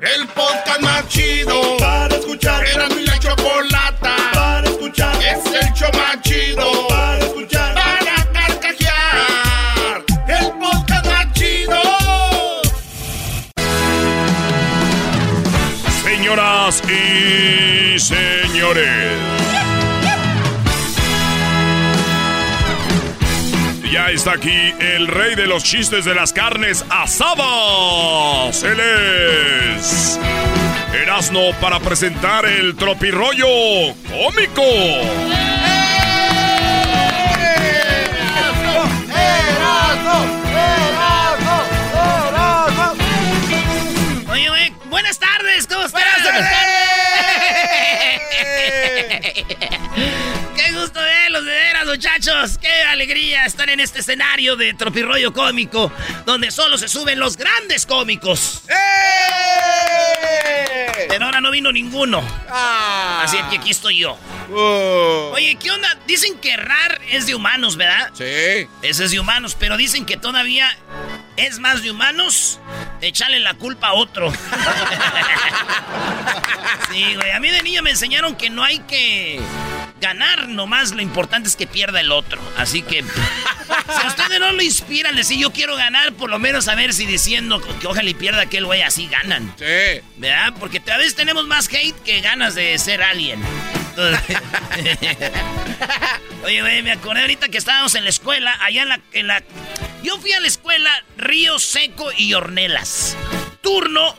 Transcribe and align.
El 0.00 0.26
podcast 0.28 0.80
más 0.82 1.08
chido 1.08 1.76
para 1.78 2.14
escuchar. 2.14 2.64
Era 2.66 2.88
mi 2.90 3.06
la 3.06 3.18
chocolata 3.18 4.14
para 4.34 4.68
escuchar. 4.68 5.16
Es 5.16 5.46
el 5.46 5.72
show 5.72 5.88
más 5.94 6.20
chido 6.20 6.86
para 6.88 7.18
escuchar. 7.24 7.74
Para 7.74 8.32
carcajear. 8.32 10.04
El 10.28 10.52
podcast 10.58 11.06
más 11.06 11.32
chido. 11.32 11.80
Señoras 16.04 16.82
y 16.90 17.98
señores. 17.98 19.35
Ya 23.96 24.10
está 24.10 24.32
aquí 24.32 24.74
el 24.78 25.08
rey 25.08 25.36
de 25.36 25.46
los 25.46 25.64
chistes 25.64 26.04
de 26.04 26.14
las 26.14 26.30
carnes 26.30 26.84
asadas. 26.90 28.62
Él 28.62 28.78
es 28.78 30.20
Erasno 30.92 31.52
para 31.62 31.80
presentar 31.80 32.44
el 32.44 32.76
tropirollo 32.76 33.46
cómico. 34.10 34.60
Oye, 44.30 44.48
güey, 44.50 44.74
buenas 44.90 45.18
tardes, 45.18 45.66
¿cómo 45.66 45.86
estás? 45.86 46.75
Muchachos. 51.86 52.58
Qué 52.58 52.82
alegría 52.82 53.46
estar 53.46 53.70
en 53.70 53.80
este 53.80 54.00
escenario 54.00 54.56
de 54.56 54.74
tropirroyo 54.74 55.32
cómico, 55.32 55.92
donde 56.24 56.50
solo 56.50 56.76
se 56.76 56.88
suben 56.88 57.18
los 57.18 57.36
grandes 57.36 57.86
cómicos. 57.86 58.62
Pero 61.08 61.24
ahora 61.24 61.40
no 61.40 61.50
vino 61.50 61.72
ninguno. 61.72 62.22
Así 62.50 63.38
que 63.50 63.56
aquí 63.58 63.70
estoy 63.70 63.98
yo. 63.98 64.18
Oye, 65.32 65.56
¿qué 65.56 65.70
onda? 65.70 65.96
Dicen 66.06 66.38
que 66.38 66.56
RAR 66.56 67.00
es 67.10 67.26
de 67.26 67.34
humanos, 67.34 67.76
¿verdad? 67.76 68.10
Sí. 68.12 68.68
Ese 68.82 69.04
es 69.04 69.10
de 69.10 69.20
humanos, 69.20 69.56
pero 69.58 69.76
dicen 69.76 70.04
que 70.04 70.16
todavía 70.16 70.76
es 71.36 71.58
más 71.58 71.82
de 71.82 71.90
humanos 71.90 72.60
echarle 73.00 73.40
la 73.40 73.54
culpa 73.54 73.88
a 73.88 73.94
otro. 73.94 74.32
sí, 76.90 77.14
güey. 77.14 77.30
A 77.30 77.40
mí 77.40 77.50
de 77.50 77.62
niño 77.62 77.82
me 77.82 77.90
enseñaron 77.90 78.36
que 78.36 78.50
no 78.50 78.62
hay 78.64 78.80
que 78.80 79.40
ganar, 80.00 80.48
nomás 80.48 80.92
lo 80.92 81.02
importante 81.02 81.48
es 81.48 81.56
que 81.56 81.66
pierda 81.66 82.00
el 82.00 82.12
otro. 82.12 82.40
Así 82.56 82.82
que, 82.82 83.02
si 83.02 84.04
a 84.04 84.08
ustedes 84.08 84.40
no 84.40 84.52
lo 84.52 84.62
inspiran, 84.62 85.16
decir 85.16 85.38
yo 85.38 85.52
quiero 85.52 85.76
ganar, 85.76 86.12
por 86.12 86.30
lo 86.30 86.38
menos 86.38 86.68
a 86.68 86.74
ver 86.74 86.92
si 86.92 87.06
diciendo 87.06 87.60
que 87.80 87.86
ojalá 87.86 88.08
y 88.08 88.14
pierda 88.14 88.42
aquel 88.42 88.66
güey, 88.66 88.82
así 88.82 89.08
ganan. 89.08 89.54
Sí. 89.58 90.00
¿Verdad? 90.16 90.54
Porque 90.58 90.82
a 90.90 90.96
veces 90.96 91.14
tenemos 91.14 91.46
más 91.46 91.68
hate 91.68 91.96
que 92.02 92.20
ganas 92.20 92.54
de 92.54 92.78
ser 92.78 93.02
alien. 93.02 93.42
Oye, 96.44 96.60
güey, 96.60 96.82
me 96.82 96.92
acordé 96.92 97.22
ahorita 97.22 97.48
que 97.48 97.58
estábamos 97.58 97.94
en 97.94 98.04
la 98.04 98.10
escuela, 98.10 98.56
allá 98.60 98.82
en 98.82 98.88
la, 98.88 99.00
en 99.12 99.26
la... 99.26 99.42
Yo 100.02 100.18
fui 100.18 100.32
a 100.32 100.40
la 100.40 100.46
escuela 100.46 100.90
Río 101.16 101.58
Seco 101.58 102.10
y 102.16 102.34
Hornelas. 102.34 103.16
Turno 103.62 104.14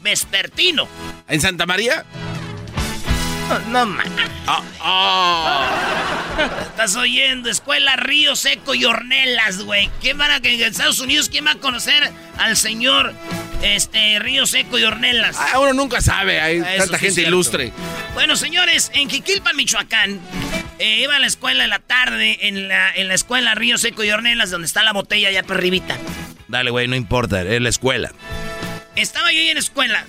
vespertino. 0.00 0.88
¿En 1.28 1.40
Santa 1.40 1.66
María? 1.66 2.04
No, 3.48 3.86
no 3.86 3.98
ah. 4.80 5.62
Estás 6.62 6.96
oyendo, 6.96 7.48
escuela 7.48 7.96
Río 7.96 8.34
Seco 8.34 8.74
y 8.74 8.84
Hornelas, 8.84 9.62
güey. 9.62 9.88
¿Qué 10.02 10.14
van 10.14 10.32
a 10.32 10.40
que 10.40 10.54
en 10.54 10.62
Estados 10.62 10.98
Unidos 10.98 11.28
quién 11.28 11.46
va 11.46 11.52
a 11.52 11.54
conocer 11.56 12.10
al 12.38 12.56
señor 12.56 13.14
este 13.62 14.18
Río 14.18 14.46
Seco 14.46 14.78
y 14.78 14.84
Hornelas? 14.84 15.36
Ah, 15.38 15.60
uno 15.60 15.72
nunca 15.74 16.00
sabe, 16.00 16.40
hay 16.40 16.58
Eso 16.58 16.76
tanta 16.76 16.98
sí 16.98 17.06
gente 17.06 17.22
ilustre. 17.22 17.72
Bueno, 18.14 18.36
señores, 18.36 18.90
en 18.94 19.08
Jiquilpan, 19.08 19.56
Michoacán, 19.56 20.20
eh, 20.78 21.00
iba 21.02 21.14
a 21.14 21.18
la 21.20 21.26
escuela 21.26 21.64
en 21.64 21.70
la 21.70 21.78
tarde, 21.78 22.48
en 22.48 22.68
la, 22.68 22.92
en 22.94 23.08
la 23.08 23.14
escuela 23.14 23.54
Río 23.54 23.78
Seco 23.78 24.02
y 24.02 24.10
Hornelas, 24.10 24.50
donde 24.50 24.66
está 24.66 24.82
la 24.82 24.92
botella 24.92 25.28
allá 25.28 25.44
para 25.44 25.58
arribita. 25.58 25.96
Dale, 26.48 26.70
güey, 26.70 26.88
no 26.88 26.96
importa, 26.96 27.42
es 27.42 27.60
la 27.60 27.68
escuela. 27.68 28.10
Estaba 28.96 29.32
yo 29.32 29.38
ahí 29.38 29.48
en 29.48 29.54
la 29.54 29.60
escuela 29.60 30.04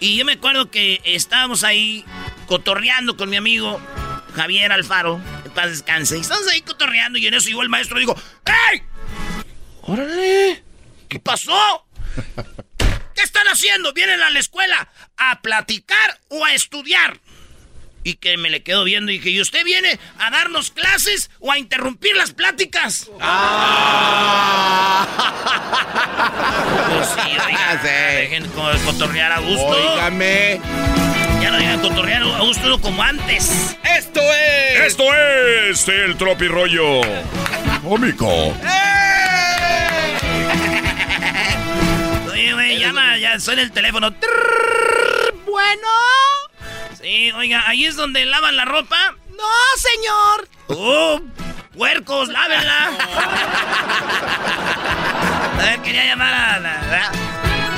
y 0.00 0.16
yo 0.16 0.24
me 0.24 0.32
acuerdo 0.32 0.70
que 0.70 1.00
estábamos 1.04 1.64
ahí 1.64 2.04
cotorreando 2.46 3.16
con 3.16 3.28
mi 3.30 3.36
amigo 3.36 3.80
Javier 4.34 4.72
Alfaro, 4.72 5.20
en 5.44 5.50
paz 5.52 5.70
descanse. 5.70 6.16
Y 6.18 6.20
estamos 6.20 6.46
ahí 6.48 6.60
cotorreando 6.62 7.18
y 7.18 7.26
en 7.26 7.34
eso 7.34 7.48
llegó 7.48 7.62
el 7.62 7.68
maestro 7.68 7.96
y 7.98 8.00
digo, 8.00 8.16
¡Ey! 8.72 8.82
¡Órale! 9.82 10.62
¿Qué 11.08 11.20
pasó? 11.20 11.86
¿Qué 13.14 13.22
están 13.22 13.46
haciendo? 13.48 13.92
¿Vienen 13.92 14.20
a 14.22 14.30
la 14.30 14.38
escuela 14.40 14.88
a 15.16 15.40
platicar 15.40 16.20
o 16.28 16.44
a 16.44 16.52
estudiar? 16.54 17.20
Y 18.06 18.14
que 18.16 18.36
me 18.36 18.50
le 18.50 18.62
quedo 18.62 18.84
viendo 18.84 19.10
y 19.12 19.16
dije, 19.18 19.30
¿y 19.30 19.40
usted 19.40 19.64
viene 19.64 19.98
a 20.18 20.30
darnos 20.30 20.70
clases 20.70 21.30
o 21.38 21.50
a 21.52 21.58
interrumpir 21.58 22.14
las 22.16 22.32
pláticas? 22.32 23.08
Pues 26.90 27.08
sí, 27.08 27.20
oiga, 27.46 27.70
Ah, 27.70 27.78
Sí. 27.82 27.88
dejen 27.88 28.48
co- 28.50 28.70
cotorrear 28.84 29.32
a 29.32 29.38
gusto. 29.40 29.66
Óigame. 29.66 30.60
Ya 31.44 31.50
no 31.50 31.58
dejan 31.58 31.80
cotorrear 31.82 32.22
a 32.22 32.40
gusto 32.40 32.80
como 32.80 33.02
antes. 33.02 33.76
Esto 33.84 34.20
es. 34.22 34.80
Esto 34.86 35.04
es 35.14 35.86
el 35.88 36.16
tropirollo 36.16 37.02
cómico. 37.82 38.26
Oye, 42.32 42.52
güey, 42.54 42.78
llama, 42.78 43.18
ya 43.18 43.38
suena 43.38 43.60
el 43.60 43.70
teléfono. 43.72 44.10
Bueno. 45.44 45.88
Sí, 47.00 47.30
oiga, 47.32 47.62
ahí 47.66 47.84
es 47.84 47.96
donde 47.96 48.24
lavan 48.24 48.56
la 48.56 48.64
ropa. 48.64 49.14
No, 49.36 49.44
señor. 49.76 50.48
Oh, 50.68 51.20
puercos, 51.76 52.28
lávenla. 52.30 52.88
A 55.52 55.62
ver, 55.62 55.80
quería 55.82 56.06
llamar 56.06 56.32
a 56.32 56.58
la... 56.58 57.12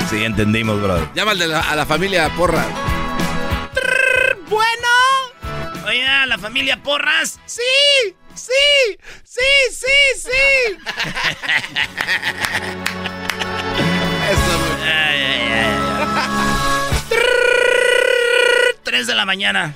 Sí, 0.09 0.23
entendimos, 0.23 0.81
brother. 0.81 1.09
Llama 1.13 1.31
al 1.31 1.39
de 1.39 1.47
la- 1.47 1.59
a 1.59 1.75
la 1.75 1.85
familia 1.85 2.29
Porra. 2.29 2.65
Bueno. 4.49 4.87
Oiga, 5.85 6.25
la 6.25 6.37
familia 6.37 6.81
Porras. 6.83 7.39
Sí, 7.45 7.61
sí, 8.33 8.51
sí, 9.23 9.41
sí, 9.71 9.87
sí. 10.15 10.77
Eso, 14.29 14.55
Ay, 14.83 15.21
ay, 15.21 15.21
ay, 15.23 15.51
ay. 15.53 15.75
Trrr, 17.09 18.79
Tres 18.83 19.07
de 19.07 19.15
la 19.15 19.25
mañana. 19.25 19.73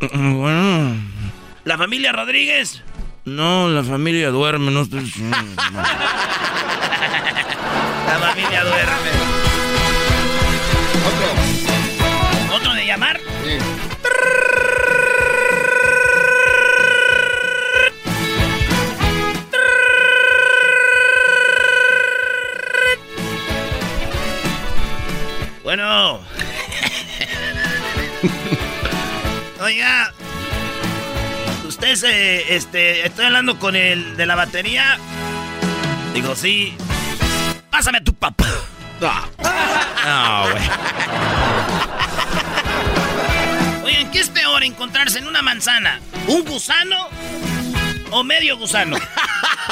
Bueno. 0.00 0.96
¿La 1.64 1.76
familia 1.76 2.12
Rodríguez? 2.12 2.82
No, 3.24 3.68
la 3.68 3.84
familia 3.84 4.30
duerme, 4.30 4.70
no 4.70 4.82
estoy... 4.82 5.12
La 8.06 8.18
familia 8.18 8.64
duerme. 8.64 9.10
¿Otro? 11.06 12.56
¿Otro 12.56 12.74
de 12.74 12.86
llamar? 12.86 13.20
Bueno. 25.70 26.18
Oiga, 29.60 30.12
usted 31.68 31.94
se, 31.94 32.56
este, 32.56 33.06
estoy 33.06 33.26
hablando 33.26 33.56
con 33.60 33.76
el 33.76 34.16
de 34.16 34.26
la 34.26 34.34
batería. 34.34 34.98
Digo, 36.12 36.34
sí. 36.34 36.76
Pásame 37.70 37.98
a 37.98 38.00
tu 38.02 38.12
papá. 38.12 38.48
No, 39.00 40.50
güey. 40.50 40.64
Oigan, 43.84 44.10
¿qué 44.10 44.18
es 44.18 44.28
peor 44.28 44.64
encontrarse 44.64 45.20
en 45.20 45.28
una 45.28 45.40
manzana? 45.40 46.00
¿Un 46.26 46.44
gusano 46.46 47.06
o 48.10 48.24
medio 48.24 48.56
gusano? 48.58 48.96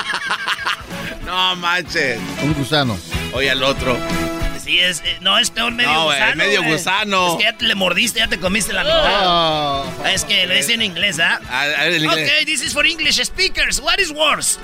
no 1.27 1.57
manches. 1.57 2.21
Un 2.41 2.55
gusano. 2.55 2.97
Oye 3.33 3.51
al 3.51 3.65
otro. 3.65 3.99
Sí, 4.69 4.79
es, 4.81 5.01
eh, 5.03 5.17
no, 5.23 5.39
es 5.39 5.49
peor 5.49 5.73
medio 5.73 5.91
no, 5.91 6.05
gusano. 6.05 6.37
medio 6.37 6.61
güey. 6.61 6.73
gusano. 6.73 7.31
Es 7.31 7.37
que 7.39 7.45
ya 7.45 7.57
te 7.57 7.65
le 7.65 7.75
mordiste, 7.75 8.19
ya 8.19 8.29
te 8.29 8.39
comiste 8.39 8.75
la 8.75 8.85
Oh. 8.85 9.87
Es 10.05 10.27
que 10.27 10.47
lo 10.47 10.53
dice 10.53 10.75
en 10.75 10.83
inglés, 10.83 11.19
¿ah? 11.21 11.41
Ver, 11.51 11.95
el 11.95 12.05
inglés. 12.05 12.29
Okay, 12.31 12.45
this 12.45 12.63
is 12.63 12.75
for 12.75 12.85
English 12.85 13.17
speakers. 13.25 13.81
What 13.81 13.99
is 13.99 14.11
worse? 14.11 14.59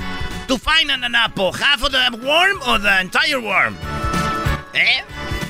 To 0.48 0.58
find 0.58 0.90
an 0.90 1.14
apple, 1.14 1.52
half 1.52 1.82
of 1.82 1.92
the 1.92 2.18
worm 2.18 2.60
or 2.66 2.78
the 2.78 3.00
entire 3.00 3.40
worm? 3.40 3.78
¿Eh? 4.74 5.02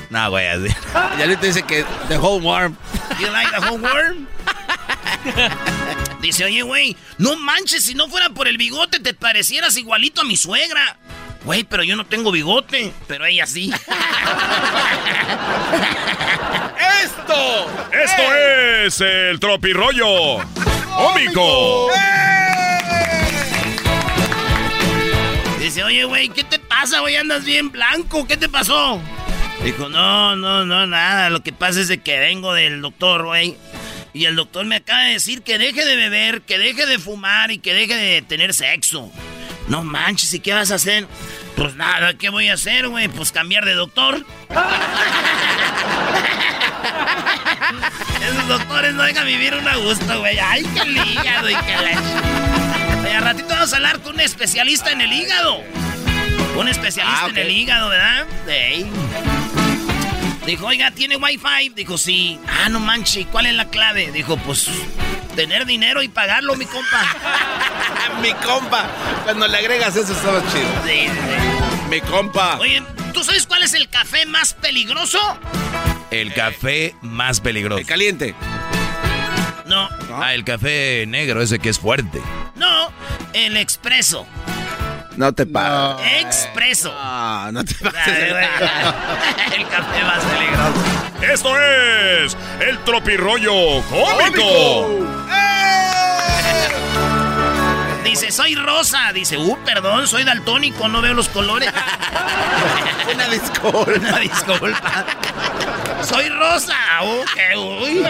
No, 0.09 0.29
güey, 0.29 0.47
así. 0.47 0.73
Ya 1.19 1.25
le 1.25 1.35
dice 1.35 1.61
que 1.63 1.83
the 2.07 2.17
whole 2.17 2.39
worm. 2.39 2.77
You 3.19 3.29
like 3.31 3.51
the 3.51 3.59
whole 3.59 3.79
worm? 3.79 4.25
Dice, 6.21 6.45
oye, 6.45 6.61
güey, 6.61 6.95
no 7.17 7.35
manches, 7.35 7.83
si 7.83 7.93
no 7.93 8.07
fuera 8.07 8.29
por 8.29 8.47
el 8.47 8.57
bigote 8.57 9.01
te 9.01 9.13
parecieras 9.13 9.75
igualito 9.75 10.21
a 10.21 10.23
mi 10.23 10.37
suegra. 10.37 10.97
Güey, 11.45 11.63
pero 11.63 11.83
yo 11.83 11.95
no 11.95 12.05
tengo 12.05 12.31
bigote, 12.31 12.91
pero 13.07 13.25
ella 13.25 13.45
sí. 13.45 13.71
¡Esto! 17.03 17.71
Esto 17.93 18.35
es 18.83 18.99
el 19.01 19.39
tropirollo 19.39 20.39
cómico. 20.95 21.89
Dice, 25.59 25.83
oye, 25.83 26.03
güey, 26.05 26.29
¿qué 26.29 26.43
te 26.43 26.57
pasa, 26.57 27.01
güey? 27.01 27.15
Andas 27.15 27.45
bien 27.45 27.71
blanco, 27.71 28.25
¿qué 28.27 28.37
te 28.37 28.49
pasó? 28.49 28.99
Dijo, 29.63 29.87
no, 29.87 30.35
no, 30.35 30.65
no, 30.65 30.87
nada. 30.87 31.29
Lo 31.29 31.43
que 31.43 31.53
pasa 31.53 31.79
es 31.79 31.87
de 31.87 31.99
que 31.99 32.17
vengo 32.19 32.53
del 32.55 32.81
doctor, 32.81 33.25
güey. 33.25 33.55
Y 34.13 34.25
el 34.25 34.35
doctor 34.35 34.65
me 34.65 34.77
acaba 34.77 35.03
de 35.03 35.13
decir 35.13 35.43
que 35.43 35.59
deje 35.59 35.85
de 35.85 35.95
beber, 35.95 36.41
que 36.41 36.57
deje 36.57 36.87
de 36.87 36.97
fumar 36.97 37.51
y 37.51 37.59
que 37.59 37.75
deje 37.75 37.95
de 37.95 38.21
tener 38.23 38.53
sexo. 38.53 39.11
No 39.67 39.83
manches, 39.83 40.33
¿y 40.33 40.39
qué 40.39 40.53
vas 40.53 40.71
a 40.71 40.75
hacer? 40.75 41.07
Pues 41.55 41.75
nada, 41.75 42.13
¿qué 42.15 42.29
voy 42.29 42.49
a 42.49 42.53
hacer, 42.53 42.87
güey? 42.87 43.07
Pues 43.07 43.31
cambiar 43.31 43.65
de 43.65 43.73
doctor. 43.73 44.25
Esos 48.21 48.47
doctores 48.47 48.93
no 48.93 49.03
dejan 49.03 49.25
vivir 49.25 49.53
un 49.55 49.67
a 49.67 49.75
gusto, 49.77 50.19
güey. 50.19 50.37
Ay, 50.39 50.63
qué 50.73 50.81
el 50.81 50.97
hígado 50.97 51.49
y 51.49 51.55
qué. 51.55 51.75
Oye, 53.03 53.15
al 53.15 53.23
ratito 53.23 53.47
vamos 53.49 53.73
a 53.73 53.75
hablar 53.77 53.99
con 54.01 54.15
un 54.15 54.19
especialista 54.21 54.91
en 54.91 55.01
el 55.01 55.11
hígado. 55.13 55.61
Un 56.57 56.67
especialista 56.67 57.25
Ah, 57.25 57.29
en 57.29 57.37
el 57.37 57.51
hígado, 57.51 57.89
¿verdad? 57.89 58.25
Dijo, 60.45 60.67
oiga, 60.67 60.91
¿tiene 60.91 61.17
wifi? 61.17 61.69
Dijo, 61.75 61.97
sí. 61.97 62.39
Ah, 62.47 62.69
no 62.69 62.79
manches, 62.79 63.17
¿y 63.17 63.25
¿cuál 63.25 63.47
es 63.47 63.55
la 63.55 63.65
clave? 63.69 64.11
Dijo, 64.11 64.37
pues, 64.37 64.69
tener 65.35 65.65
dinero 65.65 66.01
y 66.01 66.07
pagarlo, 66.07 66.55
mi 66.55 66.65
compa. 66.65 67.01
Mi 68.21 68.31
compa. 68.33 68.87
Cuando 69.23 69.47
le 69.47 69.57
agregas 69.57 69.95
eso, 69.95 70.13
estaba 70.13 70.39
chido. 70.51 70.67
Sí, 70.85 71.07
sí, 71.07 71.09
sí. 71.09 71.89
Mi 71.89 71.99
compa. 72.01 72.57
Oye, 72.59 72.81
¿tú 73.13 73.23
sabes 73.23 73.45
cuál 73.45 73.63
es 73.63 73.73
el 73.73 73.89
café 73.89 74.25
más 74.25 74.53
peligroso? 74.53 75.19
El 76.11 76.33
café 76.33 76.95
más 77.01 77.41
peligroso. 77.41 77.79
El 77.79 77.85
caliente. 77.85 78.33
No, 79.65 79.89
Ah, 80.13 80.33
el 80.33 80.45
café 80.45 81.05
negro, 81.07 81.41
ese 81.41 81.59
que 81.59 81.69
es 81.69 81.79
fuerte. 81.79 82.21
no, 82.55 82.91
el 83.33 83.57
expreso. 83.57 84.25
No 85.17 85.33
te 85.33 85.45
pases. 85.45 86.21
Expreso. 86.21 86.91
No, 86.93 87.51
no 87.51 87.63
te 87.63 87.73
pases. 87.75 88.35
el 89.55 89.67
café 89.67 90.03
más 90.03 90.23
peligroso. 90.25 91.05
Esto 91.21 91.57
es 91.59 92.37
el 92.59 92.77
tropirollo 92.79 93.81
cómico. 93.89 95.07
Dice, 98.03 98.31
soy 98.31 98.55
rosa. 98.55 99.11
Dice, 99.13 99.37
uh, 99.37 99.57
perdón, 99.63 100.07
soy 100.07 100.23
daltónico, 100.23 100.87
no 100.87 101.01
veo 101.01 101.13
los 101.13 101.29
colores. 101.29 101.69
Una 103.13 103.27
disculpa. 103.29 103.91
Una 103.91 104.19
disculpa. 104.19 105.05
Soy 106.07 106.29
rosa. 106.29 106.75
Ok, 107.01 107.39
uy. 107.57 108.03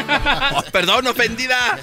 Oh, 0.53 0.61
perdón, 0.71 1.07
ofendida. 1.07 1.79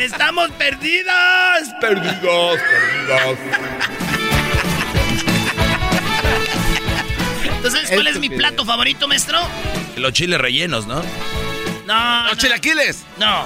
Estamos 0.00 0.50
perdidas. 0.52 1.68
Perdidos, 1.80 2.58
perdidos. 2.60 3.38
Entonces, 7.56 7.90
¿cuál 7.90 8.06
es 8.06 8.18
mi 8.18 8.30
plato 8.30 8.64
favorito, 8.64 9.06
maestro? 9.08 9.38
Los 9.96 10.12
chiles 10.12 10.40
rellenos, 10.40 10.86
¿no? 10.86 11.02
No, 11.86 12.24
Los 12.24 12.36
no, 12.36 12.38
chilaquiles. 12.40 13.04
no. 13.18 13.44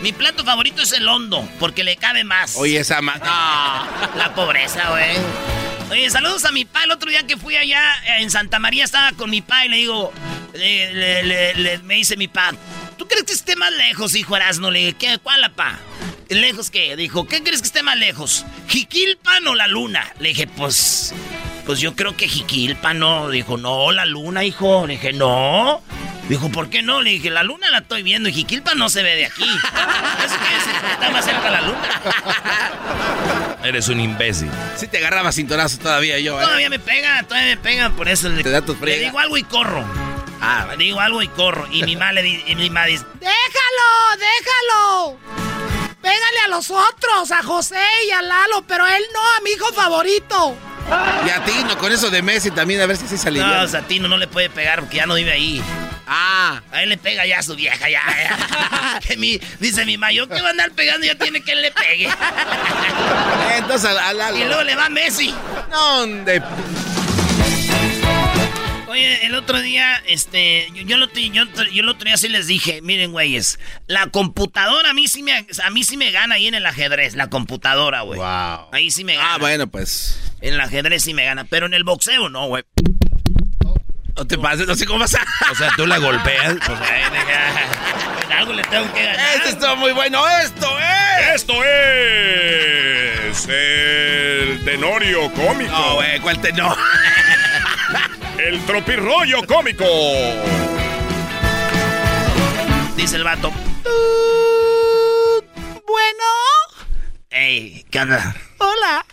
Mi 0.00 0.12
plato 0.12 0.44
favorito 0.44 0.82
es 0.82 0.92
el 0.92 1.08
hondo, 1.08 1.46
porque 1.58 1.82
le 1.82 1.96
cabe 1.96 2.24
más. 2.24 2.56
Oye, 2.56 2.78
esa 2.78 3.00
ma... 3.00 3.16
No. 3.16 4.18
La 4.18 4.34
pobreza, 4.34 4.90
güey. 4.90 5.16
Oye, 5.90 6.10
saludos 6.10 6.44
a 6.44 6.50
mi 6.52 6.64
pa. 6.64 6.84
El 6.84 6.90
otro 6.92 7.10
día 7.10 7.26
que 7.26 7.36
fui 7.36 7.56
allá 7.56 7.80
eh, 8.06 8.22
en 8.22 8.30
Santa 8.30 8.58
María 8.58 8.84
estaba 8.84 9.12
con 9.12 9.30
mi 9.30 9.40
pa 9.42 9.64
y 9.64 9.68
le 9.68 9.76
digo, 9.76 10.12
le- 10.54 11.54
le- 11.54 11.78
me 11.78 11.94
dice 11.94 12.16
mi 12.16 12.26
pa, 12.28 12.52
¿tú 12.96 13.06
crees 13.06 13.24
que 13.24 13.32
esté 13.32 13.54
más 13.56 13.72
lejos, 13.72 14.14
hijo 14.14 14.36
Erasmo? 14.36 14.70
Le 14.70 14.78
dije, 14.80 14.92
¿qué? 14.94 15.18
¿Cuál, 15.22 15.50
pa? 15.52 15.78
¿Lejos 16.30 16.70
qué? 16.70 16.96
Dijo, 16.96 17.26
¿qué 17.28 17.42
crees 17.42 17.60
que 17.60 17.66
esté 17.66 17.82
más 17.82 17.96
lejos? 17.98 18.44
¿Jiquilpan 18.68 19.46
o 19.46 19.54
la 19.54 19.66
luna? 19.68 20.10
Le 20.18 20.30
dije, 20.30 20.46
pues, 20.46 21.14
pues 21.66 21.80
yo 21.80 21.94
creo 21.94 22.16
que 22.16 22.28
Jiquilpan, 22.28 22.98
¿no? 22.98 23.28
Dijo, 23.28 23.56
no, 23.58 23.92
la 23.92 24.04
luna, 24.06 24.42
hijo. 24.42 24.86
Le 24.86 24.94
dije, 24.94 25.12
no. 25.12 25.82
Dijo, 26.28 26.48
¿por 26.50 26.70
qué 26.70 26.82
no? 26.82 27.02
Le 27.02 27.10
dije, 27.10 27.28
la 27.30 27.42
luna 27.42 27.70
la 27.70 27.78
estoy 27.78 28.02
viendo 28.02 28.28
y 28.28 28.32
Jiquilpan 28.32 28.78
no 28.78 28.88
se 28.88 29.02
ve 29.02 29.14
de 29.16 29.26
aquí. 29.26 29.44
Eso 29.44 30.36
quiere 30.38 30.56
decir 30.56 30.72
que 30.80 30.92
está 30.92 31.10
más 31.10 31.24
cerca 31.24 31.50
la 31.50 31.60
luna. 31.60 31.88
Eres 33.62 33.88
un 33.88 34.00
imbécil. 34.00 34.50
Sí 34.76 34.86
te 34.88 34.98
agarraba 34.98 35.32
cintorazo 35.32 35.78
todavía 35.78 36.18
yo, 36.18 36.40
¿eh? 36.40 36.44
Todavía 36.44 36.70
me 36.70 36.78
pega, 36.78 37.22
todavía 37.24 37.56
me 37.56 37.56
pega, 37.58 37.90
por 37.90 38.08
eso 38.08 38.28
le, 38.28 38.42
Te 38.42 38.50
da 38.50 38.62
tu 38.62 38.74
le 38.82 38.98
digo 38.98 39.18
algo 39.18 39.36
y 39.36 39.42
corro. 39.44 39.84
Ah, 40.40 40.66
Le 40.76 40.84
digo 40.84 41.00
algo 41.00 41.22
y 41.22 41.28
corro. 41.28 41.66
Y 41.70 41.82
mi 41.84 41.94
mamá 41.96 42.12
le 42.12 42.22
di- 42.22 42.42
y 42.46 42.54
mi 42.56 42.68
mamá 42.68 42.86
dice, 42.86 43.04
¡Déjalo! 43.20 44.18
¡Déjalo! 44.18 45.18
Pégale 46.02 46.40
a 46.44 46.48
los 46.48 46.70
otros, 46.70 47.30
a 47.32 47.42
José 47.42 47.80
y 48.06 48.10
a 48.10 48.20
Lalo, 48.20 48.62
pero 48.66 48.86
él 48.86 49.02
no, 49.14 49.20
a 49.20 49.40
mi 49.42 49.50
hijo 49.50 49.72
favorito. 49.72 50.54
y 51.26 51.30
a 51.30 51.42
ti, 51.44 51.52
no, 51.66 51.78
con 51.78 51.92
eso 51.92 52.10
de 52.10 52.20
Messi 52.20 52.50
también, 52.50 52.82
a 52.82 52.86
ver 52.86 52.98
si 52.98 53.08
se 53.08 53.16
salió. 53.16 53.46
no, 53.46 53.66
Satino 53.68 54.06
no 54.08 54.18
le 54.18 54.26
puede 54.26 54.50
pegar 54.50 54.80
porque 54.80 54.96
ya 54.96 55.06
no 55.06 55.14
vive 55.14 55.32
ahí. 55.32 55.62
Ah, 56.06 56.60
A 56.72 56.82
él 56.82 56.90
le 56.90 56.96
pega 56.98 57.24
ya 57.26 57.38
a 57.38 57.42
su 57.42 57.56
vieja, 57.56 57.88
ya. 57.88 58.02
ya. 58.06 59.00
Que 59.06 59.16
mi, 59.16 59.40
dice 59.60 59.84
mi 59.86 59.96
mamá, 59.96 60.12
yo 60.12 60.28
que 60.28 60.40
va 60.40 60.48
a 60.48 60.50
andar 60.50 60.70
pegando 60.72 61.06
ya 61.06 61.14
tiene 61.16 61.40
que 61.42 61.52
él 61.52 61.62
le 61.62 61.70
pegue. 61.72 62.08
entonces 63.58 63.88
al, 63.90 63.98
al, 63.98 64.20
al- 64.20 64.36
Y 64.38 64.44
luego 64.44 64.62
le 64.62 64.76
va 64.76 64.88
Messi. 64.88 65.34
¿Dónde? 65.70 66.42
Oye, 68.86 69.26
el 69.26 69.34
otro 69.34 69.60
día, 69.60 70.00
este, 70.06 70.68
yo, 70.72 70.82
yo, 70.82 70.96
lo, 70.98 71.10
yo, 71.12 71.44
yo 71.72 71.82
el 71.82 71.88
otro 71.88 72.04
día 72.04 72.16
sí 72.16 72.28
les 72.28 72.46
dije, 72.46 72.80
miren, 72.80 73.10
güeyes, 73.10 73.58
la 73.88 74.06
computadora 74.06 74.90
a 74.90 74.94
mí 74.94 75.08
sí 75.08 75.22
me, 75.24 75.32
a 75.64 75.70
mí 75.70 75.82
sí 75.82 75.96
me 75.96 76.12
gana 76.12 76.36
ahí 76.36 76.46
en 76.46 76.54
el 76.54 76.64
ajedrez, 76.64 77.14
la 77.16 77.28
computadora, 77.28 78.02
güey. 78.02 78.20
Wow. 78.20 78.68
Ahí 78.72 78.92
sí 78.92 79.02
me 79.02 79.16
gana. 79.16 79.34
Ah, 79.34 79.38
bueno, 79.38 79.66
pues. 79.66 80.20
En 80.42 80.54
el 80.54 80.60
ajedrez 80.60 81.02
sí 81.02 81.12
me 81.12 81.24
gana, 81.24 81.44
pero 81.44 81.66
en 81.66 81.74
el 81.74 81.82
boxeo 81.82 82.28
no, 82.28 82.46
güey. 82.46 82.62
No 84.16 84.24
te 84.26 84.38
pases, 84.38 84.66
no 84.66 84.74
sé 84.74 84.86
cómo 84.86 85.00
pasa. 85.00 85.20
O 85.50 85.54
sea, 85.54 85.70
tú 85.76 85.86
la 85.86 85.98
golpeas. 85.98 86.54
Pues 86.64 86.78
algo 88.30 88.52
le 88.52 88.62
tengo 88.64 88.92
que 88.92 89.02
ganar. 89.04 89.36
Este 89.36 89.48
estuvo 89.50 89.76
muy 89.76 89.92
bueno. 89.92 90.24
Esto 90.40 90.68
es. 90.78 91.34
Esto 91.34 91.64
es 91.64 93.48
el 93.48 94.64
tenorio 94.64 95.32
cómico. 95.32 95.72
No, 95.72 95.94
güey, 95.96 96.20
¿cuál 96.20 96.40
te 96.40 96.52
no? 96.52 96.76
El 98.38 98.60
tropirollo 98.66 99.42
cómico. 99.46 99.84
Dice 102.96 103.16
el 103.16 103.24
vato. 103.24 103.50
Bueno, 105.86 106.24
Ey, 107.30 107.84
¿qué 107.90 108.00
onda? 108.00 108.34
hola. 108.58 109.04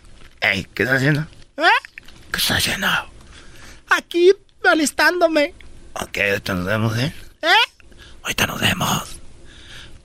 Ey, 0.42 0.68
¿qué 0.74 0.84
estás 0.84 0.98
haciendo? 0.98 1.22
¿Eh? 1.58 1.64
¿Qué 2.32 2.38
estás 2.40 2.58
haciendo? 2.58 2.88
Aquí 3.90 4.32
alistándome. 4.70 5.54
Ok, 5.94 6.18
ahorita 6.18 6.54
nos 6.54 6.66
vemos, 6.66 6.98
¿eh? 6.98 7.14
¿Eh? 7.42 7.48
Ahorita 8.24 8.48
nos 8.48 8.60
vemos. 8.62 9.20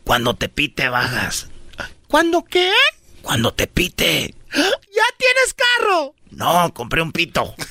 Cuando 0.05 0.35
te 0.35 0.49
pite, 0.49 0.89
bajas. 0.89 1.49
¿Cuándo 2.09 2.45
qué? 2.45 2.73
Cuando 3.23 3.53
te 3.53 3.67
pite. 3.67 4.35
¡Ya 4.55 5.05
tienes 5.19 5.55
carro! 5.55 6.15
No, 6.31 6.73
compré 6.73 7.03
un 7.03 7.13
pito. 7.13 7.55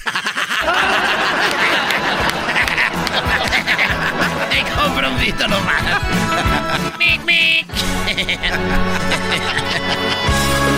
Hijo 4.51 4.81
compra 4.83 5.09
un 5.09 5.17
pito 5.17 5.47
nomás. 5.47 5.83
mic, 6.97 7.21
mic. 7.25 7.65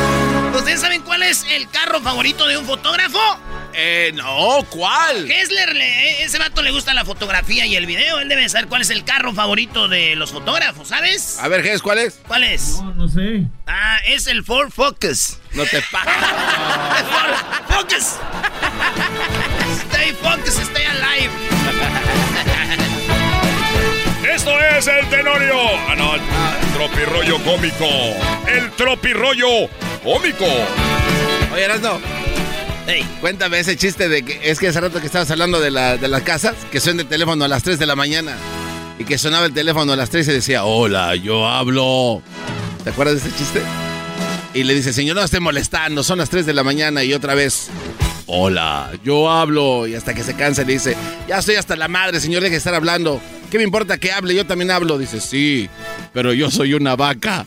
¿Ustedes 0.58 0.82
saben 0.82 1.04
cuál 1.04 1.22
es 1.22 1.46
el 1.52 1.70
carro 1.70 2.02
favorito 2.02 2.48
de 2.48 2.58
un 2.58 2.66
fotógrafo? 2.66 3.20
Eh, 3.74 4.12
no, 4.16 4.66
¿cuál? 4.72 5.28
Kessler, 5.28 5.76
le, 5.76 6.24
ese 6.24 6.40
vato 6.40 6.64
le 6.64 6.72
gusta 6.72 6.96
la 6.96 7.06
fotografía 7.06 7.68
y 7.68 7.76
el 7.76 7.86
video. 7.86 8.20
Él 8.20 8.28
debe 8.28 8.50
saber 8.50 8.68
cuál 8.68 8.82
es 8.82 8.90
el 8.90 9.04
carro 9.04 9.34
favorito 9.34 9.88
de 9.88 10.16
los 10.16 10.32
fotógrafos, 10.32 10.88
¿sabes? 10.88 11.38
A 11.40 11.48
ver, 11.48 11.62
Gess, 11.62 11.84
¿cuál 11.84 12.00
es? 12.00 12.20
¿Cuál 12.28 12.44
es? 12.44 12.82
No, 12.82 12.92
no 12.96 13.08
sé. 13.08 13.44
Ah, 13.68 14.00
es 14.08 14.26
el 14.26 14.44
Ford 14.44 14.72
Focus. 14.72 15.38
No 15.54 15.64
te 15.64 15.80
pases. 15.92 16.12
Ford 17.12 17.78
Focus. 17.78 18.16
Stay 19.86 20.12
focused, 20.14 20.64
stay 20.64 20.86
alive. 20.86 21.32
Esto 24.34 24.60
es 24.60 24.88
el 24.88 25.08
Tenorio. 25.10 25.56
Ah, 25.88 25.96
no, 25.96 26.16
el 26.16 26.22
tropirollo 26.74 27.44
cómico. 27.44 27.86
El 28.48 28.72
tropirollo 28.72 29.70
cómico. 30.08 30.46
Oye, 31.54 31.66
Erasno, 31.66 32.00
Hey, 32.90 33.06
cuéntame 33.20 33.60
ese 33.60 33.76
chiste 33.76 34.08
de 34.08 34.24
que 34.24 34.40
es 34.50 34.60
que 34.60 34.70
hace 34.70 34.80
rato 34.80 35.02
que 35.02 35.08
estabas 35.08 35.30
hablando 35.30 35.60
de, 35.60 35.70
de 35.70 36.08
las 36.08 36.22
casas, 36.22 36.56
que 36.72 36.80
suena 36.80 37.02
el 37.02 37.08
teléfono 37.10 37.44
a 37.44 37.50
las 37.50 37.62
3 37.64 37.78
de 37.78 37.86
la 37.86 37.98
mañana. 37.98 38.38
Y 38.98 39.04
que 39.04 39.18
sonaba 39.18 39.46
el 39.46 39.54
teléfono 39.54 39.92
a 39.92 39.98
las 39.98 40.10
3 40.10 40.30
y 40.30 40.32
decía, 40.32 40.64
hola, 40.64 41.14
yo 41.16 41.46
hablo. 41.46 42.22
¿Te 42.86 42.92
acuerdas 42.92 43.22
de 43.22 43.28
ese 43.28 43.38
chiste? 43.38 43.62
Y 44.54 44.64
le 44.64 44.74
dice, 44.74 44.94
señor, 44.94 45.18
no 45.18 45.24
esté 45.24 45.42
molestando, 45.42 46.02
son 46.02 46.20
las 46.20 46.30
3 46.30 46.46
de 46.46 46.54
la 46.54 46.64
mañana 46.64 47.04
y 47.04 47.14
otra 47.14 47.36
vez, 47.36 47.68
hola, 48.28 48.90
yo 49.04 49.30
hablo. 49.30 49.86
Y 49.86 49.96
hasta 49.96 50.14
que 50.14 50.24
se 50.24 50.36
cansa 50.36 50.64
le 50.64 50.72
dice, 50.74 50.96
ya 51.28 51.40
estoy 51.40 51.56
hasta 51.56 51.76
la 51.76 51.90
madre, 51.90 52.22
señor, 52.22 52.42
deje 52.42 52.52
de 52.54 52.58
estar 52.58 52.74
hablando. 52.74 53.20
¿Qué 53.52 53.58
me 53.58 53.66
importa 53.66 53.98
que 53.98 54.14
hable? 54.14 54.34
Yo 54.34 54.46
también 54.48 54.72
hablo. 54.72 54.98
Dice, 54.98 55.20
sí, 55.20 55.70
pero 56.14 56.32
yo 56.32 56.50
soy 56.50 56.74
una 56.74 56.96
vaca. 56.96 57.46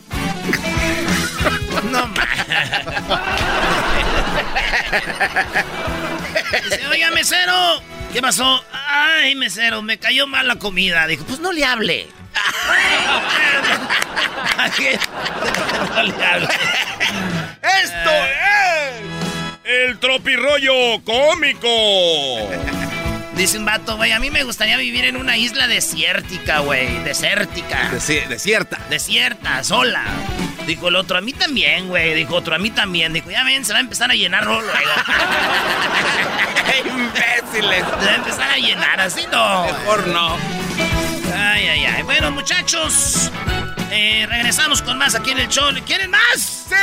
Dice, 6.63 6.87
oiga, 6.87 7.11
mesero. 7.11 7.81
¿Qué 8.13 8.21
pasó? 8.21 8.63
Ay, 8.73 9.35
mesero, 9.35 9.81
me 9.81 9.97
cayó 9.97 10.27
mal 10.27 10.47
la 10.47 10.55
comida. 10.57 11.07
Dijo, 11.07 11.25
pues 11.25 11.39
no 11.39 11.51
le 11.51 11.65
hable. 11.65 12.07
no 15.95 16.03
le 16.03 16.25
hable. 16.25 16.47
¡Esto 17.83 18.11
es 18.11 19.01
el 19.63 19.99
tropirollo 19.99 21.01
cómico! 21.03 21.67
Dice 23.35 23.57
un 23.57 23.65
vato, 23.65 23.95
güey, 23.97 24.11
a 24.11 24.19
mí 24.19 24.29
me 24.29 24.43
gustaría 24.43 24.77
vivir 24.77 25.05
en 25.05 25.15
una 25.15 25.37
isla 25.37 25.67
desértica, 25.67 26.59
güey. 26.59 26.99
Desértica. 27.03 27.89
Desi- 27.91 28.27
desierta. 28.27 28.77
Desierta, 28.89 29.63
sola. 29.63 30.03
Dijo 30.65 30.87
el 30.87 30.95
otro, 30.95 31.17
a 31.17 31.21
mí 31.21 31.33
también, 31.33 31.87
güey. 31.87 32.13
Dijo 32.13 32.35
otro, 32.35 32.55
a 32.55 32.57
mí 32.57 32.69
también. 32.71 33.13
Dijo, 33.13 33.29
ya 33.31 33.43
ven, 33.43 33.65
se 33.65 33.73
va 33.73 33.79
a 33.79 33.81
empezar 33.81 34.11
a 34.11 34.13
llenar 34.13 34.45
luego. 34.45 34.61
¡Imbéciles! 36.85 37.83
Se 37.85 38.05
va 38.05 38.11
a 38.11 38.15
empezar 38.15 38.49
a 38.51 38.57
llenar, 38.57 38.99
así 39.01 39.25
no. 39.31 39.65
Mejor 39.65 40.07
no. 40.07 40.37
Ay, 41.35 41.67
ay, 41.67 41.85
ay. 41.85 42.03
Bueno, 42.03 42.31
muchachos, 42.31 43.29
eh, 43.91 44.25
regresamos 44.27 44.81
con 44.81 44.97
más 44.97 45.15
aquí 45.15 45.31
en 45.31 45.39
el 45.39 45.47
show. 45.47 45.69
¿Quieren 45.85 46.09
más? 46.09 46.65
¡Sí! 46.69 46.75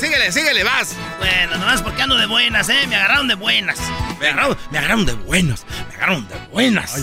Síguele, 0.00 0.32
síguele, 0.32 0.64
vas. 0.64 0.96
Bueno, 1.18 1.56
nomás 1.58 1.82
porque 1.82 2.02
ando 2.02 2.16
de 2.16 2.26
buenas, 2.26 2.68
¿eh? 2.68 2.86
Me 2.88 2.96
agarraron 2.96 3.28
de 3.28 3.34
buenas. 3.34 3.78
Me 4.18 4.28
agarraron, 4.28 4.58
me 4.70 4.78
agarraron 4.78 5.06
de 5.06 5.12
buenas. 5.12 5.64
Me 5.88 5.94
agarraron 5.96 6.28
de 6.28 6.34
buenas. 6.50 6.96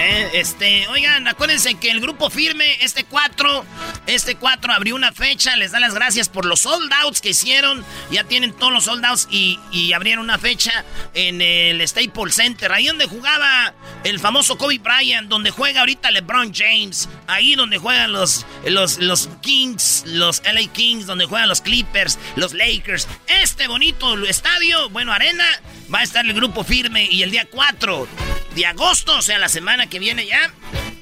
Eh, 0.00 0.30
este, 0.34 0.86
oigan, 0.88 1.26
acuérdense 1.26 1.74
que 1.74 1.90
el 1.90 2.00
grupo 2.00 2.30
firme, 2.30 2.76
este 2.84 3.02
4, 3.02 3.64
este 4.06 4.36
4 4.36 4.72
abrió 4.72 4.94
una 4.94 5.10
fecha, 5.10 5.56
les 5.56 5.72
da 5.72 5.80
las 5.80 5.92
gracias 5.92 6.28
por 6.28 6.44
los 6.44 6.60
sold 6.60 6.92
outs 7.02 7.20
que 7.20 7.30
hicieron, 7.30 7.84
ya 8.08 8.22
tienen 8.22 8.52
todos 8.52 8.72
los 8.72 8.84
sold 8.84 9.04
outs 9.04 9.26
y, 9.28 9.58
y 9.72 9.92
abrieron 9.94 10.24
una 10.24 10.38
fecha 10.38 10.84
en 11.14 11.42
el 11.42 11.86
Staples 11.88 12.36
Center, 12.36 12.70
ahí 12.70 12.86
donde 12.86 13.06
jugaba 13.06 13.74
el 14.04 14.20
famoso 14.20 14.56
Kobe 14.56 14.78
Bryant, 14.78 15.28
donde 15.28 15.50
juega 15.50 15.80
ahorita 15.80 16.12
LeBron 16.12 16.54
James, 16.54 17.08
ahí 17.26 17.56
donde 17.56 17.67
juegan 17.76 18.12
los, 18.12 18.46
los, 18.64 18.96
los 18.98 19.28
Kings, 19.42 20.04
los 20.06 20.42
LA 20.44 20.72
Kings, 20.72 21.04
donde 21.04 21.26
juegan 21.26 21.48
los 21.48 21.60
Clippers, 21.60 22.18
los 22.36 22.54
Lakers, 22.54 23.06
este 23.26 23.68
bonito 23.68 24.16
estadio, 24.24 24.88
bueno, 24.88 25.12
arena, 25.12 25.44
va 25.92 25.98
a 25.98 26.02
estar 26.02 26.24
el 26.24 26.32
grupo 26.32 26.64
firme 26.64 27.06
y 27.10 27.22
el 27.22 27.30
día 27.30 27.46
4 27.50 28.08
de 28.54 28.66
agosto, 28.66 29.18
o 29.18 29.22
sea, 29.22 29.38
la 29.38 29.50
semana 29.50 29.88
que 29.88 29.98
viene 29.98 30.26
ya, 30.26 30.50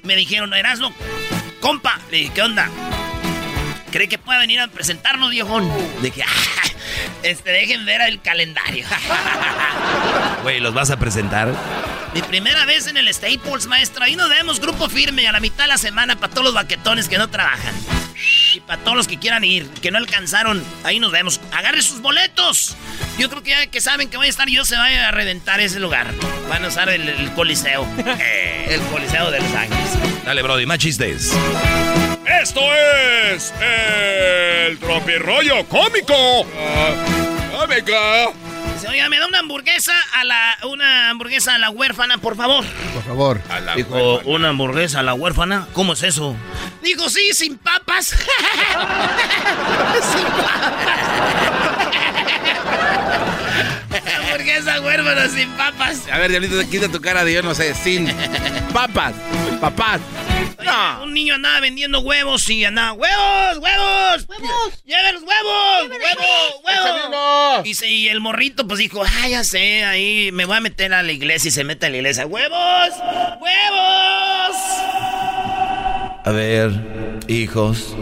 me 0.03 0.17
dijeron, 0.17 0.53
Erasmo, 0.53 0.93
compa, 1.61 2.01
le 2.11 2.19
dije, 2.19 2.33
¿qué 2.35 2.43
onda? 2.43 2.69
¿Cree 3.93 4.09
que 4.09 4.19
pueda 4.19 4.41
venir 4.41 4.61
a 4.61 4.69
presentarnos, 4.69 5.31
viejón? 5.31 5.71
De 6.03 6.11
que, 6.11 6.25
este, 7.23 7.51
dejen 7.51 7.85
ver 7.85 8.01
el 8.03 8.21
calendario. 8.21 8.87
Güey, 10.43 10.61
¿los 10.61 10.75
vas 10.75 10.91
a 10.91 10.97
presentar? 10.97 11.53
Mi 12.15 12.23
primera 12.23 12.65
vez 12.67 12.87
en 12.87 12.97
el 12.97 13.13
Staples, 13.13 13.67
maestro. 13.67 14.05
Ahí 14.05 14.15
nos 14.15 14.29
vemos 14.29 14.61
grupo 14.61 14.89
firme 14.89 15.27
a 15.27 15.33
la 15.33 15.41
mitad 15.41 15.65
de 15.65 15.69
la 15.69 15.79
semana 15.79 16.17
para 16.17 16.33
todos 16.33 16.45
los 16.45 16.55
baquetones 16.55 17.09
que 17.09 17.19
no 17.19 17.29
trabajan. 17.29 17.75
Y 18.55 18.61
para 18.61 18.83
todos 18.83 18.97
los 18.97 19.09
que 19.09 19.19
quieran 19.19 19.45
ir, 19.45 19.69
que 19.83 19.91
no 19.91 19.99
alcanzaron, 19.99 20.63
ahí 20.85 21.01
nos 21.01 21.13
vemos. 21.13 21.41
Agarre 21.53 21.83
sus 21.83 22.01
boletos. 22.01 22.77
Yo 23.19 23.29
creo 23.29 23.43
que 23.43 23.51
ya 23.51 23.67
que 23.67 23.81
saben 23.81 24.09
que 24.09 24.17
voy 24.17 24.29
a 24.29 24.31
estar 24.31 24.49
yo, 24.49 24.65
se 24.65 24.77
va 24.77 24.87
a 24.87 25.11
reventar 25.11 25.61
ese 25.61 25.81
lugar. 25.81 26.13
Van 26.49 26.65
a 26.65 26.69
usar 26.69 26.89
el, 26.89 27.09
el 27.09 27.33
coliseo. 27.33 27.87
el 28.69 28.81
coliseo 28.83 29.31
de 29.31 29.41
Los 29.41 29.53
Ángeles. 29.53 29.91
Dale, 30.25 30.43
Brody, 30.43 30.65
más 30.65 30.79
chistes. 30.79 31.33
Esto 32.27 32.61
es 32.75 33.55
el 33.61 34.79
tropirollo 34.79 35.65
cómico. 35.69 36.45
Cómico. 37.57 38.35
Dice, 38.75 38.89
oiga, 38.89 39.09
me 39.09 39.19
da 39.19 39.27
una 39.27 39.39
hamburguesa 39.39 39.93
a 40.15 40.25
la, 40.25 40.59
una 40.65 41.11
hamburguesa 41.11 41.55
a 41.55 41.59
la 41.59 41.71
huérfana, 41.71 42.19
por 42.19 42.37
favor. 42.37 42.65
Por 42.93 43.05
favor. 43.05 43.41
Dijo, 43.77 44.21
¿una 44.25 44.49
hamburguesa 44.49 45.01
a 45.01 45.03
la 45.03 45.15
huérfana? 45.15 45.69
¿Cómo 45.73 45.93
es 45.93 46.03
eso? 46.03 46.35
Dijo, 46.83 47.09
sí, 47.09 47.33
sin 47.33 47.57
papas. 47.59 48.07
sin 50.13 50.25
papas. 50.25 50.87
Hamburguesa 54.15 54.81
huérfana 54.81 55.29
sin 55.29 55.51
papas. 55.53 56.03
A 56.13 56.19
ver, 56.19 56.31
Diablito, 56.31 56.59
quita 56.71 56.89
tu 56.89 57.01
cara 57.01 57.25
de 57.25 57.33
yo 57.35 57.43
no 57.43 57.55
sé, 57.55 57.75
sin 57.75 58.09
papas, 58.73 59.15
papás. 59.61 60.01
Oye, 60.59 60.71
Un 61.03 61.15
niño 61.15 61.35
andaba 61.35 61.61
vendiendo 61.61 62.01
huevos 62.01 62.49
y 62.51 62.65
andaba, 62.65 62.93
¡huevos, 62.93 63.59
huevos! 63.59 64.27
¡Huevos! 64.29 64.83
¡Lleve 64.85 65.13
los 65.13 65.23
huevos! 65.23 65.89
¡Huevos, 65.89 66.61
huevos! 66.65 67.67
Y, 67.67 67.75
se- 67.75 67.89
y 67.89 68.09
el 68.09 68.21
morrito 68.21 68.67
pues 68.67 68.79
dijo, 68.79 69.03
ah, 69.05 69.29
ya 69.29 69.45
sé, 69.45 69.85
ahí 69.85 70.31
me 70.33 70.45
voy 70.45 70.57
a 70.57 70.61
meter 70.61 70.93
a 70.95 71.03
la 71.03 71.13
iglesia 71.13 71.49
y 71.49 71.53
se 71.53 71.65
mete 71.65 71.87
a 71.87 71.91
la 71.91 71.97
iglesia. 71.97 72.27
¡Huevos! 72.27 72.91
¡Huevos! 73.41 74.57
A 76.25 76.31
ver, 76.33 76.71
hijos. 77.29 77.95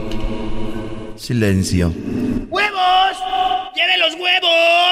Silencio. 1.17 1.93
¡Huevos! 2.49 3.17
¡Lleve 3.77 3.99
los 3.99 4.15
huevos! 4.15 4.84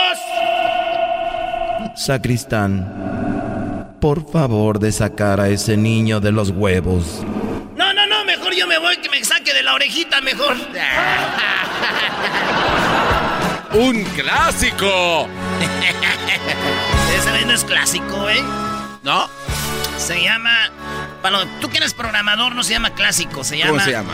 Sacristán, 1.94 3.96
por 4.00 4.30
favor 4.30 4.78
de 4.78 4.92
sacar 4.92 5.40
a 5.40 5.48
ese 5.48 5.76
niño 5.76 6.20
de 6.20 6.32
los 6.32 6.50
huevos. 6.50 7.22
No, 7.76 7.92
no, 7.92 8.06
no, 8.06 8.24
mejor 8.24 8.54
yo 8.54 8.66
me 8.66 8.78
voy 8.78 8.96
que 8.96 9.10
me 9.10 9.22
saque 9.24 9.52
de 9.52 9.62
la 9.62 9.74
orejita, 9.74 10.20
mejor. 10.20 10.56
¡Un 13.74 14.04
clásico! 14.04 15.26
Ese 17.16 17.46
no 17.46 17.52
es 17.52 17.64
clásico, 17.64 18.28
¿eh? 18.28 18.42
¿No? 19.02 19.28
Se 19.96 20.22
llama. 20.22 20.70
Bueno, 21.22 21.38
tú 21.60 21.68
que 21.70 21.78
eres 21.78 21.94
programador, 21.94 22.54
no 22.54 22.62
se 22.64 22.72
llama 22.72 22.90
clásico, 22.90 23.44
se 23.44 23.56
llama. 23.58 23.70
¿Cómo 23.70 23.80
se 23.84 23.92
llama? 23.92 24.12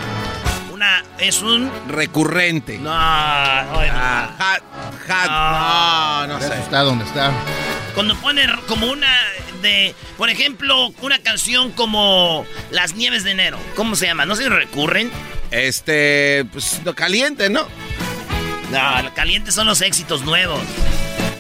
Una. 0.73 1.03
Es 1.19 1.43
un. 1.43 1.71
Recurrente. 1.89 2.79
No, 2.79 2.91
no, 2.91 2.95
Ah, 2.95 4.31
hat, 4.39 4.63
hat. 5.09 5.31
No, 5.31 6.27
no 6.27 6.33
¿Dónde 6.41 6.49
sé. 6.57 6.63
está? 6.63 6.81
¿Dónde 6.83 7.05
está? 7.05 7.33
Cuando 7.95 8.15
pone 8.17 8.47
como 8.67 8.87
una 8.87 9.09
de. 9.63 9.95
Por 10.17 10.31
ejemplo, 10.31 10.89
una 11.01 11.19
canción 11.21 11.73
como 11.73 12.45
Las 12.71 12.95
Nieves 12.95 13.25
de 13.25 13.33
Enero. 13.33 13.59
¿Cómo 13.77 13.97
se 13.97 14.07
llama? 14.07 14.25
¿No 14.27 14.37
se 14.37 14.49
recurren? 14.49 15.11
Este, 15.51 16.45
pues, 16.53 16.81
lo 16.85 16.95
caliente, 16.95 17.49
¿no? 17.51 17.67
No, 18.71 19.03
lo 19.03 19.15
caliente 19.15 19.51
son 19.51 19.67
los 19.67 19.81
éxitos 19.81 20.23
nuevos. 20.23 20.61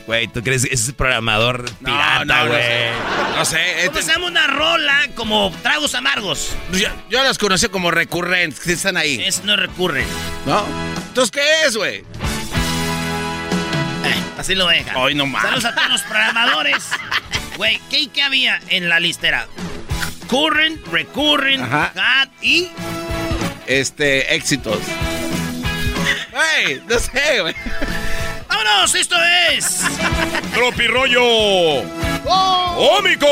Güey, 0.06 0.26
¿tú 0.28 0.42
crees 0.42 0.64
que 0.64 0.72
ese 0.74 0.86
es 0.88 0.92
programador 0.94 1.64
No, 1.80 1.90
pirata, 1.90 2.24
no, 2.24 2.44
no 2.44 2.46
güey? 2.50 2.62
sé. 2.62 2.88
No 3.36 3.44
sé. 3.44 3.58
¿Cómo 3.86 3.98
este- 3.98 4.02
se 4.02 4.12
llama 4.12 4.26
una 4.26 4.46
rola 4.46 5.08
como 5.14 5.52
Tragos 5.62 5.94
Amargos? 5.94 6.52
yo, 6.72 6.88
yo 7.10 7.22
las 7.22 7.36
conocí 7.36 7.68
como 7.68 7.90
recurrentes, 7.90 8.60
que 8.60 8.72
están 8.72 8.96
ahí. 8.96 9.22
Es 9.22 9.44
no 9.44 9.54
recurre. 9.56 10.04
¿No? 10.46 10.64
Entonces, 11.08 11.30
¿qué 11.30 11.66
es, 11.66 11.76
güey? 11.76 12.04
Así 14.38 14.54
lo 14.54 14.66
dejan. 14.68 14.96
Hoy 14.96 15.14
no 15.14 15.26
más. 15.26 15.42
Saludos 15.42 15.64
a 15.66 15.74
todos 15.74 15.88
los 15.90 16.02
programadores. 16.02 16.84
Güey, 17.58 17.80
¿qué, 17.90 18.08
¿qué 18.08 18.22
había 18.22 18.60
en 18.68 18.88
la 18.88 19.00
listera? 19.00 19.48
current, 20.28 20.86
recurrent, 20.92 21.60
Ajá. 21.64 21.90
got 21.92 22.30
y... 22.40 22.68
Este, 23.66 24.32
éxitos. 24.36 24.78
Güey, 26.30 26.80
no 26.88 26.98
sé, 27.00 27.40
güey. 27.40 27.54
¡Vámonos! 28.48 28.94
¡Esto 28.94 29.16
es... 29.50 29.80
Tropirollo 30.54 31.82
cómico. 32.24 33.26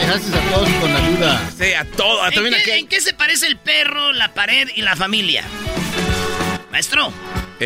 Dejaste 0.00 0.38
a 0.38 0.50
todos 0.52 0.68
con 0.80 0.94
ayuda. 0.96 1.50
Sí, 1.58 1.72
a 1.74 1.84
todo. 1.86 2.22
a 2.22 2.28
¿En 2.28 2.34
también 2.34 2.54
a 2.54 2.58
qué, 2.58 2.64
qué- 2.64 2.78
en 2.78 2.86
qué 2.86 3.00
se 3.00 3.14
parece 3.14 3.46
el 3.48 3.56
perro, 3.56 4.12
la 4.12 4.32
pared 4.32 4.68
y 4.76 4.82
la 4.82 4.94
familia? 4.94 5.42
Maestro, 6.70 7.12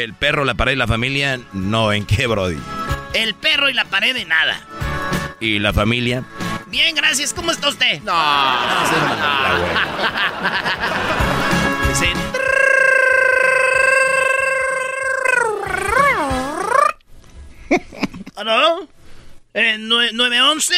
El 0.05 0.15
perro, 0.15 0.45
la 0.45 0.55
pared 0.55 0.73
y 0.73 0.77
la 0.77 0.87
familia, 0.87 1.41
no, 1.53 1.93
¿en 1.93 2.07
qué, 2.07 2.27
Brody? 2.27 2.59
el 3.15 3.35
perro 3.35 3.69
y 3.69 3.75
la 3.75 3.85
pared 3.87 4.15
de 4.15 4.25
nada. 4.27 4.61
¿Y 5.41 5.59
la 5.59 5.73
familia? 5.73 6.25
Bien, 6.67 6.95
gracias. 6.95 7.33
¿Cómo 7.35 7.51
está 7.51 7.69
usted? 7.69 8.01
No, 8.03 8.13
Dice, 11.89 12.13
¿Aló? 18.37 18.89
Eh, 19.55 19.77
nue- 19.79 20.13
911. 20.13 20.75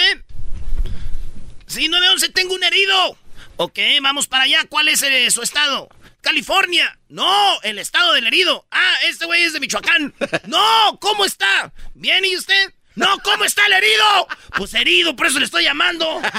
Sí, 1.67 1.89
911, 1.89 2.29
tengo 2.31 2.55
un 2.55 2.65
herido. 2.65 3.17
Ok, 3.57 3.79
vamos 4.03 4.27
para 4.27 4.45
allá. 4.45 4.65
¿Cuál 4.69 4.89
es 4.89 5.03
eh, 5.03 5.31
su 5.31 5.43
estado? 5.43 5.89
California. 6.21 6.99
No, 7.09 7.61
el 7.63 7.79
estado 7.79 8.13
del 8.15 8.27
herido. 8.27 8.67
Ah, 8.71 8.95
este 9.09 9.27
güey 9.27 9.43
es 9.45 9.53
de 9.53 9.61
Michoacán. 9.61 10.15
No, 10.47 10.99
¿cómo 11.01 11.25
está? 11.25 11.73
¿Bien 11.95 12.25
y 12.25 12.37
usted? 12.37 12.73
No, 12.97 13.19
¿cómo 13.23 13.45
está 13.45 13.67
el 13.67 13.73
herido? 13.73 14.29
Pues 14.57 14.75
herido, 14.75 15.15
por 15.17 15.27
eso 15.27 15.39
le 15.39 15.45
estoy 15.45 15.65
llamando. 15.65 16.21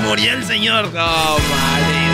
Murió 0.00 0.32
el 0.32 0.46
señor. 0.46 0.92
no, 0.92 1.38
madre. 1.38 2.08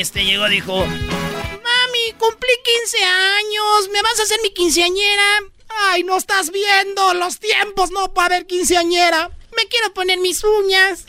Este 0.00 0.24
llegó, 0.24 0.48
dijo, 0.48 0.86
Mami, 0.86 2.12
cumplí 2.18 2.50
15 2.82 3.04
años. 3.04 3.88
¿Me 3.92 4.02
vas 4.02 4.18
a 4.20 4.22
hacer 4.22 4.38
mi 4.42 4.52
quinceañera? 4.54 5.40
Ay, 5.88 6.04
no 6.04 6.16
estás 6.16 6.50
viendo 6.50 7.14
los 7.14 7.38
tiempos. 7.38 7.90
No 7.90 8.12
va 8.14 8.22
a 8.22 8.26
haber 8.26 8.46
quinceañera. 8.46 9.30
Me 9.56 9.66
quiero 9.68 9.92
poner 9.92 10.18
mis 10.18 10.42
uñas. 10.44 11.06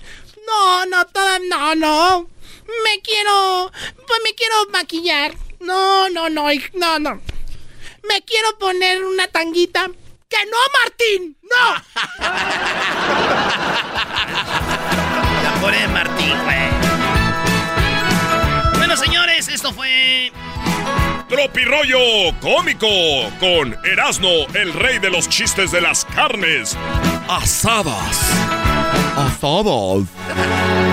No, 0.47 0.85
no, 0.85 1.05
toda, 1.07 1.39
no, 1.39 1.75
no. 1.75 2.29
Me 2.83 3.01
quiero, 3.01 3.71
pues 4.07 4.19
me 4.23 4.33
quiero 4.35 4.55
maquillar. 4.71 5.33
No, 5.59 6.09
no, 6.09 6.29
no, 6.29 6.47
no, 6.73 6.99
no. 6.99 7.21
Me 8.07 8.21
quiero 8.23 8.57
poner 8.57 9.03
una 9.03 9.27
tanguita. 9.27 9.89
Que 10.29 10.37
no, 10.45 10.57
Martín, 10.81 11.37
no. 11.43 11.75
la 15.43 15.53
pobre 15.61 15.87
Martín, 15.89 16.33
güey. 16.43 16.69
Bueno, 18.77 18.97
señores, 18.97 19.47
esto 19.47 19.71
fue... 19.71 20.31
Tropirollo 21.29 21.99
cómico 22.41 22.87
con 23.39 23.75
Erasmo, 23.85 24.45
el 24.53 24.73
rey 24.73 24.99
de 24.99 25.09
los 25.09 25.29
chistes 25.29 25.71
de 25.71 25.81
las 25.81 26.05
carnes 26.05 26.77
asadas. 27.27 28.19
Asadas. 29.43 30.92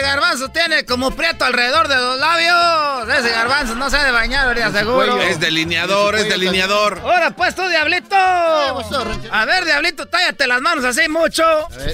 Ese 0.00 0.08
garbanzo 0.08 0.48
tiene 0.48 0.86
como 0.86 1.10
prieto 1.10 1.44
alrededor 1.44 1.86
de 1.86 1.96
los 1.96 2.18
labios. 2.18 3.06
Ese 3.18 3.28
garbanzo 3.32 3.74
no 3.74 3.90
se 3.90 3.98
ha 3.98 4.04
de 4.04 4.10
bañar, 4.10 4.46
ahorita 4.46 4.72
seguro. 4.72 5.20
Es 5.20 5.38
delineador, 5.38 6.14
es 6.14 6.26
delineador. 6.26 7.00
Ahora 7.04 7.32
pues 7.32 7.54
tú, 7.54 7.68
diablito. 7.68 8.16
A 8.16 9.44
ver, 9.44 9.66
diablito, 9.66 10.06
tállate 10.06 10.46
las 10.46 10.62
manos 10.62 10.86
así 10.86 11.06
mucho. 11.10 11.44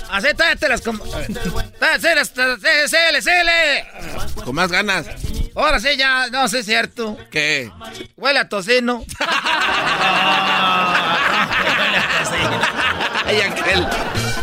Así 0.08 0.28
tállatelas 0.36 0.82
como. 0.82 1.02
Tállatelas, 1.80 2.28
síguele, 2.28 3.20
síguele. 3.20 3.88
Con 4.44 4.54
más 4.54 4.70
ganas. 4.70 5.06
Ahora 5.56 5.80
sí, 5.80 5.96
ya, 5.96 6.28
no 6.28 6.46
sé, 6.46 6.60
es 6.60 6.66
cierto. 6.66 7.18
¿Qué? 7.32 7.72
Huele 8.16 8.38
a 8.38 8.48
tocino. 8.48 9.04
Ay, 13.26 13.40
aquel. 13.40 13.84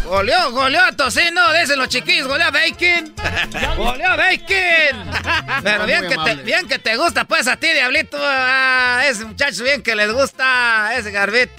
Goleó, 0.05 0.51
goleó 0.51 0.81
a 0.81 0.91
Tocino, 0.91 1.53
dicen 1.53 1.79
los 1.79 1.87
chiquillos, 1.87 2.27
goleó 2.27 2.47
a 2.47 2.51
Bacon. 2.51 3.13
goleó 3.77 4.09
a 4.09 4.15
Bacon. 4.15 5.63
Pero 5.63 5.85
bien 5.85 6.07
que, 6.07 6.17
te, 6.17 6.35
bien 6.43 6.67
que 6.67 6.79
te 6.79 6.97
gusta, 6.97 7.25
pues, 7.25 7.47
a 7.47 7.57
ti, 7.57 7.67
Diablito. 7.67 8.17
A 8.19 9.03
ese 9.07 9.25
muchacho 9.25 9.63
bien 9.63 9.81
que 9.81 9.95
les 9.95 10.11
gusta. 10.11 10.93
Ese 10.95 11.11
garbito. 11.11 11.53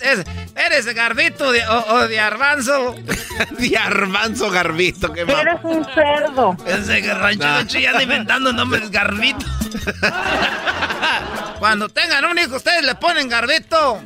eres 0.55 0.87
garbito 0.95 1.49
o, 1.49 2.07
de 2.07 2.21
arbanzo. 2.21 2.95
de 3.59 3.77
arbanzo, 3.77 4.51
garbito. 4.51 5.13
Qué 5.13 5.23
eres 5.23 5.61
un 5.63 5.85
cerdo. 5.95 6.57
Ese 6.67 7.01
rancho 7.15 7.79
ya 7.79 8.03
inventando 8.03 8.53
nombres 8.53 8.91
garbito. 8.91 9.45
Cuando 11.65 11.89
tengan 11.89 12.23
un 12.27 12.39
hijo, 12.39 12.57
ustedes 12.57 12.85
le 12.85 12.95
ponen 12.95 13.27
garbito. 13.27 13.99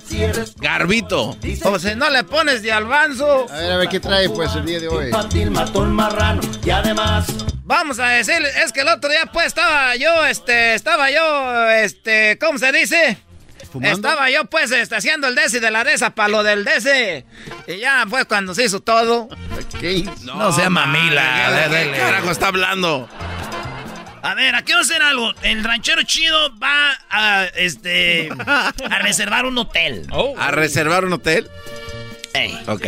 Garbito. 0.58 1.36
O 1.64 1.78
si 1.80 1.92
no 1.96 2.08
le 2.08 2.22
pones 2.22 2.62
de 2.62 2.70
albanzo. 2.70 3.46
A 3.50 3.56
ver, 3.56 3.72
a 3.72 3.76
ver 3.78 3.88
qué 3.88 3.98
trae 3.98 4.30
pues 4.30 4.54
el 4.54 4.64
día 4.64 4.78
de 4.78 4.86
hoy. 4.86 5.10
marrano 5.90 6.40
y 6.64 6.70
además. 6.70 7.26
Vamos 7.64 7.98
a 7.98 8.10
decir, 8.10 8.40
es 8.62 8.70
que 8.70 8.82
el 8.82 8.88
otro 8.88 9.10
día 9.10 9.26
pues 9.32 9.48
estaba 9.48 9.96
yo, 9.96 10.24
este, 10.26 10.74
estaba 10.74 11.10
yo, 11.10 11.68
este, 11.70 12.38
¿cómo 12.40 12.60
se 12.60 12.70
dice? 12.70 13.18
Estaba 13.82 14.30
yo 14.30 14.44
pues 14.44 14.70
este, 14.70 14.94
haciendo 14.94 15.26
el 15.26 15.34
desi 15.34 15.58
de 15.58 15.72
la 15.72 15.82
desa 15.82 16.10
para 16.10 16.28
lo 16.28 16.44
del 16.44 16.64
desi. 16.64 17.24
Y 17.66 17.78
ya 17.78 18.04
fue 18.08 18.24
cuando 18.26 18.54
se 18.54 18.66
hizo 18.66 18.78
todo. 18.78 19.28
No, 20.24 20.36
no 20.36 20.52
sea 20.52 20.70
mamila. 20.70 21.68
¿Qué 21.68 21.90
carajo 21.98 22.30
está 22.30 22.46
hablando? 22.46 23.08
A 24.22 24.34
ver, 24.34 24.54
aquí 24.54 24.72
vamos 24.72 24.90
a 24.90 24.94
hacer 24.94 25.02
algo. 25.02 25.34
El 25.42 25.64
ranchero 25.64 26.02
chido 26.02 26.58
va 26.58 26.98
a, 27.10 27.46
este, 27.56 28.28
a 28.46 28.98
reservar 29.02 29.46
un 29.46 29.58
hotel. 29.58 30.06
¿A 30.38 30.50
reservar 30.50 31.04
un 31.04 31.12
hotel? 31.14 31.48
Ok. 32.66 32.86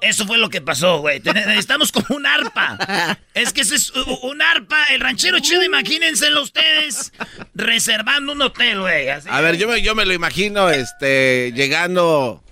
Eso 0.00 0.26
fue 0.26 0.38
lo 0.38 0.48
que 0.48 0.60
pasó, 0.60 0.98
güey. 0.98 1.22
Estamos 1.56 1.92
como 1.92 2.16
un 2.16 2.26
arpa. 2.26 3.18
Es 3.34 3.52
que 3.52 3.62
ese 3.62 3.76
es 3.76 3.92
un 4.22 4.42
arpa. 4.42 4.84
El 4.86 5.00
ranchero 5.00 5.38
chido, 5.40 5.62
imagínenselo 5.62 6.42
ustedes 6.42 7.12
reservando 7.54 8.32
un 8.32 8.42
hotel, 8.42 8.80
güey. 8.80 9.08
A 9.08 9.40
ver, 9.40 9.56
yo 9.56 9.68
me, 9.68 9.82
yo 9.82 9.94
me 9.94 10.04
lo 10.04 10.12
imagino 10.12 10.70
este, 10.70 11.52
llegando 11.54 12.42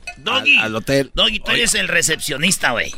al, 0.61 0.74
hotel. 0.74 1.11
Doggy, 1.14 1.40
tú 1.40 1.53
eres 1.53 1.74
el 1.74 1.88
recepcionista, 1.88 2.72
güey. 2.72 2.92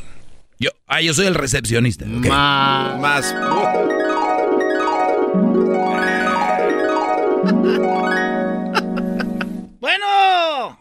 Yo, 0.59 0.71
ah, 0.87 1.01
yo 1.01 1.13
soy 1.13 1.27
el 1.27 1.35
recepcionista. 1.35 2.07
Más. 2.07 2.99
Más. 3.01 3.35
Bueno. 9.83 10.79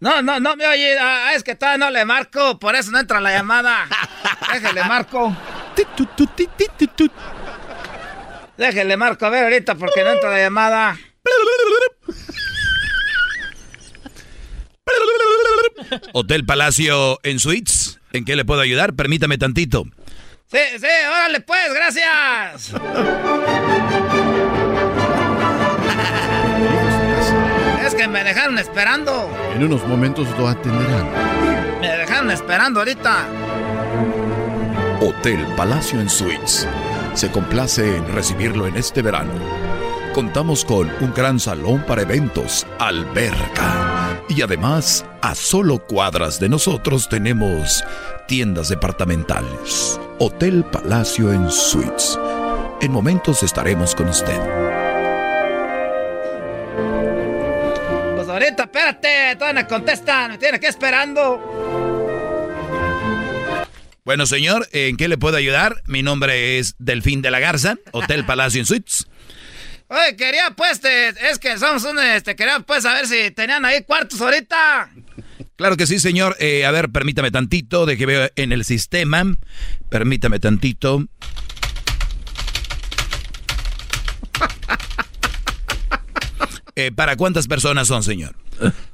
No, 0.00 0.22
no, 0.22 0.40
no 0.40 0.56
me 0.56 0.66
oye. 0.66 0.98
Ah, 0.98 1.32
es 1.34 1.44
que 1.44 1.54
todavía 1.54 1.76
no 1.76 1.90
le 1.90 2.06
marco. 2.06 2.58
Por 2.58 2.74
eso 2.74 2.90
no 2.90 2.98
entra 2.98 3.20
la 3.20 3.30
llamada. 3.30 3.86
Déjele 4.52 4.84
marco. 4.84 5.36
Déjele 8.56 8.96
marco. 8.96 9.26
A 9.26 9.28
ver 9.28 9.44
ahorita 9.44 9.74
porque 9.74 10.02
no 10.02 10.12
entra 10.12 10.30
la 10.30 10.38
llamada. 10.38 10.98
Hotel 16.14 16.46
Palacio 16.46 17.20
en 17.22 17.38
Suites. 17.38 18.00
¿En 18.12 18.24
qué 18.24 18.34
le 18.34 18.46
puedo 18.46 18.62
ayudar? 18.62 18.94
Permítame 18.94 19.36
tantito. 19.36 19.84
Sí, 20.50 20.58
sí, 20.78 20.86
órale 21.06 21.40
pues, 21.42 21.74
gracias. 21.74 22.72
Que 28.00 28.08
me 28.08 28.24
dejaron 28.24 28.58
esperando. 28.58 29.30
En 29.54 29.62
unos 29.62 29.86
momentos 29.86 30.26
lo 30.38 30.48
atenderán. 30.48 31.06
Me 31.82 31.88
dejaron 31.98 32.30
esperando 32.30 32.80
ahorita. 32.80 33.26
Hotel 35.02 35.46
Palacio 35.54 36.00
en 36.00 36.08
Suites. 36.08 36.66
Se 37.12 37.30
complace 37.30 37.96
en 37.96 38.08
recibirlo 38.14 38.66
en 38.66 38.78
este 38.78 39.02
verano. 39.02 39.32
Contamos 40.14 40.64
con 40.64 40.90
un 41.02 41.12
gran 41.12 41.38
salón 41.38 41.84
para 41.86 42.00
eventos, 42.00 42.66
alberca. 42.78 44.18
Y 44.30 44.40
además, 44.40 45.04
a 45.20 45.34
solo 45.34 45.78
cuadras 45.86 46.40
de 46.40 46.48
nosotros 46.48 47.06
tenemos 47.06 47.84
tiendas 48.26 48.70
departamentales. 48.70 50.00
Hotel 50.18 50.64
Palacio 50.64 51.34
en 51.34 51.50
Suites. 51.50 52.18
En 52.80 52.92
momentos 52.92 53.42
estaremos 53.42 53.94
con 53.94 54.08
usted. 54.08 54.69
Ahorita, 58.40 58.62
espérate, 58.62 59.36
todavía 59.36 59.62
no 59.62 59.68
contestan, 59.68 60.30
me 60.30 60.38
tiene 60.38 60.58
que 60.58 60.66
esperando. 60.66 61.38
Bueno, 64.02 64.24
señor, 64.24 64.66
¿en 64.72 64.96
qué 64.96 65.08
le 65.08 65.18
puedo 65.18 65.36
ayudar? 65.36 65.82
Mi 65.86 66.02
nombre 66.02 66.58
es 66.58 66.74
Delfín 66.78 67.20
de 67.20 67.30
la 67.30 67.38
Garza, 67.38 67.76
Hotel 67.92 68.24
Palacio 68.24 68.60
en 68.60 68.66
Suites. 68.66 69.06
Oye, 69.88 70.16
quería 70.16 70.52
pues, 70.56 70.80
es 70.82 71.38
que 71.38 71.58
somos 71.58 71.84
un, 71.84 71.98
este, 71.98 72.34
quería 72.34 72.60
pues 72.60 72.84
saber 72.84 73.06
si 73.06 73.30
tenían 73.30 73.66
ahí 73.66 73.82
cuartos 73.82 74.18
ahorita. 74.22 74.90
Claro 75.56 75.76
que 75.76 75.86
sí, 75.86 75.98
señor. 75.98 76.34
Eh, 76.40 76.64
a 76.64 76.70
ver, 76.70 76.88
permítame 76.88 77.30
tantito, 77.30 77.84
de 77.84 77.98
que 77.98 78.06
veo 78.06 78.30
en 78.36 78.52
el 78.52 78.64
sistema. 78.64 79.36
Permítame 79.90 80.40
tantito. 80.40 81.04
Eh, 86.86 86.92
¿Para 86.92 87.16
cuántas 87.16 87.46
personas 87.46 87.88
son, 87.88 88.02
señor? 88.02 88.34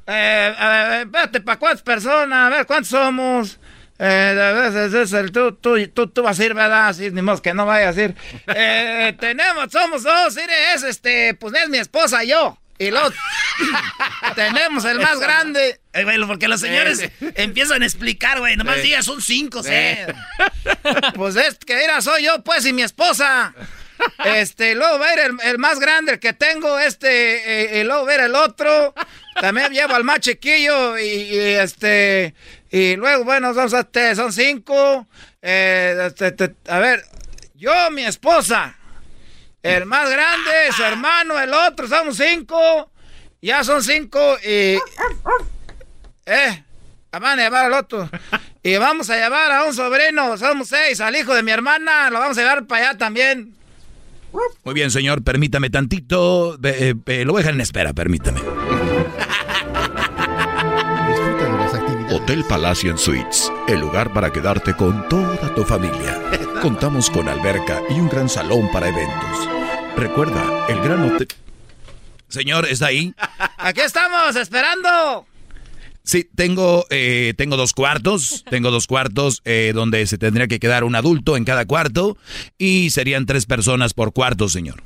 Eh, 0.07 0.55
a 0.59 0.69
ver, 0.69 1.07
espérate, 1.07 1.41
¿para 1.41 1.59
cuántas 1.59 1.83
personas? 1.83 2.53
A 2.53 2.57
ver, 2.57 2.67
¿cuántos 2.67 2.89
somos? 2.89 3.59
Eh, 3.99 4.93
es 5.03 5.13
el, 5.13 5.33
tú, 5.33 5.53
tú, 5.53 5.77
tú, 5.89 6.09
tú, 6.09 6.23
vas 6.23 6.39
a 6.39 6.45
ir, 6.45 6.55
¿verdad? 6.55 6.89
Así, 6.89 7.11
ni 7.11 7.23
modo 7.23 7.41
que 7.41 7.55
no 7.55 7.65
vaya 7.65 7.89
a 7.89 7.93
ir. 7.93 8.15
Eh, 8.49 9.17
tenemos, 9.21 9.71
somos 9.71 10.03
dos, 10.03 10.37
es 10.37 10.83
este, 10.83 11.35
pues 11.35 11.55
es 11.55 11.69
mi 11.69 11.79
esposa 11.79 12.25
y 12.25 12.29
yo. 12.29 12.59
Y 12.79 12.91
luego 12.91 13.09
tenemos 14.35 14.85
el 14.85 15.01
más 15.01 15.19
grande. 15.19 15.81
Eh, 15.95 16.05
porque 16.27 16.47
los 16.47 16.61
señores 16.61 17.11
empiezan 17.35 17.83
a 17.83 17.87
explicar, 17.87 18.39
güey. 18.39 18.57
Nomás 18.57 18.83
días 18.83 19.05
son 19.05 19.23
cinco, 19.23 19.63
sí. 19.63 19.71
Pues 21.15 21.37
es 21.37 21.57
que 21.65 21.83
era, 21.83 22.03
soy 22.03 22.25
yo, 22.25 22.43
pues, 22.45 22.67
y 22.67 22.73
mi 22.73 22.83
esposa. 22.83 23.55
Este, 24.25 24.75
luego 24.75 24.99
va 24.99 25.09
a 25.09 25.15
ir 25.15 25.21
el, 25.45 25.59
más 25.59 25.79
grande, 25.79 26.13
el 26.13 26.19
que 26.19 26.33
tengo, 26.33 26.79
este, 26.79 27.81
y 27.81 27.85
luego 27.85 28.05
ver 28.05 28.21
el 28.21 28.35
otro. 28.35 28.95
También 29.41 29.73
llevo 29.73 29.95
al 29.95 30.05
más 30.05 30.21
chiquillo 30.21 30.99
y, 30.99 31.39
este, 31.39 32.35
y 32.71 32.97
luego, 32.97 33.25
bueno, 33.25 33.55
son, 33.55 33.71
son 33.71 34.33
cinco. 34.33 35.07
Eh, 35.43 36.11
este, 36.19 36.55
a 36.69 36.79
ver, 36.79 37.05
yo, 37.55 37.73
mi 37.91 38.05
esposa. 38.05 38.77
El 39.63 39.87
más 39.87 40.09
grande, 40.11 40.73
su 40.77 40.83
hermano, 40.83 41.39
el 41.41 41.53
otro, 41.53 41.89
somos 41.89 42.17
cinco. 42.17 42.91
Ya 43.41 43.63
son 43.65 43.83
cinco 43.83 44.39
y... 44.43 44.79
Eh, 46.27 46.65
van 47.13 47.39
a 47.39 47.43
llevar 47.43 47.67
al 47.67 47.73
otro. 47.75 48.09
Y 48.63 48.77
vamos 48.77 49.11
a 49.11 49.17
llevar 49.17 49.53
a 49.53 49.65
un 49.65 49.75
sobrino, 49.75 50.37
somos 50.37 50.69
seis, 50.69 51.01
al 51.01 51.15
hijo 51.15 51.35
de 51.35 51.43
mi 51.43 51.53
hermana, 51.53 52.11
lo 52.11 52.19
vamos 52.19 52.37
a 52.37 52.41
llevar 52.41 52.67
para 52.67 52.91
allá 52.91 52.99
también. 52.99 53.55
Muy 54.65 54.75
bien, 54.75 54.91
señor, 54.91 55.23
permítame 55.23 55.71
tantito. 55.71 56.59
Eh, 56.63 56.95
eh, 57.07 57.25
lo 57.25 57.33
voy 57.33 57.41
a 57.41 57.43
dejar 57.43 57.55
en 57.55 57.61
espera, 57.61 57.93
permítame. 57.93 58.41
Hotel 62.11 62.45
Palacio 62.49 62.91
en 62.91 62.99
Suites, 62.99 63.53
el 63.69 63.81
lugar 63.81 64.13
para 64.13 64.33
quedarte 64.33 64.75
con 64.75 65.09
toda 65.09 65.55
tu 65.55 65.65
familia. 65.65 66.21
Contamos 66.63 67.11
con 67.11 67.29
alberca 67.29 67.83
y 67.91 67.95
un 67.95 68.09
gran 68.09 68.29
salón 68.29 68.71
para 68.73 68.89
eventos. 68.89 69.49
Recuerda, 69.97 70.67
el 70.69 70.81
gran 70.81 71.03
hotel... 71.03 71.29
Señor, 72.29 72.67
¿está 72.67 72.87
ahí? 72.87 73.15
Aquí 73.59 73.81
estamos, 73.81 74.35
esperando. 74.37 75.27
Sí, 76.07 76.27
tengo, 76.37 76.87
eh, 76.91 77.35
tengo 77.37 77.57
dos 77.57 77.73
cuartos, 77.73 78.45
tengo 78.51 78.71
dos 78.71 78.87
cuartos 78.87 79.43
eh, 79.45 79.73
donde 79.75 80.07
se 80.07 80.17
tendría 80.17 80.47
que 80.47 80.61
quedar 80.61 80.85
un 80.85 80.95
adulto 80.95 81.37
en 81.37 81.45
cada 81.45 81.67
cuarto 81.67 82.17
y 82.57 82.91
serían 82.91 83.27
tres 83.27 83.45
personas 83.45 83.93
por 83.93 84.13
cuarto, 84.13 84.49
señor. 84.49 84.83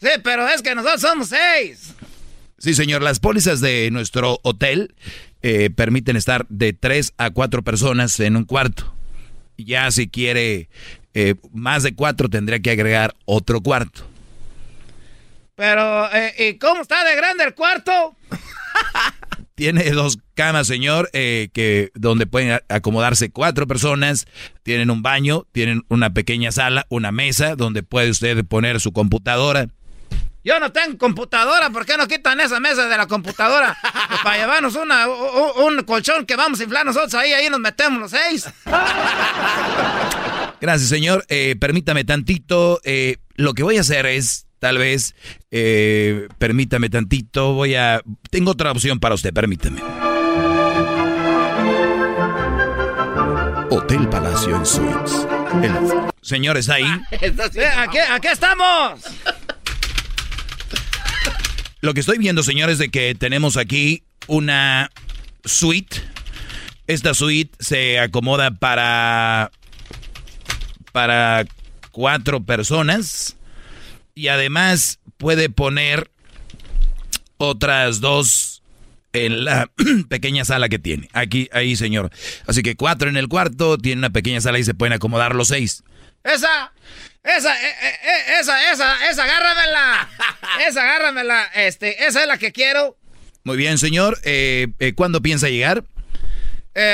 Sí, 0.00 0.08
pero 0.24 0.48
es 0.48 0.62
que 0.62 0.74
nosotros 0.74 1.00
somos 1.02 1.28
seis. 1.28 1.94
Sí, 2.58 2.74
señor, 2.74 3.02
las 3.02 3.20
pólizas 3.20 3.60
de 3.60 3.90
nuestro 3.90 4.38
hotel 4.42 4.94
eh, 5.42 5.68
permiten 5.68 6.16
estar 6.16 6.46
de 6.48 6.72
tres 6.72 7.12
a 7.18 7.30
cuatro 7.30 7.62
personas 7.62 8.18
en 8.20 8.36
un 8.36 8.44
cuarto. 8.44 8.94
Ya 9.58 9.90
si 9.90 10.08
quiere 10.08 10.70
eh, 11.12 11.34
más 11.52 11.82
de 11.82 11.94
cuatro 11.94 12.30
tendría 12.30 12.60
que 12.60 12.70
agregar 12.70 13.14
otro 13.26 13.60
cuarto. 13.60 14.08
Pero, 15.54 16.12
eh, 16.12 16.34
¿y 16.38 16.58
cómo 16.58 16.80
está 16.80 17.04
de 17.04 17.14
grande 17.14 17.44
el 17.44 17.54
cuarto? 17.54 18.16
Tiene 19.56 19.88
dos 19.92 20.18
camas, 20.34 20.66
señor, 20.66 21.10
eh, 21.12 21.48
que 21.54 21.92
donde 21.94 22.26
pueden 22.26 22.60
acomodarse 22.68 23.30
cuatro 23.30 23.68
personas. 23.68 24.26
Tienen 24.64 24.90
un 24.90 25.02
baño, 25.02 25.46
tienen 25.52 25.84
una 25.88 26.12
pequeña 26.12 26.50
sala, 26.50 26.86
una 26.88 27.12
mesa 27.12 27.54
donde 27.54 27.84
puede 27.84 28.10
usted 28.10 28.44
poner 28.44 28.80
su 28.80 28.92
computadora. 28.92 29.68
Yo 30.42 30.58
no 30.58 30.72
tengo 30.72 30.98
computadora, 30.98 31.70
¿por 31.70 31.86
qué 31.86 31.96
no 31.96 32.08
quitan 32.08 32.40
esa 32.40 32.58
mesa 32.58 32.88
de 32.88 32.96
la 32.96 33.06
computadora? 33.06 33.78
para 34.24 34.38
llevarnos 34.38 34.74
una, 34.74 35.06
un, 35.08 35.82
colchón 35.84 36.26
que 36.26 36.34
vamos 36.34 36.58
a 36.58 36.64
inflar 36.64 36.84
nosotros 36.84 37.14
ahí, 37.14 37.32
ahí 37.32 37.48
nos 37.48 37.60
metemos 37.60 38.00
los 38.00 38.10
seis. 38.10 38.46
Gracias, 40.60 40.88
señor. 40.88 41.24
Eh, 41.28 41.54
permítame 41.60 42.04
tantito. 42.04 42.80
Eh, 42.82 43.18
lo 43.36 43.54
que 43.54 43.62
voy 43.62 43.78
a 43.78 43.82
hacer 43.82 44.04
es, 44.04 44.46
tal 44.64 44.78
vez, 44.78 45.14
eh, 45.50 46.26
permítame 46.38 46.88
tantito, 46.88 47.52
voy 47.52 47.74
a... 47.74 48.00
Tengo 48.30 48.52
otra 48.52 48.72
opción 48.72 48.98
para 48.98 49.14
usted, 49.14 49.30
permítame. 49.30 49.82
Hotel 53.68 54.08
Palacio 54.08 54.56
en 54.56 54.64
Suites. 54.64 55.26
Señores, 56.22 56.70
ahí. 56.70 56.86
aquí, 57.76 57.98
aquí 57.98 58.28
estamos. 58.28 59.02
Lo 61.82 61.92
que 61.92 62.00
estoy 62.00 62.16
viendo, 62.16 62.42
señores, 62.42 62.78
de 62.78 62.88
que 62.88 63.14
tenemos 63.14 63.58
aquí 63.58 64.02
una 64.28 64.90
suite. 65.44 66.00
Esta 66.86 67.12
suite 67.12 67.54
se 67.60 67.98
acomoda 67.98 68.50
para 68.50 69.50
para 70.90 71.44
cuatro 71.90 72.42
personas 72.42 73.36
y 74.14 74.28
además 74.28 75.00
puede 75.16 75.48
poner 75.48 76.10
otras 77.36 78.00
dos 78.00 78.62
en 79.12 79.44
la 79.44 79.70
pequeña 80.08 80.44
sala 80.44 80.68
que 80.68 80.78
tiene. 80.78 81.08
Aquí, 81.12 81.48
ahí, 81.52 81.76
señor. 81.76 82.10
Así 82.46 82.62
que 82.62 82.76
cuatro 82.76 83.08
en 83.08 83.16
el 83.16 83.28
cuarto, 83.28 83.78
tiene 83.78 84.00
una 84.00 84.10
pequeña 84.10 84.40
sala 84.40 84.58
y 84.58 84.64
se 84.64 84.74
pueden 84.74 84.92
acomodar 84.92 85.34
los 85.34 85.48
seis. 85.48 85.82
Esa, 86.24 86.72
esa, 87.22 87.54
eh, 87.54 87.74
eh, 87.82 87.94
eh, 88.02 88.40
esa, 88.40 88.72
esa, 88.72 89.10
esa, 89.10 89.24
agárramela. 89.24 90.08
Esa, 90.68 90.82
agárramela. 90.82 91.44
Este, 91.54 92.06
esa 92.06 92.22
es 92.22 92.28
la 92.28 92.38
que 92.38 92.52
quiero. 92.52 92.96
Muy 93.42 93.56
bien, 93.56 93.78
señor. 93.78 94.18
¿Cuándo 94.94 95.20
piensa 95.20 95.48
llegar? 95.48 95.84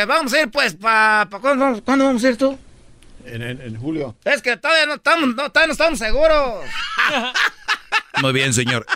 vamos 0.09 0.33
a 0.33 0.41
ir, 0.43 0.51
pues, 0.51 0.75
para... 0.75 1.29
Pa, 1.31 1.39
¿cuándo, 1.41 1.83
¿Cuándo 1.85 2.05
vamos 2.05 2.25
a 2.25 2.29
ir 2.29 2.37
tú? 2.37 2.59
En, 3.27 3.77
julio. 3.77 4.17
Es 4.25 4.43
que 4.43 4.57
todavía 4.57 4.87
no 4.87 4.95
estamos, 4.95 5.29
no, 5.35 5.51
todavía 5.51 5.67
no 5.67 5.73
estamos 5.73 5.99
seguros. 5.99 6.65
Muy 8.23 8.33
bien, 8.33 8.53
señor. 8.53 8.87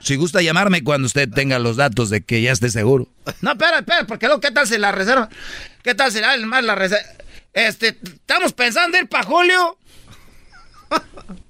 si 0.00 0.16
gusta 0.16 0.42
llamarme 0.42 0.84
cuando 0.84 1.06
usted 1.06 1.28
tenga 1.28 1.58
los 1.58 1.76
datos 1.76 2.10
de 2.10 2.22
que 2.22 2.42
ya 2.42 2.52
esté 2.52 2.70
seguro. 2.70 3.08
No, 3.40 3.52
espera, 3.52 3.78
espera, 3.78 4.06
porque 4.06 4.26
luego, 4.26 4.40
¿qué 4.40 4.50
tal 4.50 4.66
si 4.66 4.78
la 4.78 4.92
reserva? 4.92 5.28
¿Qué 5.82 5.94
tal 5.94 6.12
si 6.12 6.20
la, 6.20 6.36
más 6.46 6.64
la 6.64 6.74
reserva? 6.74 7.04
Este, 7.52 7.98
estamos 8.04 8.52
pensando 8.52 8.98
ir 8.98 9.08
para 9.08 9.24
julio. 9.24 9.78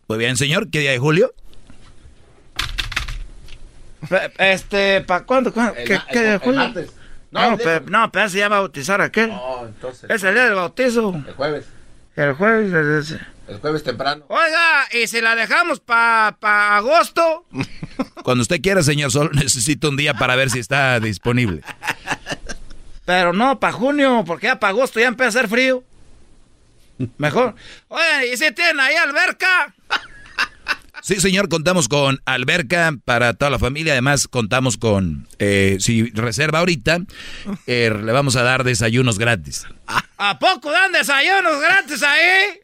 Muy 0.09 0.19
bien, 0.19 0.37
señor. 0.37 0.69
¿Qué 0.71 0.81
día 0.81 0.91
de 0.91 0.99
julio? 0.99 1.33
Este, 4.39 5.01
¿para 5.01 5.25
cuándo? 5.25 5.53
¿Qué, 5.53 6.01
día 6.13 6.33
de 6.33 6.39
julio? 6.39 6.73
No, 7.35 7.59
pero, 7.59 7.85
no, 7.89 8.13
pero 8.13 8.29
se 8.29 8.39
llama 8.39 8.61
bautizar 8.61 9.01
aquel. 9.01 9.31
No, 9.31 9.67
entonces. 9.67 10.09
Es 10.09 10.23
el 10.23 10.35
día 10.35 10.45
del 10.45 10.55
bautizo. 10.55 11.13
El 11.27 11.35
jueves. 11.35 11.67
El 12.15 12.33
jueves. 12.35 13.17
El 13.49 13.59
jueves 13.59 13.83
temprano. 13.83 14.25
Oiga, 14.29 14.87
¿y 14.93 15.09
si 15.09 15.21
la 15.21 15.35
dejamos 15.35 15.81
para 15.81 16.37
pa 16.39 16.77
agosto? 16.77 17.45
Cuando 18.23 18.43
usted 18.43 18.61
quiera, 18.63 18.85
señor, 18.85 19.11
solo 19.11 19.31
necesito 19.35 19.89
un 19.89 19.97
día 19.97 20.15
para 20.15 20.37
ver 20.37 20.49
si 20.49 20.61
está 20.61 21.01
disponible. 21.01 21.63
Pero 23.05 23.33
no, 23.33 23.59
para 23.59 23.73
junio, 23.73 24.23
porque 24.25 24.47
ya 24.47 24.61
para 24.61 24.71
agosto 24.71 25.01
ya 25.01 25.09
empieza 25.09 25.27
a 25.27 25.41
hacer 25.41 25.51
frío. 25.51 25.83
Mejor. 27.19 27.57
Oye, 27.89 28.33
¿y 28.33 28.37
si 28.37 28.53
tienen 28.53 28.79
ahí 28.79 28.95
alberca? 28.95 29.75
Sí, 31.05 31.21
señor, 31.21 31.51
contamos 31.51 31.87
con 31.87 32.23
alberca 32.25 32.95
para 33.05 33.35
toda 33.35 33.51
la 33.51 33.59
familia. 33.59 33.93
Además, 33.93 34.27
contamos 34.27 34.79
con, 34.79 35.29
eh, 35.39 35.77
si 35.79 36.05
reserva 36.13 36.61
ahorita, 36.61 37.01
eh, 37.67 37.95
le 38.03 38.11
vamos 38.11 38.37
a 38.37 38.43
dar 38.43 38.65
desayunos 38.65 39.19
gratis. 39.19 39.67
¿A 40.17 40.39
poco 40.39 40.73
dan 40.73 40.93
desayunos 40.93 41.61
gratis 41.61 42.03
ahí? 42.03 42.59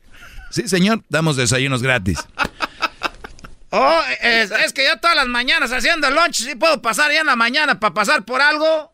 Sí, 0.48 0.68
señor, 0.68 1.04
damos 1.10 1.36
desayunos 1.36 1.82
gratis. 1.82 2.18
Oh, 3.68 4.00
es, 4.22 4.50
es 4.50 4.72
que 4.72 4.86
yo 4.86 4.98
todas 5.00 5.16
las 5.16 5.28
mañanas 5.28 5.70
haciendo 5.70 6.10
lunch, 6.10 6.36
sí 6.36 6.54
puedo 6.54 6.80
pasar 6.80 7.12
ya 7.12 7.20
en 7.20 7.26
la 7.26 7.36
mañana 7.36 7.78
para 7.78 7.92
pasar 7.92 8.24
por 8.24 8.40
algo. 8.40 8.90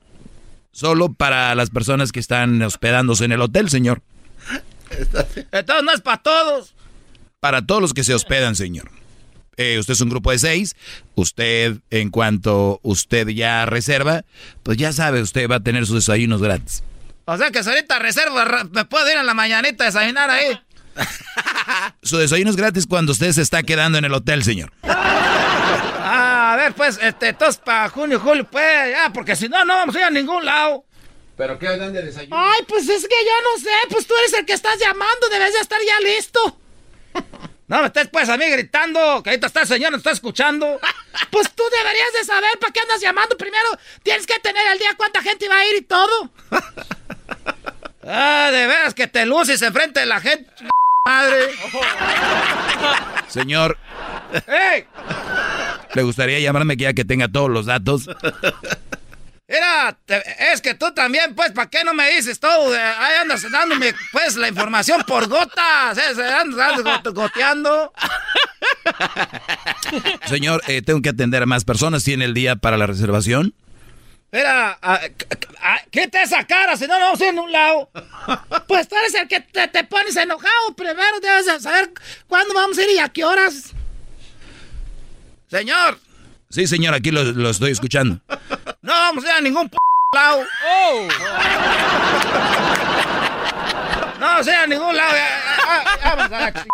Solo 0.72 1.12
para 1.12 1.54
las 1.54 1.70
personas 1.70 2.10
que 2.10 2.18
están 2.18 2.60
hospedándose 2.62 3.24
en 3.24 3.30
el 3.30 3.40
hotel, 3.40 3.70
señor. 3.70 4.02
Entonces 5.52 5.84
no 5.84 5.92
es 5.92 6.00
para 6.00 6.20
todos. 6.20 6.74
Para 7.38 7.64
todos 7.64 7.80
los 7.80 7.94
que 7.94 8.02
se 8.02 8.12
hospedan, 8.12 8.56
señor. 8.56 8.90
Eh, 9.56 9.78
usted 9.78 9.94
es 9.94 10.00
un 10.00 10.10
grupo 10.10 10.30
de 10.30 10.38
seis. 10.38 10.76
Usted, 11.14 11.76
en 11.90 12.10
cuanto 12.10 12.80
usted 12.82 13.28
ya 13.28 13.66
reserva, 13.66 14.24
pues 14.62 14.76
ya 14.76 14.92
sabe, 14.92 15.22
usted 15.22 15.48
va 15.48 15.56
a 15.56 15.60
tener 15.60 15.86
sus 15.86 15.96
desayunos 16.06 16.42
gratis. 16.42 16.82
O 17.24 17.36
sea 17.36 17.50
que 17.50 17.62
si 17.62 17.70
ahorita 17.70 17.98
reserva, 17.98 18.64
me 18.70 18.84
puedo 18.84 19.10
ir 19.10 19.16
a 19.16 19.22
la 19.22 19.34
mañanita 19.34 19.84
a 19.84 19.86
desayunar 19.86 20.30
ahí. 20.30 20.60
Su 22.02 22.18
desayuno 22.18 22.50
es 22.50 22.56
gratis 22.56 22.86
cuando 22.86 23.12
usted 23.12 23.32
se 23.32 23.42
está 23.42 23.62
quedando 23.62 23.98
en 23.98 24.04
el 24.04 24.14
hotel, 24.14 24.44
señor. 24.44 24.72
Ah, 24.84 26.52
a 26.52 26.56
ver, 26.56 26.72
pues, 26.74 26.98
este, 27.02 27.28
entonces 27.28 27.60
para 27.62 27.88
junio, 27.88 28.20
julio, 28.20 28.46
pues, 28.48 28.90
ya, 28.92 29.12
porque 29.12 29.34
si 29.34 29.48
no, 29.48 29.64
no 29.64 29.74
vamos 29.74 29.96
a 29.96 29.98
ir 29.98 30.04
a 30.04 30.10
ningún 30.10 30.44
lado. 30.44 30.84
¿Pero 31.36 31.58
qué 31.58 31.66
dan 31.76 31.92
de 31.92 32.02
desayuno? 32.02 32.36
Ay, 32.38 32.62
pues 32.66 32.88
es 32.88 33.02
que 33.02 33.16
yo 33.24 33.50
no 33.50 33.60
sé, 33.62 33.76
pues 33.90 34.06
tú 34.06 34.14
eres 34.16 34.32
el 34.34 34.46
que 34.46 34.54
estás 34.54 34.78
llamando, 34.78 35.28
debes 35.30 35.52
de 35.52 35.60
estar 35.60 35.78
ya 35.86 36.08
listo. 36.08 36.58
No 37.68 37.80
me 37.80 37.86
estés 37.86 38.08
pues 38.08 38.28
a 38.28 38.36
mí 38.36 38.48
gritando, 38.48 39.22
que 39.22 39.30
ahorita 39.30 39.48
está 39.48 39.62
el 39.62 39.66
señor, 39.66 39.90
nos 39.90 39.98
está 39.98 40.10
escuchando. 40.12 40.78
Pues 41.30 41.50
tú 41.52 41.62
deberías 41.70 42.12
de 42.12 42.24
saber 42.24 42.58
para 42.60 42.72
qué 42.72 42.80
andas 42.80 43.00
llamando. 43.00 43.36
Primero 43.38 43.68
tienes 44.02 44.26
que 44.26 44.38
tener 44.38 44.66
el 44.70 44.78
día 44.78 44.90
cuánta 44.96 45.22
gente 45.22 45.48
va 45.48 45.56
a 45.56 45.66
ir 45.66 45.76
y 45.76 45.82
todo. 45.82 46.30
ah, 48.06 48.50
de 48.52 48.66
veras 48.66 48.92
que 48.92 49.06
te 49.06 49.24
luces 49.24 49.60
enfrente 49.62 50.00
de 50.00 50.06
la 50.06 50.20
gente, 50.20 50.50
madre. 51.06 51.50
Señor. 53.28 53.78
¡Ey! 54.46 54.86
¿Le 55.94 56.02
gustaría 56.02 56.38
llamarme 56.38 56.76
ya 56.76 56.92
que 56.92 57.04
tenga 57.04 57.28
todos 57.28 57.48
los 57.50 57.64
datos? 57.66 58.08
Mira, 59.48 59.96
es 60.52 60.60
que 60.60 60.74
tú 60.74 60.92
también, 60.92 61.36
pues, 61.36 61.52
¿para 61.52 61.70
qué 61.70 61.84
no 61.84 61.94
me 61.94 62.10
dices 62.10 62.40
todo? 62.40 62.74
Ahí 62.74 63.14
andas 63.20 63.48
dándome, 63.48 63.94
pues, 64.10 64.34
la 64.36 64.48
información 64.48 65.04
por 65.06 65.28
gotas. 65.28 65.96
¿eh? 65.98 66.32
Andas, 66.32 66.82
goteando. 67.14 67.92
Señor, 70.26 70.62
eh, 70.66 70.82
tengo 70.82 71.00
que 71.00 71.10
atender 71.10 71.44
a 71.44 71.46
más 71.46 71.64
personas. 71.64 72.02
¿Tiene 72.02 72.24
el 72.24 72.34
día 72.34 72.56
para 72.56 72.76
la 72.76 72.88
reservación? 72.88 73.54
Mira, 74.32 74.80
quita 75.90 76.22
esa 76.22 76.44
cara, 76.44 76.76
si 76.76 76.88
no, 76.88 76.98
no 76.98 77.06
vamos 77.06 77.20
a 77.20 77.24
ir 77.24 77.30
en 77.30 77.38
un 77.38 77.52
lado. 77.52 77.88
Pues 78.66 78.88
tú 78.88 78.96
eres 78.96 79.14
el 79.14 79.28
que 79.28 79.40
te, 79.40 79.84
pones 79.84 80.16
enojado. 80.16 80.74
Primero 80.76 81.20
debes 81.20 81.62
saber 81.62 81.92
cuándo 82.26 82.52
vamos 82.52 82.76
a 82.76 82.82
ir 82.82 82.90
y 82.96 82.98
a 82.98 83.08
qué 83.08 83.24
horas. 83.24 83.72
Señor. 85.48 86.00
Sí, 86.50 86.66
señor, 86.66 86.94
aquí 86.94 87.12
lo, 87.12 87.22
lo 87.22 87.50
estoy 87.50 87.70
escuchando. 87.70 88.20
No 88.86 88.92
vamos 88.92 89.24
a 89.24 89.26
ir 89.26 89.34
a 89.34 89.40
ningún 89.40 89.68
p 89.68 89.76
lado. 90.14 90.44
Oh. 90.64 91.08
No 94.20 94.26
vamos 94.26 94.46
a 94.46 94.50
ir 94.50 94.56
a 94.56 94.66
ningún 94.68 94.96
lado. 94.96 95.16
Vamos 96.04 96.32
a 96.32 96.38
la 96.38 96.66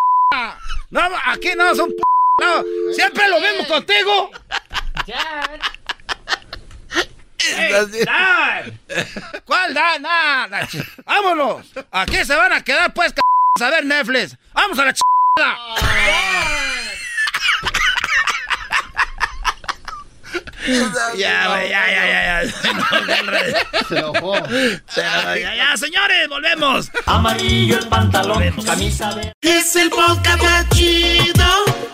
No, 0.90 1.00
aquí 1.24 1.52
no 1.56 1.70
es 1.70 1.78
un 1.78 1.88
p 1.88 2.02
lado. 2.38 2.64
Siempre 2.94 3.28
lo 3.30 3.40
mismo 3.40 3.66
contigo. 3.66 4.30
¿Cuál 9.46 9.72
da? 9.72 9.98
Nada. 9.98 10.68
Vámonos. 11.06 11.72
Aquí 11.92 12.26
se 12.26 12.36
van 12.36 12.52
a 12.52 12.62
quedar 12.62 12.92
pues 12.92 13.14
a 13.58 13.70
ver 13.70 13.86
Netflix. 13.86 14.36
Vamos 14.52 14.78
a 14.78 14.84
la 14.84 14.92
ch 14.92 15.00
ya, 21.16 21.48
güey, 21.48 21.68
ya, 21.70 21.86
ya, 21.88 22.06
ya, 22.06 22.42
ya. 22.44 22.52
Se 23.88 23.98
enojó. 23.98 24.34
Ya, 24.96 25.34
ya, 25.36 25.76
señores, 25.76 26.28
volvemos. 26.28 26.90
Amarillo 27.06 27.78
el 27.78 27.88
pantalón, 27.88 28.42
camisa 28.64 29.12
de... 29.14 29.32
Es 29.40 29.74
el 29.76 29.90
podcast 29.90 30.42
más 30.42 30.68
chido. 30.70 31.44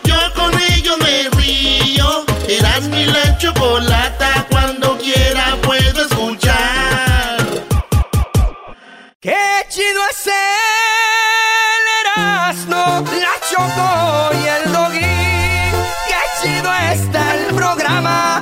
Yo 0.04 0.16
con 0.34 0.52
ello 0.72 0.96
me 0.98 1.28
río. 1.40 2.24
Eras 2.48 2.82
mi 2.88 3.06
la 3.06 3.38
chocolata. 3.38 4.46
Cuando 4.50 4.98
quiera 4.98 5.56
puedo 5.62 6.02
escuchar. 6.02 7.38
Qué 9.20 9.36
chido 9.68 10.00
es 10.10 10.26
el 10.26 10.32
Erasmo, 12.02 13.04
la 13.04 13.34
Choco 13.50 14.30
y 14.32 14.46
el 14.46 14.72
Doggy. 14.72 15.00
Qué 16.08 16.20
chido 16.40 16.72
está 16.92 17.34
el 17.34 17.54
programa 17.54 18.40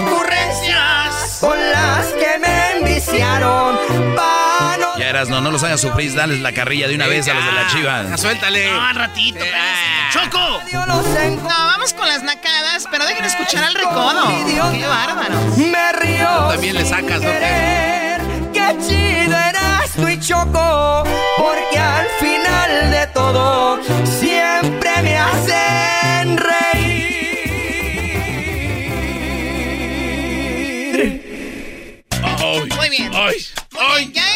ocurrencias 0.00 1.38
con 1.40 1.58
las 1.70 2.06
que 2.12 2.38
me 2.40 2.72
enviciaron. 2.78 3.78
Ya 4.98 5.08
eras, 5.08 5.28
no, 5.28 5.40
no 5.40 5.50
los 5.50 5.62
hagas 5.64 5.80
sufrir, 5.80 6.14
dales 6.14 6.40
la 6.40 6.52
carrilla 6.52 6.86
de 6.88 6.94
una 6.94 7.06
vez 7.06 7.26
a 7.28 7.34
los 7.34 7.44
de 7.44 7.52
la 7.52 7.66
chiva. 7.68 8.16
suéltale. 8.16 8.70
No, 8.70 8.80
al 8.82 8.94
ratito, 8.94 9.44
¡Choco! 10.12 10.60
No, 10.86 11.48
vamos 11.48 11.94
con 11.94 12.06
las 12.06 12.22
nacadas, 12.22 12.86
pero 12.90 13.06
dejen 13.06 13.24
escuchar 13.24 13.64
al 13.64 13.74
recodo. 13.74 14.28
¡Qué 14.46 14.86
bárbaro! 14.86 15.34
Me 15.56 15.92
río. 15.92 16.28
También 16.50 16.74
le 16.76 16.84
sacas, 16.84 17.20
¿no? 17.22 17.30
Qué 18.52 18.76
chido 18.86 19.36
eras 19.36 19.90
tú 19.96 20.06
y 20.08 20.20
Choco, 20.20 21.04
porque 21.38 21.78
al 21.78 22.06
final 22.20 22.90
de 22.90 23.06
todo 23.08 23.71
Muy 33.12 33.34
bien. 33.34 33.44
Ay, 33.78 34.04
Muy 34.04 34.04
bien, 34.06 34.12
ya 34.12 34.22
es 34.22 34.31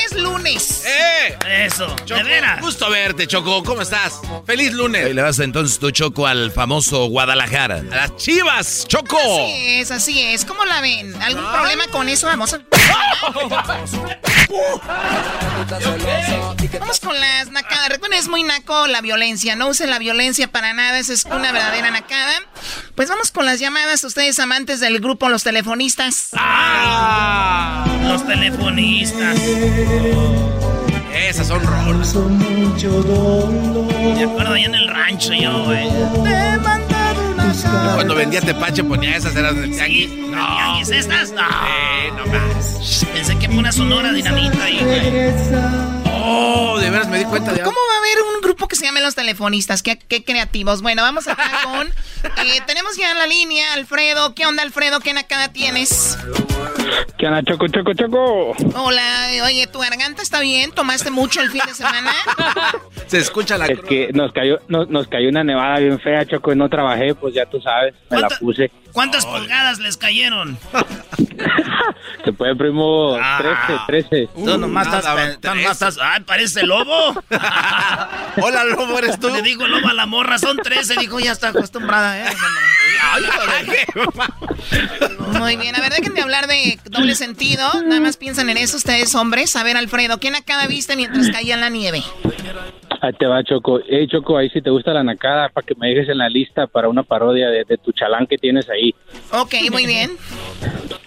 lunes. 0.46 0.85
¡Eh! 0.87 1.38
Eso, 1.64 1.94
Choco, 2.04 2.22
de 2.22 2.22
veras. 2.24 2.61
gusto 2.61 2.88
verte, 2.90 3.26
Choco. 3.26 3.62
¿Cómo 3.64 3.82
estás? 3.82 4.20
¡Feliz 4.46 4.72
lunes! 4.72 5.09
Y 5.09 5.14
le 5.14 5.22
vas 5.22 5.38
entonces 5.40 5.78
tú, 5.78 5.90
Choco, 5.90 6.26
al 6.26 6.52
famoso 6.52 7.06
Guadalajara. 7.06 7.76
¡A 7.90 7.96
las 7.96 8.16
chivas, 8.16 8.87
Choco! 8.87 9.18
Así 9.18 9.78
es, 9.78 9.90
así 9.90 10.22
es. 10.22 10.44
¿Cómo 10.44 10.64
la 10.64 10.80
ven? 10.80 11.14
¿Algún 11.22 11.44
problema 11.52 11.87
con 11.88 12.09
eso? 12.09 12.26
Vamos 12.26 12.54
a... 12.54 12.61
Vamos 16.78 17.00
con 17.00 17.18
las 17.18 17.50
nacadas. 17.50 17.88
Recuerden, 17.88 18.18
es 18.18 18.28
muy 18.28 18.42
naco 18.42 18.87
la 18.87 19.00
violencia. 19.00 19.56
No 19.56 19.68
usen 19.68 19.90
la 19.90 19.98
violencia 19.98 20.48
para 20.48 20.72
nada. 20.72 20.98
Esa 20.98 21.12
es 21.12 21.24
una 21.24 21.52
verdadera 21.52 21.90
nacada. 21.90 22.35
Pues 22.94 23.09
vamos 23.09 23.32
con 23.32 23.46
las 23.46 23.59
llamadas. 23.59 24.04
Ustedes 24.04 24.38
amantes 24.38 24.80
del 24.80 25.00
grupo 25.00 25.28
Los 25.28 25.42
Telefonistas. 25.42 26.28
¡Ah! 26.35 27.85
Los 28.02 28.26
telefonistas. 28.26 29.37
Esas 31.16 31.48
son 31.48 31.62
rolas. 31.62 32.14
Me 32.14 34.24
acuerdo 34.24 34.52
allá 34.52 34.66
en 34.66 34.74
el 34.74 34.88
rancho 34.88 35.33
yo, 35.33 35.64
güey. 35.64 35.88
Cuando 37.94 38.14
vendía 38.14 38.40
tepache 38.40 38.85
ponía 38.85 39.16
esas, 39.16 39.35
eran 39.35 39.61
del 39.61 39.74
tianguis. 39.74 40.11
No. 40.11 40.79
¿Y 40.79 40.83
estas? 40.83 41.33
No. 41.33 41.42
Eh, 41.42 42.12
no 42.16 42.26
más. 42.26 43.05
Pensé 43.12 43.37
que 43.38 43.48
fue 43.48 43.59
una 43.59 43.72
sonora 43.72 44.12
dinamita 44.12 44.64
ahí, 44.64 44.79
güey. 44.79 45.33
Oh, 46.29 46.79
de 46.79 46.90
veras 46.90 47.09
me 47.09 47.18
di 47.18 47.24
cuenta 47.24 47.52
de 47.52 47.62
¿Cómo 47.62 47.76
va 47.76 47.94
a 47.94 47.98
haber 47.98 48.18
un 48.35 48.42
grupo 48.46 48.68
que 48.68 48.76
se 48.76 48.85
llame 48.87 49.00
Los 49.00 49.14
Telefonistas? 49.14 49.82
Qué, 49.82 49.98
qué 49.98 50.22
creativos. 50.24 50.80
Bueno, 50.82 51.02
vamos 51.02 51.26
acá 51.28 51.50
con... 51.64 51.87
eh, 51.88 52.61
tenemos 52.66 52.96
ya 52.96 53.11
en 53.11 53.18
la 53.18 53.26
línea 53.26 53.74
Alfredo. 53.74 54.35
¿Qué 54.35 54.46
onda, 54.46 54.62
Alfredo? 54.62 55.00
¿Qué 55.00 55.12
nacada 55.12 55.48
tienes? 55.52 56.16
¿Qué 57.18 57.26
onda, 57.26 57.42
Choco, 57.42 57.66
Choco, 57.68 57.92
Choco? 57.94 58.50
Hola, 58.76 59.28
oye, 59.44 59.66
¿tu 59.66 59.78
garganta 59.80 60.22
está 60.22 60.40
bien? 60.40 60.70
¿Tomaste 60.72 61.11
mucho 61.11 61.40
el 61.40 61.50
fin 61.50 61.62
de 61.66 61.74
semana? 61.74 62.12
Se 63.06 63.18
escucha 63.18 63.59
la 63.59 63.66
Es 63.66 63.80
que 63.80 64.11
nos 64.12 64.32
cayó, 64.32 64.59
nos, 64.68 64.88
nos 64.88 65.06
cayó 65.09 65.28
una 65.28 65.42
nevada 65.44 65.78
bien 65.78 65.98
fea, 66.00 66.24
Choco, 66.26 66.52
y 66.52 66.56
no 66.56 66.68
trabajé, 66.68 67.14
pues 67.14 67.35
ya 67.35 67.46
tú 67.46 67.61
sabes, 67.61 67.94
me 68.11 68.16
la 68.20 68.28
¿Cuánta- 68.28 68.38
puse. 68.38 68.70
¿Cuántas 68.92 69.26
pulgadas 69.26 69.78
les 69.78 69.96
cayeron? 69.98 70.59
Se 72.24 72.32
puede, 72.32 72.56
primo, 72.56 73.14
Ah. 73.20 73.38
13, 73.87 74.06
13. 74.09 74.28
Tú 74.35 74.59
nomás 74.59 74.87
estás, 74.87 75.04
nada, 75.04 75.37
tú 75.38 75.48
nomás 75.48 75.72
estás- 75.72 75.98
Ay, 76.00 76.22
parece 76.22 76.62
lobo. 76.64 77.22
Hola, 78.42 78.64
lobo, 78.64 78.99
¿eres 78.99 79.18
tú? 79.18 79.29
Le 79.29 79.42
digo 79.42 79.66
lobo 79.66 79.88
a 79.88 79.94
la 79.94 80.07
morra, 80.07 80.38
son 80.38 80.57
13. 80.57 80.96
Dijo, 81.01 81.18
ya 81.20 81.33
está 81.33 81.49
acostumbrada, 81.49 82.18
¿eh? 82.20 82.35
Ay, 83.03 83.25
Muy 85.38 85.57
bien, 85.57 85.77
a 85.77 85.81
ver, 85.81 85.92
déjenme 85.92 86.20
hablar 86.22 86.46
de 86.46 86.79
doble 86.85 87.14
sentido. 87.14 87.83
Nada 87.83 88.01
más 88.01 88.16
piensan 88.16 88.51
en 88.51 88.57
eso 88.59 88.77
ustedes, 88.77 89.14
hombres. 89.14 89.57
A 89.57 89.62
ver, 89.62 89.77
Alfredo, 89.77 90.18
¿qué 90.18 90.31
nacada 90.31 90.66
viste 90.66 90.96
mientras 90.96 91.31
caía 91.31 91.57
la 91.57 91.68
nieve? 91.68 92.03
Ahí 93.03 93.12
te 93.18 93.27
va, 93.27 93.42
Choco. 93.44 93.81
Hey, 93.88 94.07
Choco, 94.11 94.38
ahí 94.38 94.49
si 94.51 94.62
te 94.62 94.70
gusta 94.70 94.92
la 94.92 95.03
nacada, 95.05 95.49
para 95.51 95.66
que 95.66 95.75
me 95.75 95.88
dejes 95.88 96.09
en 96.09 96.18
la 96.18 96.29
lista 96.29 96.66
para 96.66 96.88
una 96.88 97.03
parodia 97.03 97.49
de, 97.49 97.64
de 97.64 97.79
tu 97.79 97.92
chalán 97.92 98.27
que 98.27 98.38
tienes 98.38 98.68
ahí. 98.70 98.94
Ok, 99.33 99.55
muy 99.70 99.87
bien. 99.87 100.12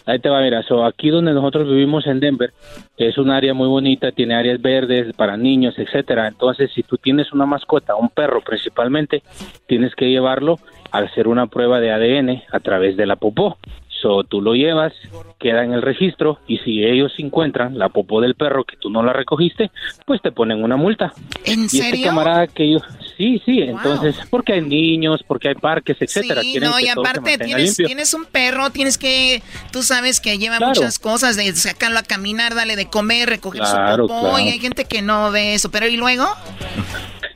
Ahí 0.09 0.17
te 0.17 0.27
va, 0.27 0.41
mira, 0.41 0.63
so, 0.63 0.83
aquí 0.85 1.09
donde 1.09 1.33
nosotros 1.33 1.67
vivimos 1.69 2.07
en 2.07 2.19
Denver, 2.19 2.51
es 2.97 3.19
un 3.19 3.29
área 3.29 3.53
muy 3.53 3.67
bonita, 3.67 4.11
tiene 4.11 4.33
áreas 4.33 4.59
verdes 4.59 5.13
para 5.15 5.37
niños, 5.37 5.77
etcétera. 5.77 6.27
Entonces, 6.27 6.71
si 6.73 6.81
tú 6.81 6.97
tienes 6.97 7.31
una 7.31 7.45
mascota, 7.45 7.95
un 7.95 8.09
perro 8.09 8.41
principalmente, 8.41 9.21
tienes 9.67 9.93
que 9.93 10.09
llevarlo 10.09 10.57
a 10.91 10.97
hacer 10.97 11.27
una 11.27 11.45
prueba 11.45 11.79
de 11.79 11.91
ADN 11.91 12.41
a 12.51 12.59
través 12.59 12.97
de 12.97 13.05
la 13.05 13.17
popó. 13.17 13.59
So, 14.01 14.23
tú 14.23 14.41
lo 14.41 14.53
llevas, 14.53 14.93
queda 15.39 15.63
en 15.63 15.73
el 15.73 15.81
registro 15.81 16.39
y 16.47 16.57
si 16.59 16.83
ellos 16.85 17.11
encuentran 17.17 17.77
la 17.77 17.89
popó 17.89 18.21
del 18.21 18.35
perro 18.35 18.63
que 18.63 18.77
tú 18.77 18.89
no 18.89 19.03
la 19.03 19.11
recogiste, 19.11 19.71
pues 20.05 20.21
te 20.21 20.31
ponen 20.31 20.63
una 20.63 20.77
multa. 20.77 21.11
¿En 21.43 21.61
Y 21.61 21.65
este 21.65 21.77
serio? 21.79 22.05
camarada 22.07 22.47
que 22.47 22.71
yo, 22.71 22.79
sí, 23.17 23.41
sí, 23.45 23.61
entonces, 23.61 24.15
porque 24.29 24.53
hay 24.53 24.61
niños, 24.61 25.21
porque 25.27 25.49
hay 25.49 25.55
parques, 25.55 25.97
etcétera. 25.99 26.41
Sí, 26.41 26.57
no, 26.61 26.79
y 26.79 26.87
aparte 26.87 27.37
tienes, 27.37 28.13
un 28.13 28.23
perro, 28.25 28.69
tienes 28.69 28.97
que, 28.97 29.41
tú 29.71 29.83
sabes 29.83 30.19
que 30.21 30.37
lleva 30.37 30.57
Claro. 30.57 30.73
muchas 30.75 30.97
cosas, 30.99 31.35
de 31.35 31.53
sacarlo 31.55 31.99
a 31.99 32.03
caminar, 32.03 32.55
darle 32.55 32.75
de 32.77 32.85
comer, 32.89 33.27
recoger 33.27 33.61
Claro, 33.61 34.03
su 34.03 34.07
popó, 34.07 34.29
claro. 34.29 34.39
y 34.39 34.49
hay 34.49 34.59
gente 34.59 34.85
que 34.85 35.01
no 35.01 35.29
ve 35.31 35.55
eso, 35.55 35.69
pero 35.71 35.87
¿y 35.87 35.97
luego? 35.97 36.25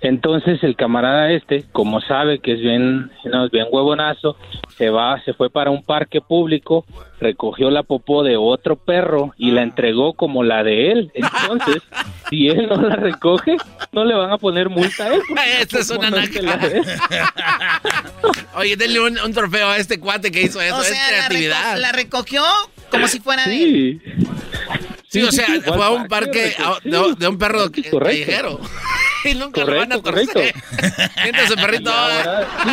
Entonces 0.03 0.61
el 0.63 0.75
camarada 0.75 1.31
este, 1.31 1.63
como 1.71 2.01
sabe 2.01 2.39
que 2.39 2.53
es 2.53 2.59
bien, 2.59 3.09
no, 3.23 3.45
es 3.45 3.51
bien 3.51 3.67
huevonazo, 3.71 4.35
se 4.77 4.89
va, 4.89 5.23
se 5.23 5.33
fue 5.33 5.49
para 5.49 5.71
un 5.71 5.81
parque 5.81 6.19
público, 6.19 6.85
recogió 7.21 7.69
la 7.71 7.83
popó 7.83 8.21
de 8.21 8.35
otro 8.35 8.75
perro 8.75 9.33
y 9.37 9.51
la 9.51 9.61
entregó 9.63 10.13
como 10.13 10.43
la 10.43 10.61
de 10.63 10.91
él. 10.91 11.11
Entonces, 11.13 11.81
si 12.29 12.49
él 12.49 12.67
no 12.67 12.81
la 12.81 12.97
recoge, 12.97 13.55
no 13.93 14.03
le 14.03 14.13
van 14.13 14.31
a 14.31 14.37
poner 14.37 14.67
multa 14.69 15.05
a 15.05 15.13
él. 15.13 15.21
Esta 15.61 15.79
es 15.79 15.89
una 15.89 16.09
él. 16.09 16.83
Oye, 18.55 18.75
denle 18.75 18.99
un, 18.99 19.17
un 19.19 19.33
trofeo 19.33 19.69
a 19.69 19.77
este 19.77 19.99
cuate 19.99 20.31
que 20.31 20.41
hizo 20.41 20.59
eso. 20.61 20.77
o 20.77 20.81
es 20.81 20.87
sea, 20.89 20.97
la, 21.11 21.27
creatividad. 21.27 21.75
reco- 21.75 21.79
la 21.79 21.91
recogió 21.93 22.43
como 22.91 23.07
si 23.07 23.19
fuera 23.19 23.45
de 23.45 23.63
él. 23.63 24.01
Sí. 24.03 24.13
Sí, 25.07 25.21
o 25.21 25.31
sea, 25.31 25.45
fue 25.63 25.85
a 25.85 25.89
un 25.91 26.07
parque 26.07 26.55
a- 26.57 26.77
de, 26.83 27.15
de 27.17 27.27
un 27.27 27.37
perro 27.37 27.71
callejero. 27.71 28.59
Y 29.29 29.36
nunca 29.36 29.63
lo 29.63 29.75
van 29.77 29.91
a 29.93 29.99
Correcto, 29.99 30.33
torcer. 30.33 30.53
correcto. 30.53 31.55
Perrito. 31.63 31.91
Y 31.91 31.93
ahora, 31.93 32.47
sí, 32.63 32.71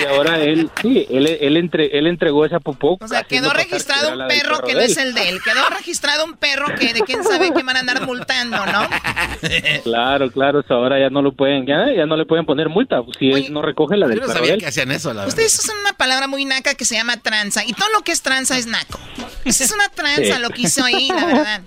y 0.00 0.04
ahora 0.06 0.40
él, 0.40 0.70
sí, 0.82 1.06
él, 1.10 1.26
él, 1.40 1.56
entre, 1.56 1.96
él 1.98 2.06
entregó 2.06 2.44
esa 2.44 2.58
popó. 2.60 2.98
O 3.00 3.08
sea, 3.08 3.22
quedó 3.22 3.52
registrado 3.52 4.12
un 4.12 4.26
perro 4.28 4.60
que 4.62 4.74
no 4.74 4.80
es 4.80 4.96
el 4.96 5.14
de 5.14 5.28
él. 5.28 5.38
Quedó 5.44 5.68
registrado 5.70 6.24
un 6.24 6.34
perro 6.34 6.66
que 6.78 6.92
de 6.94 7.00
quién 7.02 7.22
sabe 7.22 7.52
que 7.52 7.62
van 7.62 7.76
a 7.76 7.80
andar 7.80 8.04
multando, 8.06 8.64
¿no? 8.66 8.88
Claro, 9.84 10.30
claro, 10.30 10.60
o 10.60 10.62
sea, 10.62 10.76
ahora 10.76 10.98
ya 10.98 11.10
no 11.10 11.20
lo 11.22 11.32
pueden, 11.32 11.66
ya, 11.66 11.86
ya 11.94 12.06
no 12.06 12.16
le 12.16 12.24
pueden 12.24 12.46
poner 12.46 12.68
multa 12.68 13.02
pues, 13.02 13.16
si 13.18 13.30
él 13.30 13.52
no 13.52 13.62
recoge 13.62 13.96
la 13.96 14.06
del 14.08 14.20
Yo 14.20 14.26
no 14.26 14.32
sabía 14.32 14.48
de 14.48 14.54
él. 14.54 14.60
que 14.60 14.66
hacían 14.66 14.90
eso, 14.90 15.08
la 15.10 15.22
verdad. 15.22 15.28
Ustedes 15.28 15.58
usan 15.58 15.76
una 15.78 15.92
palabra 15.92 16.26
muy 16.26 16.44
naca 16.44 16.74
que 16.74 16.84
se 16.84 16.94
llama 16.94 17.18
tranza. 17.18 17.64
Y 17.64 17.72
todo 17.74 17.88
lo 17.90 18.00
que 18.02 18.12
es 18.12 18.22
tranza 18.22 18.56
es 18.56 18.66
naco. 18.66 18.98
Esa 19.44 19.64
es 19.64 19.72
una 19.72 19.88
tranza 19.90 20.36
Sí. 20.36 20.40
lo 20.40 20.50
que 20.50 20.62
hizo 20.62 20.84
ahí, 20.84 21.08
la 21.08 21.26
verdad. 21.26 21.62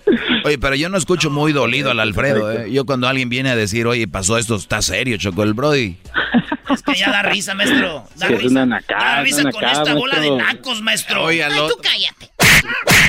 Oye, 0.46 0.58
pero 0.58 0.76
yo 0.76 0.90
no 0.90 0.98
escucho 0.98 1.30
muy 1.30 1.54
dolido 1.54 1.92
al 1.92 2.00
Alfredo, 2.00 2.52
¿eh? 2.52 2.72
Yo 2.72 2.86
cuando 2.86 3.08
alguien 3.08 3.30
viene 3.30 3.50
a 3.52 3.56
decir, 3.56 3.86
oye, 3.88 4.08
pasó 4.18 4.36
esto, 4.40 4.56
está 4.56 4.82
serio, 4.82 5.16
chocó 5.18 5.44
el 5.44 5.54
Brody. 5.54 5.96
Es 6.74 6.84
que 6.84 6.96
ya 6.96 7.10
da 7.12 7.22
risa, 7.24 7.54
maestro. 7.56 8.06
Da 8.18 8.28
Sí, 8.28 8.34
es 8.34 8.40
risa. 8.40 8.52
una 8.52 8.60
Da 8.62 8.66
nacada, 8.66 9.22
risa 9.24 9.42
una 9.42 9.52
con 9.52 9.62
nacada, 9.62 9.84
esta 9.84 9.94
bola 9.96 10.20
de 10.20 10.30
maestro. 10.32 10.54
nacos, 10.54 10.82
maestro. 10.82 11.24
Oye, 11.24 11.44
Ay, 11.46 11.52
tú 11.70 11.78
cállate. 11.82 12.30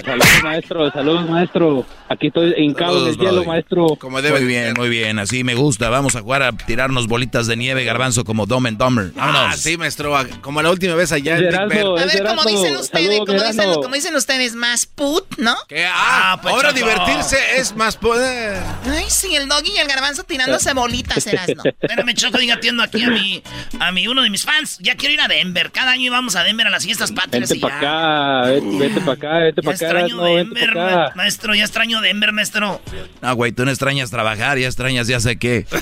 Saludos, 0.04 0.42
maestro, 0.42 0.90
saludos, 0.90 1.28
maestro. 1.28 1.86
Aquí 2.08 2.28
estoy 2.28 2.54
hincado 2.56 3.02
en 3.02 3.08
el 3.08 3.18
hielo, 3.18 3.44
maestro. 3.44 3.88
Como 3.96 4.22
debe 4.22 4.38
Muy 4.40 4.48
bien, 4.48 4.72
muy 4.74 4.88
bien, 4.88 5.18
así 5.18 5.44
me 5.44 5.54
gusta. 5.54 5.90
Vamos 5.90 6.16
a 6.16 6.22
jugar 6.22 6.42
a 6.42 6.52
tirarnos 6.52 7.06
bolitas 7.06 7.46
de 7.46 7.56
nieve, 7.56 7.84
garbanzo, 7.84 8.24
como 8.24 8.46
Dumb 8.46 8.66
and 8.68 8.78
Dumber. 8.78 9.12
Vámonos. 9.14 9.42
Ah, 9.52 9.56
sí, 9.56 9.76
maestro. 9.76 10.14
Como 10.40 10.62
la 10.62 10.70
última 10.70 10.94
vez 10.94 11.12
allá 11.12 11.34
en 11.36 11.40
Big 11.40 11.50
Gerardo, 11.50 11.94
Bear. 11.94 12.08
A 12.08 12.12
ver, 12.12 12.24
como 12.24 12.42
dicen 12.44 12.76
ustedes, 12.76 13.06
saludos, 13.06 13.26
como 13.26 13.42
dicen, 13.44 13.74
como 13.82 13.94
dicen 13.94 14.16
ustedes, 14.16 14.54
más 14.54 14.86
put, 14.86 15.24
¿no? 15.38 15.54
Que, 15.68 15.84
ah, 15.84 16.16
Ah, 16.30 16.38
pues, 16.40 16.54
ahora 16.54 16.72
divertirse 16.72 17.36
es 17.56 17.76
más 17.76 17.96
poder. 17.96 18.62
Ay, 18.86 19.04
sí, 19.08 19.34
el 19.36 19.46
doggy 19.48 19.72
y 19.76 19.78
el 19.78 19.86
garbanzo 19.88 20.24
tirándose 20.24 20.72
bolitas, 20.72 21.26
Erasmo. 21.26 21.62
Espérame, 21.80 22.14
Choco, 22.14 22.38
diga, 22.38 22.54
atiendo 22.54 22.82
aquí 22.82 23.02
a 23.04 23.10
mi, 23.10 23.42
a 23.78 23.92
mi, 23.92 24.08
uno 24.08 24.22
de 24.22 24.30
mis 24.30 24.44
fans. 24.44 24.78
Ya 24.80 24.94
quiero 24.96 25.14
ir 25.14 25.20
a 25.20 25.28
Denver. 25.28 25.70
Cada 25.70 25.92
año 25.92 26.02
íbamos 26.04 26.34
a 26.36 26.44
Denver 26.44 26.66
a 26.66 26.70
las 26.70 26.84
fiestas 26.84 27.12
patrias 27.12 27.50
Vente 27.50 27.56
y 27.56 27.60
para 27.60 27.80
ya. 27.80 28.40
acá, 28.40 28.50
vete, 28.50 28.78
vete 28.78 29.00
para 29.00 29.12
acá, 29.12 29.37
vete 29.40 29.62
Ya 29.62 29.72
para 29.72 30.00
acá, 30.02 30.08
no, 30.08 30.22
vente 30.22 30.54
Denver, 30.60 30.74
para 30.74 31.04
acá. 31.06 31.14
maestro. 31.16 31.54
Ya 31.54 31.64
extraño 31.64 32.00
Denver, 32.00 32.32
maestro. 32.32 32.80
No, 33.22 33.34
güey, 33.34 33.52
tú 33.52 33.64
no 33.64 33.70
extrañas 33.70 34.10
trabajar, 34.10 34.58
ya 34.58 34.66
extrañas 34.66 35.06
ya 35.08 35.20
sé 35.20 35.38
qué. 35.38 35.66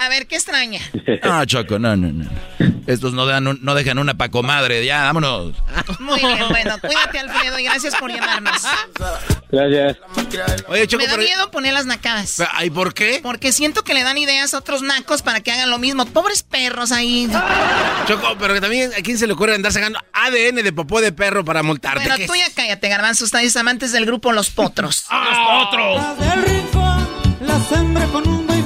A 0.00 0.08
ver, 0.08 0.26
¿qué 0.26 0.36
extraña? 0.36 0.80
No, 1.24 1.44
Choco, 1.44 1.78
no, 1.78 1.96
no, 1.96 2.08
no. 2.12 2.28
Estos 2.86 3.12
no, 3.12 3.26
dan 3.26 3.46
un- 3.46 3.58
no 3.62 3.74
dejan 3.74 3.98
una 3.98 4.14
pa' 4.16 4.28
comadre, 4.30 4.84
ya, 4.84 5.02
vámonos. 5.04 5.54
Muy 5.98 6.18
bien, 6.20 6.38
bueno, 6.48 6.78
cuídate, 6.80 7.18
Alfredo, 7.18 7.58
y 7.58 7.64
gracias 7.64 7.94
por 7.96 8.10
llamarnos. 8.10 8.62
Gracias. 9.50 9.96
Oye, 10.68 10.86
Choco, 10.86 11.02
Me 11.02 11.06
da 11.08 11.14
pero- 11.16 11.22
miedo 11.26 11.50
poner 11.50 11.72
las 11.74 11.86
nacadas. 11.86 12.42
¿Ay, 12.52 12.70
por 12.70 12.94
qué? 12.94 13.20
Porque 13.22 13.52
siento 13.52 13.82
que 13.84 13.94
le 13.94 14.02
dan 14.02 14.18
ideas 14.18 14.54
a 14.54 14.58
otros 14.58 14.82
nacos 14.82 15.22
para 15.22 15.40
que 15.40 15.52
hagan 15.52 15.70
lo 15.70 15.78
mismo. 15.78 16.06
Pobres 16.06 16.42
perros 16.42 16.92
ahí. 16.92 17.28
Choco, 18.06 18.36
pero 18.38 18.54
que 18.54 18.60
también 18.60 18.90
a 18.92 19.02
quién 19.02 19.18
se 19.18 19.26
le 19.26 19.32
ocurre 19.34 19.54
andar 19.54 19.72
sacando 19.72 19.98
ADN 20.12 20.62
de 20.62 20.72
popó 20.72 21.00
de 21.00 21.12
perro 21.12 21.44
para 21.44 21.62
multarte. 21.62 22.00
Bueno, 22.08 22.17
¿Qué 22.18 22.26
tú 22.26 22.34
ya 22.34 22.46
cállate, 22.54 22.88
garbanzo. 22.88 23.24
Ustedes 23.24 23.56
amantes 23.56 23.92
del 23.92 24.06
grupo 24.06 24.32
Los 24.32 24.50
Potros. 24.50 25.06
¡Los 25.10 25.66
otros! 25.66 26.18
Del 26.18 26.42
rincón 26.42 27.08
la 27.40 27.60
sembré 27.68 28.04
con 28.06 28.28
un 28.28 28.46
la. 28.46 28.58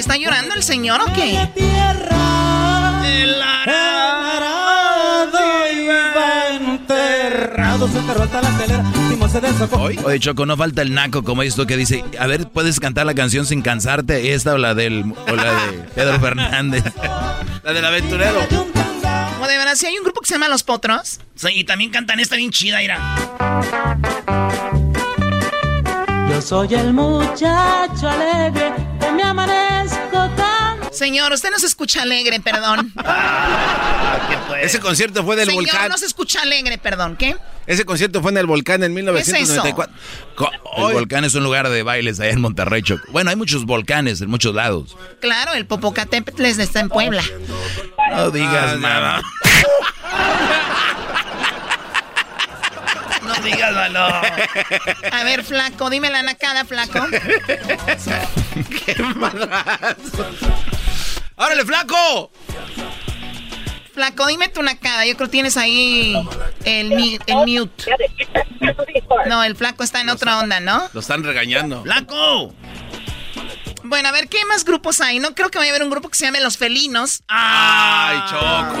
¿Está 0.00 0.16
llorando 0.16 0.54
el 0.54 0.62
señor 0.62 1.00
o 1.02 1.12
qué? 1.12 1.46
Tierra. 1.54 3.02
El 3.06 3.40
arado 3.42 5.38
iba 5.70 6.48
enterrado. 6.48 7.86
Se 7.86 7.98
enterró 7.98 8.22
hasta 8.22 8.40
la 8.40 8.48
telera. 8.58 8.84
Se. 9.30 10.04
Oye, 10.04 10.18
Choco, 10.18 10.44
no 10.46 10.56
falta 10.56 10.82
el 10.82 10.92
naco, 10.92 11.22
como 11.22 11.42
esto 11.42 11.66
que 11.66 11.76
dice, 11.76 12.04
a 12.18 12.26
ver, 12.26 12.48
¿puedes 12.48 12.80
cantar 12.80 13.06
la 13.06 13.14
canción 13.14 13.46
sin 13.46 13.62
cansarte? 13.62 14.34
Esta 14.34 14.54
o 14.54 14.58
la 14.58 14.74
del, 14.74 15.04
o 15.30 15.36
la 15.36 15.52
de 15.52 15.78
Pedro 15.94 16.18
Fernández. 16.20 16.84
La 17.62 17.72
del 17.72 17.84
aventurero. 17.84 18.40
O 19.40 19.46
de 19.46 19.56
verdad, 19.56 19.74
si 19.74 19.86
hay 19.86 19.96
un 19.96 20.04
grupo 20.04 20.20
que 20.20 20.26
se 20.26 20.34
llama 20.34 20.48
Los 20.48 20.62
Potros. 20.62 21.20
Sí, 21.34 21.48
y 21.54 21.64
también 21.64 21.90
cantan 21.90 22.20
esta 22.20 22.36
bien 22.36 22.50
chida, 22.50 22.78
mira. 22.78 23.16
Yo 26.28 26.42
soy 26.42 26.74
el 26.74 26.92
muchacho 26.92 28.08
alegre 28.08 28.72
que 29.00 29.12
me 29.12 29.22
tan. 29.22 29.69
Señor, 31.00 31.32
usted 31.32 31.50
no 31.50 31.58
se 31.58 31.64
escucha 31.66 32.02
alegre, 32.02 32.40
perdón. 32.40 32.92
Ese 34.60 34.80
concierto 34.80 35.24
fue 35.24 35.34
del 35.34 35.46
Señor, 35.46 35.64
volcán. 35.64 35.88
no 35.88 35.96
se 35.96 36.04
escucha 36.04 36.42
alegre, 36.42 36.76
perdón. 36.76 37.16
¿Qué? 37.16 37.36
Ese 37.66 37.86
concierto 37.86 38.20
fue 38.20 38.32
en 38.32 38.36
el 38.36 38.44
volcán 38.44 38.82
en 38.82 38.92
1994. 38.92 39.94
Co- 40.34 40.50
El 40.88 40.92
volcán 40.92 41.24
es 41.24 41.34
un 41.34 41.42
lugar 41.42 41.70
de 41.70 41.82
bailes 41.82 42.20
allá 42.20 42.32
en 42.32 42.42
Monterrey, 42.42 42.82
Choco. 42.82 43.02
Bueno, 43.12 43.30
hay 43.30 43.36
muchos 43.36 43.64
volcanes 43.64 44.20
en 44.20 44.28
muchos 44.28 44.54
lados. 44.54 44.94
Claro, 45.22 45.54
el 45.54 45.64
Popocatépetl 45.64 46.44
está 46.44 46.80
en 46.80 46.90
Puebla. 46.90 47.22
No 48.14 48.30
digas 48.32 48.78
nada. 48.78 49.22
No 53.22 53.34
digas, 53.42 53.72
malo. 53.72 54.00
A 55.12 55.24
ver, 55.24 55.44
flaco, 55.44 55.88
dime 55.88 56.10
la 56.10 56.22
nacada, 56.22 56.66
flaco. 56.66 57.06
¡Qué 58.84 59.02
madrazo! 59.14 60.28
¡Órale, 61.40 61.64
flaco! 61.64 62.30
Flaco, 63.94 64.26
dime 64.26 64.48
tu 64.48 64.62
nacada. 64.62 65.06
Yo 65.06 65.16
creo 65.16 65.28
que 65.28 65.32
tienes 65.32 65.56
ahí 65.56 66.14
el, 66.64 66.90
mute. 67.46 67.90
No, 69.26 69.42
el 69.42 69.56
flaco 69.56 69.82
está 69.82 70.02
en 70.02 70.10
otra 70.10 70.38
onda, 70.38 70.60
¿no? 70.60 70.90
Lo 70.92 71.00
están 71.00 71.24
regañando. 71.24 71.82
¡Flaco! 71.82 72.54
Bueno, 73.84 74.10
a 74.10 74.12
ver, 74.12 74.28
¿qué 74.28 74.44
más 74.44 74.66
grupos 74.66 75.00
hay? 75.00 75.18
No 75.18 75.34
creo 75.34 75.50
que 75.50 75.56
vaya 75.56 75.70
a 75.70 75.74
haber 75.74 75.82
un 75.82 75.90
grupo 75.90 76.10
que 76.10 76.18
se 76.18 76.26
llame 76.26 76.40
Los 76.40 76.58
Felinos. 76.58 77.22
¡Ay, 77.28 78.18
Choco! 78.28 78.76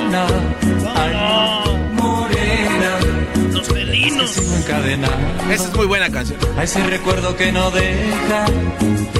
Morena. 1.94 2.98
Los 3.52 3.68
felinos. 3.68 4.36
Esa 5.50 5.64
es 5.64 5.74
muy 5.74 5.86
buena 5.86 6.10
canción. 6.12 6.38
A 6.56 6.62
ese 6.62 6.84
recuerdo 6.86 7.36
que 7.36 7.50
no 7.50 7.70
deja, 7.70 8.46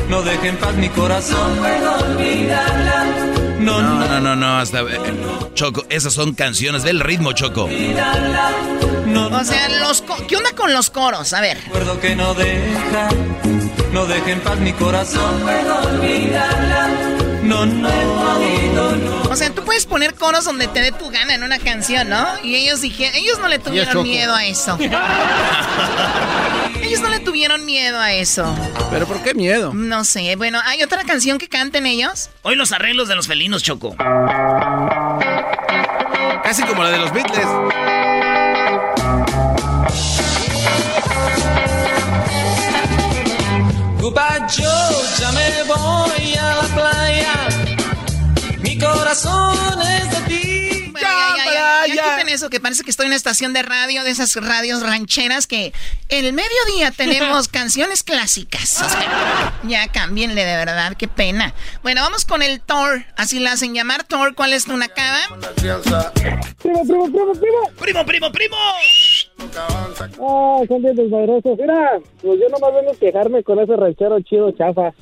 no 0.08 0.22
deja 0.22 0.46
en 0.46 0.56
paz 0.58 0.74
mi 0.76 0.88
corazón. 0.88 1.56
No 1.56 1.62
puedo 1.62 1.98
olvidarla. 1.98 3.19
No, 3.60 3.80
No, 3.82 3.94
no, 4.00 4.06
no, 4.08 4.20
no, 4.20 4.36
no, 4.36 4.58
hasta... 4.58 4.80
eh, 4.80 4.86
Choco, 5.54 5.84
esas 5.90 6.12
son 6.14 6.34
canciones 6.34 6.82
del 6.82 7.00
ritmo, 7.00 7.32
Choco. 7.32 7.68
no, 9.06 9.26
O 9.26 9.44
sea, 9.44 9.68
los 9.80 10.02
¿qué 10.28 10.36
onda 10.36 10.52
con 10.56 10.72
los 10.72 10.90
coros? 10.90 11.32
A 11.32 11.40
ver. 11.40 11.58
recuerdo 11.64 12.00
que 12.00 12.16
no 12.16 12.34
deja, 12.34 13.08
no 13.92 14.06
deja 14.06 14.30
en 14.30 14.40
paz 14.40 14.58
mi 14.58 14.72
corazón. 14.72 15.40
No 15.40 15.46
puedo 15.46 15.78
olvidarla. 15.98 16.89
No, 17.50 17.66
no, 17.66 17.90
O 19.28 19.34
sea, 19.34 19.52
tú 19.52 19.64
puedes 19.64 19.84
poner 19.84 20.14
coros 20.14 20.44
donde 20.44 20.68
te 20.68 20.80
dé 20.80 20.92
tu 20.92 21.10
gana 21.10 21.34
en 21.34 21.42
una 21.42 21.58
canción, 21.58 22.08
¿no? 22.08 22.24
Y 22.44 22.54
ellos 22.54 22.80
dijeron, 22.80 23.16
ellos 23.16 23.40
no 23.40 23.48
le 23.48 23.58
tuvieron 23.58 24.04
miedo 24.04 24.36
a 24.36 24.44
eso. 24.44 24.78
ellos 26.80 27.00
no 27.00 27.08
le 27.08 27.18
tuvieron 27.18 27.64
miedo 27.64 27.98
a 27.98 28.12
eso. 28.12 28.54
¿Pero 28.92 29.08
por 29.08 29.20
qué 29.24 29.34
miedo? 29.34 29.74
No 29.74 30.04
sé. 30.04 30.36
Bueno, 30.36 30.60
¿hay 30.64 30.84
otra 30.84 31.02
canción 31.02 31.38
que 31.38 31.48
canten 31.48 31.86
ellos? 31.86 32.30
Hoy 32.42 32.54
los 32.54 32.70
arreglos 32.70 33.08
de 33.08 33.16
los 33.16 33.26
felinos, 33.26 33.64
Choco. 33.64 33.96
Casi 36.44 36.62
como 36.62 36.84
la 36.84 36.90
de 36.90 36.98
los 36.98 37.12
Beatles. 37.12 37.48
Goodbye 44.00 44.40
Joe, 44.48 44.96
ya 45.18 45.30
me 45.32 45.62
voy 45.64 46.34
a 46.34 46.54
la 46.54 46.62
playa. 46.74 47.39
De 49.10 50.22
ti. 50.28 50.88
Bueno, 50.92 51.08
ya, 51.08 51.44
ya, 51.44 51.86
ya, 51.88 51.94
ya 51.94 52.14
quiten 52.14 52.28
eso, 52.28 52.48
que 52.48 52.60
parece 52.60 52.84
que 52.84 52.90
estoy 52.90 53.06
en 53.06 53.08
una 53.08 53.16
estación 53.16 53.52
de 53.52 53.64
radio, 53.64 54.04
de 54.04 54.10
esas 54.10 54.36
radios 54.36 54.82
rancheras 54.82 55.48
que 55.48 55.72
el 56.08 56.32
mediodía 56.32 56.92
tenemos 56.92 57.48
canciones 57.48 58.04
clásicas. 58.04 58.80
O 58.80 58.88
sea, 58.88 59.52
ya 59.64 59.88
cámbienle 59.88 60.44
de 60.44 60.56
verdad, 60.56 60.94
qué 60.96 61.08
pena. 61.08 61.54
Bueno, 61.82 62.02
vamos 62.02 62.24
con 62.24 62.40
el 62.42 62.60
Thor. 62.60 63.04
Así 63.16 63.40
la 63.40 63.50
hacen 63.52 63.74
llamar 63.74 64.04
Thor. 64.04 64.36
¿Cuál 64.36 64.52
es 64.52 64.66
tu 64.66 64.76
nacada? 64.76 65.18
Primo, 66.62 66.84
primo, 66.84 66.84
primo, 67.10 67.32
primo. 67.32 67.70
¡Primo, 67.80 68.06
primo, 68.06 68.30
primo! 68.30 68.56
Ah, 70.22 70.60
son 70.68 70.82
bien 70.82 70.94
desmadrosos. 70.94 71.58
Mira, 71.58 71.98
pues 72.22 72.38
yo 72.38 72.48
nomás 72.48 72.74
vengo 72.74 72.92
a 72.92 72.96
quejarme 72.96 73.42
con 73.42 73.58
ese 73.58 73.74
ranchero 73.74 74.20
chido 74.20 74.52
chafa. 74.52 74.92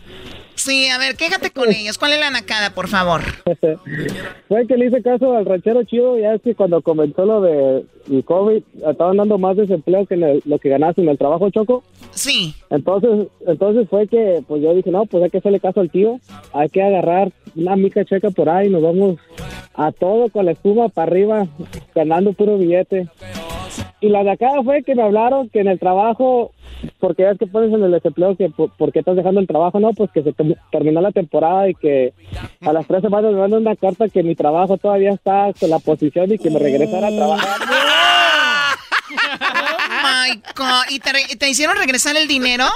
Sí, 0.69 0.87
a 0.89 0.99
ver, 0.99 1.17
quéjate 1.17 1.51
con 1.51 1.71
ellos. 1.73 1.97
¿Cuál 1.97 2.13
es 2.13 2.21
la 2.21 2.31
nacada, 2.31 2.71
por 2.75 2.89
favor? 2.89 3.23
Fue 4.49 4.67
que 4.67 4.77
le 4.77 4.87
hice 4.87 5.03
caso 5.03 5.35
al 5.35 5.47
ranchero 5.47 5.83
chido, 5.85 6.19
ya 6.19 6.35
es 6.35 6.43
que 6.43 6.55
cuando 6.55 6.83
comenzó 6.83 7.25
lo 7.25 7.41
de 7.41 7.85
el 8.11 8.25
COVID, 8.25 8.63
estaban 8.87 9.17
dando 9.17 9.39
más 9.39 9.57
desempleo 9.57 10.05
que 10.07 10.15
en 10.15 10.23
el- 10.25 10.43
lo 10.45 10.59
que 10.59 10.69
ganabas 10.69 10.99
en 10.99 11.09
el 11.09 11.17
trabajo, 11.17 11.49
Choco. 11.51 11.83
Sí. 12.11 12.55
Entonces, 12.69 13.29
entonces 13.47 13.89
fue 13.89 14.07
que, 14.09 14.43
pues 14.47 14.63
yo 14.63 14.75
dije, 14.75 14.91
no, 14.91 15.07
pues 15.07 15.25
hay 15.25 15.31
que 15.31 15.39
hacerle 15.39 15.61
caso 15.61 15.81
al 15.81 15.91
tío, 15.91 16.21
hay 16.53 16.69
que 16.69 16.83
agarrar 16.83 17.33
una 17.57 17.75
mica 17.77 18.05
checa 18.05 18.31
por 18.31 18.49
ahí, 18.51 18.69
nos 18.69 18.83
vamos 18.83 19.17
a 19.75 19.91
todo 19.93 20.29
con 20.31 20.45
la 20.45 20.53
espuma 20.53 20.89
para 20.91 21.11
arriba, 21.11 21.47
ganando 21.95 22.33
puro 22.35 22.59
billete. 22.59 23.09
Y 24.01 24.09
la 24.11 24.21
acá 24.31 24.51
fue 24.65 24.83
que 24.85 24.95
me 24.95 25.03
hablaron 25.03 25.49
que 25.49 25.61
en 25.61 25.69
el 25.69 25.79
trabajo, 25.79 26.53
porque 26.99 27.23
ya 27.23 27.31
es 27.31 27.39
que 27.39 27.47
pones 27.47 27.73
en 27.73 27.83
el 27.83 27.91
desempleo 27.91 28.37
que 28.37 28.49
por, 28.51 28.71
porque 28.77 29.01
estás 29.01 29.17
dejando 29.17 29.41
el 29.41 29.47
trabajo, 29.47 29.81
no, 29.81 29.93
pues 29.93 30.11
que 30.13 30.23
se 30.23 30.35
terminó 30.71 31.01
la 31.01 31.13
temporada 31.13 31.69
y 31.69 31.75
que 31.75 32.13
a 32.61 32.73
las 32.73 32.87
tres 32.87 33.03
semanas 33.03 33.33
me 33.33 33.39
mandan 33.39 33.63
una 33.63 33.77
carta 33.77 34.09
que 34.09 34.23
mi 34.23 34.35
trabajo 34.35 34.77
todavía 34.77 35.13
está 35.13 35.53
con 35.59 35.71
la 35.71 35.79
posición 35.79 36.33
y 36.33 36.39
que 36.39 36.51
me 36.51 36.59
regresara 36.59 37.09
a 37.09 37.11
trabajar. 37.11 37.59
Oh 39.11 40.03
my 40.03 40.43
God. 40.55 40.85
¿Y 40.91 41.01
te, 41.01 41.49
hicieron 41.49 41.77
regresar 41.77 42.17
el 42.17 42.29
dinero? 42.29 42.67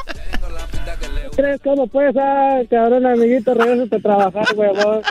¿Crees 1.36 1.60
cómo 1.62 1.86
puedes, 1.86 2.14
ah, 2.18 2.60
cabrón, 2.70 3.06
amiguito, 3.06 3.54
regresate 3.54 3.96
a 3.96 4.00
trabajar, 4.00 4.46
huevón? 4.54 5.02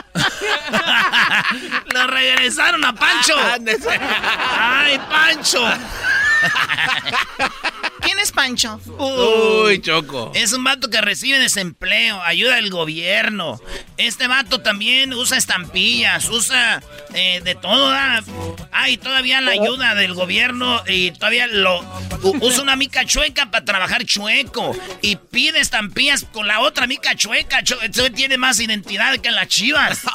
¡Lo 1.94 2.06
regresaron 2.06 2.84
a 2.84 2.92
Pancho! 2.92 3.34
¡Ay, 4.58 4.98
Pancho! 5.10 5.64
¿Quién 8.12 8.24
es 8.24 8.32
Pancho? 8.32 8.78
Uy, 8.98 9.80
Choco. 9.80 10.32
Es 10.34 10.52
un 10.52 10.62
vato 10.62 10.90
que 10.90 11.00
recibe 11.00 11.38
desempleo, 11.38 12.20
ayuda 12.22 12.56
del 12.56 12.68
gobierno. 12.68 13.58
Este 13.96 14.28
vato 14.28 14.60
también 14.60 15.14
usa 15.14 15.38
estampillas, 15.38 16.28
usa 16.28 16.82
eh, 17.14 17.40
de 17.42 17.54
todo. 17.54 17.88
Ah, 17.90 18.90
y 18.90 18.98
todavía 18.98 19.40
la 19.40 19.52
ayuda 19.52 19.94
del 19.94 20.12
gobierno 20.12 20.82
y 20.86 21.12
todavía 21.12 21.46
lo 21.46 21.80
usa 22.42 22.62
una 22.62 22.76
mica 22.76 23.06
chueca 23.06 23.50
para 23.50 23.64
trabajar 23.64 24.04
chueco. 24.04 24.76
Y 25.00 25.16
pide 25.16 25.60
estampillas 25.60 26.24
con 26.34 26.46
la 26.46 26.60
otra 26.60 26.86
mica 26.86 27.14
chueca. 27.14 27.62
Cho- 27.62 27.78
tiene 28.14 28.36
más 28.36 28.60
identidad 28.60 29.16
que 29.20 29.30
las 29.30 29.48
chivas. 29.48 30.02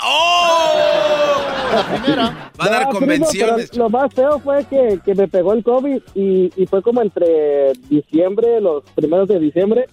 Va 2.60 2.66
a 2.66 2.70
dar 2.70 2.84
primo, 2.90 3.00
convenciones. 3.00 3.76
lo 3.76 3.90
más 3.90 4.14
feo 4.14 4.40
fue 4.40 4.66
que, 4.66 5.00
que 5.06 5.16
me 5.16 5.28
pegó 5.28 5.54
el 5.54 5.64
COVID 5.64 6.00
y, 6.16 6.52
y 6.56 6.66
fue 6.66 6.82
como 6.82 7.02
entre 7.02 7.74
diciembre, 7.90 8.60
los 8.62 8.84
primeros 8.96 9.28
de 9.28 9.40
diciembre. 9.40 9.86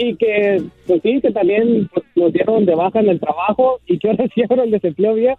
Y 0.00 0.14
que, 0.14 0.62
pues 0.86 1.00
sí, 1.02 1.20
que 1.20 1.32
también 1.32 1.90
pues, 1.92 2.06
nos 2.14 2.32
dieron 2.32 2.64
de 2.64 2.74
baja 2.76 3.00
en 3.00 3.08
el 3.08 3.18
trabajo 3.18 3.80
y 3.86 3.98
que 3.98 4.08
ahora 4.10 4.24
ahora 4.50 4.62
el 4.64 4.70
desempleo 4.70 5.14
bien. 5.14 5.34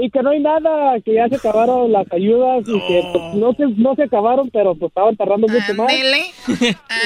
Y 0.00 0.08
que 0.10 0.22
no 0.22 0.30
hay 0.30 0.40
nada, 0.40 0.98
que 1.00 1.12
ya 1.14 1.28
se 1.28 1.36
acabaron 1.36 1.92
las 1.92 2.10
ayudas 2.12 2.64
y 2.66 2.80
que 2.86 3.02
pues, 3.12 3.34
no, 3.34 3.52
se, 3.52 3.66
no 3.76 3.94
se 3.96 4.04
acabaron, 4.04 4.48
pero 4.50 4.74
pues 4.74 4.88
estaban 4.90 5.14
tardando 5.16 5.46
mucho 5.48 5.74
más. 5.74 5.92
Y 5.92 5.96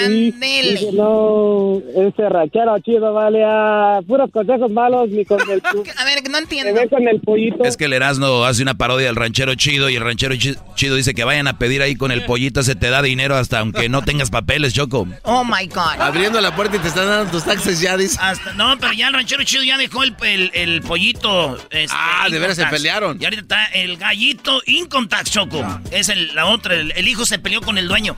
Ándele. 0.06 0.70
dije, 0.72 0.92
no, 0.92 1.78
ese 1.96 2.28
ranchero 2.28 2.78
chido, 2.80 3.12
vale, 3.12 3.42
a 3.44 4.00
puros 4.06 4.30
consejos 4.30 4.70
malos, 4.70 5.08
ni 5.10 5.24
con 5.24 5.40
el... 5.50 5.60
A 5.98 6.04
ver, 6.04 6.22
no 6.30 6.36
Se 6.36 6.42
entiendo. 6.42 6.74
ve 6.80 6.88
con 6.88 7.08
el 7.08 7.20
pollito. 7.20 7.64
Es 7.64 7.76
que 7.76 7.86
el 7.86 7.92
Erasmo 7.92 8.44
hace 8.44 8.62
una 8.62 8.74
parodia 8.74 9.06
del 9.06 9.16
ranchero 9.16 9.54
chido 9.56 9.90
y 9.90 9.96
el 9.96 10.02
ranchero 10.04 10.34
chi- 10.36 10.54
chido 10.76 10.94
dice 10.96 11.14
que 11.14 11.24
vayan 11.24 11.48
a 11.48 11.58
pedir 11.58 11.82
ahí 11.82 11.96
con 11.96 12.12
el 12.12 12.24
pollito, 12.24 12.62
se 12.62 12.74
te 12.76 12.90
da 12.90 13.02
dinero 13.02 13.34
hasta 13.36 13.58
aunque 13.60 13.88
no 13.92 14.02
tengas 14.02 14.30
papeles, 14.30 14.72
Choco. 14.74 15.06
Oh 15.22 15.44
my 15.44 15.66
God. 15.66 16.00
Abriendo 16.00 16.40
la 16.40 16.56
puerta 16.56 16.76
y 16.76 16.78
te 16.80 16.88
están 16.88 17.06
dando 17.06 17.30
tus 17.30 17.44
taxes 17.44 17.78
ya, 17.80 17.96
dice. 17.96 18.18
Hasta- 18.20 18.54
no, 18.54 18.76
pero 18.78 18.92
ya 18.94 19.08
el 19.08 19.14
ranchero 19.14 19.44
chido 19.44 19.62
ya 19.62 19.76
dejó 19.76 20.02
el, 20.02 20.16
el- 20.22 20.50
el 20.54 20.82
pollito. 20.82 21.56
este, 21.70 21.86
Ah, 21.96 22.26
de 22.30 22.38
veras 22.38 22.56
se 22.56 22.64
pelearon. 22.66 23.18
Y 23.20 23.24
ahorita 23.24 23.42
está 23.42 23.64
el 23.66 23.98
gallito 23.98 24.60
Income 24.66 25.06
Tax, 25.08 25.30
Choco. 25.30 25.62
Es 25.90 26.08
el, 26.08 26.34
la 26.34 26.46
otra, 26.46 26.74
el, 26.74 26.92
el 26.96 27.06
hijo 27.06 27.26
se 27.26 27.38
peleó 27.38 27.60
con 27.60 27.76
el 27.78 27.86
dueño. 27.86 28.16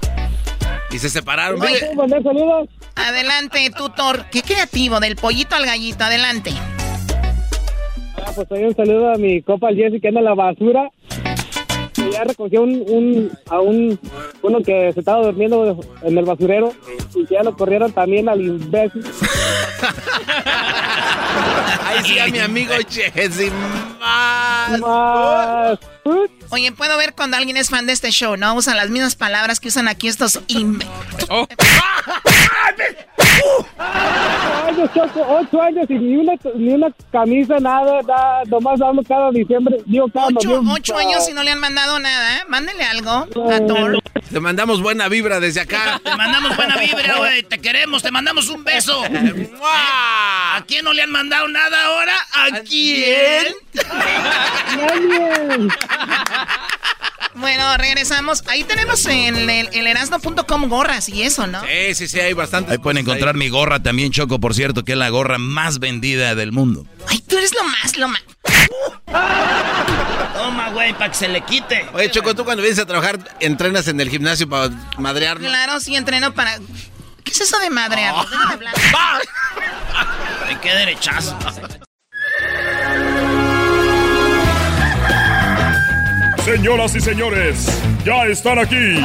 Y 0.93 0.99
se 1.01 1.11
separaron. 1.11 1.61
Oye, 1.61 1.73
Mire, 1.73 1.95
mandar 1.97 2.23
saludos? 2.23 2.69
Adelante, 2.95 3.69
tutor. 3.77 4.27
Qué 4.31 4.43
creativo, 4.43 5.01
del 5.01 5.17
pollito 5.17 5.57
al 5.57 5.67
gallito. 5.67 6.05
Adelante. 6.05 6.53
Ah, 8.17 8.31
pues 8.35 8.47
hoy 8.51 8.63
un 8.65 8.77
saludo 8.77 9.13
a 9.13 9.17
mi 9.17 9.43
copa 9.43 9.71
el 9.71 9.77
Jesse 9.77 10.01
que 10.01 10.09
anda 10.09 10.21
en 10.21 10.27
la 10.27 10.35
basura. 10.35 10.89
Ya 12.13 12.25
recogió 12.25 12.63
un, 12.63 13.31
a 13.49 13.61
un 13.61 13.99
uno 14.43 14.59
que 14.63 14.93
se 14.93 15.01
estaba 15.01 15.25
durmiendo 15.27 15.79
en 16.03 16.19
el 16.19 16.25
basurero 16.25 16.73
y 17.15 17.27
ya 17.27 17.43
lo 17.43 17.57
corrieron 17.57 17.93
también 17.93 18.29
al 18.29 18.41
imbécil. 18.41 19.05
Ahí 21.85 22.05
sí 22.05 22.19
a 22.19 22.27
mi 22.29 22.39
amigo 22.39 22.75
Jesse. 22.89 23.51
Más. 24.01 24.81
Más. 24.81 25.79
Oye, 26.51 26.71
puedo 26.73 26.97
ver 26.99 27.15
cuando 27.15 27.37
alguien 27.37 27.57
es 27.57 27.71
fan 27.71 27.87
de 27.87 27.93
este 27.93 28.11
show, 28.11 28.37
¿no? 28.37 28.55
Usan 28.55 28.77
las 28.77 28.91
mismas 28.91 29.17
palabras 29.17 29.59
que 29.61 29.69
usan 29.69 29.89
aquí 29.89 30.09
estos 30.09 30.41
imbe... 30.49 30.87
Oh. 31.31 31.47
Ocho 33.45 34.67
años, 34.67 34.91
Choco, 34.95 35.27
ocho 35.29 35.63
años 35.63 35.87
y 35.89 35.95
ni 35.95 36.17
una, 36.17 36.33
ni 36.57 36.73
una 36.73 36.89
camisa, 37.13 37.59
nada, 37.61 38.01
nada, 38.03 38.43
nomás 38.47 38.79
damos 38.81 39.07
cada 39.07 39.31
diciembre, 39.31 39.77
digo 39.87 40.07
cada 40.13 40.27
Ocho, 40.29 40.49
noviembre. 40.49 40.75
ocho 40.77 40.97
años 40.97 41.29
y 41.29 41.33
no 41.33 41.43
le 41.43 41.51
han 41.53 41.61
mandado 41.61 41.99
nada, 41.99 42.39
¿eh? 42.39 42.43
Mándenle 42.49 42.85
algo 42.85 43.11
a 43.51 43.67
Thor. 43.67 43.99
Te 44.31 44.41
mandamos 44.41 44.83
buena 44.83 45.09
vibra 45.09 45.39
desde 45.41 45.61
acá. 45.61 46.01
Te 46.05 46.17
mandamos 46.17 46.57
buena 46.57 46.77
vibra, 46.77 47.17
güey. 47.19 47.43
Te 47.45 47.59
queremos, 47.61 48.03
te 48.03 48.11
mandamos 48.11 48.49
un 48.49 48.65
beso. 48.65 49.05
¿Eh? 49.07 49.51
¿A 49.63 50.65
quién 50.67 50.85
no 50.85 50.93
le 50.93 51.03
han 51.03 51.11
mandado 51.11 51.47
nada 51.49 51.64
ahora? 51.73 52.15
¿A 52.33 52.61
quién? 52.61 53.55
Bueno, 57.35 57.77
regresamos. 57.77 58.45
Ahí 58.47 58.63
tenemos 58.65 59.05
en 59.07 59.51
el, 59.51 59.69
el 59.73 59.87
erasno.com 59.87 60.69
gorras 60.69 61.09
y 61.09 61.23
eso, 61.23 61.47
¿no? 61.47 61.63
Sí, 61.63 61.95
sí, 61.95 62.09
sí, 62.09 62.21
hay 62.21 62.33
bastante. 62.33 62.73
Ahí 62.73 62.79
pueden 62.79 62.99
encontrar 62.99 63.35
mi 63.35 63.49
gorra 63.49 63.83
también, 63.83 64.13
Choco, 64.13 64.39
por 64.39 64.55
cierto, 64.55 64.85
que 64.85 64.93
es 64.93 64.99
la 64.99 65.09
gorra 65.09 65.39
más 65.39 65.81
vendida 65.81 66.35
del 66.35 66.53
mundo. 66.53 66.87
Ay, 67.09 67.21
tú 67.27 67.37
eres 67.37 67.53
lo 67.55 67.65
más, 67.65 67.97
lo 67.99 68.09
más. 68.09 68.23
Toma, 70.35 70.71
güey, 70.71 70.93
para 70.93 71.11
que 71.11 71.17
se 71.17 71.29
le 71.29 71.41
quite. 71.41 71.87
Oye, 71.93 72.11
Choco, 72.11 72.35
tú 72.35 72.45
cuando 72.45 72.63
vienes 72.63 72.79
a 72.79 72.87
trabajar, 72.87 73.19
entrenas 73.41 73.89
en 73.89 74.01
el 74.01 74.11
gimnasio 74.11 74.49
para 74.49 74.69
madrearnos. 74.99 75.49
Claro, 75.49 75.81
sí 75.81 75.97
entreno 75.97 76.35
para... 76.35 76.59
¿Qué 77.37 77.43
es 77.43 77.51
eso 77.51 77.59
de 77.59 77.69
madrear? 77.69 78.15
Déjame 78.31 78.55
hablar. 78.55 78.75
Ay, 80.47 80.57
qué 80.63 80.73
derechazo. 80.73 81.37
Señoras 86.45 86.95
y 86.95 87.01
señores, 87.01 87.67
ya 88.05 88.27
están 88.27 88.61
aquí 88.61 89.01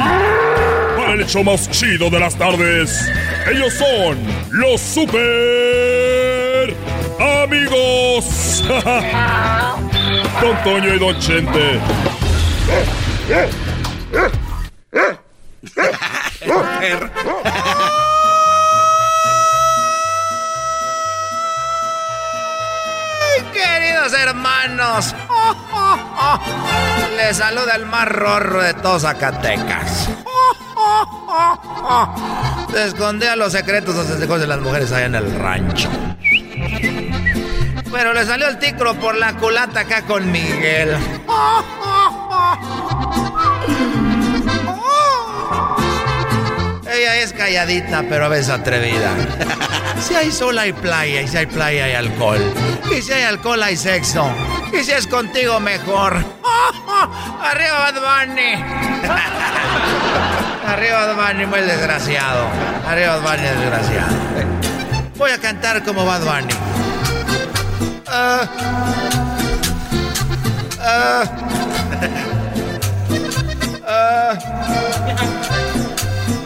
para 0.96 1.14
el 1.14 1.22
hecho 1.22 1.42
más 1.42 1.68
chido 1.70 2.08
de 2.08 2.20
las 2.20 2.36
tardes. 2.36 3.10
Ellos 3.50 3.74
son 3.74 4.16
los 4.52 4.80
super 4.80 6.72
amigos. 7.42 8.62
Don 10.40 10.62
Toño 10.62 10.94
y 10.94 10.98
Don 11.00 11.18
Chente. 11.18 11.80
Queridos 23.62 24.12
hermanos, 24.14 25.14
les 27.16 27.36
saluda 27.36 27.74
el 27.76 27.86
más 27.86 28.08
rorro 28.08 28.62
de 28.62 28.74
todos 28.74 29.02
Zacatecas. 29.02 30.08
Se 32.70 32.84
escondía 32.86 33.36
los 33.36 33.52
secretos 33.52 34.18
de 34.18 34.46
las 34.46 34.60
mujeres 34.60 34.92
allá 34.92 35.06
en 35.06 35.14
el 35.14 35.38
rancho. 35.38 35.90
Pero 37.92 38.14
le 38.14 38.24
salió 38.24 38.48
el 38.48 38.58
ticro 38.58 38.94
por 38.94 39.16
la 39.16 39.34
culata 39.34 39.80
acá 39.80 40.02
con 40.02 40.30
Miguel. 40.30 40.96
Ella 47.00 47.16
es 47.16 47.32
calladita, 47.32 48.04
pero 48.10 48.26
a 48.26 48.28
veces 48.28 48.50
atrevida. 48.50 49.10
Si 50.06 50.14
hay 50.14 50.32
sol 50.32 50.58
hay 50.58 50.72
playa, 50.72 51.20
y 51.20 51.28
si 51.28 51.36
hay 51.36 51.44
playa 51.46 51.84
hay 51.84 51.92
alcohol. 51.92 52.40
Y 52.90 53.02
si 53.02 53.12
hay 53.12 53.24
alcohol 53.24 53.62
hay 53.62 53.76
sexo. 53.76 54.26
Y 54.72 54.82
si 54.82 54.92
es 54.92 55.06
contigo 55.06 55.60
mejor. 55.60 56.14
Arriba 57.42 57.92
Bad 57.92 58.26
Bunny. 58.26 58.54
Arriba 60.66 61.06
Bad 61.06 61.16
Bunny, 61.16 61.44
muy 61.46 61.60
desgraciado. 61.60 62.46
Arriba 62.86 63.16
Bad 63.16 63.36
Bunny, 63.36 63.48
desgraciado. 63.48 64.14
Voy 65.16 65.30
a 65.32 65.38
cantar 65.38 65.82
como 65.84 66.06
Bad 66.06 66.22
Bunny. 66.22 66.54
Ah. 68.08 68.48
Ah. 70.82 71.24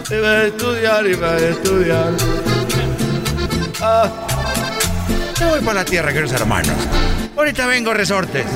Ah. 0.05 0.15
Iba 0.15 0.29
a 0.29 0.45
estudiar, 0.45 1.07
iba 1.07 1.31
a 1.31 1.39
estudiar. 1.39 2.13
Ah. 3.81 4.11
Me 5.41 5.47
voy 5.47 5.61
para 5.61 5.75
la 5.75 5.85
tierra, 5.85 6.13
queridos 6.13 6.33
hermanos. 6.33 6.75
Ahorita 7.37 7.67
vengo, 7.67 7.93
resortes. 7.93 8.47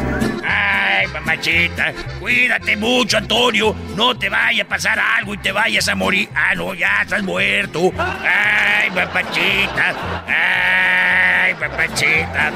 Ay, 0.46 1.07
mamachita, 1.09 1.92
cuídate 2.20 2.76
mucho, 2.76 3.16
Antonio. 3.18 3.74
No 3.96 4.16
te 4.16 4.28
vaya 4.28 4.62
a 4.62 4.66
pasar 4.66 4.99
algo 4.99 5.34
y 5.34 5.38
te 5.38 5.53
vayas 5.53 5.88
a 5.88 5.94
morir. 5.94 6.28
Ah, 6.34 6.55
no, 6.55 6.74
ya 6.74 7.03
estás 7.03 7.22
muerto. 7.22 7.92
Ay, 7.99 8.90
papachita. 8.90 9.94
Ay, 10.26 11.55
papachita. 11.55 12.53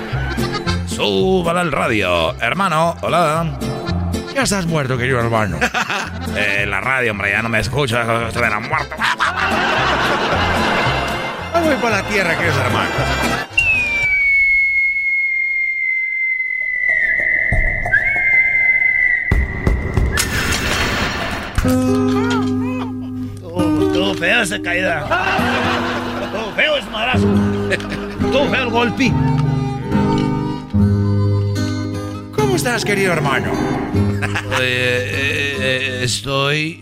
Súbala 0.86 1.62
al 1.62 1.72
radio, 1.72 2.38
hermano. 2.40 2.96
Hola. 3.00 3.58
Ya 4.34 4.42
estás 4.44 4.66
muerto, 4.66 4.96
querido 4.96 5.20
hermano. 5.20 5.58
Eh, 6.34 6.64
la 6.66 6.80
radio, 6.80 7.10
hombre, 7.10 7.30
ya 7.30 7.42
no 7.42 7.50
me 7.50 7.60
escucha. 7.60 8.26
Estoy 8.28 8.48
la 8.48 8.58
muerto. 8.58 8.96
Me 11.54 11.60
voy 11.60 11.76
para 11.76 11.96
la 12.00 12.08
tierra, 12.08 12.36
queridos 12.38 12.56
hermanos. 12.56 12.92
Estuvo 23.82 24.14
feo 24.14 24.42
esa 24.42 24.62
caída. 24.62 25.00
Estuvo 26.24 26.52
feo 26.54 26.76
ese 26.78 26.90
madrazo. 26.90 27.28
Feo 28.32 28.62
el 28.62 28.70
golpe. 28.70 29.12
¿Cómo 32.34 32.56
estás, 32.56 32.84
querido 32.86 33.12
hermano? 33.12 33.81
Oye, 34.32 34.66
eh, 34.66 35.56
eh, 35.60 36.00
estoy, 36.04 36.80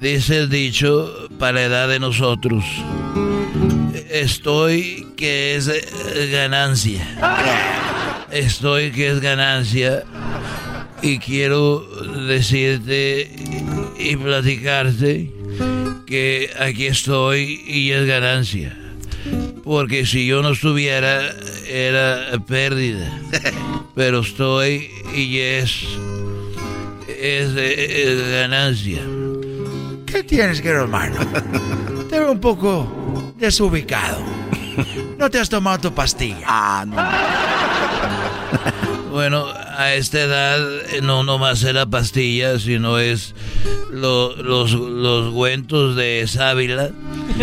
dice 0.00 0.38
el 0.38 0.50
dicho, 0.50 1.28
para 1.38 1.52
la 1.52 1.62
edad 1.62 1.88
de 1.88 2.00
nosotros. 2.00 2.64
Estoy 4.10 5.06
que 5.16 5.56
es 5.56 5.68
eh, 5.68 6.28
ganancia. 6.30 7.06
Estoy 8.30 8.90
que 8.90 9.10
es 9.10 9.20
ganancia. 9.20 10.04
Y 11.00 11.18
quiero 11.18 11.80
decirte 12.28 13.30
y 13.98 14.16
platicarte 14.16 15.32
que 16.06 16.50
aquí 16.60 16.86
estoy 16.86 17.62
y 17.66 17.90
es 17.92 18.06
ganancia. 18.06 18.78
Porque 19.64 20.04
si 20.06 20.26
yo 20.26 20.42
no 20.42 20.50
estuviera, 20.50 21.34
era 21.66 22.38
pérdida. 22.46 23.10
Pero 23.94 24.20
estoy 24.20 24.90
y 25.14 25.38
es, 25.38 25.84
es, 27.08 27.50
es 27.56 28.30
ganancia. 28.32 29.02
¿Qué 30.06 30.22
tienes, 30.24 30.60
querido 30.60 30.82
hermano? 30.82 31.16
Te 32.10 32.18
veo 32.18 32.32
un 32.32 32.40
poco 32.40 33.32
desubicado. 33.38 34.22
¿No 35.18 35.30
te 35.30 35.38
has 35.38 35.48
tomado 35.48 35.78
tu 35.78 35.92
pastilla? 35.94 36.44
Ah, 36.46 36.84
no. 36.86 36.96
Bueno, 39.12 39.44
a 39.76 39.92
esta 39.92 40.20
edad 40.22 40.58
eh, 40.90 41.00
no 41.02 41.22
nomás 41.22 41.62
es 41.64 41.74
la 41.74 41.84
pastilla, 41.84 42.58
sino 42.58 42.98
es 42.98 43.34
lo- 43.90 44.34
los, 44.36 44.72
los 44.72 45.34
cuentos 45.34 45.96
de 45.96 46.24
sábila, 46.26 46.88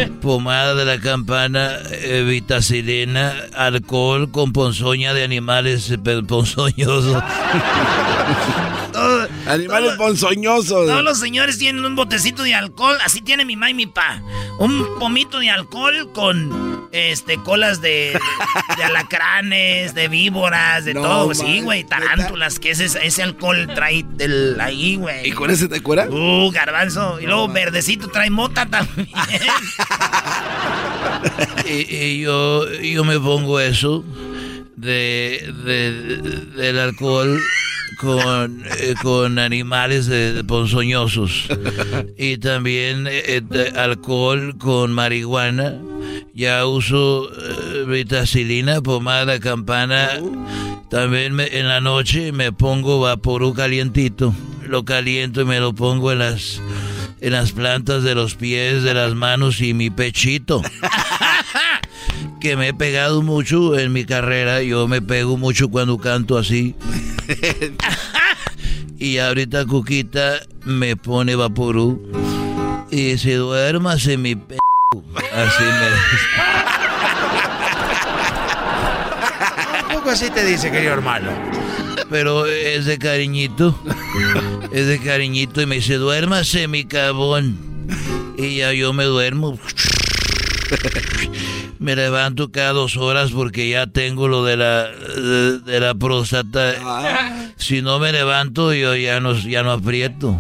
pomada 0.08 0.76
de 0.76 0.86
la 0.86 1.00
campana, 1.00 1.78
eh, 1.92 2.24
vitacilina, 2.28 3.34
alcohol 3.56 4.32
con 4.32 4.54
ponzoña 4.54 5.14
de 5.14 5.24
animales 5.24 5.92
eh, 5.92 5.98
Animales 9.48 9.94
ponzoñosos. 9.98 10.88
Todos 10.88 11.04
los 11.04 11.20
señores 11.20 11.58
tienen 11.58 11.84
un 11.86 11.96
botecito 11.96 12.44
de 12.44 12.56
alcohol, 12.56 12.98
así 13.04 13.22
tiene 13.22 13.46
mi 13.46 13.56
mamá 13.56 13.72
y 13.72 13.74
mi 13.74 13.86
pa. 13.88 14.22
Un 14.60 15.00
pomito 15.00 15.40
de 15.40 15.50
alcohol 15.50 16.12
con 16.14 16.88
este, 16.92 17.38
colas 17.44 17.82
de, 17.82 18.20
de 18.78 18.84
alacranes, 18.84 19.94
de 19.94 20.08
víboras, 20.08 20.86
de 20.86 20.94
No, 20.94 21.02
todo. 21.02 21.34
Sí, 21.34 21.44
man, 21.58 21.64
güey, 21.64 21.84
tarántulas, 21.86 22.60
que 22.60 22.72
ese, 22.72 22.86
ese 22.86 23.24
alcohol 23.24 23.70
trae 23.74 24.04
del, 24.16 24.60
ahí, 24.60 24.96
güey. 24.96 25.30
¿Y 25.30 25.32
con 25.32 25.50
ese 25.50 25.68
te 25.68 25.82
cura? 25.82 26.08
Uh, 26.10 26.52
garbanzo. 26.52 27.20
Y 27.22 27.26
luego 27.26 27.48
verdecito 27.48 28.10
trae 28.10 28.30
mota 28.30 28.66
también. 28.66 29.08
y, 31.66 31.96
y 31.96 32.22
yo, 32.22 32.70
yo 32.74 33.04
me 33.04 33.20
pongo 33.20 33.60
eso 33.60 34.04
de, 34.76 35.54
de- 35.66 36.62
del 36.62 36.80
alcohol 36.80 37.40
con, 38.00 38.64
eh, 38.80 38.96
con 39.02 39.40
animales 39.40 40.06
de, 40.08 40.32
de 40.34 40.44
ponzoñosos 40.46 41.48
y 42.18 42.38
también 42.38 43.08
eh, 43.10 43.42
de 43.44 43.70
alcohol 43.78 44.56
con 44.58 44.92
marihuana. 44.94 45.76
Ya 46.34 46.66
uso 46.66 47.30
eh, 47.30 47.84
vitacilina, 47.88 48.82
pomada, 48.82 49.40
campana. 49.40 50.10
También 50.90 51.34
me- 51.34 51.60
en 51.60 51.68
la 51.68 51.82
noche 51.82 52.32
me 52.32 52.52
pongo 52.54 53.02
vaporú 53.02 53.54
calientito. 53.54 54.34
Lo 54.66 54.86
caliento 54.86 55.42
y 55.42 55.46
me 55.46 55.60
lo 55.60 55.74
pongo 55.74 56.12
en 56.14 56.20
las 56.20 56.62
en 57.22 57.34
las 57.34 57.52
plantas 57.52 58.04
de 58.04 58.16
los 58.16 58.36
pies, 58.36 58.84
de 58.84 58.94
las 58.94 59.14
manos 59.14 59.60
y 59.60 59.74
mi 59.74 59.90
pechito. 59.90 60.62
que 62.40 62.56
me 62.56 62.70
he 62.70 62.74
pegado 62.74 63.22
mucho 63.22 63.78
en 63.78 63.92
mi 63.92 64.06
carrera. 64.06 64.64
Yo 64.64 64.88
me 64.88 65.02
pego 65.02 65.38
mucho 65.38 65.70
cuando 65.70 65.98
canto 65.98 66.38
así. 66.38 66.76
y 68.98 69.18
ahorita 69.18 69.66
Cuquita 69.66 70.40
me 70.64 70.96
pone 70.96 71.36
vaporú. 71.36 72.02
Y 72.92 73.18
se 73.18 73.36
duérmase 73.36 74.18
mi 74.18 74.36
p. 74.36 74.58
Así 75.34 75.64
me 75.64 75.90
Un 79.88 79.94
poco 79.94 80.10
así 80.10 80.30
te 80.30 80.46
dice, 80.46 80.72
querido 80.72 80.94
hermano. 80.94 81.30
Pero 82.10 82.46
es 82.46 82.86
de 82.86 82.98
cariñito. 82.98 83.78
Es 84.72 84.88
de 84.88 85.00
cariñito 85.00 85.62
y 85.62 85.66
me 85.66 85.76
dice, 85.76 85.96
duérmase 85.96 86.68
mi 86.68 86.86
cabón. 86.86 87.58
Y 88.38 88.58
ya 88.58 88.74
yo 88.74 88.94
me 88.94 89.04
duermo. 89.04 89.60
Me 91.80 91.96
levanto 91.96 92.52
cada 92.52 92.74
dos 92.74 92.98
horas 92.98 93.32
porque 93.32 93.70
ya 93.70 93.88
tengo 93.88 94.28
lo 94.28 94.44
de 94.44 94.58
la 94.58 94.88
de, 94.88 95.60
de 95.60 95.80
la 95.80 95.96
próstata. 95.96 96.74
Si 97.56 97.82
no 97.82 98.00
me 98.00 98.12
levanto 98.12 98.74
yo 98.74 98.96
ya 98.96 99.20
no 99.20 99.34
ya 99.34 99.64
no 99.64 99.72
aprieto. 99.72 100.38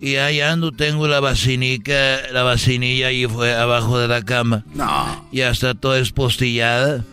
Y 0.00 0.16
allá 0.16 0.52
ando 0.52 0.72
tengo 0.72 1.08
la 1.08 1.20
vacinica, 1.20 2.20
la 2.32 2.42
vacinilla 2.42 3.08
ahí 3.08 3.26
fue 3.26 3.54
abajo 3.54 3.98
de 3.98 4.08
la 4.08 4.22
cama. 4.22 4.64
No. 4.72 5.26
Ya 5.30 5.50
está 5.50 5.74
toda 5.74 5.98
espostillada. 5.98 7.04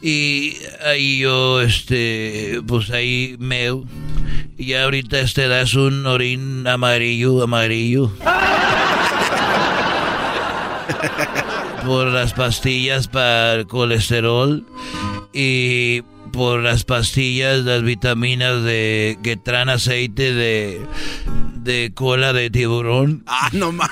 Y 0.00 0.56
ahí 0.84 1.18
yo, 1.18 1.60
este, 1.60 2.60
pues 2.66 2.90
ahí 2.90 3.36
meo. 3.38 3.84
Y 4.56 4.72
ahorita 4.72 5.20
este 5.20 5.46
das 5.46 5.74
un 5.74 6.06
orín 6.06 6.66
amarillo, 6.66 7.42
amarillo. 7.42 8.10
por 11.84 12.06
las 12.08 12.32
pastillas 12.32 13.08
para 13.08 13.54
el 13.54 13.66
colesterol 13.66 14.64
y 15.32 16.02
por 16.32 16.60
las 16.60 16.84
pastillas, 16.84 17.60
las 17.60 17.82
vitaminas 17.82 18.62
de 18.62 19.18
que 19.22 19.36
traen 19.36 19.68
aceite 19.68 20.32
de, 20.32 20.86
de 21.56 21.92
cola 21.94 22.32
de 22.32 22.50
tiburón. 22.50 23.24
Ah, 23.26 23.48
no 23.52 23.72
más. 23.72 23.90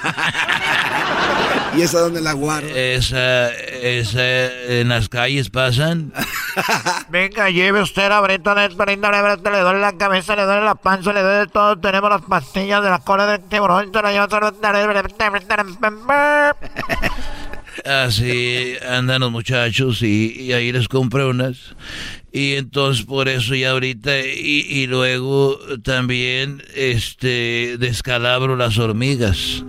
¿Y 1.76 1.82
esa 1.82 2.00
dónde 2.00 2.20
la 2.20 2.32
guardo? 2.32 2.68
Esa, 2.68 3.50
esa 3.52 4.46
en 4.46 4.88
las 4.88 5.08
calles 5.08 5.50
pasan. 5.50 6.12
Venga, 7.10 7.50
lleve 7.50 7.80
usted 7.80 8.08
la 8.08 8.20
breta 8.20 8.54
de 8.54 8.68
brindar, 8.74 9.38
le 9.42 9.60
duele 9.60 9.80
la 9.80 9.96
cabeza, 9.96 10.34
le 10.34 10.44
duele 10.44 10.64
la 10.64 10.74
panza, 10.74 11.12
le 11.12 11.22
duele 11.22 11.46
todo. 11.46 11.78
Tenemos 11.78 12.10
las 12.10 12.22
pastillas 12.22 12.82
de 12.82 12.90
la 12.90 12.98
cola 12.98 13.26
del 13.26 13.42
tiburón. 13.42 13.92
Se 13.92 14.02
la 14.02 14.12
lleva 14.12 14.26
Así 17.84 18.74
andan 18.88 19.20
los 19.20 19.30
muchachos 19.30 20.02
y, 20.02 20.40
y 20.40 20.52
ahí 20.52 20.72
les 20.72 20.88
compré 20.88 21.24
unas. 21.24 21.74
Y 22.32 22.54
entonces 22.54 23.04
por 23.04 23.28
eso 23.28 23.54
ya 23.54 23.70
ahorita 23.70 24.20
y, 24.20 24.66
y 24.68 24.86
luego 24.86 25.58
también 25.82 26.62
este 26.74 27.76
descalabro 27.78 28.56
las 28.56 28.78
hormigas. 28.78 29.64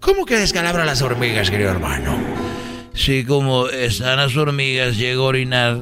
¿Cómo 0.00 0.26
que 0.26 0.36
descalabra 0.36 0.84
las 0.84 1.02
hormigas, 1.02 1.50
querido 1.50 1.70
hermano? 1.70 2.18
Sí, 2.92 3.24
como 3.24 3.68
están 3.68 4.16
las 4.16 4.36
hormigas, 4.36 4.96
llego 4.96 5.24
a 5.24 5.28
orinar 5.28 5.78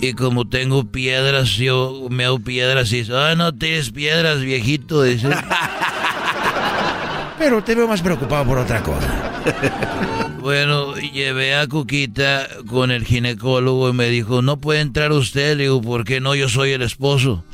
y 0.00 0.14
como 0.14 0.48
tengo 0.48 0.84
piedras, 0.84 1.50
yo 1.50 2.06
me 2.08 2.24
hago 2.24 2.38
piedras 2.38 2.90
y 2.92 3.00
dice, 3.00 3.12
ah, 3.14 3.34
no 3.36 3.52
tienes 3.52 3.90
piedras, 3.90 4.40
viejito, 4.40 5.02
dice. 5.02 5.28
Pero 7.38 7.62
te 7.62 7.74
veo 7.74 7.86
más 7.86 8.00
preocupado 8.00 8.46
por 8.46 8.58
otra 8.58 8.82
cosa. 8.82 9.29
Bueno, 10.40 10.96
llevé 10.96 11.54
a 11.54 11.66
Cuquita 11.66 12.48
con 12.66 12.90
el 12.90 13.04
ginecólogo 13.04 13.90
y 13.90 13.92
me 13.92 14.08
dijo, 14.08 14.40
no 14.40 14.58
puede 14.58 14.80
entrar 14.80 15.12
usted. 15.12 15.56
Le 15.56 15.64
digo, 15.64 15.82
¿por 15.82 16.04
qué 16.04 16.20
no? 16.20 16.34
Yo 16.34 16.48
soy 16.48 16.70
el 16.70 16.80
esposo. 16.80 17.44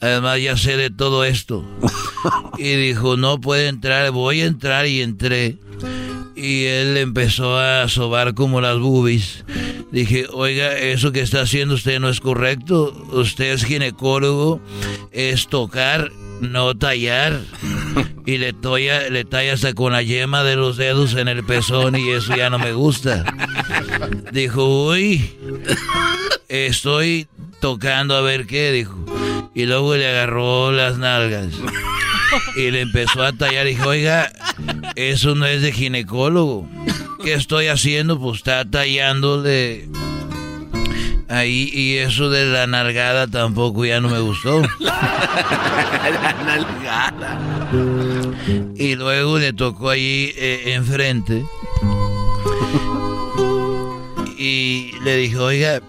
Además, 0.00 0.40
ya 0.40 0.56
sé 0.56 0.76
de 0.76 0.90
todo 0.90 1.24
esto. 1.24 1.64
Y 2.58 2.74
dijo, 2.74 3.16
no 3.16 3.40
puede 3.40 3.68
entrar, 3.68 4.10
voy 4.10 4.40
a 4.40 4.46
entrar 4.46 4.86
y 4.86 5.00
entré. 5.00 5.58
Y 6.40 6.66
él 6.66 6.96
empezó 6.96 7.58
a 7.58 7.88
sobar 7.88 8.34
como 8.34 8.60
las 8.60 8.78
boobies. 8.78 9.44
Dije, 9.90 10.26
oiga, 10.32 10.72
eso 10.78 11.10
que 11.10 11.20
está 11.20 11.40
haciendo 11.40 11.74
usted 11.74 11.98
no 11.98 12.08
es 12.08 12.20
correcto. 12.20 12.92
Usted 13.10 13.52
es 13.52 13.64
ginecólogo, 13.64 14.60
es 15.10 15.48
tocar, 15.48 16.12
no 16.40 16.76
tallar. 16.76 17.40
Y 18.24 18.38
le, 18.38 18.52
toya, 18.52 19.10
le 19.10 19.24
talla 19.24 19.54
hasta 19.54 19.72
con 19.74 19.92
la 19.92 20.02
yema 20.02 20.44
de 20.44 20.54
los 20.54 20.76
dedos 20.76 21.14
en 21.14 21.26
el 21.26 21.42
pezón 21.42 21.96
y 21.96 22.10
eso 22.10 22.36
ya 22.36 22.50
no 22.50 22.60
me 22.60 22.72
gusta. 22.72 23.24
Dijo, 24.32 24.90
uy, 24.90 25.32
estoy 26.48 27.26
tocando 27.60 28.14
a 28.14 28.20
ver 28.20 28.46
qué, 28.46 28.70
dijo. 28.70 28.96
Y 29.54 29.66
luego 29.66 29.96
le 29.96 30.08
agarró 30.08 30.70
las 30.70 30.98
nalgas. 30.98 31.48
Y 32.56 32.70
le 32.70 32.82
empezó 32.82 33.22
a 33.22 33.32
tallar. 33.32 33.66
Dijo, 33.66 33.88
oiga, 33.88 34.30
eso 34.96 35.34
no 35.34 35.46
es 35.46 35.62
de 35.62 35.72
ginecólogo. 35.72 36.68
¿Qué 37.22 37.34
estoy 37.34 37.66
haciendo? 37.68 38.18
Pues 38.18 38.38
está 38.38 38.64
tallándole 38.64 39.88
ahí. 41.28 41.70
Y 41.72 41.96
eso 41.96 42.30
de 42.30 42.46
la 42.46 42.66
nalgada 42.66 43.26
tampoco 43.26 43.84
ya 43.84 44.00
no 44.00 44.08
me 44.08 44.20
gustó. 44.20 44.62
la 44.80 46.34
nalgada. 46.44 47.38
Y 48.76 48.94
luego 48.96 49.38
le 49.38 49.52
tocó 49.52 49.90
ahí 49.90 50.32
eh, 50.36 50.74
enfrente. 50.74 51.44
Y 54.38 54.92
le 55.02 55.16
dijo, 55.16 55.44
oiga, 55.44 55.82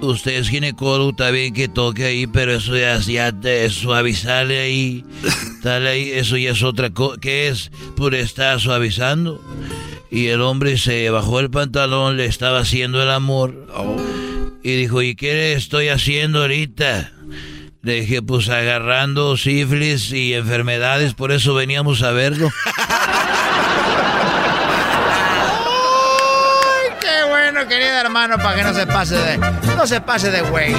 usted 0.00 0.32
es 0.32 0.48
ginecólogo, 0.48 1.10
está 1.10 1.30
bien 1.30 1.54
que 1.54 1.68
toque 1.68 2.04
ahí, 2.04 2.26
pero 2.26 2.54
eso 2.54 2.76
ya, 2.76 2.98
ya 2.98 3.32
de 3.32 3.68
suavizarle 3.70 4.60
ahí, 4.60 5.04
dale 5.62 5.88
ahí, 5.90 6.10
eso 6.10 6.36
ya 6.36 6.50
es 6.52 6.62
otra 6.62 6.90
cosa. 6.90 7.18
¿Qué 7.20 7.48
es? 7.48 7.70
Pues 7.96 8.14
está 8.14 8.58
suavizando. 8.58 9.42
Y 10.10 10.28
el 10.28 10.40
hombre 10.40 10.78
se 10.78 11.10
bajó 11.10 11.40
el 11.40 11.50
pantalón, 11.50 12.16
le 12.16 12.24
estaba 12.26 12.60
haciendo 12.60 13.02
el 13.02 13.10
amor. 13.10 13.66
Y 14.62 14.76
dijo, 14.76 15.02
¿y 15.02 15.14
qué 15.14 15.52
estoy 15.52 15.88
haciendo 15.88 16.40
ahorita? 16.40 17.12
Le 17.82 18.00
dije, 18.00 18.22
pues 18.22 18.48
agarrando 18.48 19.36
sífilis 19.36 20.10
y 20.12 20.34
enfermedades, 20.34 21.14
por 21.14 21.30
eso 21.30 21.54
veníamos 21.54 22.02
a 22.02 22.10
verlo. 22.10 22.50
Ay, 26.64 26.90
qué 27.00 27.24
bueno, 27.58 27.70
querido 27.70 27.94
hermano, 27.94 28.36
para 28.36 28.54
que 28.54 28.62
no 28.62 28.72
se 28.72 28.86
pase 28.86 29.16
de, 29.16 29.38
no 29.76 29.84
se 29.84 30.00
pase 30.00 30.30
de 30.30 30.42
güey. 30.42 30.76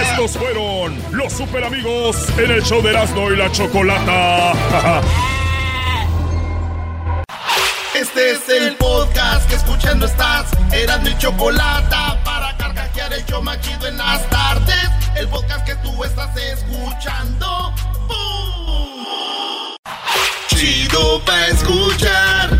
Estos 0.00 0.38
fueron 0.38 0.98
los 1.10 1.30
super 1.30 1.64
amigos 1.64 2.16
en 2.38 2.50
el 2.50 2.62
show 2.62 2.80
de 2.80 2.90
Erasmo 2.90 3.30
y 3.30 3.36
la 3.36 3.52
Chocolata. 3.52 4.52
Este 7.94 8.30
es 8.30 8.48
el 8.48 8.76
podcast 8.76 9.46
que 9.48 9.56
escuchando 9.56 10.06
estás. 10.06 10.46
Eran 10.72 11.02
mi 11.02 11.16
chocolate 11.18 11.96
para 12.24 12.56
carcajear 12.56 13.12
el 13.12 13.26
show 13.26 13.42
machido 13.42 13.88
en 13.88 13.98
las 13.98 14.26
tardes. 14.30 14.88
El 15.16 15.28
podcast 15.28 15.66
que 15.66 15.74
tú 15.76 16.02
estás 16.02 16.34
escuchando. 16.34 17.74
¡Bum! 18.08 19.76
Chido 20.48 21.20
pa' 21.26 21.46
escuchar. 21.48 22.59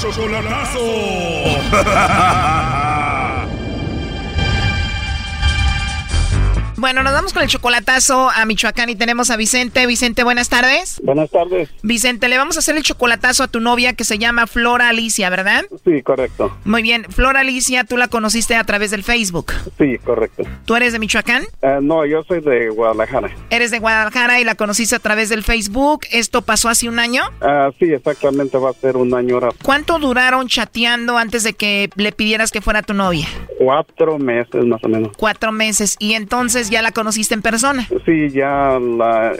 Chocolatazo. 0.00 0.80
Bueno, 6.80 7.02
nos 7.02 7.12
vamos 7.12 7.34
con 7.34 7.42
el 7.42 7.48
chocolatazo 7.50 8.30
a 8.30 8.46
Michoacán 8.46 8.88
y 8.88 8.96
tenemos 8.96 9.28
a 9.28 9.36
Vicente. 9.36 9.86
Vicente, 9.86 10.24
buenas 10.24 10.48
tardes. 10.48 10.98
Buenas 11.04 11.30
tardes. 11.30 11.68
Vicente, 11.82 12.26
le 12.26 12.38
vamos 12.38 12.56
a 12.56 12.60
hacer 12.60 12.74
el 12.74 12.82
chocolatazo 12.82 13.42
a 13.42 13.48
tu 13.48 13.60
novia 13.60 13.92
que 13.92 14.04
se 14.04 14.16
llama 14.16 14.46
Flora 14.46 14.88
Alicia, 14.88 15.28
¿verdad? 15.28 15.66
Sí, 15.84 16.00
correcto. 16.00 16.56
Muy 16.64 16.80
bien. 16.80 17.04
Flora 17.10 17.40
Alicia, 17.40 17.84
tú 17.84 17.98
la 17.98 18.08
conociste 18.08 18.56
a 18.56 18.64
través 18.64 18.90
del 18.92 19.04
Facebook. 19.04 19.52
Sí, 19.76 19.98
correcto. 19.98 20.44
¿Tú 20.64 20.74
eres 20.74 20.94
de 20.94 21.00
Michoacán? 21.00 21.42
Eh, 21.60 21.80
no, 21.82 22.06
yo 22.06 22.22
soy 22.22 22.40
de 22.40 22.70
Guadalajara. 22.70 23.28
Eres 23.50 23.70
de 23.70 23.78
Guadalajara 23.78 24.40
y 24.40 24.44
la 24.44 24.54
conociste 24.54 24.96
a 24.96 25.00
través 25.00 25.28
del 25.28 25.42
Facebook. 25.42 26.06
¿Esto 26.10 26.40
pasó 26.40 26.70
hace 26.70 26.88
un 26.88 26.98
año? 26.98 27.24
Ah, 27.42 27.68
sí, 27.78 27.92
exactamente, 27.92 28.56
va 28.56 28.70
a 28.70 28.72
ser 28.72 28.96
un 28.96 29.12
año 29.12 29.34
ahora. 29.34 29.50
¿Cuánto 29.62 29.98
duraron 29.98 30.48
chateando 30.48 31.18
antes 31.18 31.42
de 31.42 31.52
que 31.52 31.90
le 31.96 32.12
pidieras 32.12 32.50
que 32.50 32.62
fuera 32.62 32.80
tu 32.80 32.94
novia? 32.94 33.28
Cuatro 33.58 34.18
meses 34.18 34.64
más 34.64 34.82
o 34.82 34.88
menos. 34.88 35.14
Cuatro 35.18 35.52
meses. 35.52 35.96
Y 35.98 36.14
entonces 36.14 36.69
ya 36.70 36.82
la 36.82 36.92
conociste 36.92 37.34
en 37.34 37.42
persona. 37.42 37.86
Sí, 38.06 38.30
ya, 38.30 38.78
la, 38.80 39.32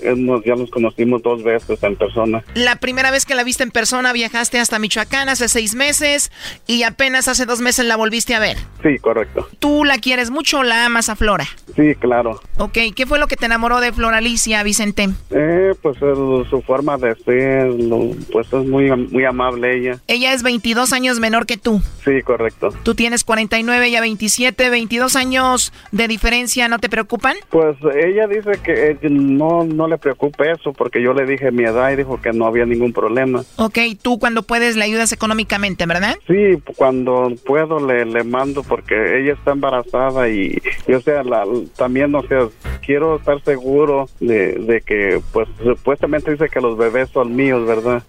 ya 0.44 0.54
nos 0.56 0.70
conocimos 0.70 1.22
dos 1.22 1.42
veces 1.42 1.82
en 1.82 1.96
persona. 1.96 2.42
La 2.54 2.76
primera 2.76 3.10
vez 3.10 3.24
que 3.24 3.34
la 3.34 3.44
viste 3.44 3.62
en 3.62 3.70
persona 3.70 4.12
viajaste 4.12 4.58
hasta 4.58 4.78
Michoacán 4.78 5.28
hace 5.28 5.48
seis 5.48 5.74
meses 5.74 6.30
y 6.66 6.82
apenas 6.82 7.28
hace 7.28 7.46
dos 7.46 7.60
meses 7.60 7.84
la 7.86 7.96
volviste 7.96 8.34
a 8.34 8.38
ver. 8.40 8.56
Sí, 8.82 8.98
correcto. 9.00 9.48
¿Tú 9.58 9.84
la 9.84 9.98
quieres 9.98 10.30
mucho 10.30 10.58
o 10.58 10.62
la 10.62 10.86
amas 10.86 11.08
a 11.08 11.16
Flora? 11.16 11.46
Sí, 11.76 11.94
claro. 11.98 12.40
Ok, 12.58 12.78
¿qué 12.94 13.06
fue 13.06 13.18
lo 13.18 13.26
que 13.28 13.36
te 13.36 13.46
enamoró 13.46 13.80
de 13.80 13.92
Flora 13.92 14.18
Alicia, 14.18 14.62
Vicente? 14.62 15.08
Eh, 15.30 15.74
pues 15.80 15.96
el- 16.02 16.44
su 16.50 16.62
forma 16.66 16.96
de 16.98 17.14
ser, 17.24 17.66
lo- 17.68 18.10
pues 18.32 18.46
es 18.48 18.66
muy, 18.66 18.90
muy 18.90 19.24
amable 19.24 19.76
ella. 19.78 19.98
Ella 20.08 20.32
es 20.32 20.42
22 20.42 20.92
años 20.92 21.20
menor 21.20 21.46
que 21.46 21.56
tú. 21.56 21.80
Sí, 22.04 22.22
correcto. 22.24 22.70
Tú 22.82 22.94
tienes 22.94 23.24
49, 23.24 23.86
ella 23.86 24.00
27, 24.00 24.68
22 24.70 25.16
años 25.16 25.72
de 25.92 26.08
diferencia, 26.08 26.68
¿no 26.68 26.78
te 26.78 26.88
preocupan? 27.20 27.36
Pues 27.50 27.76
ella 27.94 28.26
dice 28.26 28.52
que 28.62 28.90
eh, 28.90 28.98
no, 29.10 29.64
no 29.64 29.88
le 29.88 29.98
preocupe 29.98 30.50
eso 30.50 30.72
porque 30.72 31.02
yo 31.02 31.12
le 31.12 31.26
dije 31.26 31.50
mi 31.50 31.64
edad 31.64 31.92
y 31.92 31.96
dijo 31.96 32.20
que 32.20 32.32
no 32.32 32.46
había 32.46 32.64
ningún 32.64 32.92
problema. 32.92 33.42
Ok, 33.56 33.78
tú 34.02 34.18
cuando 34.18 34.42
puedes 34.42 34.76
le 34.76 34.84
ayudas 34.84 35.12
económicamente, 35.12 35.86
¿verdad? 35.86 36.16
Sí, 36.26 36.60
cuando 36.76 37.32
puedo 37.44 37.84
le, 37.86 38.04
le 38.04 38.24
mando 38.24 38.62
porque 38.62 39.20
ella 39.20 39.34
está 39.34 39.52
embarazada 39.52 40.28
y, 40.28 40.60
y, 40.86 40.92
o 40.92 41.00
sea, 41.00 41.22
la, 41.22 41.44
también, 41.76 42.14
o 42.14 42.22
sea, 42.22 42.48
quiero 42.84 43.16
estar 43.16 43.42
seguro 43.44 44.08
de, 44.20 44.54
de 44.54 44.80
que, 44.80 45.20
pues, 45.32 45.48
supuestamente 45.62 46.32
dice 46.32 46.48
que 46.48 46.60
los 46.60 46.76
bebés 46.76 47.10
son 47.10 47.34
míos, 47.34 47.66
¿verdad? 47.66 48.02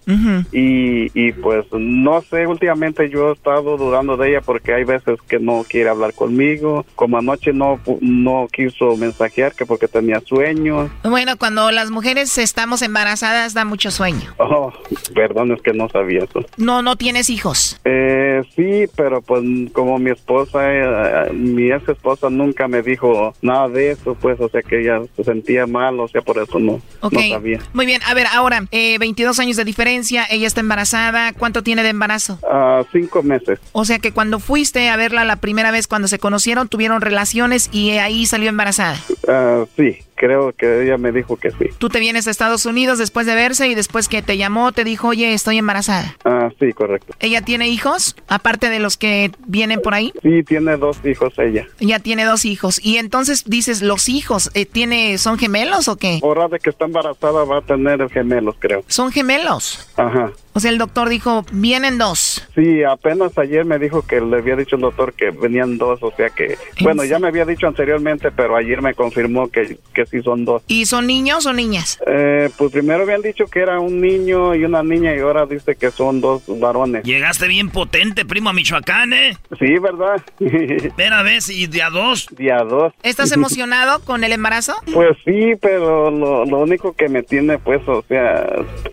Y, 0.52 1.10
y 1.14 1.32
pues, 1.32 1.66
no 1.72 2.20
sé, 2.22 2.46
últimamente 2.46 3.08
yo 3.10 3.30
he 3.30 3.32
estado 3.32 3.76
dudando 3.76 4.16
de 4.16 4.30
ella 4.30 4.40
porque 4.40 4.74
hay 4.74 4.84
veces 4.84 5.20
que 5.28 5.38
no 5.38 5.64
quiere 5.68 5.90
hablar 5.90 6.14
conmigo, 6.14 6.84
como 6.94 7.18
anoche 7.18 7.52
no, 7.52 7.80
no 8.00 8.46
quiso 8.52 8.96
mensajear 9.02 9.52
que 9.54 9.66
porque 9.66 9.88
tenía 9.88 10.20
sueño. 10.20 10.90
Bueno, 11.02 11.36
cuando 11.36 11.70
las 11.70 11.90
mujeres 11.90 12.38
estamos 12.38 12.82
embarazadas 12.82 13.52
da 13.54 13.64
mucho 13.64 13.90
sueño. 13.90 14.34
Oh, 14.38 14.72
perdón, 15.14 15.52
es 15.52 15.60
que 15.62 15.72
no 15.72 15.88
sabía 15.88 16.24
eso. 16.24 16.40
No, 16.56 16.82
no 16.82 16.96
tienes 16.96 17.28
hijos. 17.30 17.80
Eh, 17.84 18.42
sí, 18.54 18.84
pero 18.96 19.20
pues 19.22 19.42
como 19.72 19.98
mi 19.98 20.10
esposa, 20.10 20.60
eh, 20.64 21.32
mi 21.32 21.70
ex 21.70 21.88
esposa 21.88 22.30
nunca 22.30 22.68
me 22.68 22.82
dijo 22.82 23.34
nada 23.42 23.68
de 23.68 23.92
eso, 23.92 24.16
pues, 24.20 24.40
o 24.40 24.48
sea 24.48 24.62
que 24.62 24.80
ella 24.80 25.00
se 25.16 25.24
sentía 25.24 25.66
mal, 25.66 25.98
o 26.00 26.08
sea, 26.08 26.22
por 26.22 26.38
eso 26.38 26.58
no, 26.58 26.80
no 27.02 27.10
sabía. 27.10 27.58
Muy 27.72 27.86
bien, 27.86 28.00
a 28.06 28.14
ver, 28.14 28.26
ahora, 28.32 28.66
eh, 28.70 28.98
22 28.98 29.38
años 29.40 29.56
de 29.56 29.64
diferencia, 29.64 30.26
ella 30.30 30.46
está 30.46 30.60
embarazada, 30.60 31.32
¿cuánto 31.32 31.62
tiene 31.62 31.82
de 31.82 31.90
embarazo? 31.90 32.38
Ah, 32.50 32.82
cinco 32.92 33.22
meses. 33.22 33.58
O 33.72 33.84
sea 33.84 33.98
que 33.98 34.12
cuando 34.12 34.38
fuiste 34.38 34.88
a 34.88 34.96
verla 34.96 35.24
la 35.24 35.36
primera 35.36 35.70
vez 35.70 35.86
cuando 35.86 36.08
se 36.08 36.18
conocieron, 36.18 36.68
tuvieron 36.68 37.00
relaciones 37.00 37.68
y 37.72 37.90
ahí 37.90 38.26
salió 38.26 38.48
embarazada. 38.48 38.91
Ah, 39.28 39.64
sí, 39.76 39.98
creo 40.22 40.52
que 40.52 40.84
ella 40.84 40.98
me 40.98 41.10
dijo 41.10 41.36
que 41.36 41.50
sí. 41.50 41.70
Tú 41.78 41.88
te 41.88 41.98
vienes 41.98 42.28
a 42.28 42.30
Estados 42.30 42.64
Unidos 42.64 42.98
después 42.98 43.26
de 43.26 43.34
verse 43.34 43.66
y 43.66 43.74
después 43.74 44.08
que 44.08 44.22
te 44.22 44.36
llamó 44.36 44.70
te 44.70 44.84
dijo, 44.84 45.08
oye, 45.08 45.34
estoy 45.34 45.58
embarazada. 45.58 46.16
Ah, 46.24 46.48
sí, 46.60 46.72
correcto. 46.72 47.12
¿Ella 47.18 47.42
tiene 47.42 47.66
hijos? 47.66 48.14
Aparte 48.28 48.70
de 48.70 48.78
los 48.78 48.96
que 48.96 49.32
vienen 49.48 49.80
por 49.80 49.94
ahí. 49.94 50.12
Sí, 50.22 50.44
tiene 50.44 50.76
dos 50.76 51.04
hijos 51.04 51.36
ella. 51.38 51.66
Ya 51.80 51.98
tiene 51.98 52.24
dos 52.24 52.44
hijos. 52.44 52.78
Y 52.84 52.98
entonces 52.98 53.42
dices, 53.46 53.82
los 53.82 54.08
hijos, 54.08 54.52
eh, 54.54 54.64
tiene, 54.64 55.18
¿son 55.18 55.38
gemelos 55.38 55.88
o 55.88 55.96
qué? 55.96 56.20
Ahora 56.22 56.46
de 56.46 56.60
que 56.60 56.70
está 56.70 56.84
embarazada 56.84 57.42
va 57.42 57.58
a 57.58 57.62
tener 57.62 58.08
gemelos, 58.08 58.54
creo. 58.60 58.84
Son 58.86 59.10
gemelos. 59.10 59.88
Ajá. 59.96 60.30
O 60.54 60.60
sea, 60.60 60.70
el 60.70 60.76
doctor 60.76 61.08
dijo, 61.08 61.44
vienen 61.50 61.96
dos. 61.96 62.46
Sí, 62.54 62.84
apenas 62.84 63.36
ayer 63.38 63.64
me 63.64 63.78
dijo 63.78 64.02
que 64.02 64.20
le 64.20 64.36
había 64.36 64.54
dicho 64.54 64.76
el 64.76 64.82
doctor 64.82 65.14
que 65.14 65.30
venían 65.30 65.78
dos, 65.78 66.02
o 66.02 66.12
sea 66.12 66.28
que, 66.28 66.58
bueno, 66.82 67.04
ya 67.04 67.18
me 67.18 67.28
había 67.28 67.46
dicho 67.46 67.66
anteriormente, 67.66 68.30
pero 68.30 68.54
ayer 68.54 68.82
me 68.82 68.92
confirmó 68.92 69.48
que, 69.48 69.78
que 69.94 70.04
sí 70.12 70.22
son 70.22 70.44
dos. 70.44 70.62
¿Y 70.68 70.84
son 70.84 71.06
niños 71.06 71.46
o 71.46 71.52
niñas? 71.52 71.98
Eh, 72.06 72.50
pues 72.56 72.70
primero 72.70 73.02
habían 73.02 73.22
dicho 73.22 73.46
que 73.46 73.60
era 73.60 73.80
un 73.80 74.00
niño 74.00 74.54
y 74.54 74.64
una 74.64 74.82
niña 74.82 75.16
y 75.16 75.20
ahora 75.20 75.46
dice 75.46 75.74
que 75.74 75.90
son 75.90 76.20
dos 76.20 76.42
varones. 76.46 77.02
Llegaste 77.04 77.48
bien 77.48 77.70
potente, 77.70 78.24
primo, 78.24 78.50
a 78.50 78.52
Michoacán, 78.52 79.12
¿eh? 79.12 79.36
Sí, 79.58 79.78
¿verdad? 79.78 80.22
Espera, 80.40 81.22
ves, 81.22 81.48
y 81.48 81.66
de 81.66 81.82
a 81.82 81.90
dos. 81.90 82.28
Día 82.36 82.58
dos. 82.58 82.92
¿Estás 83.02 83.32
emocionado 83.32 84.00
con 84.04 84.22
el 84.22 84.32
embarazo? 84.32 84.74
Pues 84.92 85.16
sí, 85.24 85.54
pero 85.60 86.10
lo, 86.10 86.44
lo 86.44 86.58
único 86.58 86.92
que 86.92 87.08
me 87.08 87.22
tiene, 87.22 87.58
pues, 87.58 87.80
o 87.88 88.04
sea, 88.06 88.46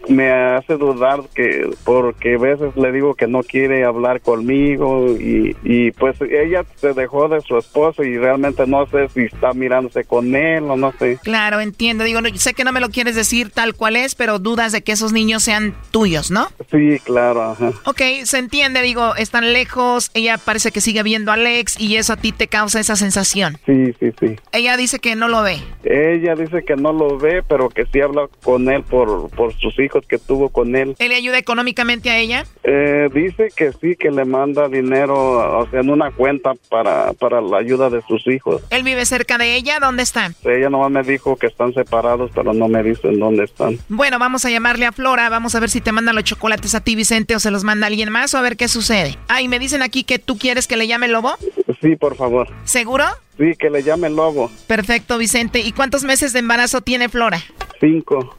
me 0.08 0.32
hace 0.32 0.78
dudar 0.78 1.22
que, 1.36 1.70
porque 1.84 2.36
a 2.36 2.40
veces 2.40 2.76
le 2.78 2.92
digo 2.92 3.14
que 3.16 3.28
no 3.28 3.44
quiere 3.44 3.84
hablar 3.84 4.22
conmigo 4.22 5.08
y, 5.20 5.56
y 5.64 5.92
pues 5.92 6.16
ella 6.22 6.64
se 6.76 6.94
dejó 6.94 7.28
de 7.28 7.42
su 7.42 7.58
esposo 7.58 8.04
y 8.04 8.18
realmente 8.18 8.66
no 8.66 8.86
sé 8.88 9.10
si 9.10 9.22
está 9.22 9.54
mirándose 9.54 10.06
con 10.06 10.36
él 10.36 10.64
o 10.70 10.78
no 10.78 10.94
sé. 10.94 11.09
Claro, 11.24 11.60
entiendo. 11.60 12.03
Digo, 12.03 12.22
no- 12.22 12.30
sé 12.38 12.53
que 12.53 12.64
no 12.64 12.72
me 12.72 12.80
lo 12.80 12.89
quieres 12.89 13.16
decir 13.16 13.49
tal 13.51 13.74
cual 13.76 13.95
es, 13.95 14.16
pero 14.16 14.39
dudas 14.39 14.72
de 14.72 14.82
que 14.82 14.91
esos 14.91 15.12
niños 15.14 15.43
sean 15.43 15.76
tuyos, 15.91 16.32
¿no? 16.32 16.47
Sí, 16.72 16.99
claro, 17.03 17.43
ajá. 17.51 17.72
Ok, 17.86 18.01
se 18.24 18.38
entiende, 18.38 18.82
digo, 18.82 19.16
están 19.16 19.53
lejos, 19.53 20.12
ella 20.14 20.38
parece 20.38 20.72
que 20.72 20.82
sigue 20.82 21.03
viendo 21.03 21.32
a 21.32 21.36
Alex 21.36 21.80
y 21.80 21.95
eso 21.97 22.14
a 22.14 22.18
ti 22.18 22.32
te 22.32 22.47
causa 22.47 22.80
esa 22.80 22.95
sensación. 22.95 23.57
Sí, 23.66 23.93
sí, 23.99 24.12
sí. 24.20 24.36
Ella 24.51 24.78
dice 24.78 24.99
que 24.99 25.16
no 25.16 25.28
lo 25.28 25.41
ve. 25.43 25.60
Ella 25.84 26.36
dice 26.36 26.64
que 26.64 26.76
no 26.76 26.93
lo 26.93 27.18
ve, 27.18 27.41
pero 27.47 27.70
que 27.70 27.86
sí 27.91 28.01
habla 28.01 28.28
con 28.43 28.70
él 28.70 28.84
por, 28.84 29.30
por 29.32 29.53
sus 29.60 29.78
hijos 29.80 30.05
que 30.07 30.18
tuvo 30.18 30.49
con 30.49 30.76
él. 30.76 30.95
¿Él 30.99 31.10
le 31.10 31.16
ayuda 31.16 31.38
económicamente 31.38 32.10
a 32.10 32.18
ella? 32.18 32.45
Eh, 32.64 33.10
dice 33.14 33.49
que 33.55 33.72
sí, 33.74 33.95
que 33.95 34.12
le 34.12 34.26
manda 34.26 34.68
dinero, 34.68 35.60
o 35.60 35.68
sea, 35.70 35.80
en 35.82 35.89
una 35.89 36.12
cuenta 36.12 36.53
para, 36.70 37.14
para 37.14 37.41
la 37.41 37.57
ayuda 37.57 37.89
de 37.89 38.01
sus 38.07 38.26
hijos. 38.28 38.62
¿Él 38.70 38.84
vive 38.84 39.05
cerca 39.05 39.38
de 39.38 39.55
ella? 39.55 39.80
¿Dónde 39.80 40.03
está? 40.03 40.32
Ella 40.43 40.70
nomás 40.90 41.06
me 41.06 41.12
dijo 41.12 41.36
que 41.36 41.48
están 41.48 41.74
separados, 41.74 42.32
pero 42.34 42.54
no 42.54 42.68
me 42.68 42.84
dice 42.84 43.08
en 43.08 43.20
dónde 43.20 43.46
están. 43.46 43.78
Bueno, 43.88 44.20
vamos 44.20 44.46
a 44.46 44.50
llamarle 44.50 44.86
a 44.86 44.92
Flora, 44.92 45.30
vamos 45.30 45.56
a 45.56 45.60
ver 45.60 45.70
si 45.70 45.82
te 45.82 45.92
manda 45.92 46.14
los 46.14 46.24
chocolates 46.24 46.76
a 46.76 46.82
ti, 46.82 46.96
Vicente, 46.96 47.36
o 47.36 47.40
se 47.40 47.52
los 47.52 47.64
manda 47.64 47.88
alguien 47.88 48.12
más, 48.12 48.34
o 48.34 48.38
a 48.38 48.42
ver 48.42 48.58
qué 48.58 48.68
sucede. 48.68 49.18
Ah, 49.28 49.42
y 49.42 49.48
me 49.48 49.60
dicen 49.60 49.82
aquí 49.82 50.04
que 50.04 50.20
tú 50.20 50.38
quieres 50.38 50.68
que 50.68 50.78
le 50.78 50.88
llame 50.88 51.08
Lobo. 51.08 51.36
Sí, 51.82 51.96
por 51.96 52.16
favor. 52.16 52.48
¿Seguro? 52.66 53.06
Sí, 53.38 53.54
que 53.58 53.70
le 53.70 53.84
llame 53.84 54.10
Lobo. 54.10 54.52
Perfecto, 54.68 55.18
Vicente. 55.18 55.60
¿Y 55.60 55.72
cuántos 55.72 56.04
meses 56.04 56.34
de 56.34 56.40
embarazo 56.40 56.82
tiene 56.82 57.10
Flora? 57.10 57.40
Cinco. 57.80 58.36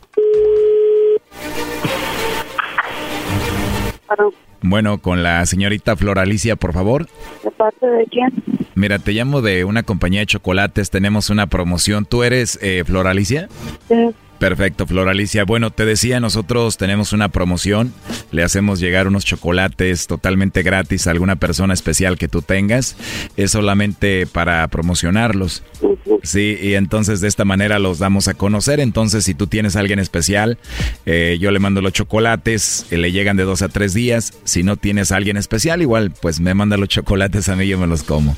Bueno, 4.62 4.98
con 4.98 5.22
la 5.22 5.44
señorita 5.46 5.96
Floralicia, 5.96 6.56
por 6.56 6.72
favor. 6.72 7.06
¿De 7.42 7.50
parte 7.50 7.86
de 7.86 8.04
quién? 8.06 8.30
Mira, 8.74 8.98
te 8.98 9.12
llamo 9.12 9.42
de 9.42 9.64
una 9.64 9.82
compañía 9.82 10.20
de 10.20 10.26
chocolates, 10.26 10.90
tenemos 10.90 11.30
una 11.30 11.46
promoción. 11.46 12.04
¿Tú 12.04 12.22
eres 12.22 12.58
eh, 12.62 12.82
Floralicia? 12.86 13.48
Sí. 13.88 14.14
Perfecto, 14.40 14.86
Floralicia. 14.86 15.44
Bueno, 15.44 15.70
te 15.70 15.84
decía, 15.84 16.18
nosotros 16.18 16.78
tenemos 16.78 17.12
una 17.12 17.28
promoción. 17.28 17.92
Le 18.32 18.42
hacemos 18.42 18.80
llegar 18.80 19.06
unos 19.06 19.26
chocolates 19.26 20.06
totalmente 20.06 20.62
gratis 20.62 21.06
a 21.06 21.10
alguna 21.10 21.36
persona 21.36 21.74
especial 21.74 22.16
que 22.16 22.26
tú 22.26 22.40
tengas. 22.40 22.96
Es 23.36 23.50
solamente 23.50 24.26
para 24.26 24.66
promocionarlos. 24.68 25.62
Sí, 26.22 26.56
y 26.60 26.74
entonces 26.74 27.20
de 27.20 27.28
esta 27.28 27.44
manera 27.44 27.78
los 27.78 27.98
damos 27.98 28.28
a 28.28 28.34
conocer. 28.34 28.80
Entonces, 28.80 29.24
si 29.24 29.34
tú 29.34 29.46
tienes 29.46 29.76
a 29.76 29.80
alguien 29.80 29.98
especial, 29.98 30.58
eh, 31.06 31.38
yo 31.40 31.50
le 31.50 31.58
mando 31.58 31.80
los 31.82 31.92
chocolates, 31.92 32.86
eh, 32.90 32.98
le 32.98 33.12
llegan 33.12 33.36
de 33.36 33.44
dos 33.44 33.62
a 33.62 33.68
tres 33.68 33.94
días. 33.94 34.32
Si 34.44 34.62
no 34.62 34.76
tienes 34.76 35.12
a 35.12 35.16
alguien 35.16 35.36
especial, 35.36 35.82
igual, 35.82 36.12
pues 36.20 36.40
me 36.40 36.54
manda 36.54 36.76
los 36.76 36.88
chocolates 36.88 37.48
a 37.48 37.56
mí 37.56 37.66
yo 37.66 37.78
me 37.78 37.86
los 37.86 38.02
como. 38.02 38.36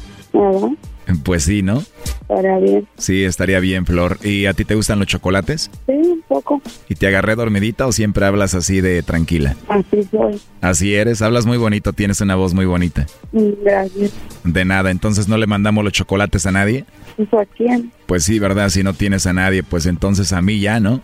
Pues 1.25 1.45
sí, 1.45 1.63
¿no? 1.63 1.83
Estaría 2.23 2.59
bien. 2.59 2.89
Sí, 2.97 3.25
estaría 3.25 3.61
bien, 3.61 3.85
Flor. 3.85 4.19
¿Y 4.23 4.47
a 4.47 4.55
ti 4.55 4.65
te 4.65 4.75
gustan 4.75 4.99
los 4.99 5.09
chocolates? 5.09 5.71
Sí, 5.87 5.93
un 5.93 6.23
poco. 6.27 6.63
¿Y 6.89 6.95
te 6.95 7.07
agarré 7.07 7.35
dormidita 7.35 7.87
o 7.87 7.93
siempre 7.93 8.25
hablas 8.25 8.55
así 8.55 8.81
de 8.81 9.03
tranquila? 9.03 9.57
Así 9.69 10.03
soy. 10.11 10.41
Así 10.61 10.95
eres, 10.95 11.21
hablas 11.21 11.45
muy 11.45 11.59
bonito, 11.59 11.93
tienes 11.93 12.21
una 12.21 12.35
voz 12.37 12.55
muy 12.55 12.65
bonita. 12.65 13.07
Mm, 13.33 13.51
Gracias. 13.65 14.13
De 14.45 14.65
nada, 14.65 14.91
entonces 14.91 15.29
no 15.29 15.37
le 15.37 15.47
mandamos 15.47 15.85
los 15.85 15.93
chocolates 15.93 16.47
a 16.47 16.53
nadie. 16.53 16.85
¿Eso 17.19 17.39
a 17.39 17.45
quién? 17.45 17.93
Pues 18.07 18.25
sí, 18.25 18.39
¿verdad? 18.39 18.69
Si 18.69 18.83
no 18.83 18.95
tienes 18.95 19.27
a 19.27 19.33
nadie, 19.33 19.63
pues 19.63 19.87
entonces 19.87 20.33
a 20.33 20.43
mí 20.43 20.61
ya, 20.61 20.81
¿no? 20.81 21.01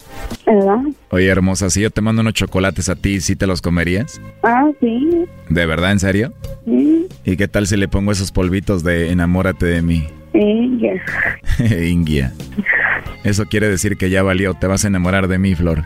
¿Verdad? 0.46 0.78
Oye, 1.10 1.26
hermosa, 1.26 1.70
si 1.70 1.80
yo 1.80 1.90
te 1.90 2.00
mando 2.00 2.22
unos 2.22 2.34
chocolates 2.34 2.88
a 2.88 2.96
ti, 2.96 3.20
¿sí 3.20 3.36
te 3.36 3.46
los 3.46 3.62
comerías? 3.62 4.20
Ah, 4.42 4.68
sí. 4.80 5.24
¿De 5.48 5.66
verdad, 5.66 5.92
en 5.92 6.00
serio? 6.00 6.32
Sí. 6.64 7.06
¿Y 7.24 7.36
qué 7.36 7.48
tal 7.48 7.66
si 7.66 7.76
le 7.76 7.88
pongo 7.88 8.12
esos 8.12 8.32
polvitos 8.32 8.82
de 8.82 9.10
enamórate 9.10 9.66
de 9.66 9.82
mí? 9.82 10.06
Ingia. 10.34 11.02
Eso 13.24 13.46
quiere 13.46 13.68
decir 13.68 13.96
que 13.96 14.10
ya 14.10 14.22
valió, 14.22 14.54
te 14.54 14.66
vas 14.66 14.84
a 14.84 14.88
enamorar 14.88 15.28
de 15.28 15.38
mí, 15.38 15.54
Flor. 15.54 15.82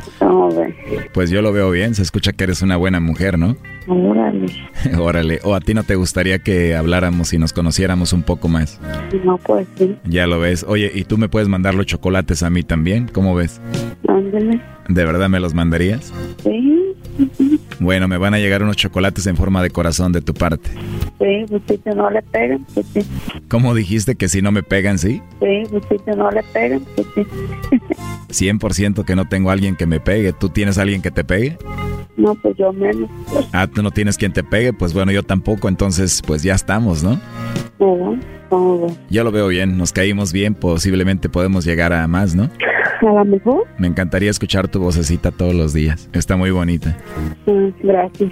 Pues 1.13 1.31
yo 1.31 1.43
lo 1.43 1.53
veo 1.53 1.71
bien, 1.71 1.95
se 1.95 2.03
escucha 2.03 2.33
que 2.33 2.45
eres 2.45 2.63
una 2.63 2.77
buena 2.77 3.01
mujer, 3.01 3.39
¿no? 3.39 3.57
Órale. 3.87 4.47
Órale, 4.99 5.41
o 5.45 5.55
a 5.55 5.61
ti 5.61 5.75
no 5.75 5.83
te 5.83 5.95
gustaría 5.95 6.39
que 6.39 6.75
habláramos 6.77 7.33
y 7.33 7.39
nos 7.39 7.53
conociéramos 7.53 8.13
un 8.13 8.23
poco 8.23 8.49
más. 8.49 8.81
No, 9.25 9.39
pues 9.39 9.67
sí. 9.77 9.97
Ya 10.05 10.27
lo 10.27 10.39
ves. 10.41 10.65
Oye, 10.69 10.91
¿y 10.95 11.05
tú 11.05 11.19
me 11.19 11.29
puedes 11.29 11.49
mandar 11.49 11.75
los 11.75 11.87
chocolates 11.87 12.43
a 12.43 12.51
mí 12.51 12.63
también? 12.63 13.09
¿Cómo 13.09 13.35
ves? 13.35 13.61
Ándale. 14.09 14.61
¿De 14.89 15.05
verdad 15.05 15.29
me 15.29 15.41
los 15.41 15.55
mandarías? 15.55 16.13
Sí. 16.43 16.95
Bueno, 17.83 18.09
me 18.09 18.17
van 18.17 18.35
a 18.35 18.39
llegar 18.39 18.63
unos 18.63 18.77
chocolates 18.77 19.27
en 19.27 19.37
forma 19.37 19.63
de 19.63 19.71
corazón 19.71 20.13
de 20.13 20.21
tu 20.21 20.35
parte. 20.35 20.71
Sí, 21.19 21.45
pues 21.49 21.63
si 21.67 21.91
no 21.91 22.11
le 22.11 22.23
pegan, 22.23 22.67
pues 22.73 22.87
sí. 22.93 23.01
¿Cómo 23.49 23.75
dijiste 23.75 24.15
que 24.15 24.29
si 24.29 24.41
no 24.43 24.53
me 24.53 24.63
pegan, 24.63 24.99
sí? 24.99 25.21
Sí, 25.41 25.63
pues 25.71 25.85
si 26.05 26.11
no 26.17 26.31
le 26.31 26.43
pegan, 26.45 26.83
pues 26.95 27.07
sí. 27.15 28.51
100% 28.51 29.05
que 29.05 29.17
no 29.17 29.29
tengo 29.29 29.51
a 29.51 29.53
alguien 29.53 29.77
que 29.77 29.87
me 29.87 30.01
pegue. 30.01 30.33
¿Tú 30.33 30.49
tienes 30.49 30.79
a 30.79 30.83
alguien 30.83 31.03
que 31.03 31.11
te 31.11 31.25
pegue? 31.25 31.59
No, 32.17 32.35
pues 32.37 32.57
yo 32.57 32.73
menos. 32.73 33.11
Ah, 33.53 33.67
tú 33.67 33.83
no 33.83 33.91
tienes 33.91 34.17
quien 34.17 34.33
te 34.33 34.45
pegue, 34.45 34.73
pues 34.73 34.93
bueno, 34.95 35.13
yo 35.13 35.23
tampoco, 35.23 35.69
entonces 35.69 36.23
pues 36.27 36.43
ya 36.43 36.55
estamos, 36.55 37.03
¿no? 37.03 37.19
¿Verdad? 37.79 38.19
¿Cómo 38.19 38.19
ve? 38.57 38.95
Yo 39.11 39.25
lo 39.25 39.33
veo 39.33 39.49
bien, 39.49 39.77
nos 39.79 39.93
caímos 39.93 40.33
bien, 40.33 40.55
posiblemente 40.55 41.29
podemos 41.29 41.65
llegar 41.65 41.93
a 41.93 42.07
más, 42.09 42.35
¿no? 42.35 42.51
A 43.01 43.13
lo 43.13 43.25
mejor. 43.25 43.67
Me 43.79 43.89
encantaría 43.89 44.31
escuchar 44.31 44.69
tu 44.69 44.79
vocecita 44.79 45.33
todos 45.33 45.55
los 45.55 45.73
días. 45.73 46.09
Está 46.13 46.37
muy 46.37 46.51
bonita. 46.53 46.97
Mm, 47.47 47.69
gracias. 47.83 48.31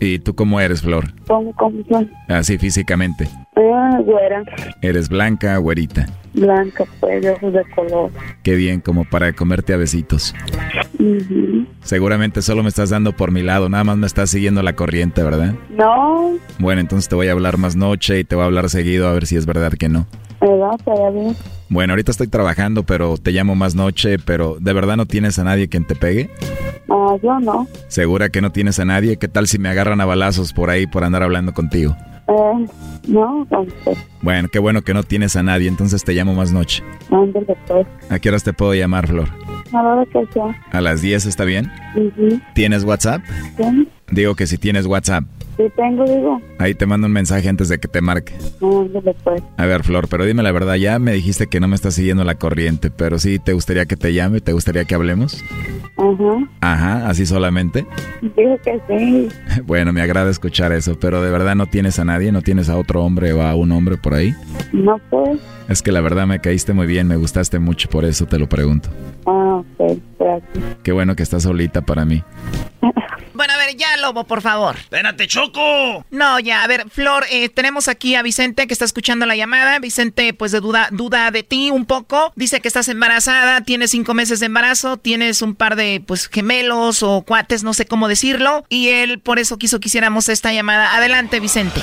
¿Y 0.00 0.18
tú 0.20 0.34
cómo 0.34 0.58
eres, 0.58 0.80
Flor? 0.80 1.12
¿Cómo, 1.26 1.52
cómo 1.54 1.82
son? 1.90 2.10
Así 2.28 2.56
físicamente. 2.56 3.28
Ah, 3.56 4.00
güera. 4.02 4.42
¿Eres 4.80 5.08
blanca, 5.10 5.56
güerita? 5.58 6.06
Blanca, 6.36 6.84
pues, 7.00 7.22
de 7.22 7.30
ojos 7.30 7.52
de 7.52 7.62
color. 7.74 8.10
Qué 8.42 8.54
bien, 8.54 8.80
como 8.80 9.04
para 9.04 9.32
comerte 9.32 9.72
a 9.72 9.76
besitos. 9.76 10.34
Seguramente 11.82 12.42
solo 12.42 12.62
me 12.62 12.68
estás 12.68 12.90
dando 12.90 13.12
por 13.12 13.30
mi 13.32 13.42
lado, 13.42 13.68
nada 13.68 13.84
más 13.84 13.96
me 13.96 14.06
estás 14.06 14.30
siguiendo 14.30 14.62
la 14.62 14.74
corriente, 14.74 15.22
¿verdad? 15.22 15.54
No, 15.70 16.34
Bueno, 16.58 16.80
entonces 16.80 17.08
te 17.08 17.14
voy 17.14 17.28
a 17.28 17.32
hablar 17.32 17.58
más 17.58 17.76
noche 17.76 18.20
y 18.20 18.24
te 18.24 18.34
voy 18.34 18.42
a 18.42 18.46
hablar 18.46 18.68
seguido 18.70 19.08
a 19.08 19.12
ver 19.12 19.26
si 19.26 19.36
es 19.36 19.46
verdad 19.46 19.72
que 19.72 19.88
no. 19.88 20.06
¿verdad? 20.40 21.12
Bien. 21.12 21.36
Bueno, 21.68 21.92
ahorita 21.94 22.10
estoy 22.10 22.28
trabajando, 22.28 22.84
pero 22.84 23.16
te 23.16 23.32
llamo 23.32 23.54
más 23.54 23.74
noche, 23.74 24.18
pero 24.18 24.56
¿de 24.60 24.72
verdad 24.72 24.96
no 24.96 25.06
tienes 25.06 25.38
a 25.38 25.44
nadie 25.44 25.68
quien 25.68 25.86
te 25.86 25.94
pegue? 25.94 26.30
Ah, 26.88 27.16
yo 27.22 27.40
no. 27.40 27.66
¿Segura 27.88 28.28
que 28.28 28.40
no 28.40 28.52
tienes 28.52 28.78
a 28.78 28.84
nadie? 28.84 29.16
¿Qué 29.16 29.28
tal 29.28 29.48
si 29.48 29.58
me 29.58 29.68
agarran 29.68 30.00
a 30.00 30.04
balazos 30.04 30.52
por 30.52 30.70
ahí 30.70 30.86
por 30.86 31.02
andar 31.04 31.22
hablando 31.22 31.52
contigo? 31.52 31.96
Eh, 32.28 32.66
no, 33.08 33.42
entonces, 33.42 33.98
Bueno, 34.22 34.48
qué 34.48 34.58
bueno 34.58 34.82
que 34.82 34.92
no 34.94 35.02
tienes 35.04 35.36
a 35.36 35.42
nadie, 35.42 35.68
entonces 35.68 36.02
te 36.04 36.12
llamo 36.12 36.34
más 36.34 36.52
noche. 36.52 36.82
ándale, 37.10 37.56
pues. 37.68 37.86
¿A 38.10 38.18
qué 38.18 38.28
horas 38.30 38.42
te 38.44 38.52
puedo 38.52 38.74
llamar, 38.74 39.06
Flor? 39.06 39.28
A 39.72 39.82
la 39.82 39.94
hora 39.94 40.04
que 40.06 40.26
sea. 40.32 40.62
¿A 40.72 40.80
las 40.80 41.02
10 41.02 41.26
está 41.26 41.44
bien? 41.44 41.70
Ujú. 41.94 42.40
¿Tienes 42.54 42.84
WhatsApp? 42.84 43.22
Sí, 43.56 43.88
Digo 44.10 44.34
que 44.34 44.46
si 44.46 44.58
tienes 44.58 44.86
WhatsApp. 44.86 45.24
Sí 45.56 45.64
tengo, 45.76 46.04
digo. 46.04 46.40
Ahí 46.58 46.74
te 46.74 46.86
mando 46.86 47.06
un 47.06 47.12
mensaje 47.12 47.48
antes 47.48 47.68
de 47.68 47.78
que 47.78 47.88
te 47.88 48.00
marque. 48.00 48.34
Ándale, 48.60 49.14
pues. 49.24 49.42
A 49.56 49.66
ver, 49.66 49.82
Flor, 49.84 50.08
pero 50.08 50.24
dime 50.24 50.42
la 50.42 50.52
verdad, 50.52 50.74
ya 50.74 50.98
me 50.98 51.12
dijiste 51.12 51.46
que 51.46 51.60
no 51.60 51.68
me 51.68 51.74
estás 51.76 51.94
siguiendo 51.94 52.24
la 52.24 52.34
corriente, 52.36 52.90
pero 52.90 53.18
sí, 53.18 53.38
¿te 53.38 53.52
gustaría 53.52 53.86
que 53.86 53.96
te 53.96 54.12
llame? 54.12 54.40
¿Te 54.40 54.52
gustaría 54.52 54.84
que 54.84 54.94
hablemos? 54.94 55.42
Ajá. 55.96 56.48
Ajá, 56.60 57.08
así 57.08 57.26
solamente. 57.26 57.86
Digo 58.22 58.58
que 58.64 58.80
sí. 58.88 59.28
Bueno, 59.66 59.92
me 59.92 60.00
agrada 60.00 60.30
escuchar 60.30 60.72
eso, 60.72 60.98
pero 60.98 61.22
de 61.22 61.30
verdad 61.30 61.54
no 61.56 61.66
tienes 61.66 61.98
a 61.98 62.04
nadie, 62.04 62.30
no 62.32 62.42
tienes 62.42 62.68
a 62.68 62.76
otro 62.76 63.04
hombre 63.04 63.32
o 63.32 63.42
a 63.42 63.54
un 63.54 63.72
hombre 63.72 63.96
por 63.96 64.14
ahí. 64.14 64.34
No, 64.72 64.98
pues. 65.10 65.38
Es 65.68 65.82
que 65.82 65.92
la 65.92 66.00
verdad 66.00 66.26
me 66.26 66.40
caíste 66.40 66.72
muy 66.72 66.86
bien, 66.86 67.08
me 67.08 67.16
gustaste 67.16 67.58
mucho, 67.58 67.88
por 67.88 68.04
eso 68.04 68.26
te 68.26 68.38
lo 68.38 68.48
pregunto. 68.48 68.88
Ah, 69.26 69.60
ok, 69.60 69.98
gracias. 70.18 70.76
Qué 70.82 70.92
bueno 70.92 71.16
que 71.16 71.22
estás 71.22 71.42
solita 71.42 71.82
para 71.82 72.04
mí. 72.04 72.22
Bueno, 73.34 73.52
a 73.52 73.58
ver, 73.58 73.76
ya, 73.76 73.98
Lobo, 74.00 74.24
por 74.24 74.40
favor. 74.40 74.76
Espérate, 74.76 75.26
Choco. 75.26 76.04
No, 76.10 76.40
ya, 76.40 76.62
a 76.62 76.66
ver, 76.66 76.88
Flor, 76.88 77.24
eh, 77.30 77.50
tenemos 77.50 77.86
aquí 77.88 78.14
a 78.14 78.22
Vicente 78.22 78.66
que 78.66 78.72
está 78.72 78.86
escuchando 78.86 79.26
la 79.26 79.36
llamada. 79.36 79.78
Vicente, 79.78 80.32
pues, 80.32 80.52
de 80.52 80.60
duda, 80.60 80.88
duda 80.90 81.30
de 81.30 81.42
ti 81.42 81.70
un 81.70 81.84
poco. 81.84 82.32
Dice 82.34 82.60
que 82.60 82.68
estás 82.68 82.88
embarazada, 82.88 83.60
tienes 83.60 83.90
cinco 83.90 84.14
meses 84.14 84.40
de 84.40 84.46
embarazo, 84.46 84.96
tienes 84.96 85.42
un 85.42 85.54
par 85.54 85.76
de, 85.76 86.02
pues, 86.06 86.28
gemelos 86.28 87.02
o 87.02 87.22
cuates, 87.26 87.62
no 87.62 87.74
sé 87.74 87.84
cómo 87.84 88.08
decirlo. 88.08 88.64
Y 88.70 88.88
él, 88.88 89.18
por 89.18 89.38
eso 89.38 89.58
quiso 89.58 89.80
que 89.80 89.88
hiciéramos 89.88 90.30
esta 90.30 90.52
llamada. 90.54 90.96
Adelante, 90.96 91.38
Vicente. 91.38 91.82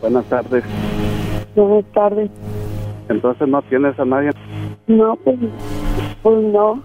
Buenas 0.00 0.24
tardes. 0.26 0.62
Buenas 1.56 1.84
tardes. 1.92 2.30
Entonces 3.08 3.48
no 3.48 3.62
tienes 3.62 3.98
a 3.98 4.04
nadie. 4.04 4.30
No, 4.86 5.16
pues, 5.16 5.38
pues 6.22 6.44
no. 6.44 6.82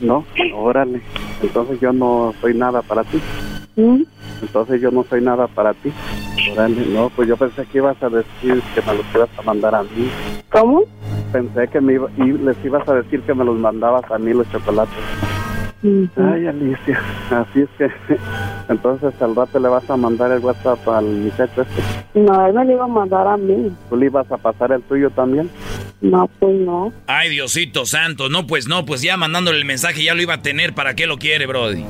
No, 0.00 0.24
órale. 0.54 1.00
Entonces 1.42 1.80
yo 1.80 1.92
no 1.92 2.34
soy 2.40 2.54
nada 2.54 2.82
para 2.82 3.04
ti. 3.04 3.20
¿Mm? 3.76 4.02
Entonces 4.42 4.80
yo 4.80 4.90
no 4.90 5.04
soy 5.04 5.22
nada 5.22 5.46
para 5.48 5.72
ti. 5.74 5.92
Órale, 6.52 6.86
no, 6.86 7.10
pues 7.10 7.28
yo 7.28 7.36
pensé 7.36 7.64
que 7.66 7.78
ibas 7.78 8.00
a 8.02 8.08
decir 8.08 8.62
que 8.74 8.82
me 8.82 8.94
los 8.94 9.06
ibas 9.14 9.30
a 9.38 9.42
mandar 9.42 9.74
a 9.74 9.82
mí. 9.82 10.08
¿Cómo? 10.50 10.82
Pensé 11.32 11.68
que 11.68 11.80
me 11.80 11.94
iba, 11.94 12.08
y 12.18 12.32
les 12.32 12.64
ibas 12.64 12.88
a 12.88 12.94
decir 12.94 13.22
que 13.22 13.34
me 13.34 13.44
los 13.44 13.58
mandabas 13.58 14.08
a 14.10 14.18
mí 14.18 14.32
los 14.32 14.50
chocolates. 14.50 14.94
Ay, 15.84 16.46
Alicia, 16.46 16.98
así 17.30 17.60
es 17.60 17.68
que 17.76 17.90
entonces 18.70 19.12
al 19.20 19.36
rato 19.36 19.58
le 19.58 19.68
vas 19.68 19.88
a 19.90 19.96
mandar 19.98 20.32
el 20.32 20.38
WhatsApp 20.38 20.88
al 20.88 21.04
muchacho 21.04 21.60
este. 21.60 21.82
No, 22.18 22.46
él 22.46 22.54
me 22.54 22.64
lo 22.64 22.72
iba 22.72 22.84
a 22.84 22.88
mandar 22.88 23.26
a 23.26 23.36
mí. 23.36 23.70
¿Tú 23.90 23.96
le 23.96 24.06
ibas 24.06 24.30
a 24.32 24.38
pasar 24.38 24.72
el 24.72 24.82
tuyo 24.82 25.10
también? 25.10 25.50
No, 26.00 26.26
pues 26.38 26.54
no. 26.54 26.90
Ay, 27.06 27.28
Diosito 27.30 27.84
santo. 27.84 28.30
No, 28.30 28.46
pues 28.46 28.66
no, 28.66 28.86
pues 28.86 29.02
ya 29.02 29.18
mandándole 29.18 29.58
el 29.58 29.66
mensaje 29.66 30.02
ya 30.02 30.14
lo 30.14 30.22
iba 30.22 30.34
a 30.34 30.42
tener. 30.42 30.74
¿Para 30.74 30.94
qué 30.94 31.06
lo 31.06 31.18
quiere, 31.18 31.46
Brody? 31.46 31.84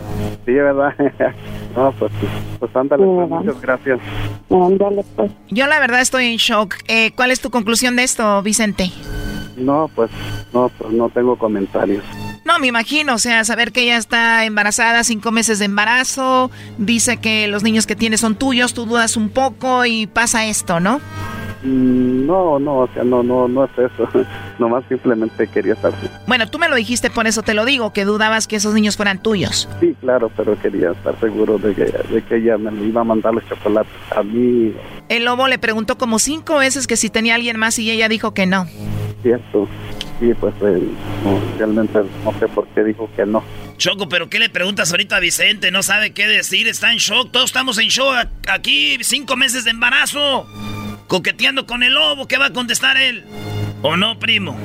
Sí, 0.45 0.53
¿verdad? 0.53 0.93
no, 1.77 1.93
pues, 1.93 2.13
pues 2.59 2.77
ándale, 2.77 3.05
pues, 3.05 3.29
muchas 3.29 3.61
gracias. 3.61 4.01
Ándale, 4.51 5.05
pues. 5.15 5.31
Yo, 5.51 5.69
la 5.69 5.79
verdad, 5.79 6.01
estoy 6.01 6.27
en 6.27 6.39
shock. 6.39 6.75
Eh, 6.89 7.13
¿Cuál 7.15 7.31
es 7.31 7.41
tu 7.41 7.51
conclusión 7.51 7.95
de 7.95 8.03
esto, 8.03 8.43
Vicente? 8.43 8.91
No, 9.57 9.89
pues, 9.95 10.11
no, 10.53 10.69
pues 10.79 10.93
no 10.93 11.09
tengo 11.11 11.39
comentarios. 11.39 12.03
No, 12.45 12.59
me 12.59 12.67
imagino, 12.67 13.15
o 13.15 13.19
sea, 13.19 13.45
saber 13.45 13.73
que 13.73 13.83
ella 13.83 13.97
está 13.97 14.45
embarazada, 14.45 15.03
cinco 15.05 15.31
meses 15.31 15.59
de 15.59 15.65
embarazo, 15.65 16.51
dice 16.79 17.17
que 17.17 17.49
los 17.49 17.63
niños 17.63 17.87
que 17.87 17.97
tiene 17.97 18.19
son 18.19 18.37
tuyos, 18.37 18.75
tú 18.75 18.85
dudas 18.87 19.17
un 19.17 19.31
poco 19.31 19.85
y 19.87 20.07
pasa 20.07 20.45
esto, 20.47 20.79
¿no? 20.79 21.01
Mm, 21.63 22.27
No, 22.27 22.59
no, 22.59 22.77
o 22.81 22.89
sea, 22.93 23.03
no, 23.05 23.23
no, 23.23 23.49
no 23.49 23.65
es 23.65 23.71
eso. 23.79 24.09
Nomás 24.59 24.85
simplemente 24.89 25.47
quería 25.49 25.75
saber. 25.77 26.11
Bueno, 26.27 26.49
tú 26.49 26.59
me 26.59 26.69
lo 26.69 26.77
dijiste, 26.77 27.11
por 27.11 27.27
eso 27.27 27.43
te 27.43 27.55
lo 27.55 27.65
digo, 27.65 27.93
que 27.93 28.05
dudabas 28.05 28.47
que 28.47 28.57
esos 28.57 28.75
niños 28.75 28.97
fueran 28.97 29.23
tuyos. 29.23 29.69
Sí, 29.81 29.97
claro, 30.01 30.31
pero 30.37 30.59
quería 30.61 30.91
estar 30.93 31.19
seguro 31.21 31.59
de 31.59 31.75
que, 31.75 31.85
de 31.85 32.23
que 32.29 32.37
ella 32.37 32.59
me 32.59 32.85
iba 32.87 33.01
a 33.01 33.05
mandar 33.05 33.35
los 33.35 33.47
chocolates 33.49 33.93
a 34.15 34.23
mí. 34.23 34.75
El 35.09 35.25
lobo 35.25 35.49
le 35.49 35.59
preguntó 35.59 35.97
como 35.99 36.19
cinco 36.19 36.59
veces 36.59 36.87
que 36.87 36.97
si 36.97 37.09
tenía 37.09 37.35
alguien 37.35 37.59
más 37.59 37.79
y 37.79 37.91
ella 37.91 38.09
dijo 38.09 38.35
que 38.35 38.47
no. 38.47 38.67
Cierto. 39.23 39.67
Sí, 40.21 40.33
pues 40.35 40.55
eh, 40.63 40.89
no, 41.25 41.41
realmente 41.59 41.99
no 42.25 42.39
sé 42.39 42.49
por 42.49 42.67
qué 42.69 42.85
dijo 42.85 43.11
que 43.17 43.27
no. 43.27 43.43
Choco, 43.77 44.09
¿pero 44.09 44.29
qué 44.29 44.39
le 44.39 44.49
preguntas 44.49 44.91
ahorita 44.93 45.17
a 45.17 45.21
Vicente? 45.21 45.71
No 45.71 45.83
sabe 45.83 46.13
qué 46.13 46.27
decir, 46.27 46.69
está 46.69 46.93
en 46.93 46.99
shock. 46.99 47.33
Todos 47.33 47.47
estamos 47.47 47.79
en 47.79 47.89
shock 47.89 48.29
aquí, 48.49 48.97
cinco 49.03 49.37
meses 49.37 49.65
de 49.65 49.71
embarazo. 49.71 50.47
Coqueteando 51.09 51.67
con 51.67 51.83
el 51.83 51.95
lobo, 51.95 52.27
¿qué 52.29 52.39
va 52.39 52.47
a 52.47 52.53
contestar 52.53 52.97
él? 52.97 53.25
¿O 53.83 53.97
no, 53.97 54.19
primo? 54.19 54.57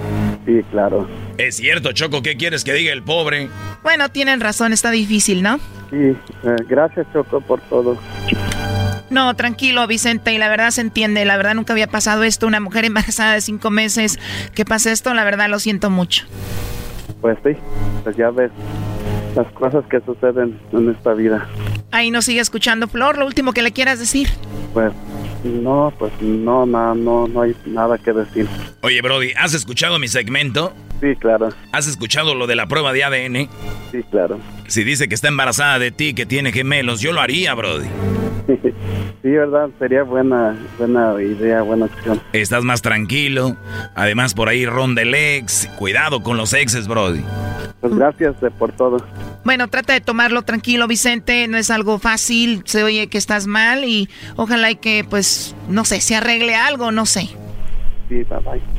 Sí, 0.46 0.62
claro. 0.72 1.08
Es 1.38 1.58
cierto, 1.58 1.92
Choco, 1.92 2.22
¿qué 2.22 2.38
quieres 2.38 2.64
que 2.64 2.74
diga 2.74 2.94
el 2.94 3.04
pobre? 3.04 3.50
Bueno, 3.84 4.10
tienen 4.10 4.40
razón, 4.40 4.74
está 4.74 4.92
difícil, 4.92 5.42
¿no? 5.42 5.58
Sí, 5.90 5.98
eh, 5.98 6.16
gracias 6.68 7.08
Choco 7.12 7.42
por 7.42 7.60
todo. 7.62 7.98
No, 9.10 9.36
tranquilo, 9.36 9.86
Vicente, 9.88 10.34
y 10.34 10.38
la 10.38 10.50
verdad 10.50 10.72
se 10.72 10.82
entiende, 10.82 11.26
la 11.26 11.38
verdad 11.38 11.56
nunca 11.56 11.74
había 11.74 11.88
pasado 11.88 12.24
esto, 12.24 12.48
una 12.48 12.60
mujer 12.60 12.86
embarazada 12.86 13.34
de 13.34 13.42
cinco 13.42 13.70
meses, 13.72 14.20
que 14.54 14.66
pase 14.66 14.92
esto, 14.92 15.14
la 15.14 15.24
verdad 15.24 15.50
lo 15.50 15.60
siento 15.60 15.90
mucho. 15.90 16.26
Pues 17.22 17.38
sí, 17.44 17.52
pues 18.04 18.16
ya 18.16 18.30
ves 18.30 18.52
las 19.36 19.52
cosas 19.54 19.84
que 19.90 20.00
suceden 20.02 20.60
en 20.72 20.90
esta 20.90 21.14
vida. 21.14 21.48
Ahí 21.92 22.12
nos 22.12 22.26
sigue 22.26 22.40
escuchando 22.40 22.88
Flor, 22.88 23.18
lo 23.18 23.26
último 23.26 23.52
que 23.54 23.62
le 23.62 23.72
quieras 23.72 24.00
decir. 24.00 24.30
Pues 24.74 24.94
No, 25.44 25.92
pues 25.98 26.12
no, 26.22 26.66
no, 26.66 26.94
no, 26.94 27.28
no 27.28 27.42
hay 27.42 27.56
nada 27.66 27.98
que 27.98 28.14
decir. 28.14 28.48
Oye, 28.82 29.02
Brody, 29.02 29.32
¿has 29.38 29.54
escuchado 29.54 29.98
mi 29.98 30.08
segmento? 30.08 30.74
Sí, 31.00 31.16
claro. 31.16 31.50
¿Has 31.72 31.88
escuchado 31.88 32.36
lo 32.36 32.48
de 32.48 32.56
la 32.56 32.68
prueba 32.68 32.92
de 32.94 33.04
ADN? 33.04 33.50
Sí, 33.92 34.04
claro. 34.12 34.40
Si 34.68 34.84
dice 34.84 35.08
que 35.08 35.16
está 35.16 35.28
embarazada 35.30 35.80
de 35.80 35.92
ti, 35.92 36.14
que 36.14 36.26
tiene 36.26 36.52
gemelos, 36.52 37.00
yo 37.02 37.14
lo 37.14 37.22
haría, 37.22 37.54
Brody. 37.54 37.88
Sí, 39.22 39.28
verdad, 39.32 39.70
sería 39.80 40.04
buena, 40.04 40.56
buena 40.78 41.22
idea, 41.22 41.62
buena 41.62 41.86
opción. 41.88 42.22
Estás 42.32 42.64
más 42.64 42.82
tranquilo. 42.82 43.58
Además, 43.94 44.34
por 44.34 44.48
ahí 44.48 44.66
ronda 44.66 45.02
el 45.02 45.14
ex. 45.14 45.68
Cuidado 45.78 46.24
con 46.24 46.38
los 46.38 46.54
exes, 46.54 46.88
Brody. 46.88 47.22
Pues 47.82 47.94
gracias 47.96 48.42
eh, 48.42 48.50
por 48.58 48.72
todo. 48.72 49.06
Bueno, 49.44 49.68
trata 49.68 49.92
de 49.92 50.00
tomarlo 50.00 50.44
tranquilo, 50.44 50.88
Vicente. 50.88 51.50
No 51.50 51.58
es 51.58 51.70
algo 51.70 52.00
fácil. 52.00 52.62
Se 52.66 52.82
oye 52.82 53.08
que 53.08 53.18
estás 53.18 53.46
mal 53.46 53.84
y 53.84 54.08
ojalá 54.38 54.72
y 54.72 54.78
que, 54.78 55.06
pues, 55.10 55.54
no 55.68 55.84
sé, 55.84 56.00
se 56.00 56.16
arregle 56.16 56.56
algo, 56.56 56.94
no 56.94 57.06
sé. 57.06 57.30
Sí, 58.08 58.24
bye 58.24 58.40
bye. 58.40 58.79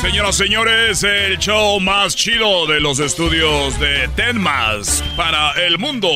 Señoras, 0.00 0.36
señores, 0.36 1.02
el 1.02 1.38
show 1.38 1.80
más 1.80 2.14
chido 2.14 2.66
de 2.66 2.78
los 2.78 3.00
estudios 3.00 3.78
de 3.80 4.08
Tenmas 4.14 5.02
para 5.16 5.52
el 5.66 5.76
mundo. 5.78 6.08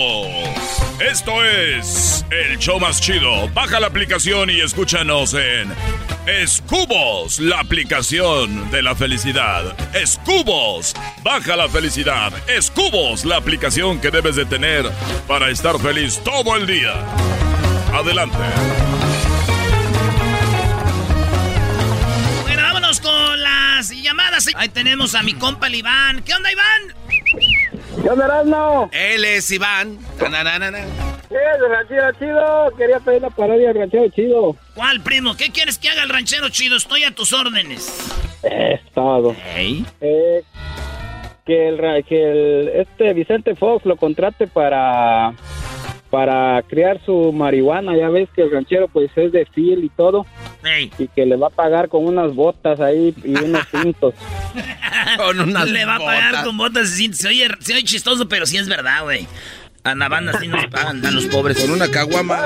Esto 1.00 1.44
es 1.44 2.24
el 2.30 2.58
show 2.58 2.78
más 2.78 3.00
chido. 3.00 3.48
Baja 3.48 3.80
la 3.80 3.88
aplicación 3.88 4.50
y 4.50 4.60
escúchanos 4.60 5.34
en 5.34 5.72
Escubos, 6.26 7.40
la 7.40 7.58
aplicación 7.58 8.70
de 8.70 8.82
la 8.82 8.94
felicidad. 8.94 9.76
Escubos, 9.96 10.94
baja 11.24 11.56
la 11.56 11.68
felicidad. 11.68 12.32
Escubos, 12.48 13.24
la 13.24 13.36
aplicación 13.38 14.00
que 14.00 14.12
debes 14.12 14.36
de 14.36 14.44
tener 14.44 14.88
para 15.26 15.50
estar 15.50 15.76
feliz 15.80 16.20
todo 16.22 16.54
el 16.54 16.68
día. 16.68 16.94
Adelante. 17.92 18.38
Ahí 24.56 24.68
tenemos 24.68 25.14
a 25.14 25.22
mi 25.22 25.34
compa 25.34 25.66
el 25.66 25.76
Iván. 25.76 26.22
¿Qué 26.22 26.34
onda, 26.34 26.50
Iván? 26.52 28.02
¿Qué 28.02 28.08
onda, 28.08 28.24
Erasmo? 28.24 28.90
Él 28.92 29.24
es 29.24 29.50
Iván. 29.50 29.98
Tananana. 30.18 30.78
Sí, 31.28 31.34
el 31.34 31.70
ranchero 31.70 32.12
chido. 32.18 32.76
Quería 32.76 33.00
pedir 33.00 33.22
la 33.22 33.30
parodia 33.30 33.68
del 33.68 33.78
ranchero 33.78 34.08
chido. 34.10 34.56
¿Cuál, 34.74 35.00
primo? 35.00 35.36
¿Qué 35.36 35.50
quieres 35.50 35.78
que 35.78 35.88
haga 35.88 36.02
el 36.02 36.08
ranchero 36.08 36.48
chido? 36.48 36.76
Estoy 36.76 37.04
a 37.04 37.14
tus 37.14 37.32
órdenes. 37.32 38.10
Es 38.42 38.80
todo. 38.94 39.34
¿Ey? 39.54 39.86
Eh, 40.00 40.42
que 41.46 41.68
el, 41.68 42.04
que 42.04 42.30
el 42.30 42.68
este 42.68 43.12
Vicente 43.14 43.54
Fox 43.54 43.84
lo 43.86 43.96
contrate 43.96 44.46
para 44.46 45.32
para 46.12 46.60
criar 46.68 47.00
su 47.06 47.32
marihuana. 47.32 47.96
Ya 47.96 48.10
ves 48.10 48.28
que 48.36 48.42
el 48.42 48.50
ranchero 48.50 48.86
pues 48.86 49.10
es 49.16 49.32
de 49.32 49.46
fil 49.46 49.82
y 49.82 49.88
todo. 49.88 50.26
Y 50.98 51.08
que 51.08 51.24
le 51.24 51.36
va 51.36 51.46
a 51.46 51.50
pagar 51.50 51.88
con 51.88 52.04
unas 52.04 52.34
botas 52.34 52.80
ahí 52.80 53.14
y 53.24 53.34
unos 53.34 53.66
cintos. 53.70 54.12
Con 55.16 55.40
unas 55.40 55.70
Le 55.70 55.86
va 55.86 55.96
a 55.96 55.98
pagar 55.98 56.44
con 56.44 56.58
botas. 56.58 56.90
Se, 56.90 57.10
se 57.14 57.28
oye, 57.28 57.48
se 57.60 57.72
oye 57.72 57.84
chistoso, 57.84 58.28
pero 58.28 58.44
sí 58.44 58.58
es 58.58 58.68
verdad, 58.68 59.04
güey. 59.04 59.26
A 59.84 59.96
la 59.96 60.08
banda 60.08 60.38
sí 60.40 60.46
nos 60.46 60.66
pagan, 60.66 61.04
a 61.04 61.10
los 61.10 61.26
pobres. 61.26 61.60
Con 61.60 61.72
una 61.72 61.88
caguama. 61.88 62.38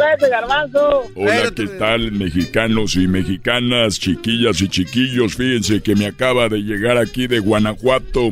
¡Hola, 1.15 1.53
¿qué 1.55 1.67
tal, 1.67 2.13
mexicanos 2.13 2.97
y 2.97 3.07
mexicanas, 3.07 4.01
chiquillas 4.01 4.63
y 4.63 4.69
chiquillos? 4.69 5.35
Fíjense 5.35 5.83
que 5.83 5.95
me 5.95 6.07
acaba 6.07 6.49
de 6.49 6.63
llegar 6.63 6.97
aquí 6.97 7.27
de 7.27 7.41
Guanajuato 7.41 8.31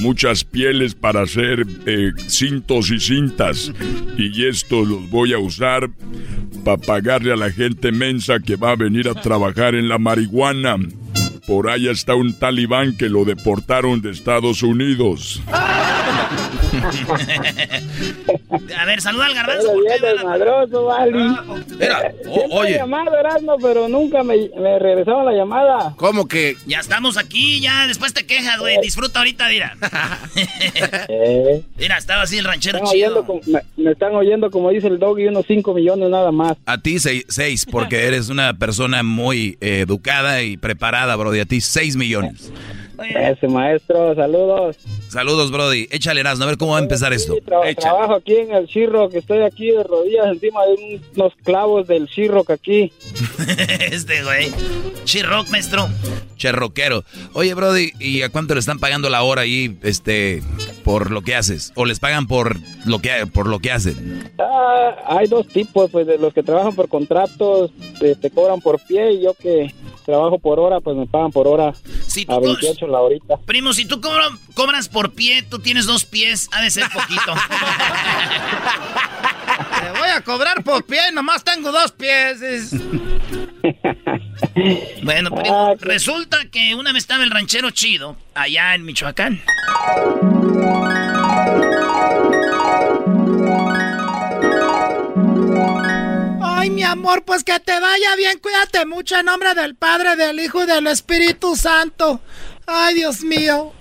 muchas 0.00 0.44
pieles 0.44 0.94
para 0.94 1.22
hacer 1.22 1.66
eh, 1.86 2.12
cintos 2.26 2.90
y 2.90 2.98
cintas. 2.98 3.72
Y 4.16 4.46
esto 4.46 4.84
los 4.84 5.08
voy 5.10 5.32
a 5.32 5.38
usar 5.38 5.90
para 6.64 6.78
pagarle 6.78 7.32
a 7.32 7.36
la 7.36 7.50
gente 7.50 7.92
mensa 7.92 8.40
que 8.40 8.56
va 8.56 8.72
a 8.72 8.76
venir 8.76 9.08
a 9.08 9.14
trabajar 9.14 9.74
en 9.74 9.88
la 9.88 9.98
marihuana. 9.98 10.76
Por 11.46 11.68
allá 11.68 11.90
está 11.90 12.14
un 12.14 12.38
talibán 12.38 12.96
que 12.96 13.08
lo 13.08 13.24
deportaron 13.24 14.00
de 14.00 14.10
Estados 14.10 14.62
Unidos. 14.62 15.42
A 18.76 18.84
ver, 18.84 19.00
saluda 19.00 19.26
al 19.26 19.34
garbanzo. 19.34 19.68
Pero 19.72 19.80
bien 19.80 20.16
desmadroso, 20.16 20.84
Vali. 20.84 21.36
Mira, 21.78 22.12
o- 22.26 22.58
oye, 22.58 22.74
llamado, 22.74 23.18
Erasmo, 23.18 23.56
pero 23.60 23.88
nunca 23.88 24.22
me, 24.22 24.36
me 24.58 24.78
regresaron 24.78 25.24
la 25.26 25.32
llamada. 25.32 25.94
¿cómo 25.96 26.26
que? 26.26 26.56
Ya 26.66 26.78
estamos 26.80 27.16
aquí, 27.16 27.60
ya 27.60 27.86
después 27.86 28.12
te 28.14 28.26
quejas, 28.26 28.58
güey. 28.58 28.78
Disfruta 28.80 29.18
ahorita, 29.20 29.48
mira. 29.48 29.76
Eh, 31.08 31.62
Mira, 31.78 31.98
estaba 31.98 32.22
así 32.22 32.38
el 32.38 32.44
ranchero 32.44 32.78
están 32.78 32.92
chido. 32.92 33.24
como- 33.26 33.40
me, 33.46 33.60
me 33.76 33.92
están 33.92 34.14
oyendo, 34.14 34.50
como 34.50 34.70
dice 34.70 34.86
el 34.86 34.98
doggy, 34.98 35.26
unos 35.26 35.44
5 35.46 35.74
millones 35.74 36.08
nada 36.10 36.30
más. 36.30 36.56
A 36.66 36.78
ti 36.78 36.98
seis, 36.98 37.24
seis, 37.28 37.66
porque 37.66 38.06
eres 38.06 38.28
una 38.28 38.54
persona 38.54 39.02
muy 39.02 39.56
eh, 39.60 39.80
educada 39.80 40.42
y 40.42 40.56
preparada, 40.56 41.16
Brody. 41.16 41.40
A 41.40 41.44
ti 41.46 41.60
seis 41.60 41.96
millones. 41.96 42.52
Ese 43.02 43.48
maestro, 43.48 44.14
saludos. 44.14 44.76
Saludos, 45.08 45.50
Brody. 45.50 45.88
Échale, 45.90 46.20
Erasmo, 46.20 46.44
a 46.44 46.48
ver 46.48 46.58
cómo 46.58 46.72
va 46.72 46.78
a 46.78 46.82
empezar 46.82 47.12
esto. 47.12 47.34
Tra- 47.38 47.60
Échale. 47.66 47.74
trabajo 47.76 48.14
aquí 48.14 48.36
en 48.36 48.52
el 48.52 48.66
Shirro, 48.66 49.08
que 49.08 49.18
estoy 49.18 49.42
aquí 49.42 49.70
de 49.70 49.82
rodillas 49.82 50.26
encima 50.26 50.64
de 50.66 50.72
un- 50.74 51.02
unos 51.16 51.32
clavos 51.44 51.86
del 51.88 52.06
Shirro 52.06 52.44
que 52.44 52.52
aquí. 52.52 52.92
este, 53.90 54.22
güey. 54.22 54.50
Chirroc, 55.04 55.48
maestro. 55.50 55.88
Cherroquero. 56.36 57.04
Oye, 57.34 57.52
Brody, 57.54 57.92
¿y 57.98 58.22
a 58.22 58.30
cuánto 58.30 58.54
le 58.54 58.60
están 58.60 58.78
pagando 58.78 59.10
la 59.10 59.22
hora 59.22 59.42
ahí, 59.42 59.76
este, 59.82 60.42
por 60.84 61.10
lo 61.10 61.20
que 61.22 61.34
haces? 61.34 61.72
¿O 61.74 61.84
les 61.84 62.00
pagan 62.00 62.26
por 62.26 62.56
lo 62.86 62.98
que, 63.00 63.26
por 63.32 63.46
lo 63.46 63.58
que 63.58 63.70
hacen? 63.72 64.30
Ah, 64.38 64.94
hay 65.06 65.26
dos 65.26 65.46
tipos, 65.48 65.90
pues 65.90 66.06
de 66.06 66.16
los 66.18 66.32
que 66.32 66.42
trabajan 66.42 66.74
por 66.74 66.88
contratos, 66.88 67.70
te, 67.98 68.14
te 68.14 68.30
cobran 68.30 68.60
por 68.62 68.80
pie 68.80 69.12
y 69.12 69.22
yo 69.22 69.34
que 69.34 69.74
trabajo 70.06 70.38
por 70.38 70.58
hora, 70.58 70.80
pues 70.80 70.96
me 70.96 71.06
pagan 71.06 71.30
por 71.30 71.46
hora 71.46 71.74
Si 72.06 72.24
tú 72.24 72.32
a 72.32 72.36
co- 72.36 72.42
28 72.42 72.86
la 72.90 73.00
horita. 73.00 73.36
Primo, 73.46 73.72
si 73.72 73.84
tú 73.86 74.00
cobra- 74.00 74.28
cobras 74.54 74.88
por 74.88 75.12
pie, 75.12 75.42
tú 75.42 75.58
tienes 75.60 75.86
dos 75.86 76.04
pies, 76.04 76.48
ha 76.52 76.62
de 76.62 76.70
ser 76.70 76.88
poquito. 76.90 77.34
Te 79.80 79.90
voy 79.98 80.08
a 80.10 80.20
cobrar 80.22 80.62
por 80.62 80.84
pie, 80.84 81.00
nomás 81.12 81.42
tengo 81.44 81.72
dos 81.72 81.92
pies. 81.92 82.42
es- 82.42 82.72
bueno, 85.02 85.30
primo, 85.30 85.74
resulta 85.80 86.44
que 86.50 86.74
una 86.74 86.92
vez 86.92 87.04
estaba 87.04 87.24
el 87.24 87.30
ranchero 87.30 87.70
chido 87.70 88.16
allá 88.34 88.74
en 88.74 88.84
Michoacán. 88.84 89.42
Ay, 96.42 96.70
mi 96.70 96.82
amor, 96.82 97.22
pues 97.24 97.44
que 97.44 97.58
te 97.60 97.78
vaya 97.80 98.16
bien. 98.16 98.38
Cuídate 98.38 98.84
mucho 98.86 99.16
en 99.18 99.26
nombre 99.26 99.54
del 99.54 99.74
Padre, 99.74 100.16
del 100.16 100.40
Hijo 100.40 100.62
y 100.62 100.66
del 100.66 100.86
Espíritu 100.86 101.56
Santo. 101.56 102.20
Ay, 102.72 102.94
Dios 102.94 103.22
mío. 103.24 103.72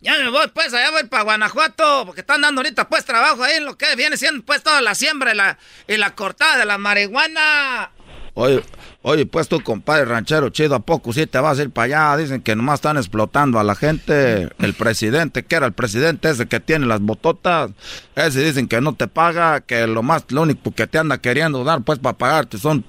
Ya 0.00 0.18
me 0.18 0.28
voy, 0.30 0.48
pues, 0.52 0.74
allá 0.74 0.90
voy 0.90 1.04
para 1.04 1.22
Guanajuato, 1.22 2.04
porque 2.04 2.22
están 2.22 2.40
dando 2.40 2.60
ahorita, 2.60 2.88
pues, 2.88 3.04
trabajo 3.04 3.44
ahí 3.44 3.56
en 3.56 3.64
lo 3.64 3.78
que 3.78 3.94
viene 3.94 4.16
siendo, 4.16 4.44
pues, 4.44 4.62
toda 4.62 4.80
la 4.80 4.96
siembra 4.96 5.32
y 5.32 5.36
la, 5.36 5.58
y 5.86 5.96
la 5.96 6.14
cortada 6.14 6.58
de 6.58 6.64
la 6.64 6.78
marihuana. 6.78 7.90
Oye, 8.34 8.62
oye, 9.02 9.24
pues 9.24 9.48
tu 9.48 9.60
compadre 9.62 10.04
ranchero 10.04 10.50
chido, 10.50 10.74
¿a 10.74 10.80
poco 10.80 11.12
sí 11.12 11.26
te 11.26 11.38
vas 11.38 11.58
a 11.58 11.62
ir 11.62 11.70
para 11.70 12.12
allá? 12.12 12.22
Dicen 12.22 12.42
que 12.42 12.54
nomás 12.54 12.78
están 12.78 12.98
explotando 12.98 13.58
a 13.58 13.64
la 13.64 13.74
gente. 13.74 14.50
El 14.58 14.74
presidente, 14.74 15.44
que 15.44 15.56
era 15.56 15.66
el 15.66 15.72
presidente 15.72 16.28
ese 16.28 16.46
que 16.46 16.60
tiene 16.60 16.86
las 16.86 17.00
bototas, 17.00 17.70
ese 18.14 18.44
dicen 18.44 18.68
que 18.68 18.80
no 18.80 18.94
te 18.94 19.08
paga, 19.08 19.60
que 19.60 19.86
lo 19.86 20.02
más, 20.02 20.24
lo 20.28 20.42
único 20.42 20.72
que 20.72 20.86
te 20.86 20.98
anda 20.98 21.18
queriendo 21.18 21.64
dar, 21.64 21.82
pues, 21.82 21.98
para 21.98 22.18
pagarte 22.18 22.58
son... 22.58 22.84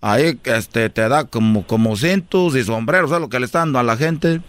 Ahí, 0.00 0.40
este, 0.44 0.88
te 0.88 1.08
da 1.08 1.24
como, 1.24 1.66
como 1.66 1.96
cintos 1.96 2.56
y 2.56 2.64
sombreros, 2.64 3.12
es 3.12 3.20
lo 3.20 3.28
que 3.28 3.38
le 3.38 3.46
está 3.46 3.60
dando 3.60 3.78
a 3.78 3.82
la 3.82 3.96
gente. 3.96 4.40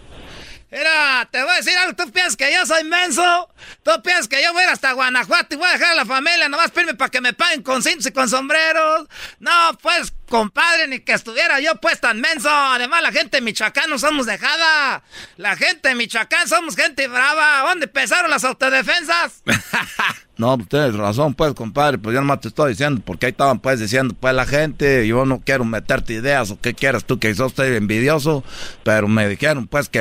Mira, 0.72 1.28
te 1.30 1.42
voy 1.44 1.52
a 1.52 1.58
decir 1.58 1.78
algo, 1.78 1.94
tú 1.96 2.10
piensas 2.12 2.38
que 2.38 2.54
yo 2.54 2.66
soy 2.66 2.86
menso, 2.86 3.50
tú 3.84 3.92
piensas 4.02 4.30
que 4.30 4.42
yo 4.42 4.54
voy 4.54 4.62
a 4.62 4.68
ir 4.68 4.72
hasta 4.72 4.94
Guanajuato 4.94 5.56
y 5.56 5.58
voy 5.58 5.68
a 5.68 5.74
dejar 5.74 5.92
a 5.92 5.96
la 5.96 6.06
familia, 6.06 6.48
nomás 6.48 6.72
pedirme 6.72 6.94
para 6.94 7.12
que 7.12 7.20
me 7.20 7.34
paguen 7.34 7.62
con 7.62 7.84
cintos 7.84 8.06
y 8.06 8.12
con 8.12 8.30
sombreros. 8.30 9.10
No, 9.40 9.78
pues, 9.82 10.14
compadre, 10.32 10.88
ni 10.88 11.00
que 11.02 11.14
estuviera 11.14 11.60
yo 11.60 11.76
pues 11.76 12.00
tan 12.00 12.20
menso. 12.20 12.50
Además, 12.50 13.04
la 13.04 13.12
gente 13.12 13.38
de 13.38 13.42
Michoacán 13.42 13.90
no 13.90 14.00
somos 14.00 14.26
dejada. 14.26 15.04
La 15.38 15.56
gente 15.56 15.90
de 15.90 15.96
Michoacán 15.96 16.48
somos 16.48 16.76
gente 16.76 17.08
brava. 17.08 17.68
¿Dónde 17.68 17.86
empezaron 17.86 18.32
las 18.32 18.44
autodefensas? 18.44 19.44
No, 20.42 20.58
pues 20.58 20.70
tienes 20.70 20.96
razón, 20.96 21.36
pues, 21.36 21.54
compadre, 21.54 22.00
pues 22.00 22.16
yo 22.16 22.20
nomás 22.22 22.40
te 22.40 22.48
estoy 22.48 22.72
diciendo, 22.72 23.00
porque 23.06 23.28
ahí 23.28 23.30
estaban, 23.30 23.60
pues, 23.60 23.80
diciendo, 23.80 24.16
pues, 24.20 24.34
la 24.34 24.48
gente, 24.48 25.06
yo 25.06 25.24
no 25.24 25.40
quiero 25.42 25.66
meterte 25.66 26.14
ideas 26.14 26.50
o 26.50 26.60
qué 26.60 26.74
quieras 26.74 27.06
tú, 27.06 27.20
que 27.20 27.36
sos 27.36 27.52
usted 27.52 27.76
envidioso, 27.76 28.44
pero 28.84 29.08
me 29.08 29.30
dijeron, 29.30 29.68
pues, 29.68 29.88
que 29.88 30.00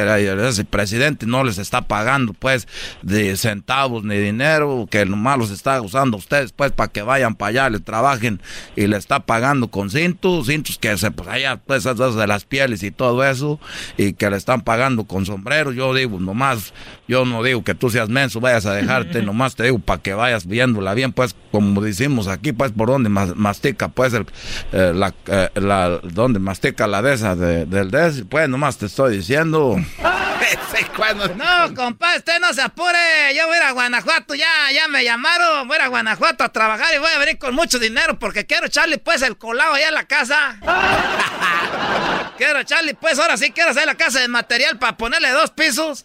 ese 0.49 0.65
presidente 0.65 1.27
no 1.27 1.45
les 1.45 1.59
está 1.59 1.83
pagando, 1.83 2.33
pues, 2.33 2.69
de 3.03 3.37
centavos 3.37 4.03
ni 4.03 4.17
dinero, 4.17 4.89
que 4.91 5.05
nomás 5.05 5.37
los 5.37 5.51
está 5.51 5.79
usando 5.83 6.17
ustedes, 6.17 6.53
pues, 6.53 6.73
para 6.73 6.91
que 6.91 7.03
vayan 7.03 7.35
para 7.35 7.51
allá, 7.51 7.69
les 7.69 7.85
trabajen, 7.85 8.41
y 8.77 8.87
le 8.87 8.97
está 8.97 9.27
pagando 9.27 9.69
con 9.69 9.91
cintos, 10.21 10.47
cintos 10.47 10.79
que 10.79 10.97
se, 10.99 11.11
pues, 11.11 11.29
allá, 11.29 11.57
pues, 11.57 11.87
esas 11.87 12.15
de 12.15 12.27
las 12.27 12.45
pieles 12.45 12.83
y 12.83 12.91
todo 12.91 13.25
eso, 13.25 13.59
y 13.97 14.13
que 14.13 14.31
le 14.31 14.37
están 14.37 14.61
pagando 14.61 15.05
con 15.05 15.27
sombreros, 15.27 15.75
yo 15.75 15.95
digo, 15.95 16.21
nomás, 16.21 16.73
yo 17.09 17.25
no 17.25 17.43
digo 17.43 17.65
que 17.65 17.75
tú 17.75 17.91
seas 17.91 18.09
menso, 18.09 18.41
vayas 18.41 18.67
a 18.67 18.75
dejarte, 18.75 19.23
nomás 19.23 19.57
te 19.57 19.65
digo, 19.65 19.79
para 19.79 20.03
que 20.03 20.15
vayas 20.15 20.47
viéndola 20.47 20.95
bien, 20.95 21.13
pues, 21.13 21.35
como 21.51 21.81
decimos 21.81 22.29
aquí, 22.29 22.53
pues, 22.53 22.73
por 22.73 22.89
donde 22.89 23.09
mastica, 23.09 23.89
pues, 23.89 24.13
el, 24.13 24.27
eh, 24.73 24.93
la, 24.95 25.15
eh, 25.27 25.49
la, 25.55 26.01
donde 26.03 26.39
mastica 26.39 26.87
la 26.87 27.03
de 27.03 27.15
esa 27.15 27.37
de, 27.37 27.67
del 27.67 27.91
des, 27.91 28.25
pues, 28.29 28.49
nomás 28.49 28.79
te 28.79 28.87
estoy 28.87 29.17
diciendo. 29.17 29.77
no, 31.37 31.75
compadre, 31.75 32.19
usted 32.19 32.41
no 32.41 32.53
se 32.53 32.63
apure, 32.63 33.35
yo 33.35 33.47
voy 33.47 33.57
a 33.57 33.59
ir 33.59 33.65
a 33.65 33.71
Guanajuato, 33.73 34.35
ya, 34.35 34.71
ya 34.73 34.89
me 34.89 35.05
llamaron, 35.05 35.69
voy 35.69 35.77
a 35.77 35.81
ir 35.81 35.85
a 35.85 35.89
Guanajuato 35.89 36.45
a 36.45 36.51
trabajar 36.51 36.95
y 36.95 36.99
voy 36.99 37.11
a 37.13 37.19
venir 37.19 37.39
con 37.39 37.55
mucho 37.55 37.79
dinero 37.79 38.19
porque 38.19 38.47
quiero 38.47 38.67
echarle, 38.67 38.99
pues, 38.99 39.23
el 39.23 39.37
colado 39.39 39.75
allá 39.75 39.89
en 39.89 39.95
la 39.95 40.05
casa. 40.05 40.59
quiero 42.39 42.61
echarle, 42.61 42.95
pues, 42.95 43.19
ahora 43.19 43.37
sí 43.37 43.51
quiero 43.53 43.71
hacer 43.71 43.87
la 43.87 43.95
casa 43.95 44.21
de 44.21 44.29
material 44.29 44.79
para 44.79 44.97
ponerle 44.97 45.31
dos 45.31 45.51
pisos. 45.51 46.05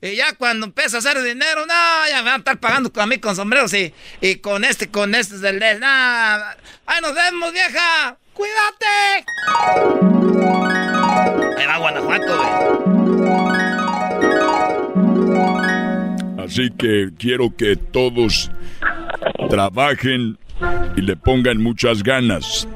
Y 0.00 0.16
ya 0.16 0.34
cuando 0.34 0.66
empieza 0.66 0.96
a 0.96 0.98
hacer 0.98 1.22
dinero, 1.22 1.64
no, 1.64 2.08
ya 2.08 2.18
me 2.18 2.24
van 2.24 2.34
a 2.34 2.36
estar 2.38 2.58
pagando 2.58 2.92
a 3.00 3.06
mí 3.06 3.18
con 3.18 3.34
sombreros 3.34 3.72
y, 3.72 3.94
y 4.20 4.36
con 4.36 4.62
este, 4.64 4.90
con 4.90 5.14
este 5.14 5.38
del 5.38 5.58
des. 5.58 5.80
Nada. 5.80 6.58
¡Ay, 6.84 7.00
nos 7.00 7.14
vemos, 7.14 7.52
vieja! 7.54 8.18
¡Cuídate! 8.34 9.24
Ahí 11.56 11.66
va 11.66 11.78
Guanajuato, 11.78 12.36
güey. 12.36 12.93
Así 16.54 16.70
que 16.70 17.10
quiero 17.18 17.50
que 17.56 17.74
todos 17.74 18.48
trabajen 19.50 20.38
y 20.96 21.00
le 21.00 21.16
pongan 21.16 21.60
muchas 21.60 22.04
ganas. 22.04 22.68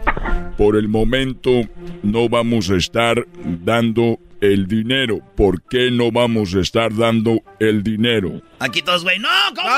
Por 0.56 0.74
el 0.74 0.88
momento 0.88 1.60
no 2.02 2.28
vamos 2.28 2.70
a 2.70 2.76
estar 2.76 3.24
dando 3.64 4.18
el 4.40 4.66
dinero. 4.66 5.20
¿Por 5.36 5.62
qué 5.62 5.90
no 5.90 6.10
vamos 6.10 6.54
a 6.54 6.60
estar 6.60 6.94
dando 6.94 7.42
el 7.60 7.82
dinero? 7.82 8.40
Aquí 8.58 8.82
todos, 8.82 9.02
güey. 9.02 9.18
No, 9.18 9.28
¿cómo, 9.54 9.68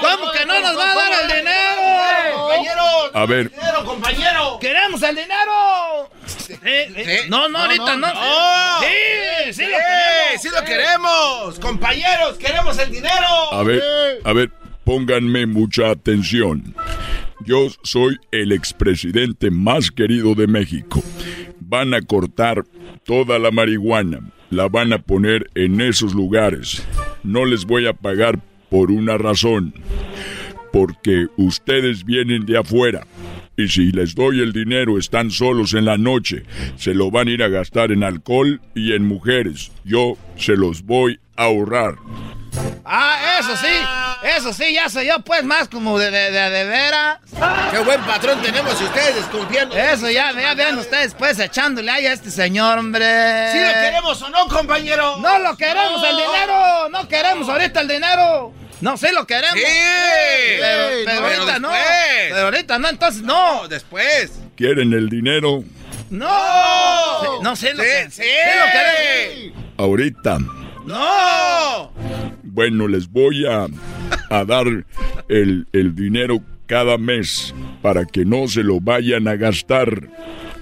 ¿cómo 0.00 0.32
que 0.32 0.46
no 0.46 0.60
nos 0.60 0.76
va 0.76 0.92
a 0.92 0.94
dar 0.94 1.12
el 1.22 1.36
dinero? 1.38 2.38
Compañeros. 2.38 3.10
A 3.14 3.26
ver. 3.26 3.50
Dinero, 3.50 3.84
compañero. 3.84 4.58
Queremos 4.60 5.02
el 5.02 5.16
dinero. 5.16 6.10
No, 7.28 7.48
no, 7.48 7.58
ahorita 7.58 7.96
no. 7.96 8.08
Sí, 8.80 9.52
sí, 9.52 9.62
lo 9.62 9.78
queremos. 9.78 10.42
Sí 10.42 10.48
lo 10.52 10.64
queremos. 10.64 11.58
Compañeros, 11.58 12.38
queremos 12.38 12.78
el 12.78 12.90
dinero. 12.90 13.52
A 13.52 13.62
ver, 13.62 13.82
a 14.24 14.32
ver, 14.32 14.50
pónganme 14.84 15.46
mucha 15.46 15.90
atención. 15.90 16.74
Yo 17.44 17.68
soy 17.82 18.18
el 18.30 18.52
expresidente 18.52 19.50
más 19.50 19.90
querido 19.90 20.34
de 20.34 20.46
México. 20.46 21.02
Van 21.70 21.92
a 21.92 22.00
cortar 22.00 22.64
toda 23.04 23.38
la 23.38 23.50
marihuana. 23.50 24.20
La 24.48 24.68
van 24.68 24.94
a 24.94 25.02
poner 25.02 25.50
en 25.54 25.82
esos 25.82 26.14
lugares. 26.14 26.82
No 27.22 27.44
les 27.44 27.66
voy 27.66 27.86
a 27.86 27.92
pagar 27.92 28.40
por 28.70 28.90
una 28.90 29.18
razón. 29.18 29.74
Porque 30.72 31.26
ustedes 31.36 32.06
vienen 32.06 32.46
de 32.46 32.56
afuera. 32.56 33.06
Y 33.54 33.68
si 33.68 33.92
les 33.92 34.14
doy 34.14 34.40
el 34.40 34.54
dinero 34.54 34.96
están 34.96 35.30
solos 35.30 35.74
en 35.74 35.84
la 35.84 35.98
noche. 35.98 36.44
Se 36.76 36.94
lo 36.94 37.10
van 37.10 37.28
a 37.28 37.32
ir 37.32 37.42
a 37.42 37.48
gastar 37.48 37.92
en 37.92 38.02
alcohol 38.02 38.62
y 38.74 38.94
en 38.94 39.04
mujeres. 39.04 39.70
Yo 39.84 40.16
se 40.36 40.56
los 40.56 40.84
voy 40.84 41.20
a 41.36 41.44
ahorrar. 41.44 41.96
Ah, 42.84 43.38
eso 43.40 43.56
sí, 43.56 44.36
eso 44.36 44.52
sí, 44.52 44.72
ya 44.72 44.88
soy 44.88 45.06
yo 45.06 45.20
pues 45.20 45.44
más 45.44 45.68
como 45.68 45.98
de, 45.98 46.10
de, 46.10 46.30
de, 46.30 46.64
veras. 46.64 47.18
Qué 47.70 47.78
buen 47.80 48.00
patrón 48.02 48.40
tenemos 48.40 48.80
y 48.80 48.84
ustedes 48.84 49.16
desconfiando. 49.16 49.76
Eso 49.76 50.08
ya, 50.08 50.32
ya 50.32 50.54
vean 50.54 50.78
ustedes 50.78 51.14
pues 51.14 51.38
echándole 51.38 51.90
ahí 51.90 52.06
a 52.06 52.12
este 52.12 52.30
señor, 52.30 52.78
hombre. 52.78 53.52
¿Sí 53.52 53.58
lo 53.58 53.72
queremos 53.72 54.22
o 54.22 54.28
no, 54.30 54.48
compañero? 54.48 55.18
No 55.18 55.38
lo 55.38 55.56
queremos 55.56 56.02
el 56.02 56.16
dinero, 56.16 56.88
no 56.90 57.08
queremos 57.08 57.48
ahorita 57.48 57.80
el 57.80 57.88
dinero. 57.88 58.54
No, 58.80 58.96
sí 58.96 59.08
lo 59.12 59.26
queremos. 59.26 59.58
Sí, 59.58 59.64
pero, 61.04 61.26
ahorita 61.26 61.58
no. 61.58 61.70
Pero 62.28 62.44
ahorita 62.44 62.78
no, 62.78 62.88
entonces 62.88 63.22
no. 63.22 63.68
Después. 63.68 64.32
¿Quieren 64.56 64.92
el 64.92 65.08
dinero? 65.08 65.64
No. 66.10 67.42
no 67.42 67.56
sé 67.56 67.74
lo 67.74 67.82
que. 67.82 68.08
Sí, 68.10 68.22
lo 68.22 68.64
queremos. 68.72 69.58
Ahorita. 69.76 70.38
¡No! 70.88 71.92
Bueno, 72.58 72.88
les 72.88 73.08
voy 73.08 73.46
a, 73.46 73.68
a 74.30 74.44
dar 74.44 74.66
el, 75.28 75.68
el, 75.72 75.94
dinero 75.94 76.42
cada 76.66 76.98
mes 76.98 77.54
para 77.82 78.04
que 78.04 78.24
no 78.24 78.48
se 78.48 78.64
lo 78.64 78.80
vayan 78.80 79.28
a 79.28 79.36
gastar. 79.36 80.08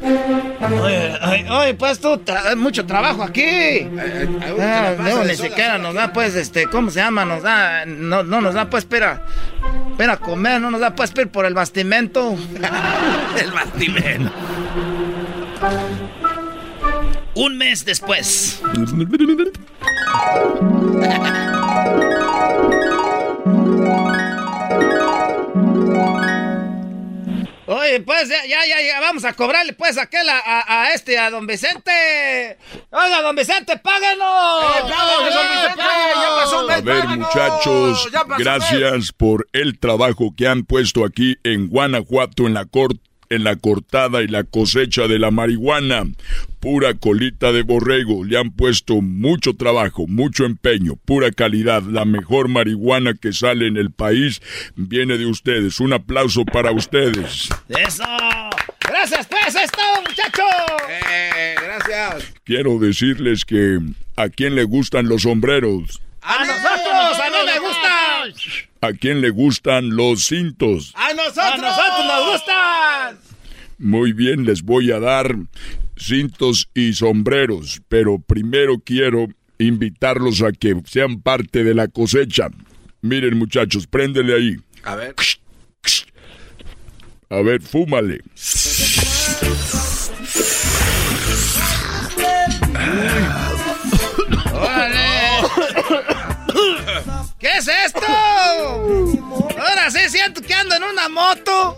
Oye, 0.03 1.47
oye, 1.49 1.73
pues 1.73 1.99
tú, 1.99 2.19
tra 2.19 2.55
mucho 2.55 2.85
trabajo 2.85 3.23
aquí. 3.23 3.89
Ah, 4.61 4.95
no, 4.99 5.25
ni 5.25 5.37
siquiera 5.37 5.79
nos 5.79 5.95
da, 5.95 6.13
pues, 6.13 6.35
este, 6.35 6.67
¿cómo 6.67 6.91
se 6.91 7.01
llama? 7.01 7.25
Nos 7.25 7.43
da, 7.43 7.87
no, 7.87 8.23
no 8.23 8.43
nos 8.43 8.53
da, 8.53 8.69
pues, 8.69 8.85
espera, 8.85 9.25
espera 9.93 10.19
comer, 10.19 10.61
no 10.61 10.71
nos 10.71 10.83
da, 10.83 10.95
pues, 10.95 11.09
espera 11.09 11.33
por 11.33 11.47
el 11.47 11.55
bastimento. 11.55 12.37
el 13.41 13.53
bastimento. 13.53 14.31
Un 17.37 17.59
mes 17.59 17.85
después. 17.85 18.63
Oye, 27.67 28.01
pues 28.01 28.29
ya, 28.31 28.43
ya, 28.47 28.81
ya, 28.81 29.01
vamos 29.01 29.27
a 29.27 29.35
cobrarle 29.35 29.75
pues 29.75 29.99
aquel 29.99 30.27
a, 30.31 30.39
a, 30.39 30.85
a 30.85 30.95
este, 30.95 31.19
a 31.19 31.29
don 31.29 31.47
Vicente. 31.47 32.57
Oiga, 32.91 33.21
don 33.21 33.37
Vicente, 33.37 33.77
páguenos. 33.77 34.65
Eh, 34.65 34.95
a 36.71 36.81
ver, 36.81 37.07
muchachos, 37.07 38.09
gracias 38.39 39.13
por 39.13 39.47
el 39.53 39.79
trabajo 39.79 40.33
que 40.35 40.49
han 40.49 40.65
puesto 40.65 41.05
aquí 41.05 41.37
en 41.45 41.69
Guanajuato 41.69 42.47
en 42.47 42.55
la 42.55 42.65
corte 42.65 43.06
en 43.31 43.45
la 43.45 43.57
cortada 43.57 44.23
y 44.23 44.29
la 44.29 44.45
cosecha 44.45 45.07
de 45.09 45.19
la 45.19 45.31
marihuana. 45.31 46.05
Pura 46.61 46.95
colita 46.95 47.53
de 47.53 47.63
borrego. 47.63 48.25
Le 48.25 48.39
han 48.39 48.51
puesto 48.51 49.01
mucho 49.01 49.55
trabajo, 49.55 50.07
mucho 50.07 50.45
empeño, 50.45 50.97
pura 51.05 51.31
calidad. 51.31 51.83
La 51.83 52.05
mejor 52.05 52.49
marihuana 52.49 53.15
que 53.15 53.33
sale 53.33 53.67
en 53.67 53.77
el 53.77 53.91
país 53.91 54.41
viene 54.75 55.19
de 55.19 55.27
ustedes. 55.27 55.81
Un 55.81 55.93
aplauso 55.93 56.45
para 56.45 56.73
ustedes. 56.73 57.49
¡Eso! 57.69 58.05
¡Gracias, 58.81 59.27
pues! 59.27 59.55
¡Es 59.55 59.71
todo, 59.71 60.03
muchachos! 60.03 60.45
Eh, 60.89 61.55
gracias. 61.63 62.33
Quiero 62.45 62.79
decirles 62.79 63.45
que 63.45 63.79
a 64.17 64.29
quién 64.29 64.55
le 64.55 64.65
gustan 64.65 65.09
los 65.09 65.23
sombreros. 65.23 66.01
¡A 66.23 66.45
nosotros! 66.45 67.21
¡A 67.21 67.31
mí 67.31 67.37
me 67.47 67.59
gustan! 67.61 68.67
¿A 68.81 68.93
quién 68.93 69.21
le 69.21 69.31
gustan 69.31 69.95
los 69.95 70.25
cintos? 70.25 70.93
¡A 70.97 71.13
nosotros! 71.15 71.45
¡A 71.45 71.57
nosotros 71.57 72.07
nos 72.07 72.33
gustan! 72.33 72.76
Muy 73.79 74.13
bien, 74.13 74.45
les 74.45 74.63
voy 74.63 74.91
a 74.91 75.01
dar 75.01 75.37
cintos 75.97 76.69
y 76.75 76.95
sombreros, 76.95 77.81
pero 77.89 78.19
primero 78.19 78.81
quiero 78.85 79.29
invitarlos 79.59 80.43
a 80.43 80.53
que 80.53 80.81
sean 80.87 81.21
parte 81.21 81.65
de 81.65 81.75
la 81.75 81.89
cosecha. 81.89 82.49
Miren, 83.03 83.39
muchachos, 83.39 83.87
préndele 83.87 84.35
ahí. 84.35 84.57
A 84.83 84.97
ver. 84.97 85.15
A 87.29 87.43
ver, 87.43 87.61
fúmale. 87.61 88.23
¿Qué 97.39 97.49
es 97.59 97.69
esto? 97.69 98.07
Ahora 99.59 99.91
sí 99.91 99.99
siento 100.09 100.41
que 100.41 100.55
ando 100.55 100.75
en 100.77 100.85
una 100.85 101.09
moto. 101.09 101.77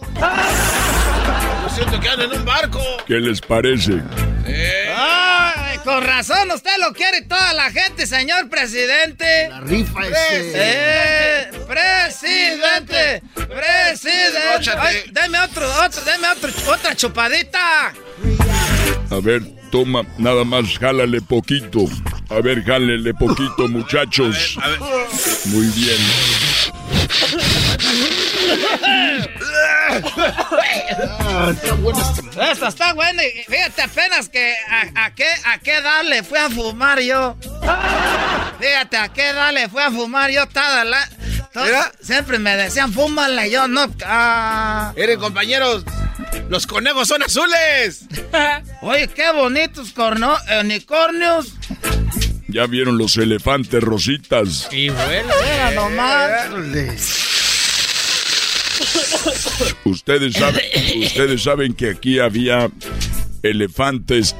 Siento 1.78 2.00
que 2.00 2.08
ando 2.08 2.24
en 2.24 2.32
un 2.32 2.44
barco. 2.44 2.80
¿Qué 3.06 3.14
les 3.20 3.40
parece? 3.40 4.02
Eh. 4.46 4.92
Ay, 4.96 5.78
con 5.84 6.02
razón, 6.02 6.50
usted 6.50 6.72
lo 6.80 6.92
quiere 6.92 7.22
toda 7.22 7.52
la 7.54 7.70
gente, 7.70 8.04
señor 8.04 8.48
presidente. 8.50 9.48
La 9.48 9.60
rifa 9.60 10.08
ese. 10.08 10.52
Eh, 10.56 11.50
presidente, 11.68 13.22
presidente. 13.34 14.70
Ay, 14.76 15.04
deme 15.12 15.38
otro, 15.38 15.70
otro, 15.84 16.02
deme 16.02 16.28
otro, 16.28 16.50
otra 16.72 16.96
chupadita. 16.96 17.92
A 19.10 19.20
ver, 19.22 19.42
toma, 19.70 20.02
nada 20.18 20.42
más, 20.42 20.76
jálale 20.80 21.20
poquito. 21.20 21.84
A 22.28 22.40
ver, 22.40 22.64
jálele 22.64 23.14
poquito, 23.14 23.68
muchachos. 23.68 24.58
Muy 25.44 25.66
bien. 25.68 25.98
Esta 32.52 32.68
está 32.68 32.92
buena. 32.94 33.22
y 33.24 33.42
Fíjate 33.44 33.82
apenas 33.82 34.28
que 34.28 34.54
a, 34.70 35.04
a 35.06 35.14
qué 35.14 35.26
a 35.44 35.58
qué 35.58 35.76
edad 35.76 36.02
le 36.04 36.22
fui 36.22 36.38
a 36.38 36.48
fumar 36.50 37.00
yo. 37.00 37.36
Fíjate 38.60 38.96
a 38.96 39.08
qué 39.08 39.28
edad 39.30 39.52
le 39.52 39.68
fui 39.68 39.82
a 39.82 39.90
fumar 39.90 40.30
yo 40.30 40.46
toda 40.46 40.84
la. 40.84 41.08
toda- 41.52 41.92
siempre 42.02 42.38
me 42.38 42.56
decían 42.56 42.92
fúmala 42.92 43.46
y 43.46 43.50
yo 43.52 43.68
no. 43.68 43.86
Ah. 44.04 44.92
Miren, 44.96 45.18
compañeros, 45.18 45.84
los 46.48 46.66
conejos 46.66 47.08
son 47.08 47.22
azules. 47.22 48.02
Oye, 48.82 49.08
qué 49.08 49.30
bonitos 49.32 49.92
corno, 49.92 50.36
unicornios. 50.60 51.54
Ya 52.50 52.66
vieron 52.66 52.96
los 52.96 53.16
elefantes 53.18 53.82
rositas. 53.82 54.68
Y 54.72 54.88
bueno, 54.88 55.32
era 55.54 55.70
nomás. 55.72 56.30
Ustedes 59.84 60.34
saben, 60.34 60.62
ustedes 61.02 61.42
saben 61.42 61.74
que 61.74 61.90
aquí 61.90 62.18
había 62.18 62.70
elefantes 63.42 64.34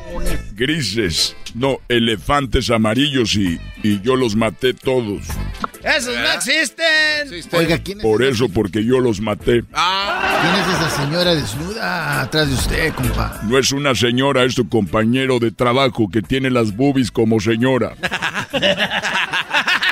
grises, 0.55 1.37
no, 1.55 1.79
elefantes 1.89 2.71
amarillos 2.71 3.35
y, 3.37 3.61
y 3.83 4.01
yo 4.01 4.17
los 4.17 4.35
maté 4.37 4.75
todos. 4.75 5.23
Esos 5.83 6.15
no 6.17 6.33
existen. 6.33 7.49
Oiga, 7.53 7.79
¿quién 7.79 7.99
es, 7.99 8.03
Por 8.03 8.23
eso, 8.23 8.49
porque 8.49 8.85
yo 8.85 9.01
los 9.01 9.21
maté. 9.21 9.63
¿quién 9.63 10.55
es 10.55 10.69
esa 10.77 10.91
señora 10.91 11.35
desnuda 11.35 12.23
atrás 12.23 12.49
de 12.49 12.55
usted, 12.55 12.93
compa? 12.95 13.41
No 13.45 13.59
es 13.59 13.73
una 13.73 13.95
señora, 13.95 14.45
es 14.45 14.55
tu 14.55 14.69
compañero 14.69 15.39
de 15.39 15.53
trabajo 15.53 16.09
que 16.11 16.21
tiene 16.23 16.51
las 16.51 16.77
boobies 16.77 17.11
como 17.11 17.41
señora. 17.41 17.95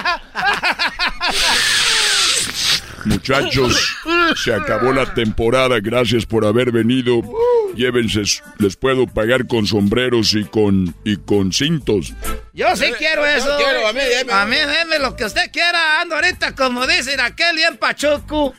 Muchachos, 3.07 3.97
se 4.43 4.53
acabó 4.53 4.93
la 4.93 5.15
temporada. 5.15 5.79
Gracias 5.81 6.27
por 6.27 6.45
haber 6.45 6.73
venido. 6.73 7.23
Llévense, 7.77 8.23
les 8.59 8.77
puedo 8.77 9.07
pagar 9.07 9.47
con 9.47 9.67
sombreros 9.67 10.35
y 10.35 10.45
con 10.45 10.95
y 11.05 11.17
con 11.17 11.53
cintos. 11.53 12.13
Yo 12.53 12.75
sí 12.75 12.87
quiero 12.99 13.25
eso. 13.25 13.47
Yo 13.47 13.65
quiero, 13.65 13.87
a 13.87 13.93
mí, 13.93 14.01
deme. 14.01 14.33
A 14.33 14.45
mí, 14.47 14.57
deme 14.57 14.99
lo 14.99 15.15
que 15.15 15.25
usted 15.25 15.53
quiera. 15.53 16.01
Ando 16.01 16.17
ahorita, 16.17 16.55
como 16.55 16.87
dicen 16.87 17.21
aquel, 17.21 17.55
bien 17.55 17.77
pachuco. 17.77 18.55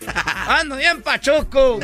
Ando 0.48 0.78
bien 0.78 1.02
pachuco. 1.02 1.80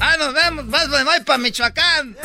Ah, 0.00 0.16
nos 0.18 0.32
vemos. 0.32 0.68
Vas, 0.68 0.88
me 0.88 1.04
voy 1.04 1.20
para 1.24 1.38
Michoacán. 1.38 2.16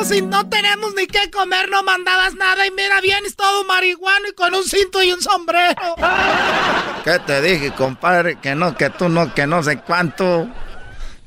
Estamos 0.00 0.16
y 0.16 0.22
no 0.22 0.48
tenemos 0.48 0.94
ni 0.94 1.06
qué 1.06 1.30
comer, 1.30 1.68
no 1.68 1.82
mandabas 1.82 2.34
nada 2.34 2.66
y 2.66 2.70
mira, 2.70 3.00
vienes 3.00 3.36
todo 3.36 3.64
marihuano 3.64 4.28
y 4.28 4.32
con 4.32 4.54
un 4.54 4.64
cinto 4.64 5.02
y 5.02 5.12
un 5.12 5.20
sombrero. 5.20 5.96
¿Qué 7.04 7.18
te 7.20 7.42
dije, 7.42 7.72
compadre? 7.72 8.38
Que 8.40 8.54
no, 8.54 8.74
que 8.76 8.90
tú 8.90 9.08
no, 9.08 9.34
que 9.34 9.46
no 9.46 9.62
sé 9.62 9.78
cuánto. 9.78 10.48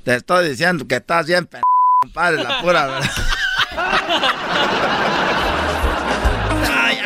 Te 0.04 0.16
estoy 0.16 0.50
diciendo 0.50 0.88
que 0.88 0.96
estás 0.96 1.28
bien, 1.28 1.46
p 1.46 1.62
compadre, 2.02 2.44
la 2.44 2.62
pura 2.62 2.88
verdad. 2.88 3.12
Ay, 6.76 7.00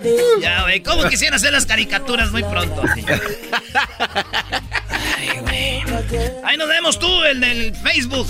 güey. 0.00 0.40
Ya, 0.40 0.62
güey. 0.62 0.82
¿Cómo 0.82 1.08
quisiera 1.08 1.36
hacer 1.36 1.52
las 1.52 1.66
caricaturas 1.66 2.32
muy 2.32 2.42
pronto? 2.42 2.82
Ahí 6.44 6.56
nos 6.56 6.68
vemos 6.68 6.98
tú, 6.98 7.06
el 7.24 7.40
del 7.40 7.74
Facebook. 7.74 8.26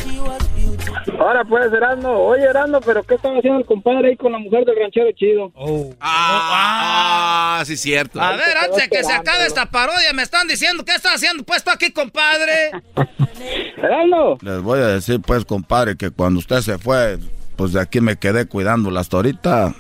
Ahora 1.19 1.45
pues, 1.45 1.73
Erasmo. 1.73 2.11
Oye, 2.11 2.45
Erasmo, 2.45 2.81
pero 2.81 3.03
¿qué 3.03 3.15
estaba 3.15 3.39
haciendo 3.39 3.61
el 3.61 3.67
compadre 3.67 4.11
ahí 4.11 4.17
con 4.17 4.33
la 4.33 4.39
mujer 4.39 4.65
del 4.65 4.77
ranchero 4.77 5.11
chido? 5.13 5.53
Ah, 6.01 7.63
sí, 7.67 7.77
cierto. 7.77 8.21
A 8.21 8.33
ver, 8.33 8.57
antes 8.57 8.83
de 8.83 8.89
que 8.89 9.05
se 9.05 9.13
acabe 9.13 9.47
esta 9.47 9.67
parodia, 9.67 10.13
me 10.13 10.23
están 10.23 10.47
diciendo 10.47 10.85
qué 10.85 10.95
estás 10.95 11.17
haciendo 11.17 11.45
puesto 11.45 11.71
aquí, 11.71 11.93
compadre. 11.93 12.71
Erasmo. 13.77 14.39
Les 14.43 14.61
voy 14.63 14.81
a 14.81 14.87
decir, 14.89 15.21
pues, 15.21 15.45
compadre, 15.45 15.97
que 15.97 16.11
cuando 16.11 16.41
usted 16.41 16.61
se 16.61 16.79
fue, 16.79 17.19
pues 17.57 17.73
de 17.73 17.81
aquí 17.81 18.01
me 18.01 18.17
quedé 18.17 18.47
cuidándola 18.47 19.01
hasta 19.01 19.17
ahorita. 19.17 19.75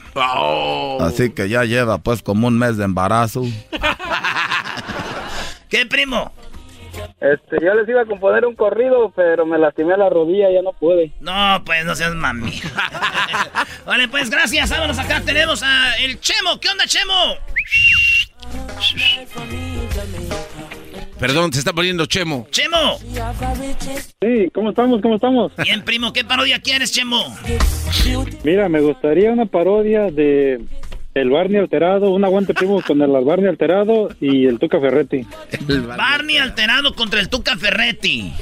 Así 1.01 1.31
que 1.31 1.49
ya 1.49 1.65
lleva, 1.65 1.99
pues, 1.99 2.23
como 2.23 2.49
un 2.49 2.59
mes 2.59 2.77
de 2.77 2.85
embarazo. 2.85 3.43
¿Qué, 5.69 5.87
primo? 5.87 6.33
Este, 7.25 7.57
yo 7.65 7.73
les 7.75 7.89
iba 7.89 8.03
a 8.03 8.05
componer 8.05 8.45
un 8.45 8.55
corrido, 8.55 9.11
pero 9.17 9.47
me 9.47 9.59
lastimé 9.59 9.97
la 9.97 10.11
rodilla, 10.11 10.51
ya 10.53 10.61
no 10.61 10.75
pude. 10.75 11.11
No, 11.21 11.63
pues 11.65 11.83
no 11.87 11.95
seas 11.95 12.15
mami. 12.15 12.61
vale, 13.87 14.09
pues 14.09 14.29
gracias. 14.29 14.69
Vámonos 14.69 14.99
acá. 14.99 15.23
Tenemos 15.25 15.63
a 15.63 15.97
el 15.97 16.21
Chemo. 16.21 16.61
¿Qué 16.61 16.69
onda, 16.69 16.85
Chemo? 16.87 17.15
Perdón, 21.19 21.51
se 21.55 21.61
está 21.61 21.73
poniendo 21.73 22.05
Chemo. 22.05 22.47
Chemo. 22.51 22.99
Sí, 24.21 24.51
¿cómo 24.53 24.69
estamos? 24.69 25.01
¿Cómo 25.01 25.15
estamos? 25.15 25.53
Bien, 25.57 25.83
primo. 25.83 26.13
¿Qué 26.13 26.25
parodia 26.25 26.61
quieres, 26.61 26.93
Chemo? 26.93 27.25
Mira, 28.43 28.69
me 28.69 28.81
gustaría 28.81 29.33
una 29.33 29.47
parodia 29.47 30.11
de 30.11 30.61
el 31.15 31.31
Barney 31.31 31.59
alterado, 31.61 32.11
un 32.11 32.25
aguante 32.25 32.55
primo 32.55 32.83
con 32.83 33.01
el 33.01 33.11
Barney 33.25 33.49
alterado 33.49 34.09
y 34.21 34.47
el 34.47 34.59
Tuca 34.59 34.81
Ferretti. 34.81 35.25
Barney 35.97 36.39
alterado 36.39 36.95
contra 36.95 37.21
el 37.21 37.29
Tuca 37.29 37.57
Ferretti. 37.57 38.33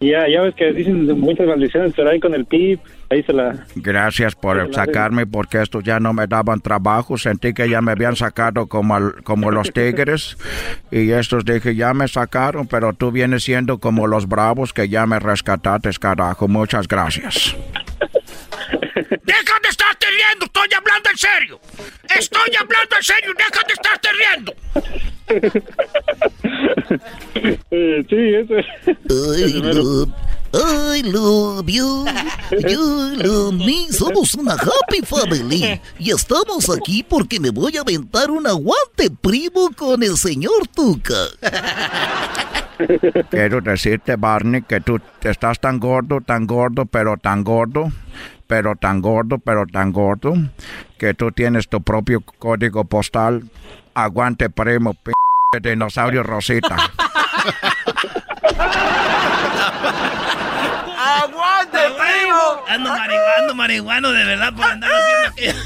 Y 0.00 0.10
ya, 0.10 0.26
ya 0.28 0.40
ves 0.42 0.54
que 0.54 0.72
dicen 0.72 1.06
muchas 1.20 1.46
maldiciones, 1.46 1.92
pero 1.96 2.10
ahí 2.10 2.20
con 2.20 2.34
el 2.34 2.44
PIB, 2.46 2.78
ahí 3.10 3.22
se 3.22 3.32
la... 3.32 3.64
Gracias 3.76 4.34
por 4.34 4.72
sacarme, 4.74 5.26
porque 5.26 5.62
estos 5.62 5.84
ya 5.84 6.00
no 6.00 6.12
me 6.12 6.26
daban 6.26 6.60
trabajo. 6.60 7.16
Sentí 7.16 7.54
que 7.54 7.68
ya 7.70 7.80
me 7.80 7.92
habían 7.92 8.16
sacado 8.16 8.66
como, 8.66 8.94
al- 8.96 9.22
como 9.22 9.50
los 9.50 9.70
tigres. 9.74 10.36
Y 10.90 11.10
estos 11.12 11.44
dije, 11.44 11.74
ya 11.74 11.94
me 11.94 12.08
sacaron, 12.08 12.66
pero 12.66 12.92
tú 12.92 13.12
vienes 13.12 13.44
siendo 13.44 13.78
como 13.78 14.06
los 14.06 14.28
bravos 14.28 14.72
que 14.72 14.88
ya 14.88 15.06
me 15.06 15.18
rescataste, 15.20 15.90
carajo. 16.00 16.48
Muchas 16.48 16.88
gracias. 16.88 17.54
¡Deja 19.24 19.54
riendo! 20.34 20.46
¡Estoy 20.46 20.68
hablando 20.76 21.10
en 21.10 21.16
serio! 21.18 21.60
¡Estoy 22.16 22.50
hablando 22.58 22.96
en 22.96 23.02
serio! 23.02 23.32
¡Deja 23.36 23.60
de 23.66 23.72
estarte 23.72 24.08
riendo! 24.12 24.54
Eh, 27.70 28.04
sí, 28.08 28.34
eso 28.34 28.58
es. 28.58 28.66
I 29.10 29.60
love, 29.60 30.08
I 30.52 31.02
love 31.02 31.66
you, 31.66 32.06
you 32.68 33.16
love 33.16 33.54
me. 33.54 33.90
Somos 33.90 34.34
una 34.34 34.52
happy 34.52 35.00
family. 35.04 35.80
Y 35.98 36.10
estamos 36.10 36.70
aquí 36.70 37.02
porque 37.02 37.40
me 37.40 37.50
voy 37.50 37.76
a 37.76 37.80
aventar 37.80 38.30
un 38.30 38.46
aguante 38.46 39.10
primo 39.20 39.70
con 39.76 40.02
el 40.02 40.16
señor 40.16 40.68
Tuca. 40.74 41.14
Quiero 43.30 43.60
decirte, 43.60 44.16
Barney, 44.16 44.62
que 44.62 44.80
tú 44.80 45.00
estás 45.22 45.58
tan 45.58 45.78
gordo, 45.80 46.20
tan 46.20 46.46
gordo, 46.46 46.86
pero 46.86 47.16
tan 47.16 47.42
gordo, 47.44 47.90
pero 48.46 48.76
tan 48.76 49.00
gordo, 49.00 49.38
pero 49.38 49.66
tan 49.66 49.92
gordo, 49.92 50.34
que 50.98 51.14
tú 51.14 51.32
tienes 51.32 51.68
tu 51.68 51.82
propio 51.82 52.22
código 52.38 52.84
postal. 52.84 53.44
Aguante, 53.94 54.50
primo, 54.50 54.94
p 54.94 55.12
dinosaurio 55.62 56.22
Rosita. 56.22 56.76
¡Aguante, 60.96 61.78
primo! 61.78 62.64
Ando 62.68 62.90
marihuano, 62.90 63.54
marihuano 63.54 64.10
de 64.10 64.24
verdad 64.24 64.52
por 64.54 64.64
andar 64.64 64.90
haciendo 65.26 65.62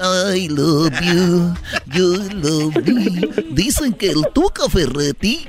Ay, 0.00 0.44
I 0.44 0.48
love 0.48 1.00
you, 1.00 1.54
you 1.86 2.28
love 2.34 2.76
me. 2.84 3.20
Dicen 3.50 3.92
que 3.92 4.10
el 4.10 4.26
Tuca 4.32 4.68
Ferretti 4.68 5.46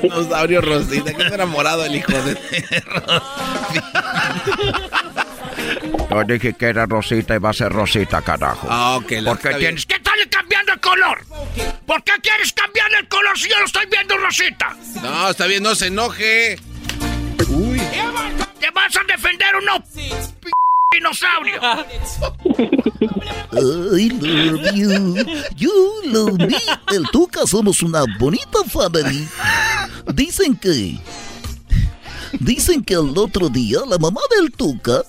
Dinosaurio 0.00 0.60
Rosita, 0.60 1.12
que 1.12 1.22
está 1.22 1.34
enamorado 1.34 1.84
el 1.84 1.94
hijo 1.96 2.12
de. 2.12 2.36
Yo 6.10 6.22
dije 6.24 6.54
que 6.54 6.66
era 6.66 6.86
Rosita 6.86 7.34
y 7.34 7.38
va 7.38 7.50
a 7.50 7.52
ser 7.52 7.72
Rosita, 7.72 8.22
carajo. 8.22 8.66
Ah, 8.70 8.96
ok. 8.96 9.10
la- 9.20 9.30
Porque 9.32 9.54
tienes 9.54 9.84
¿Qué 9.86 9.98
tal 10.00 10.14
cambiando 10.30 10.72
el 10.72 10.80
color? 10.80 11.24
¿Por 11.86 12.02
qué 12.04 12.12
quieres 12.22 12.52
cambiarle 12.52 12.98
el 12.98 13.08
color 13.08 13.38
si 13.38 13.48
yo 13.48 13.58
lo 13.58 13.64
estoy 13.66 13.86
viendo, 13.90 14.16
Rosita? 14.16 14.76
No, 15.02 15.30
está 15.30 15.46
bien, 15.46 15.62
no 15.62 15.74
se 15.74 15.88
enoje. 15.88 16.56
¿Te 18.60 18.70
vas 18.70 18.96
a 18.96 19.04
defender 19.06 19.54
o 19.56 19.60
no? 19.60 19.84
Dinosaurio. 20.94 21.60
I 23.52 24.08
love 24.10 24.74
you, 24.74 25.16
you 25.56 26.02
love 26.06 26.38
me. 26.38 26.56
El 26.92 27.04
Tuca 27.10 27.46
somos 27.46 27.82
una 27.82 28.04
bonita 28.18 28.64
family. 28.64 29.28
Dicen 30.12 30.56
que 30.56 30.98
Dicen 32.40 32.82
que 32.84 32.94
al 32.94 33.16
otro 33.16 33.48
día 33.48 33.80
la 33.86 33.98
mamá 33.98 34.20
del 34.36 34.50
Tuca 34.52 35.02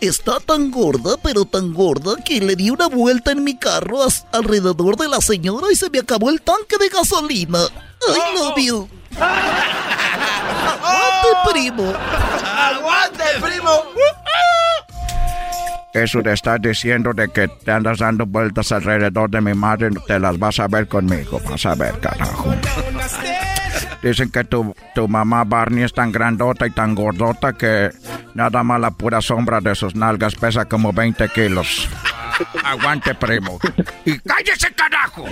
está 0.00 0.38
tan 0.40 0.70
gorda, 0.70 1.16
pero 1.22 1.44
tan 1.44 1.72
gorda, 1.72 2.16
que 2.24 2.40
le 2.40 2.54
di 2.54 2.70
una 2.70 2.86
vuelta 2.86 3.32
en 3.32 3.42
mi 3.42 3.58
carro 3.58 3.98
alrededor 4.32 4.96
de 4.96 5.08
la 5.08 5.20
señora 5.20 5.66
y 5.72 5.76
se 5.76 5.90
me 5.90 5.98
acabó 5.98 6.30
el 6.30 6.40
tanque 6.40 6.76
de 6.78 6.88
gasolina. 6.88 7.58
I 8.08 8.38
love 8.38 8.56
you. 8.58 8.88
¡Aguante, 10.76 11.28
primo! 11.50 11.92
¡Aguante, 12.44 13.24
primo! 13.40 13.70
Eso 15.96 16.20
de 16.20 16.34
estar 16.34 16.60
diciendo 16.60 17.14
de 17.14 17.28
que 17.28 17.48
te 17.48 17.72
andas 17.72 18.00
dando 18.00 18.26
vueltas 18.26 18.70
alrededor 18.70 19.30
de 19.30 19.40
mi 19.40 19.54
madre, 19.54 19.88
te 20.06 20.18
las 20.18 20.38
vas 20.38 20.60
a 20.60 20.68
ver 20.68 20.86
conmigo, 20.88 21.40
vas 21.48 21.64
a 21.64 21.74
ver, 21.74 21.98
carajo. 22.00 22.54
Dicen 24.02 24.30
que 24.30 24.44
tu, 24.44 24.76
tu 24.94 25.08
mamá 25.08 25.44
Barney 25.44 25.84
es 25.84 25.94
tan 25.94 26.12
grandota 26.12 26.66
y 26.66 26.70
tan 26.70 26.94
gordota 26.94 27.54
que 27.54 27.90
nada 28.34 28.62
más 28.62 28.78
la 28.78 28.90
pura 28.90 29.22
sombra 29.22 29.62
de 29.62 29.74
sus 29.74 29.94
nalgas 29.94 30.34
pesa 30.34 30.66
como 30.66 30.92
20 30.92 31.30
kilos. 31.30 31.88
Aguante, 32.62 33.14
primo. 33.14 33.58
Y 34.04 34.18
cállese, 34.18 34.70
carajo. 34.74 35.24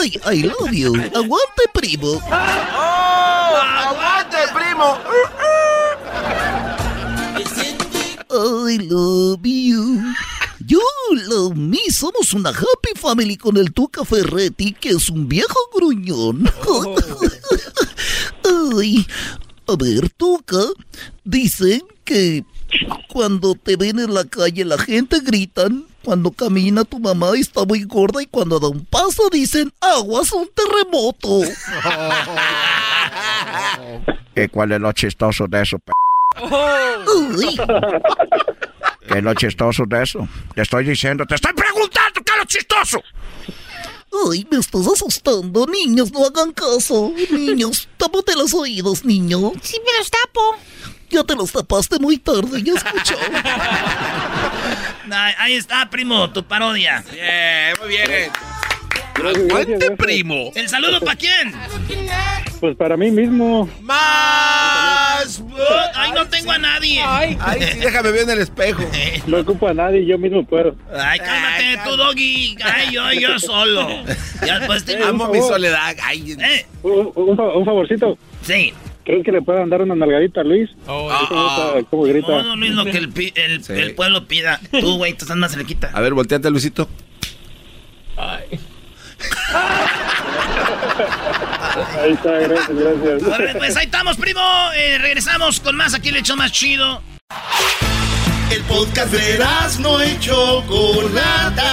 ¡Ay, 0.00 0.20
I 0.32 0.42
love 0.44 0.70
you! 0.70 0.94
¡Aguante, 0.94 1.64
primo! 1.74 2.22
¡Oh! 2.30 3.58
¡Aguante, 3.88 4.38
primo! 4.54 4.96
I 8.30 8.78
love 8.78 9.40
you. 9.44 10.02
You 10.66 10.82
love 11.28 11.56
me. 11.56 11.78
Somos 11.90 12.34
una 12.34 12.50
happy 12.50 12.94
family 12.94 13.36
con 13.36 13.56
el 13.56 13.72
Tuca 13.72 14.04
Ferretti, 14.04 14.72
que 14.74 14.90
es 14.90 15.08
un 15.08 15.28
viejo 15.28 15.58
gruñón. 15.74 16.50
Ay, 18.76 19.06
a 19.66 19.76
ver, 19.76 20.10
Tuca, 20.10 20.62
dicen 21.24 21.82
que 22.04 22.44
cuando 23.08 23.54
te 23.54 23.76
ven 23.76 23.98
en 23.98 24.12
la 24.12 24.24
calle 24.24 24.64
la 24.64 24.78
gente 24.78 25.20
gritan. 25.20 25.86
Cuando 26.04 26.30
camina 26.30 26.84
tu 26.84 26.98
mamá 27.00 27.32
está 27.36 27.64
muy 27.66 27.84
gorda 27.84 28.22
y 28.22 28.26
cuando 28.26 28.58
da 28.58 28.68
un 28.68 28.84
paso 28.86 29.28
dicen 29.30 29.72
aguas 29.80 30.32
un 30.32 30.48
terremoto. 30.54 31.42
¿Y 34.36 34.48
cuál 34.48 34.72
es 34.72 34.80
lo 34.80 34.92
chistoso 34.92 35.46
de 35.46 35.62
eso, 35.62 35.78
p? 35.78 35.92
Uy. 36.40 37.58
¿Qué 39.08 39.18
es 39.18 39.24
lo 39.24 39.34
chistoso 39.34 39.84
de 39.86 40.02
eso? 40.02 40.28
Te 40.54 40.62
estoy 40.62 40.84
diciendo, 40.84 41.24
te 41.26 41.34
estoy 41.34 41.52
preguntando 41.54 42.20
qué 42.24 42.32
es 42.32 42.38
lo 42.38 42.44
chistoso. 42.44 43.02
Ay, 44.30 44.46
me 44.50 44.58
estás 44.58 44.86
asustando. 44.86 45.66
Niños, 45.66 46.12
no 46.12 46.24
hagan 46.24 46.52
caso. 46.52 47.12
Niños, 47.30 47.88
tápate 47.96 48.34
los 48.34 48.54
oídos, 48.54 49.04
niño. 49.04 49.52
Sí, 49.62 49.80
me 49.84 49.98
los 49.98 50.10
tapo. 50.10 50.56
Ya 51.10 51.24
te 51.24 51.34
los 51.34 51.52
tapaste 51.52 51.98
muy 51.98 52.18
tarde, 52.18 52.62
ya 52.62 52.74
escuchó. 52.74 53.16
Ahí 55.10 55.34
ahí 55.38 55.54
está, 55.54 55.88
primo, 55.88 56.30
tu 56.30 56.44
parodia. 56.44 57.02
Bien, 57.10 57.74
muy 57.80 57.88
bien. 57.88 58.30
Aguante, 59.14 59.90
primo. 59.92 60.52
¿El 60.54 60.68
saludo 60.68 61.00
para 61.00 61.16
quién? 61.16 61.54
Pues 62.60 62.76
para 62.76 62.96
mí 62.96 63.10
mismo. 63.10 63.68
¡Más! 63.80 64.87
¡Ay, 65.94 66.12
no 66.12 66.26
tengo 66.28 66.52
a 66.52 66.58
nadie! 66.58 67.00
Ay, 67.04 67.36
sí, 67.72 67.78
déjame 67.80 68.10
ver 68.12 68.22
en 68.22 68.30
el 68.30 68.38
espejo. 68.40 68.82
No 69.26 69.38
ocupo 69.38 69.68
a 69.68 69.74
nadie, 69.74 70.04
yo 70.06 70.18
mismo 70.18 70.44
puedo. 70.44 70.74
Ay, 70.94 71.18
cálmate 71.18 71.78
tú, 71.84 71.96
Doggy. 71.96 72.56
Ay, 72.64 72.92
yo, 72.92 73.12
yo 73.12 73.38
solo. 73.38 73.88
Ya 74.46 74.58
después 74.58 74.84
te 74.84 75.02
Amo 75.02 75.28
mi 75.28 75.40
soledad. 75.40 75.94
Ay, 76.02 76.36
Eh, 76.40 76.66
Un, 76.82 77.12
un 77.14 77.36
fa- 77.36 77.56
un 77.56 77.64
favorcito. 77.64 78.18
sí. 78.42 78.72
¿Creen 79.04 79.22
que 79.22 79.32
le 79.32 79.40
puedan 79.40 79.70
dar 79.70 79.80
una 79.80 79.94
nalgadita 79.94 80.42
a 80.42 80.44
Luis? 80.44 80.68
Ah, 80.86 81.24
¿Cómo, 81.30 81.86
cómo 81.88 82.02
grita? 82.02 82.28
No, 82.28 82.42
no, 82.42 82.56
Luis, 82.56 82.72
lo 82.72 82.84
que 82.84 82.98
el, 82.98 83.10
el, 83.36 83.64
Sí. 83.64 83.72
el 83.72 83.94
pueblo 83.94 84.28
pida. 84.28 84.60
Tú, 84.70 84.98
güey, 84.98 85.14
tú 85.14 85.24
estás 85.24 85.38
más 85.38 85.50
cerquita. 85.52 85.90
A 85.94 86.00
ver, 86.02 86.12
volteate, 86.12 86.50
Luisito. 86.50 86.86
Ahí 92.00 92.12
está, 92.12 92.30
gracias, 92.30 92.68
gracias. 92.68 93.38
Ver, 93.38 93.58
pues 93.58 93.76
ahí 93.76 93.86
estamos, 93.86 94.16
primo. 94.16 94.40
Eh, 94.74 94.98
regresamos 94.98 95.60
con 95.60 95.76
más. 95.76 95.94
Aquí 95.94 96.10
le 96.10 96.20
echó 96.20 96.36
más 96.36 96.52
chido. 96.52 97.02
El 98.50 98.62
podcast 98.62 99.12
de 99.12 99.38
no 99.80 100.04
y 100.04 100.18
Chocolata. 100.18 101.72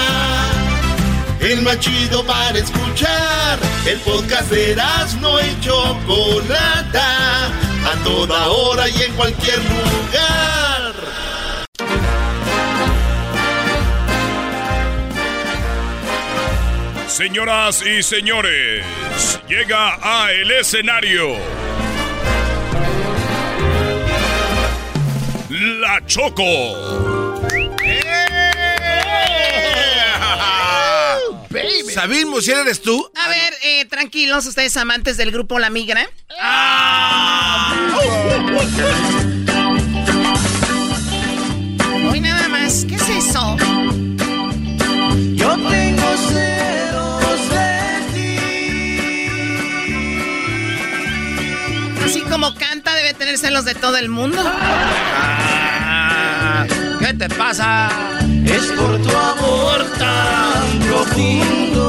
El 1.40 1.62
más 1.62 1.80
chido 1.80 2.24
para 2.26 2.58
escuchar. 2.58 3.60
El 3.86 4.00
podcast 4.00 4.50
de 4.50 4.76
no 5.22 5.40
y 5.40 5.60
Chocolata. 5.62 7.48
A 7.48 8.04
toda 8.04 8.48
hora 8.48 8.90
y 8.90 9.02
en 9.04 9.14
cualquier 9.14 9.60
lugar. 9.60 10.75
Señoras 17.16 17.82
y 17.82 18.04
señores, 18.04 18.84
llega 19.48 19.98
a 20.02 20.34
el 20.34 20.52
escenario 20.52 21.38
La 25.50 26.06
Choco. 26.06 26.44
Sabín 31.94 32.28
Musiel, 32.28 32.58
¿eres 32.58 32.82
tú? 32.82 33.10
A 33.16 33.30
ver, 33.30 33.54
eh, 33.64 33.86
tranquilos, 33.86 34.46
ustedes 34.46 34.76
amantes 34.76 35.16
del 35.16 35.32
grupo 35.32 35.58
La 35.58 35.70
Migra. 35.70 36.10
Hoy 42.12 42.20
nada 42.20 42.50
más, 42.50 42.84
¿qué 42.84 42.96
es 42.96 43.08
eso? 43.08 43.75
Como 52.36 52.54
canta, 52.54 52.94
debe 52.96 53.14
tener 53.14 53.38
celos 53.38 53.64
de 53.64 53.76
todo 53.76 53.96
el 53.96 54.10
mundo. 54.10 54.44
¿Qué 57.00 57.14
te 57.14 57.30
pasa? 57.30 57.90
Es 58.46 58.74
por 58.74 59.02
tu 59.02 59.10
amor 59.10 59.86
tan 59.98 60.80
profundo. 60.80 61.88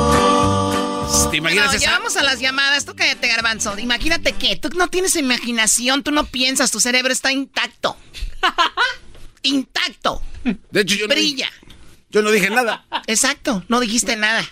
¿Te 1.32 1.38
imaginas 1.38 1.72
ya 1.72 1.78
esa? 1.78 1.90
vamos 1.98 2.16
a 2.16 2.22
las 2.22 2.38
llamadas. 2.38 2.84
Tú 2.84 2.94
cállate, 2.94 3.26
garbanzo. 3.26 3.76
Imagínate 3.76 4.34
que 4.34 4.54
tú 4.54 4.68
no 4.76 4.86
tienes 4.86 5.16
imaginación, 5.16 6.04
tú 6.04 6.12
no 6.12 6.26
piensas, 6.26 6.70
tu 6.70 6.78
cerebro 6.78 7.12
está 7.12 7.32
intacto. 7.32 7.96
intacto. 9.42 10.22
De 10.70 10.82
hecho, 10.82 10.94
yo 10.94 11.08
no, 11.08 11.14
Brilla. 11.14 11.50
yo 12.10 12.22
no 12.22 12.30
dije 12.30 12.50
nada. 12.50 12.84
Exacto, 13.08 13.64
no 13.66 13.80
dijiste 13.80 14.14
nada. 14.14 14.44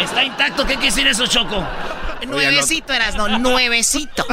Está 0.00 0.22
intacto. 0.22 0.64
¿Qué 0.64 0.74
quiere 0.74 0.90
decir 0.90 1.08
eso, 1.08 1.26
Choco? 1.26 1.66
Nuevecito 2.26 2.92
eras, 2.92 3.14
no, 3.14 3.28
nuevecito. 3.38 4.26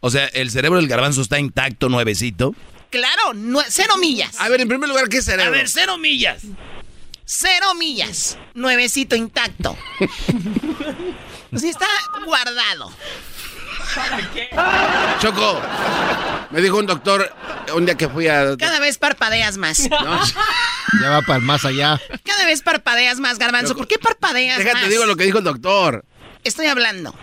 O 0.00 0.10
sea, 0.10 0.26
el 0.26 0.50
cerebro 0.50 0.78
del 0.78 0.88
garbanzo 0.88 1.22
está 1.22 1.38
intacto, 1.38 1.88
nuevecito. 1.88 2.54
Claro, 2.90 3.32
nue- 3.34 3.64
cero 3.68 3.96
millas. 3.98 4.38
A 4.38 4.48
ver, 4.48 4.60
en 4.60 4.68
primer 4.68 4.88
lugar, 4.88 5.08
¿qué 5.08 5.18
es 5.18 5.28
A 5.28 5.32
cerebro? 5.32 5.52
ver, 5.52 5.68
cero 5.68 5.96
millas. 5.98 6.42
Cero 7.24 7.74
millas. 7.74 8.36
Nuevecito 8.54 9.16
intacto. 9.16 9.76
Sí, 11.56 11.68
está 11.68 11.86
guardado. 12.26 12.92
Choco, 15.20 15.60
me 16.50 16.60
dijo 16.60 16.76
un 16.78 16.86
doctor 16.86 17.32
un 17.74 17.84
día 17.86 17.94
que 17.94 18.08
fui 18.08 18.26
a... 18.28 18.56
Cada 18.56 18.80
vez 18.80 18.98
parpadeas 18.98 19.56
más. 19.58 19.88
Ya 21.00 21.08
va 21.08 21.22
para 21.22 21.38
el 21.38 21.42
más 21.44 21.64
allá. 21.64 21.98
Cada 22.22 22.44
vez 22.44 22.60
parpadeas 22.60 23.18
más, 23.18 23.38
garbanzo. 23.38 23.74
¿Por 23.74 23.88
qué 23.88 23.98
parpadeas 23.98 24.58
Déjate, 24.58 24.78
más? 24.82 24.90
digo 24.90 25.06
lo 25.06 25.16
que 25.16 25.24
dijo 25.24 25.38
el 25.38 25.44
doctor. 25.44 26.04
Estoy 26.44 26.66
hablando. 26.66 27.14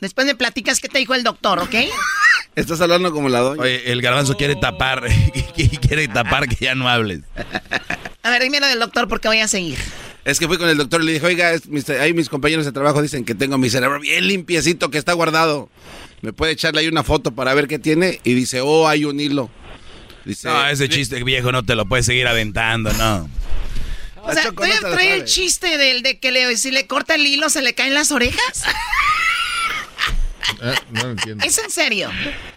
Después 0.00 0.26
me 0.26 0.34
platicas 0.34 0.80
qué 0.80 0.88
te 0.88 0.98
dijo 0.98 1.14
el 1.14 1.22
doctor, 1.24 1.58
¿ok? 1.58 1.74
Estás 2.56 2.80
hablando 2.80 3.12
como 3.12 3.28
la 3.28 3.40
doña. 3.40 3.62
Oye, 3.62 3.92
el 3.92 4.00
garbanzo 4.00 4.36
quiere 4.36 4.56
tapar, 4.56 5.02
quiere 5.80 6.08
tapar 6.08 6.48
que 6.48 6.56
ya 6.64 6.74
no 6.74 6.88
hables. 6.88 7.20
A 8.22 8.30
ver, 8.30 8.42
dime 8.42 8.60
lo 8.60 8.66
del 8.66 8.78
doctor 8.78 9.08
porque 9.08 9.28
voy 9.28 9.40
a 9.40 9.48
seguir. 9.48 9.78
Es 10.24 10.38
que 10.40 10.48
fui 10.48 10.56
con 10.58 10.68
el 10.68 10.76
doctor 10.76 11.02
y 11.02 11.04
le 11.06 11.12
dije, 11.12 11.26
oiga, 11.26 11.52
es- 11.52 11.66
mis- 11.68 11.88
ahí 11.90 12.12
mis 12.14 12.28
compañeros 12.28 12.64
de 12.64 12.72
trabajo 12.72 13.00
dicen 13.02 13.24
que 13.24 13.34
tengo 13.34 13.58
mi 13.58 13.68
cerebro 13.70 14.00
bien 14.00 14.26
limpiecito, 14.26 14.90
que 14.90 14.98
está 14.98 15.12
guardado. 15.12 15.68
¿Me 16.22 16.32
puede 16.32 16.52
echarle 16.52 16.80
ahí 16.80 16.88
una 16.88 17.04
foto 17.04 17.32
para 17.32 17.52
ver 17.54 17.68
qué 17.68 17.78
tiene? 17.78 18.20
Y 18.24 18.32
dice, 18.34 18.60
oh, 18.62 18.88
hay 18.88 19.04
un 19.04 19.20
hilo. 19.20 19.50
Dice, 20.24 20.48
No, 20.48 20.66
ese 20.66 20.88
chiste 20.88 21.22
viejo 21.22 21.52
no 21.52 21.62
te 21.62 21.74
lo 21.76 21.84
puedes 21.86 22.06
seguir 22.06 22.26
aventando, 22.26 22.90
no. 22.94 23.28
O 24.26 24.32
sea, 24.32 24.42
Choco 24.44 24.66
no 24.66 24.72
¿todavía 24.72 24.76
se 24.76 24.94
trae 24.94 25.14
el 25.14 25.24
chiste 25.24 25.78
del 25.78 26.02
de 26.02 26.18
que 26.18 26.32
le, 26.32 26.56
si 26.56 26.70
le 26.70 26.86
corta 26.86 27.14
el 27.14 27.26
hilo 27.26 27.48
se 27.48 27.62
le 27.62 27.74
caen 27.74 27.94
las 27.94 28.10
orejas? 28.12 28.64
Eh, 30.62 30.74
no 30.92 31.02
lo 31.02 31.10
entiendo. 31.10 31.44
¿Es 31.44 31.58
en 31.58 31.70
serio? 31.70 32.10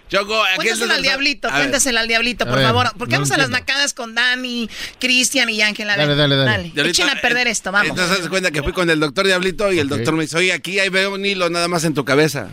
Choco, 0.09 0.41
Cuéntaselo 0.55 0.93
al 0.93 1.01
diablito, 1.01 1.47
A 1.47 1.51
ver. 1.51 1.61
cuéntaselo 1.61 1.99
al 1.99 2.07
diablito, 2.07 2.45
por 2.45 2.55
ver, 2.55 2.65
favor. 2.65 2.91
Porque 2.97 3.13
no 3.13 3.19
vamos 3.19 3.31
a 3.31 3.37
las 3.37 3.49
nacadas 3.49 3.93
con 3.93 4.15
Dani, 4.15 4.69
Cristian 4.99 5.49
y 5.49 5.61
Ángel. 5.61 5.89
A 5.89 5.97
ver, 5.97 6.15
Dale, 6.15 6.35
dale, 6.35 6.71
dale. 6.71 6.89
Echen 6.89 7.09
a 7.09 7.19
perder 7.21 7.47
eh, 7.47 7.51
esto, 7.51 7.71
vamos. 7.71 7.89
Entonces, 7.89 8.23
de 8.23 8.29
cuenta 8.29 8.51
que 8.51 8.63
fui 8.63 8.73
con 8.73 8.89
el 8.89 8.99
doctor 8.99 9.25
Diablito 9.25 9.71
y 9.71 9.79
el 9.79 9.89
doctor 9.89 10.15
me 10.15 10.23
dice, 10.23 10.37
oye, 10.37 10.53
aquí 10.53 10.79
ahí 10.79 10.89
veo 10.89 11.13
un 11.13 11.25
hilo 11.25 11.49
nada 11.49 11.67
más 11.67 11.83
en 11.83 11.93
tu 11.93 12.05
cabeza. 12.05 12.49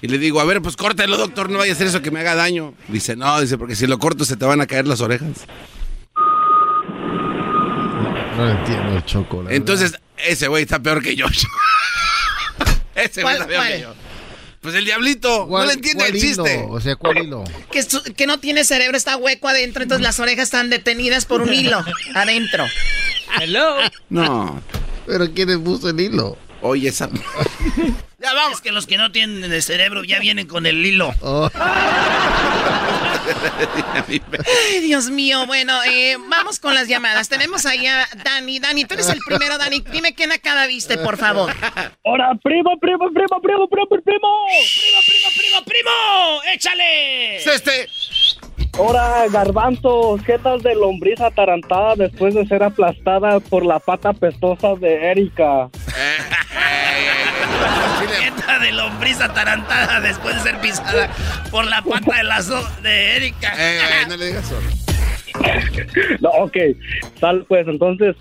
Y 0.00 0.08
le 0.08 0.18
digo, 0.18 0.40
a 0.40 0.44
ver, 0.44 0.60
pues 0.62 0.76
córtalo, 0.76 1.16
doctor, 1.16 1.48
no 1.48 1.58
vaya 1.58 1.72
a 1.72 1.74
hacer 1.74 1.86
eso 1.86 2.02
que 2.02 2.10
me 2.10 2.20
haga 2.20 2.34
daño. 2.34 2.74
Dice, 2.88 3.14
no, 3.16 3.40
dice, 3.40 3.56
porque 3.56 3.76
si 3.76 3.86
lo 3.86 3.98
corto 3.98 4.24
se 4.24 4.36
te 4.36 4.44
van 4.44 4.60
a 4.60 4.66
caer 4.66 4.86
las 4.86 5.00
orejas. 5.00 5.46
No 8.36 8.44
lo 8.46 8.50
entiendo, 8.52 9.00
Choco. 9.02 9.42
la 9.42 9.52
Entonces, 9.52 9.94
ese 10.16 10.48
güey 10.48 10.62
está 10.64 10.78
peor 10.80 11.02
que 11.02 11.14
yo. 11.16 11.26
ese 12.94 13.22
güey 13.22 13.36
¿Cuál- 13.36 13.36
está 13.36 13.46
peor 13.46 13.66
que 13.66 13.80
yo. 13.80 13.94
Pues 14.60 14.76
el 14.76 14.84
diablito, 14.84 15.48
no 15.50 15.64
le 15.64 15.72
entiende 15.72 16.04
el 16.04 16.10
cuál 16.12 16.24
hilo? 16.24 16.44
chiste. 16.44 16.66
O 16.70 16.80
sea, 16.80 16.94
¿cuál 16.94 17.18
hilo? 17.18 17.42
Que, 17.72 17.82
su- 17.82 18.02
que 18.16 18.26
no 18.28 18.38
tiene 18.38 18.62
cerebro, 18.62 18.96
está 18.96 19.16
hueco 19.16 19.48
adentro, 19.48 19.82
entonces 19.82 20.02
las 20.04 20.20
orejas 20.20 20.44
están 20.44 20.70
detenidas 20.70 21.24
por 21.24 21.42
un 21.42 21.52
hilo 21.54 21.84
adentro. 22.14 22.64
Hello. 23.40 23.76
No. 24.08 24.62
¿Pero 25.06 25.32
quién 25.34 25.48
le 25.48 25.58
puso 25.58 25.88
el 25.90 25.98
hilo? 25.98 26.38
Oye, 26.60 26.88
esa... 26.90 27.08
Ya 28.22 28.34
vamos. 28.34 28.58
Es 28.58 28.60
que 28.60 28.72
los 28.72 28.86
que 28.86 28.96
no 28.96 29.10
tienen 29.10 29.52
el 29.52 29.62
cerebro 29.62 30.04
ya 30.04 30.20
vienen 30.20 30.46
con 30.46 30.66
el 30.66 30.84
hilo. 30.84 31.12
Oh. 31.24 31.48
Ay, 34.08 34.80
Dios 34.80 35.08
mío. 35.10 35.46
Bueno, 35.46 35.72
eh, 35.84 36.16
vamos 36.28 36.58
con 36.58 36.74
las 36.74 36.88
llamadas. 36.88 37.28
Tenemos 37.28 37.64
ahí 37.64 37.86
a 37.86 38.06
Dani. 38.24 38.58
Dani, 38.58 38.84
tú 38.84 38.94
eres 38.94 39.08
el 39.08 39.20
primero, 39.24 39.56
Dani. 39.56 39.80
Dime 39.92 40.14
qué 40.14 40.26
nacada 40.26 40.66
viste, 40.66 40.98
por 40.98 41.16
favor. 41.16 41.52
Ahora, 42.04 42.34
primo, 42.42 42.78
primo, 42.80 43.10
primo, 43.12 43.40
primo, 43.40 43.68
primo, 43.68 43.86
primo. 43.88 44.00
¡Primo, 44.04 45.00
primo, 45.06 45.28
primo, 45.36 45.64
primo! 45.64 46.42
¡Échale! 46.52 47.36
Este. 47.36 47.88
Ahora, 48.78 49.26
garbanzo, 49.28 50.18
¿qué 50.26 50.38
tal 50.38 50.60
de 50.62 50.74
lombriz 50.74 51.20
atarantada 51.20 51.94
después 51.96 52.34
de 52.34 52.46
ser 52.46 52.62
aplastada 52.62 53.38
por 53.40 53.64
la 53.64 53.78
pata 53.78 54.12
pestosa 54.12 54.74
de 54.74 55.10
Erika? 55.10 55.68
Dieta 58.20 58.58
de 58.58 58.72
lombriz 58.72 59.20
atarantada 59.20 60.00
después 60.00 60.34
de 60.36 60.50
ser 60.50 60.60
pisada 60.60 61.08
por 61.50 61.66
la 61.66 61.82
pata 61.82 62.16
de 62.16 62.22
lazo 62.24 62.62
de 62.82 63.16
Erika. 63.16 63.52
Eh, 63.58 63.78
no 64.08 64.16
le 64.16 64.26
digas 64.26 64.44
eso. 64.50 64.60
No, 66.20 66.28
ok, 66.28 66.56
tal 67.20 67.44
pues, 67.48 67.66
entonces, 67.66 68.14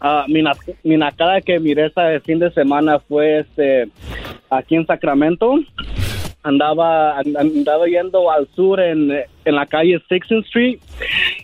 ah, 0.00 0.24
mi, 0.26 0.42
na- 0.42 0.56
mi 0.82 0.96
nacada 0.96 1.40
que 1.42 1.60
miré 1.60 1.86
ese 1.86 2.20
fin 2.20 2.38
de 2.38 2.50
semana 2.52 2.98
fue 2.98 3.40
este 3.40 3.88
aquí 4.48 4.76
en 4.76 4.86
Sacramento. 4.86 5.56
Andaba, 6.42 7.18
and- 7.18 7.36
andaba 7.36 7.86
yendo 7.86 8.30
al 8.30 8.48
sur 8.56 8.80
en, 8.80 9.10
en 9.44 9.54
la 9.54 9.66
calle 9.66 10.02
Sixth 10.08 10.32
Street 10.46 10.78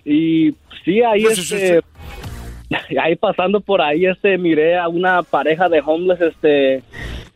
y 0.07 0.55
sí, 0.85 1.03
ahí 1.03 1.23
Pues, 1.25 1.37
sí, 1.37 1.45
sí, 1.45 1.55
este... 1.57 1.83
Ahí 3.03 3.17
pasando 3.17 3.61
por 3.61 3.81
ahí, 3.81 4.07
este, 4.07 4.39
miré 4.39 4.77
a 4.79 4.89
una 4.89 5.23
pareja 5.23 5.69
de 5.69 5.81
homeless, 5.85 6.21
este, 6.21 6.83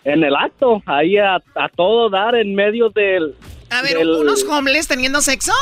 en 0.04 0.24
el 0.24 0.34
acto, 0.34 0.82
ahí 0.86 1.18
a, 1.18 1.36
a 1.54 1.68
todo 1.68 2.10
dar 2.10 2.34
en 2.34 2.54
medio 2.54 2.88
del... 2.90 3.34
A 3.70 3.82
ver, 3.82 3.98
del- 3.98 4.10
¿unos 4.10 4.44
homeless 4.44 4.88
teniendo 4.88 5.20
sexo? 5.20 5.52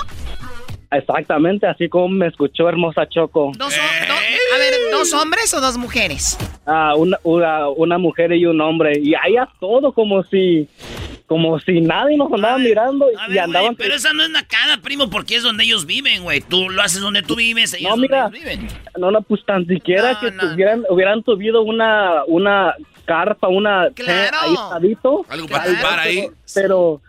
Exactamente, 0.91 1.67
así 1.67 1.89
como 1.89 2.09
me 2.09 2.29
escuchó 2.29 2.69
hermosa 2.69 3.07
Choco. 3.09 3.53
Dos, 3.59 3.75
ho- 3.77 4.07
do- 4.07 4.15
a 4.55 4.59
ver, 4.59 4.75
¿dos 4.91 5.13
hombres 5.13 5.53
o 5.53 5.61
dos 5.61 5.77
mujeres? 5.77 6.39
Ah, 6.67 6.95
una, 6.97 7.19
una, 7.25 7.69
una 7.69 7.99
mujer 7.99 8.33
y 8.33 8.47
un 8.47 8.61
hombre. 8.61 8.99
Y 8.99 9.15
ahí 9.15 9.37
a 9.37 9.47
todo 9.61 9.93
como 9.93 10.23
si, 10.25 10.67
como 11.27 11.59
si 11.61 11.83
nadie 11.83 12.17
nos 12.17 12.33
andaba 12.33 12.57
mirando 12.57 13.05
A 13.19 13.29
y 13.29 13.33
ver, 13.35 13.41
andaban. 13.41 13.77
pero 13.77 13.95
esa 13.95 14.15
no 14.15 14.23
es 14.23 14.31
nacada, 14.31 14.79
primo, 14.81 15.11
porque 15.11 15.37
es 15.37 15.43
donde 15.43 15.65
ellos 15.65 15.85
viven, 15.85 16.23
güey. 16.23 16.41
Tú 16.41 16.71
lo 16.71 16.81
haces 16.81 17.01
donde 17.03 17.21
tú 17.23 17.37
vives, 17.37 17.75
ellos 17.75 17.83
No, 17.91 17.91
donde 17.91 18.09
mira, 18.09 18.21
ellos 18.21 18.33
viven. 18.33 18.69
no, 18.99 19.11
no, 19.11 19.21
pues 19.21 19.45
tan 19.45 19.67
siquiera 19.67 20.19
que 20.21 20.31
tuvieran, 20.33 20.85
hubieran 20.89 21.23
tuvido 21.23 21.61
una, 21.63 22.25
una 22.27 22.75
carpa, 23.05 23.49
una 23.49 23.89
Claro. 23.95 24.37
ahí 24.41 24.55
estadito. 24.55 25.27
Algo 25.29 25.49
para 25.49 25.65
Ahí, 25.65 25.75
tumbar 25.75 25.99
ahí. 26.01 26.17
Pero, 26.19 26.33
pero 26.55 27.01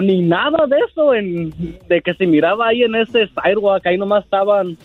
ni 0.00 0.22
nada 0.22 0.66
de 0.66 0.76
eso, 0.88 1.14
en, 1.14 1.50
de 1.88 2.00
que 2.00 2.14
se 2.14 2.26
miraba 2.26 2.68
ahí 2.68 2.82
en 2.82 2.94
ese 2.94 3.28
sidewalk, 3.28 3.86
ahí 3.86 3.98
nomás 3.98 4.24
estaban, 4.24 4.76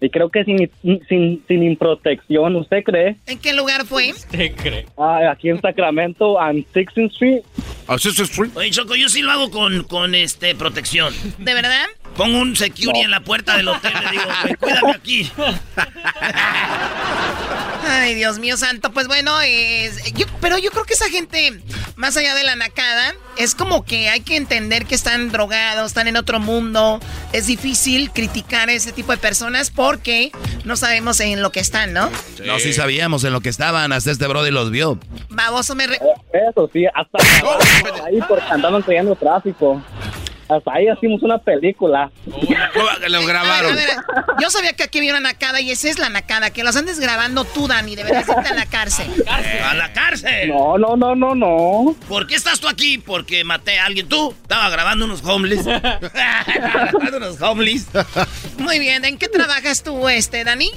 y 0.00 0.10
creo 0.10 0.28
que 0.28 0.44
sin, 0.44 0.70
sin, 1.08 1.44
sin 1.46 1.76
protección, 1.76 2.56
¿usted 2.56 2.82
cree? 2.84 3.16
¿En 3.26 3.38
qué 3.38 3.52
lugar 3.52 3.84
fue? 3.84 4.12
Ah, 4.96 5.30
aquí 5.32 5.50
en 5.50 5.60
Sacramento, 5.60 6.36
en 6.40 6.64
Sixth 6.72 6.98
Street. 6.98 7.42
Oye, 8.54 8.70
Choco, 8.70 8.94
yo 8.94 9.08
sí 9.08 9.22
lo 9.22 9.32
hago 9.32 9.50
con, 9.50 9.82
con 9.84 10.14
este 10.14 10.54
protección. 10.54 11.12
¿De 11.38 11.54
verdad? 11.54 11.86
Pongo 12.16 12.38
un 12.38 12.54
security 12.54 13.00
en 13.00 13.10
la 13.10 13.20
puerta 13.20 13.56
del 13.56 13.68
hotel 13.68 13.92
y 13.98 14.04
le 14.04 14.10
digo, 14.10 14.24
cuídame 14.60 14.92
aquí. 14.92 15.30
Ay, 17.88 18.14
Dios 18.14 18.38
mío 18.38 18.56
santo. 18.56 18.92
Pues 18.92 19.06
bueno, 19.08 19.40
es- 19.42 20.12
yo- 20.14 20.26
pero 20.40 20.58
yo 20.58 20.70
creo 20.70 20.84
que 20.84 20.94
esa 20.94 21.08
gente, 21.08 21.60
más 21.96 22.16
allá 22.16 22.34
de 22.34 22.44
la 22.44 22.54
nacada, 22.56 23.14
es 23.36 23.54
como 23.54 23.84
que 23.84 24.08
hay 24.08 24.20
que 24.20 24.36
entender 24.36 24.86
que 24.86 24.94
están 24.94 25.30
drogados, 25.30 25.86
están 25.88 26.08
en 26.08 26.16
otro 26.16 26.40
mundo. 26.40 27.00
Es 27.32 27.46
difícil 27.46 28.10
criticar 28.10 28.68
a 28.68 28.72
ese 28.72 28.92
tipo 28.92 29.12
de 29.12 29.18
personas 29.18 29.70
porque 29.70 30.32
no 30.64 30.76
sabemos 30.76 31.20
en 31.20 31.42
lo 31.42 31.50
que 31.52 31.60
están, 31.60 31.92
¿no? 31.92 32.10
No, 32.44 32.58
sí 32.58 32.72
sabíamos 32.72 33.24
en 33.24 33.32
lo 33.32 33.40
que 33.40 33.48
estaban, 33.48 33.92
hasta 33.92 34.10
este 34.10 34.26
brody 34.26 34.50
los 34.50 34.70
vio. 34.70 34.98
Baboso 35.30 35.74
me... 35.74 35.86
re- 35.86 36.00
Eso 36.50 36.68
sí, 36.72 36.84
hasta 36.94 37.18
ahí 38.06 38.18
porque 38.28 38.44
andaban 38.50 38.82
creando 38.82 39.14
tráfico. 39.16 39.82
Hasta 40.48 40.72
ahí 40.72 40.86
hicimos 40.90 41.22
una 41.22 41.38
película. 41.38 42.10
Lo 42.26 43.18
A 43.18 43.26
ver, 43.26 43.36
a 43.36 43.42
ver, 43.74 43.90
yo 44.40 44.50
sabía 44.50 44.72
que 44.72 44.84
aquí 44.84 44.98
había 44.98 45.12
una 45.12 45.20
nacada 45.20 45.60
y 45.60 45.70
esa 45.70 45.88
es 45.88 45.98
la 45.98 46.08
nacada. 46.08 46.50
Que 46.50 46.64
los 46.64 46.74
andes 46.76 46.98
grabando 47.00 47.44
tú, 47.44 47.68
Dani. 47.68 47.96
Deberías 47.96 48.26
irte 48.28 48.48
a 48.48 48.54
la 48.54 48.66
cárcel. 48.66 49.06
¡A 49.28 49.74
la 49.74 49.92
cárcel! 49.92 50.48
No, 50.48 50.78
no, 50.78 50.96
no, 50.96 51.14
no, 51.14 51.34
no. 51.34 51.96
¿Por 52.08 52.26
qué 52.26 52.34
estás 52.34 52.60
tú 52.60 52.68
aquí? 52.68 52.98
Porque 52.98 53.44
maté 53.44 53.78
a 53.78 53.84
alguien. 53.86 54.08
¿Tú? 54.08 54.34
Estaba 54.42 54.70
grabando 54.70 55.04
unos 55.04 55.22
homeless. 55.24 55.64
grabando 55.66 57.16
unos 57.18 57.42
homeless. 57.42 57.86
Muy 58.58 58.78
bien. 58.78 59.04
¿En 59.04 59.18
qué 59.18 59.28
trabajas 59.28 59.82
tú, 59.82 60.08
este, 60.08 60.44
Dani? 60.44 60.70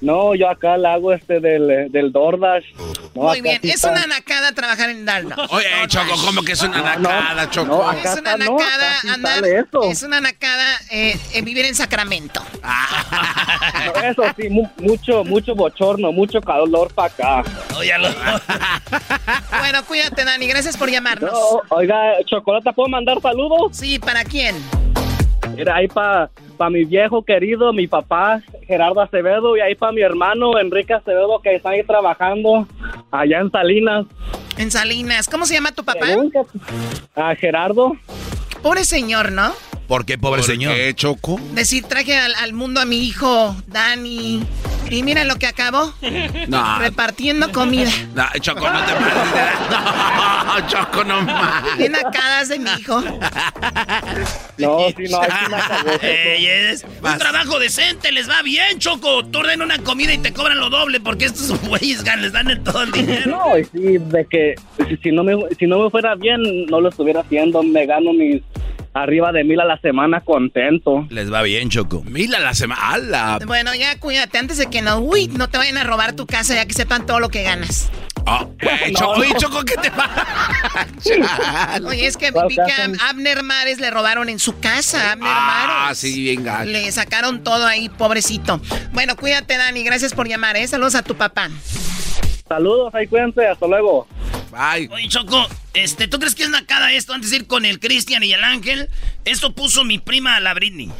No, 0.00 0.34
yo 0.34 0.48
acá 0.48 0.76
le 0.76 0.88
hago 0.88 1.12
este 1.12 1.40
del, 1.40 1.90
del 1.90 2.12
DoorDash. 2.12 2.64
No, 3.18 3.24
Muy 3.24 3.40
bien. 3.40 3.58
Es 3.64 3.74
está- 3.74 3.90
una 3.90 4.06
nacada 4.06 4.52
trabajar 4.52 4.90
en 4.90 5.04
Dallas. 5.04 5.36
Oye, 5.50 5.66
Choco, 5.88 6.14
¿cómo 6.24 6.42
que 6.42 6.52
es 6.52 6.62
una 6.62 6.80
nacada, 6.80 7.50
Choco? 7.50 7.90
Es 7.92 8.16
una 8.20 8.36
nacada 8.36 9.00
andar. 9.12 9.44
Es 9.90 10.02
una 10.02 10.20
nacada 10.20 10.64
eh, 10.90 11.18
eh, 11.34 11.42
vivir 11.42 11.64
en 11.64 11.74
Sacramento. 11.74 12.42
No, 13.88 14.00
eso 14.02 14.22
sí, 14.36 14.48
mu- 14.48 14.68
mucho, 14.78 15.24
mucho 15.24 15.54
bochorno, 15.54 16.12
mucho 16.12 16.40
calor 16.40 16.92
para 16.94 17.08
acá. 17.08 17.50
Bueno, 19.60 19.84
cuídate, 19.86 20.24
Dani. 20.24 20.46
Gracias 20.46 20.76
por 20.76 20.90
llamarnos. 20.90 21.30
No, 21.32 21.62
oiga, 21.76 21.96
Chocolata, 22.26 22.72
¿puedo 22.72 22.88
mandar 22.88 23.20
saludos? 23.20 23.76
Sí, 23.76 23.98
¿para 23.98 24.24
quién? 24.24 24.56
Mira, 25.56 25.76
ahí 25.76 25.88
para 25.88 26.30
mi 26.70 26.84
viejo 26.84 27.22
querido, 27.22 27.72
mi 27.72 27.86
papá 27.86 28.42
Gerardo 28.66 29.00
Acevedo, 29.00 29.56
y 29.56 29.60
ahí 29.60 29.74
para 29.74 29.92
mi 29.92 30.02
hermano 30.02 30.58
Enrique 30.58 30.94
Acevedo, 30.94 31.40
que 31.42 31.54
está 31.54 31.70
ahí 31.70 31.82
trabajando 31.84 32.66
allá 33.10 33.40
en 33.40 33.50
Salinas. 33.50 34.06
En 34.56 34.70
Salinas. 34.70 35.28
¿Cómo 35.28 35.46
se 35.46 35.54
llama 35.54 35.72
tu 35.72 35.84
papá? 35.84 36.06
A 37.14 37.34
Gerardo. 37.34 37.92
Pobre 38.62 38.84
señor, 38.84 39.32
¿no? 39.32 39.52
¿Por 39.88 40.04
qué, 40.04 40.18
pobre 40.18 40.42
señor? 40.42 40.74
¿Qué, 40.74 40.92
Choco? 40.94 41.40
Decir, 41.54 41.84
traje 41.84 42.14
al, 42.14 42.34
al 42.34 42.52
mundo 42.52 42.78
a 42.78 42.84
mi 42.84 42.98
hijo, 43.08 43.56
Dani. 43.66 44.46
Y 44.90 45.02
mira 45.02 45.24
lo 45.24 45.36
que 45.36 45.46
acabó. 45.46 45.94
No. 46.48 46.78
Repartiendo 46.78 47.52
comida. 47.52 47.90
No, 48.14 48.24
Choco, 48.40 48.60
no 48.70 48.84
te 48.84 48.92
pases 48.92 49.22
No, 50.46 50.68
Choco, 50.68 51.04
no 51.04 51.22
más. 51.22 51.76
Bien 51.76 51.92
nacadas 51.92 52.48
de 52.48 52.58
mi 52.58 52.70
hijo. 52.78 53.02
No, 54.58 54.88
sí, 54.88 55.04
no, 55.08 55.20
sí 55.22 55.50
me 55.50 55.56
acabó. 55.56 55.90
Un 57.12 57.18
trabajo 57.18 57.58
decente, 57.60 58.10
les 58.10 58.28
va 58.28 58.42
bien, 58.42 58.78
Choco. 58.78 59.24
Tú 59.24 59.38
ordenas 59.38 59.64
una 59.64 59.78
comida 59.78 60.12
y 60.12 60.18
te 60.18 60.32
cobran 60.32 60.58
lo 60.58 60.68
doble 60.68 61.00
porque 61.00 61.26
estos 61.26 61.60
güeyes 61.62 62.02
les 62.20 62.32
dan 62.32 62.50
el 62.50 62.60
todo 62.62 62.82
el 62.82 62.90
dinero. 62.90 63.30
No, 63.30 63.56
y 63.58 63.64
sí, 63.64 63.98
de 63.98 64.26
que 64.28 64.54
si, 64.88 64.96
si 64.96 65.12
no 65.12 65.22
me, 65.22 65.36
si 65.58 65.66
no 65.66 65.78
me 65.78 65.90
fuera 65.90 66.14
bien, 66.16 66.66
no 66.66 66.80
lo 66.80 66.88
estuviera 66.88 67.20
haciendo. 67.20 67.62
Me 67.62 67.86
gano 67.86 68.12
mis 68.12 68.42
arriba 68.94 69.32
de 69.32 69.44
mil 69.44 69.60
a 69.60 69.64
la 69.64 69.78
semana 69.80 70.20
contento. 70.22 71.06
Les 71.10 71.32
va 71.32 71.42
bien, 71.42 71.68
Choco. 71.70 72.02
Mil 72.04 72.34
a 72.34 72.40
la 72.40 72.54
semana. 72.54 72.80
¡Hala! 72.90 73.38
Bueno, 73.46 73.74
ya 73.74 73.98
cuídate 73.98 74.38
antes 74.38 74.58
de 74.58 74.66
que 74.68 74.82
no, 74.82 74.98
uy, 74.98 75.28
no 75.28 75.48
te 75.48 75.58
vayan 75.58 75.78
a 75.78 75.84
robar 75.84 76.14
tu 76.14 76.26
casa 76.26 76.54
ya 76.54 76.66
que 76.66 76.74
sepan 76.74 77.06
todo 77.06 77.20
lo 77.20 77.28
que 77.28 77.42
ganas. 77.42 77.90
Oh, 78.26 78.50
eh, 78.60 78.92
Choco, 78.94 79.12
oye, 79.12 79.32
Choco, 79.38 79.64
¿qué 79.64 79.76
te 79.76 79.90
pasa? 79.90 80.26
Oye, 81.86 82.06
es 82.06 82.16
que 82.18 82.30
vi 82.30 82.54
que 82.56 82.72
a 83.00 83.08
Abner 83.08 83.42
Mares 83.42 83.80
le 83.80 83.90
robaron 83.90 84.28
en 84.28 84.38
su 84.38 84.58
casa. 84.60 85.12
Abner 85.12 85.30
Ah, 85.32 85.80
Mares. 85.84 85.98
sí, 85.98 86.22
bien 86.22 86.44
gacho. 86.44 86.68
Le 86.70 86.90
sacaron 86.92 87.42
todo 87.42 87.66
ahí, 87.66 87.88
pobrecito. 87.88 88.60
Bueno, 88.92 89.16
cuídate, 89.16 89.56
Dani. 89.56 89.82
Gracias 89.82 90.12
por 90.12 90.28
llamar, 90.28 90.56
¿eh? 90.58 90.66
Saludos 90.68 90.94
a 90.94 91.02
tu 91.02 91.14
papá. 91.16 91.48
Saludos, 92.48 92.94
ahí 92.94 93.06
cuídense, 93.06 93.46
hasta 93.46 93.66
luego. 93.66 94.08
Bye. 94.50 94.88
Oye, 94.90 95.08
Choco, 95.08 95.46
este, 95.74 96.08
¿tú 96.08 96.18
crees 96.18 96.34
que 96.34 96.44
es 96.44 96.50
nacada 96.50 96.92
esto 96.92 97.12
antes 97.12 97.30
de 97.30 97.36
ir 97.36 97.46
con 97.46 97.64
el 97.64 97.78
Cristian 97.78 98.22
y 98.22 98.32
el 98.32 98.42
Ángel? 98.42 98.88
Esto 99.24 99.54
puso 99.54 99.84
mi 99.84 99.98
prima 99.98 100.40
la 100.40 100.54
Britney. 100.54 100.90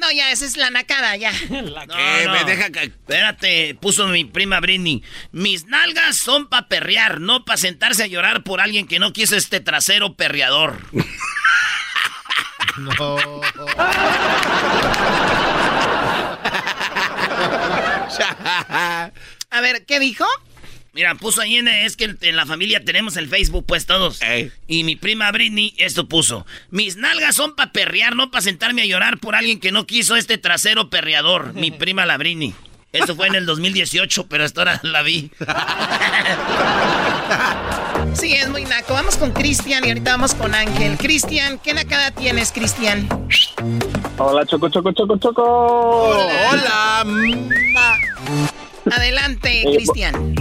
No, 0.00 0.10
ya, 0.10 0.32
esa 0.32 0.46
es 0.46 0.56
la 0.56 0.70
nacada, 0.70 1.14
ya. 1.16 1.30
No, 1.50 1.60
no. 1.60 2.34
Espérate, 2.82 3.76
puso 3.80 4.08
mi 4.08 4.24
prima 4.24 4.58
Britney. 4.60 5.02
Mis 5.30 5.66
nalgas 5.66 6.16
son 6.16 6.48
para 6.48 6.68
perrear, 6.68 7.20
no 7.20 7.44
para 7.44 7.58
sentarse 7.58 8.02
a 8.02 8.06
llorar 8.06 8.42
por 8.42 8.60
alguien 8.60 8.88
que 8.88 8.98
no 8.98 9.12
quiso 9.12 9.36
este 9.36 9.60
trasero 9.60 10.14
perreador. 10.14 10.78
No. 12.78 12.96
A 19.50 19.60
ver, 19.60 19.84
¿qué 19.84 19.98
dijo? 19.98 20.24
Mira, 20.92 21.14
puso 21.14 21.40
ahí 21.40 21.56
en, 21.56 21.68
es 21.68 21.96
que 21.96 22.16
en 22.20 22.36
la 22.36 22.46
familia 22.46 22.84
tenemos 22.84 23.16
el 23.16 23.28
Facebook 23.28 23.64
pues 23.66 23.86
todos. 23.86 24.18
Y 24.66 24.82
mi 24.84 24.96
prima 24.96 25.30
Britney 25.30 25.72
esto 25.78 26.08
puso. 26.08 26.44
Mis 26.70 26.96
nalgas 26.96 27.36
son 27.36 27.54
para 27.54 27.70
perrear, 27.72 28.16
no 28.16 28.30
para 28.32 28.42
sentarme 28.42 28.82
a 28.82 28.86
llorar 28.86 29.18
por 29.18 29.36
alguien 29.36 29.60
que 29.60 29.70
no 29.70 29.86
quiso 29.86 30.16
este 30.16 30.36
trasero 30.36 30.90
perreador. 30.90 31.54
Mi 31.54 31.70
prima 31.70 32.06
la 32.06 32.16
Britney. 32.16 32.54
Eso 32.92 33.14
fue 33.14 33.28
en 33.28 33.36
el 33.36 33.46
2018, 33.46 34.26
pero 34.26 34.42
hasta 34.44 34.62
ahora 34.62 34.80
la 34.82 35.02
vi. 35.02 35.30
Sí, 38.14 38.32
es 38.32 38.48
muy 38.48 38.64
naco. 38.64 38.92
Vamos 38.94 39.16
con 39.16 39.30
Cristian 39.32 39.84
y 39.84 39.88
ahorita 39.88 40.12
vamos 40.12 40.34
con 40.34 40.52
Ángel. 40.54 40.96
Cristian, 40.96 41.58
¿qué 41.58 41.74
nacada 41.74 42.10
tienes, 42.10 42.50
Cristian? 42.50 43.08
Hola, 44.18 44.44
Choco, 44.46 44.68
Choco, 44.68 44.90
Choco, 44.92 45.16
Choco. 45.18 45.44
Hola. 46.18 47.04
Adelante, 48.90 49.62
Eh, 49.62 49.76
Cristian. 49.76 50.34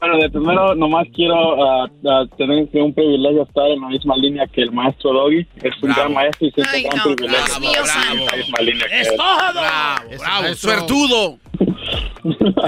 Bueno, 0.00 0.16
de 0.16 0.30
primero, 0.30 0.74
nomás 0.74 1.06
quiero 1.14 1.62
ah, 1.62 1.90
tener 2.38 2.66
que 2.70 2.80
un 2.80 2.94
privilegio 2.94 3.42
estar 3.42 3.68
en 3.68 3.82
la 3.82 3.88
misma 3.88 4.16
línea 4.16 4.46
que 4.46 4.62
el 4.62 4.72
maestro 4.72 5.12
Doggy. 5.12 5.46
Es 5.62 5.82
un 5.82 5.92
gran 5.92 6.14
maestro 6.14 6.48
y 6.48 6.50
siempre 6.52 6.76
Ay, 6.76 6.82
da 6.84 6.90
un 6.90 6.96
no, 6.96 7.16
privilegio. 7.16 7.44
Estar 7.44 8.12
en 8.16 8.24
la 8.24 8.36
misma 8.36 8.58
línea 8.60 8.86
que 8.88 9.00
¡Es 9.00 9.08
él. 9.08 9.16
todo! 9.18 10.18
Bravo, 10.18 10.54
suertudo. 10.54 11.38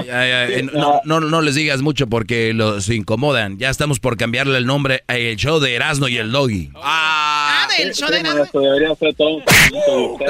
Ya, 0.05 0.27
ya, 0.27 0.47
eh, 0.47 0.63
no, 0.63 1.01
no, 1.05 1.19
no 1.19 1.41
les 1.41 1.55
digas 1.55 1.81
mucho 1.81 2.07
porque 2.07 2.53
los 2.53 2.89
incomodan. 2.89 3.57
Ya 3.57 3.69
estamos 3.69 3.99
por 3.99 4.17
cambiarle 4.17 4.57
el 4.57 4.65
nombre 4.65 5.03
al 5.07 5.35
show 5.35 5.59
de 5.59 5.75
Erasmo 5.75 6.07
y 6.07 6.17
el 6.17 6.31
Doggy. 6.31 6.71
Ah, 6.75 7.67
del 7.77 7.93
show 7.93 8.09
de 8.09 8.23
maestro, 8.23 8.61
debería 8.61 8.95
ser 8.95 9.13
todo 9.15 9.37
un. 9.37 9.43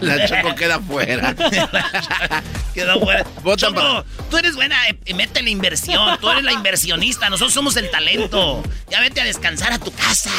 La 0.00 0.26
Choco 0.26 0.54
queda 0.54 0.80
fuera. 0.80 1.34
Quedó 2.74 3.00
fuera. 3.00 3.24
Choco, 3.56 4.04
tú 4.30 4.38
eres 4.38 4.54
buena, 4.54 4.76
eh, 4.88 5.14
mete 5.14 5.42
la 5.42 5.50
inversión. 5.50 6.18
Tú 6.20 6.30
eres 6.30 6.44
la 6.44 6.52
inversionista. 6.52 7.28
Nosotros 7.28 7.52
somos 7.52 7.76
el 7.76 7.90
talento. 7.90 8.62
Ya 8.90 9.00
vete 9.00 9.20
a 9.20 9.24
descansar 9.24 9.72
a 9.72 9.78
tu 9.78 9.92
casa. 9.92 10.30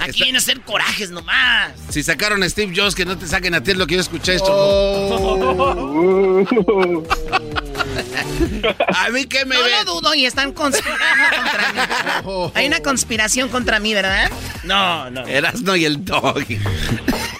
Aquí 0.00 0.22
viene 0.22 0.38
a 0.38 0.40
hacer 0.40 0.60
corajes 0.62 1.10
nomás. 1.10 1.72
Si 1.90 2.02
sacaron 2.02 2.42
a 2.42 2.48
Steve 2.48 2.72
Jobs, 2.74 2.94
que 2.94 3.04
no 3.04 3.18
te 3.18 3.26
saquen 3.26 3.54
a 3.54 3.62
ti, 3.62 3.72
es 3.72 3.76
lo 3.76 3.86
que 3.86 3.96
yo 3.96 4.00
escuché 4.00 4.34
esto. 4.34 4.50
Oh. 4.50 6.27
a 8.88 9.10
mí 9.10 9.24
que 9.26 9.44
me 9.44 9.54
No 9.56 9.62
ve. 9.62 9.70
lo 9.84 9.92
dudo 9.92 10.14
y 10.14 10.26
están 10.26 10.52
conspirando 10.52 11.24
contra 11.36 11.72
mí. 11.72 11.78
Hay 12.54 12.66
una 12.66 12.80
conspiración 12.80 13.48
contra 13.48 13.78
mí, 13.80 13.94
¿verdad? 13.94 14.30
No, 14.64 15.10
no. 15.10 15.26
Erasno 15.26 15.76
y 15.76 15.84
el 15.84 16.04
Doggy. 16.04 16.58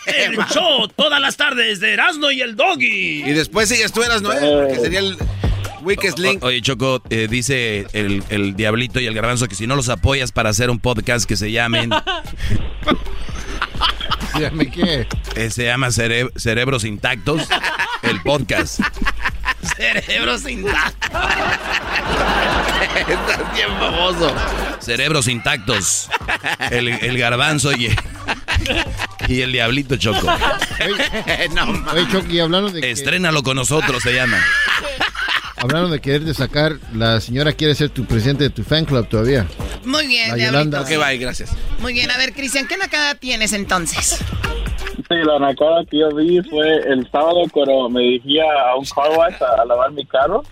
El 0.07 0.37
show 0.53 0.89
todas 0.97 1.21
las 1.21 1.37
tardes 1.37 1.81
de 1.81 1.93
Erasmo 1.95 2.31
y 2.31 2.41
el 2.41 2.57
Doggy. 2.57 3.23
Y 3.25 3.33
después 3.33 3.69
sigues 3.69 3.93
tú, 3.93 4.03
Erasno, 4.03 4.33
¿eh? 4.33 4.69
Que 4.73 4.81
sería 4.81 5.01
el 5.01 5.17
Weakest 5.83 6.19
Link. 6.19 6.43
O- 6.43 6.47
oye, 6.47 6.61
Choco, 6.63 7.03
eh, 7.11 7.29
dice 7.31 7.87
el, 7.93 8.23
el 8.31 8.57
Diablito 8.57 9.01
y 9.01 9.07
el 9.07 9.15
Garbanzo 9.15 9.47
que 9.49 9.55
si 9.55 9.67
no 9.67 9.77
los 9.77 9.89
apoyas 9.89 10.33
para 10.33 10.51
hacer 10.51 10.71
un 10.71 10.79
podcast 10.81 11.29
que 11.29 11.37
se 11.37 11.51
llamen... 11.53 11.91
Dígame 14.35 14.71
qué. 14.71 15.07
eh, 15.37 15.51
se 15.51 15.65
llama 15.65 15.89
Cere- 15.89 16.31
Cerebros 16.37 16.85
Intactos, 16.85 17.43
el 18.03 18.21
podcast. 18.23 18.81
Cerebro 19.77 20.39
sin 20.39 20.65
tacto. 20.65 21.19
Estás 23.09 23.55
bien 23.55 23.69
famoso. 23.79 24.35
Cerebros 24.81 25.29
Intactos, 25.29 26.09
el, 26.71 26.89
el 26.89 27.19
Garbanzo 27.19 27.73
y, 27.73 27.95
y 29.27 29.41
el 29.41 29.53
Diablito 29.53 29.97
Choco. 29.97 30.27
no, 31.55 31.93
Oye, 31.93 32.07
Chucky, 32.11 32.41
hablando 32.41 32.71
de 32.71 32.81
que, 32.81 32.91
Estrénalo 32.91 33.43
con 33.43 33.57
nosotros, 33.57 34.03
se 34.03 34.13
llama. 34.15 34.39
Hablando 35.61 35.89
de 35.89 36.01
quererte 36.01 36.35
sacar, 36.35 36.77
la 36.95 37.21
señora 37.21 37.53
quiere 37.53 37.75
ser 37.75 37.91
tu 37.91 38.05
presidente 38.05 38.45
de 38.45 38.51
tu 38.51 38.63
fan 38.63 38.85
club 38.85 39.09
todavía. 39.09 39.47
Muy 39.85 40.07
bien, 40.07 40.29
La 40.31 40.35
Diablito. 40.35 40.65
Yolanda. 40.65 40.81
Ok, 40.83 40.89
bye, 41.07 41.19
gracias. 41.19 41.51
Muy 41.81 41.93
bien, 41.93 42.11
a 42.11 42.17
ver, 42.17 42.33
Cristian, 42.33 42.67
¿qué 42.67 42.77
nacada 42.77 43.15
tienes 43.15 43.53
entonces? 43.53 44.19
Sí, 44.97 45.15
la 45.25 45.39
nacada 45.39 45.85
que 45.91 45.99
yo 46.01 46.15
vi 46.15 46.41
fue 46.43 46.67
el 46.93 47.09
sábado 47.11 47.45
cuando 47.53 47.89
me 47.89 48.01
dirigía 48.03 48.45
a 48.71 48.77
un 48.77 48.85
car 48.85 49.11
wash 49.17 49.35
a, 49.43 49.63
a 49.63 49.65
lavar 49.65 49.93
mi 49.93 50.05
carro. 50.05 50.43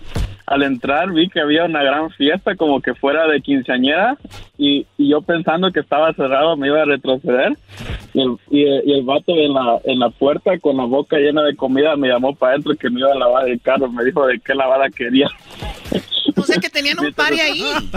Al 0.47 0.63
entrar 0.63 1.11
vi 1.11 1.27
que 1.27 1.41
había 1.41 1.65
una 1.65 1.83
gran 1.83 2.09
fiesta 2.11 2.55
como 2.55 2.81
que 2.81 2.95
fuera 2.95 3.27
de 3.27 3.41
quinceañera 3.41 4.17
y, 4.57 4.87
yo 4.97 5.21
pensando 5.21 5.71
que 5.71 5.81
estaba 5.81 6.13
cerrado 6.13 6.55
me 6.57 6.67
iba 6.67 6.81
a 6.81 6.85
retroceder 6.85 7.57
y 8.13 8.21
el, 8.21 8.37
y, 8.49 9.01
vato 9.01 9.35
en 9.35 9.53
la, 9.53 9.79
en 9.83 9.99
la 9.99 10.09
puerta 10.09 10.57
con 10.59 10.77
la 10.77 10.85
boca 10.85 11.17
llena 11.17 11.43
de 11.43 11.55
comida 11.55 11.95
me 11.97 12.07
llamó 12.07 12.33
para 12.33 12.53
adentro 12.53 12.75
que 12.75 12.89
me 12.89 13.01
iba 13.01 13.11
a 13.11 13.17
lavar 13.17 13.47
el 13.47 13.61
carro, 13.61 13.91
me 13.91 14.05
dijo 14.05 14.25
de 14.25 14.39
qué 14.39 14.55
lavada 14.55 14.89
quería. 14.89 15.27
O 16.35 16.43
sea 16.43 16.57
que 16.59 16.69
tenían 16.69 16.99
un 16.99 17.13
party 17.13 17.39
ahí. 17.39 17.63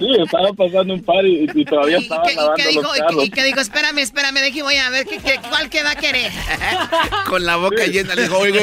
Sí, 0.00 0.06
estaba 0.22 0.52
pasando 0.54 0.94
un 0.94 1.02
par 1.02 1.24
y, 1.26 1.46
y 1.54 1.64
todavía 1.64 1.98
¿Y 1.98 2.02
estaba 2.04 2.22
qué, 2.22 2.32
y 2.32 2.36
lavando 2.36 2.54
qué 2.56 2.68
dijo? 2.68 2.82
los 2.82 2.92
carros. 2.92 3.14
qué- 3.18 3.24
y 3.24 3.30
qué 3.30 3.44
dijo? 3.44 3.60
Espérame, 3.60 3.98
espérame, 3.98 4.34
deje, 4.40 4.62
voy 4.62 4.76
a 4.76 4.88
ver 4.90 5.06
qué, 5.06 5.18
qué- 5.18 5.40
cuál 5.48 5.68
que 5.68 5.82
va 5.82 5.90
a 5.92 5.94
querer. 5.96 6.32
Con 7.26 7.44
la 7.44 7.56
boca 7.56 7.84
llena, 7.86 8.14
le 8.14 8.22
dijo, 8.22 8.38
oye, 8.38 8.52
Oye, 8.60 8.62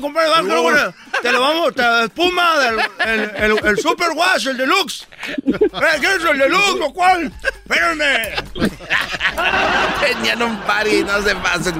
compadre, 0.00 0.30
que 0.42 1.18
te 1.22 1.32
lo 1.32 1.40
vamos, 1.40 1.74
te 1.74 2.04
espuma 2.04 2.58
del 2.58 2.80
el, 3.06 3.30
el, 3.52 3.66
el 3.66 3.78
Super 3.78 4.10
Wash, 4.14 4.48
el 4.48 4.56
Deluxe. 4.56 5.06
¿Qué 5.24 6.06
es 6.16 6.24
el 6.30 6.38
Deluxe 6.38 6.80
o 6.82 6.92
cuál? 6.92 7.32
Espérenme. 7.42 8.34
Tenían 10.00 10.42
un 10.42 10.56
party 10.62 10.96
y 10.96 11.02
no 11.04 11.22
se 11.22 11.34
pasen. 11.36 11.74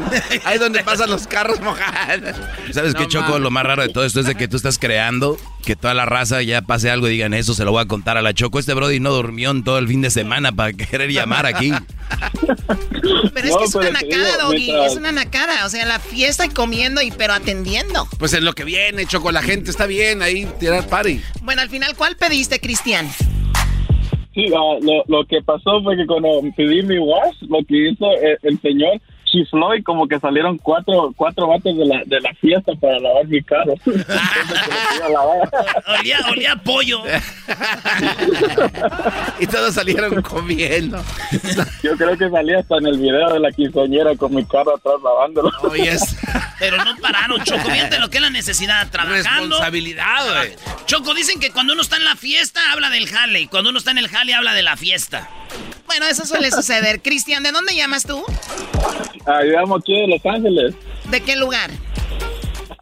Ahí 0.44 0.58
donde 0.58 0.82
pasan 0.84 1.10
los 1.10 1.26
carros 1.26 1.60
mojados. 1.60 2.36
¿Sabes 2.72 2.94
No 2.94 3.00
qué, 3.00 3.08
Choco? 3.08 3.38
Lo 3.38 3.50
más 3.50 3.64
raro 3.64 3.82
de 3.82 3.88
todo 3.88 4.04
esto 4.04 4.20
es 4.20 4.26
de 4.26 4.34
que 4.34 4.48
tú 4.48 4.56
estás 4.56 4.78
creando 4.78 5.36
que 5.64 5.76
toda 5.76 5.94
la 5.94 6.04
raza 6.06 6.42
ya 6.42 6.62
pase 6.62 6.90
algo 6.90 7.06
y 7.06 7.12
digan 7.12 7.34
eso, 7.34 7.54
se 7.54 7.64
lo 7.64 7.70
voy 7.72 7.82
a 7.82 7.86
contar 7.86 8.16
a 8.16 8.22
la 8.22 8.34
Choco. 8.34 8.58
Este 8.58 8.74
Brody 8.74 8.98
no 8.98 9.12
durmió 9.12 9.50
en 9.52 9.62
todo 9.62 9.78
el 9.78 9.86
fin 9.86 10.02
de 10.02 10.10
semana 10.10 10.50
para 10.52 10.72
querer 10.72 11.10
llamar 11.10 11.46
aquí. 11.46 11.72
Pero 13.34 13.46
es 13.46 13.52
No, 13.52 13.58
que 13.58 13.64
es 13.64 13.74
una 13.74 13.90
nacada, 13.90 14.38
Doggy. 14.42 14.56
mientras- 14.58 14.92
Es 14.92 14.98
una 14.98 15.12
nacada. 15.12 15.64
O 15.66 15.68
sea, 15.68 15.86
la 15.86 15.98
fiesta 16.00 16.46
y 16.46 16.48
comiendo, 16.50 17.00
y 17.00 17.10
pero 17.12 17.32
atendiendo. 17.32 18.06
Pues 18.18 18.32
en 18.34 18.44
lo 18.44 18.52
que 18.54 18.64
viene, 18.64 19.06
Choco, 19.06 19.30
la 19.32 19.42
gente 19.42 19.70
está 19.70 19.86
bien 19.86 20.22
ahí, 20.22 20.46
tirar 20.58 20.86
party. 20.88 21.20
Bueno, 21.42 21.62
al 21.62 21.68
final, 21.70 21.94
¿cuál 21.96 22.16
pediste, 22.16 22.60
Cristian? 22.60 23.08
Sí, 24.34 24.46
ah, 24.56 24.78
lo, 24.80 25.04
lo 25.08 25.26
que 25.26 25.42
pasó 25.42 25.82
fue 25.82 25.96
que 25.96 26.06
cuando 26.06 26.28
pedí 26.56 26.82
mi 26.82 26.98
wash, 26.98 27.36
lo 27.42 27.58
que 27.68 27.90
hizo 27.90 28.06
el, 28.22 28.38
el 28.42 28.60
señor 28.62 29.00
chifló 29.32 29.74
y 29.74 29.82
como 29.82 30.06
que 30.06 30.20
salieron 30.20 30.58
cuatro 30.58 31.12
cuatro 31.16 31.48
vatos 31.48 31.76
de 31.76 31.86
la, 31.86 32.02
de 32.04 32.20
la 32.20 32.32
fiesta 32.34 32.72
para 32.80 33.00
lavar 33.00 33.26
mi 33.26 33.42
carro. 33.42 33.74
Lavar. 35.10 35.50
Olía, 35.98 36.18
olía 36.30 36.52
a 36.52 36.56
pollo. 36.56 37.02
y 39.40 39.46
todos 39.46 39.74
salieron 39.74 40.20
comiendo. 40.22 41.02
Yo 41.82 41.96
creo 41.96 42.16
que 42.16 42.30
salí 42.30 42.54
hasta 42.54 42.76
en 42.76 42.86
el 42.86 42.98
video 42.98 43.32
de 43.32 43.40
la 43.40 43.50
quinceañera 43.50 44.14
con 44.16 44.34
mi 44.34 44.44
carro 44.44 44.76
atrás 44.76 44.96
lavándolo. 45.02 45.50
Pero 46.58 46.84
no 46.84 46.96
pararon, 46.96 47.42
Choco. 47.42 47.70
Fíjate 47.70 47.98
lo 47.98 48.10
que 48.10 48.18
es 48.18 48.22
la 48.22 48.30
necesidad. 48.30 48.90
Trabajando. 48.90 49.56
responsabilidad, 49.56 50.34
güey. 50.34 50.52
Choco, 50.86 51.14
dicen 51.14 51.40
que 51.40 51.50
cuando 51.50 51.72
uno 51.72 51.82
está 51.82 51.96
en 51.96 52.04
la 52.04 52.16
fiesta, 52.16 52.60
habla 52.72 52.90
del 52.90 53.08
jale. 53.08 53.40
Y 53.40 53.46
cuando 53.46 53.70
uno 53.70 53.78
está 53.78 53.90
en 53.90 53.98
el 53.98 54.08
jale, 54.08 54.34
habla 54.34 54.54
de 54.54 54.62
la 54.62 54.76
fiesta. 54.76 55.28
Bueno, 55.86 56.06
eso 56.06 56.24
suele 56.24 56.50
suceder. 56.50 57.02
Cristian, 57.02 57.42
¿de 57.42 57.52
dónde 57.52 57.74
llamas 57.74 58.04
tú? 58.04 58.24
Ah, 59.26 59.40
yo 59.44 59.58
amo 59.60 59.76
aquí 59.76 59.92
de 60.00 60.08
Los 60.08 60.26
Ángeles, 60.26 60.74
¿De 61.10 61.20
qué 61.20 61.36
lugar? 61.36 61.70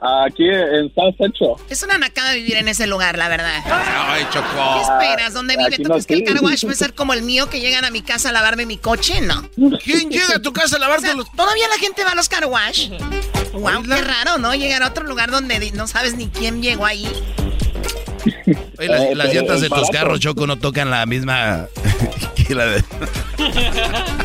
aquí 0.02 0.48
en 0.48 0.90
South 0.94 1.14
Central. 1.18 1.50
Es 1.68 1.82
una 1.82 1.98
nacada 1.98 2.32
vivir 2.32 2.56
en 2.56 2.68
ese 2.68 2.86
lugar, 2.86 3.18
la 3.18 3.28
verdad. 3.28 3.60
Ay, 3.66 4.24
¿Qué 4.24 4.38
Choco. 4.38 4.80
esperas? 4.80 5.34
¿Dónde 5.34 5.56
vive? 5.58 5.76
¿Tú 5.76 5.82
no 5.82 5.88
crees 5.90 6.06
que 6.06 6.14
el 6.14 6.24
car 6.24 6.42
wash 6.42 6.64
va 6.66 6.72
a 6.72 6.74
ser 6.74 6.94
como 6.94 7.12
el 7.12 7.22
mío 7.22 7.50
que 7.50 7.60
llegan 7.60 7.84
a 7.84 7.90
mi 7.90 8.00
casa 8.00 8.30
a 8.30 8.32
lavarme 8.32 8.64
mi 8.64 8.78
coche? 8.78 9.20
No. 9.20 9.46
¿Quién 9.84 10.08
llega 10.10 10.36
a 10.36 10.38
tu 10.42 10.54
casa 10.54 10.76
a 10.76 10.78
O 10.78 10.80
lavarte 10.80 11.06
sea, 11.08 11.14
los... 11.16 11.30
todavía 11.32 11.68
la 11.68 11.76
gente 11.78 12.02
va 12.02 12.12
a 12.12 12.14
los 12.14 12.30
car 12.30 12.46
wash. 12.46 12.88
Wow, 13.52 13.82
qué 13.82 14.00
raro, 14.00 14.38
¿no? 14.38 14.54
Llegar 14.54 14.82
a 14.82 14.86
otro 14.88 15.04
lugar 15.06 15.30
donde 15.30 15.70
no 15.72 15.86
sabes 15.86 16.14
ni 16.16 16.28
quién 16.28 16.62
llegó 16.62 16.86
ahí. 16.86 17.06
Oye, 18.78 18.88
las, 18.88 19.00
Eh, 19.02 19.14
las 19.14 19.34
llantas 19.34 19.60
de 19.60 19.68
tus 19.68 19.90
carros, 19.90 20.18
Choco, 20.20 20.46
no 20.46 20.56
tocan 20.58 20.88
la 20.88 21.04
misma 21.04 21.66
que 22.48 22.54
la 22.54 22.64
de... 22.66 22.84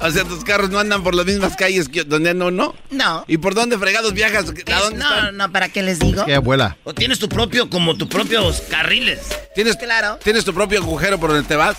O 0.00 0.10
sea, 0.10 0.24
tus 0.24 0.44
carros 0.44 0.70
no 0.70 0.78
andan 0.78 1.02
por 1.02 1.14
las 1.14 1.26
mismas 1.26 1.56
calles 1.56 1.88
que 1.88 2.04
donde 2.04 2.30
anda 2.30 2.46
uno. 2.46 2.74
No. 2.90 3.24
¿Y 3.28 3.38
por 3.38 3.54
dónde 3.54 3.78
fregados 3.78 4.12
viajas? 4.12 4.44
¿A 4.44 4.80
dónde 4.80 4.98
no, 4.98 5.14
están? 5.14 5.36
no, 5.36 5.52
¿para 5.52 5.68
qué 5.68 5.82
les 5.82 5.98
digo? 5.98 6.24
¿Qué 6.24 6.34
abuela? 6.34 6.76
O 6.84 6.94
tienes 6.94 7.18
tu 7.18 7.28
propio, 7.28 7.68
como 7.70 7.96
tus 7.96 8.08
propios 8.08 8.62
carriles. 8.70 9.20
¿Tienes, 9.54 9.76
Claro. 9.76 10.18
¿Tienes 10.22 10.44
tu 10.44 10.54
propio 10.54 10.78
agujero 10.80 11.18
por 11.18 11.30
donde 11.30 11.46
te 11.46 11.56
vas? 11.56 11.76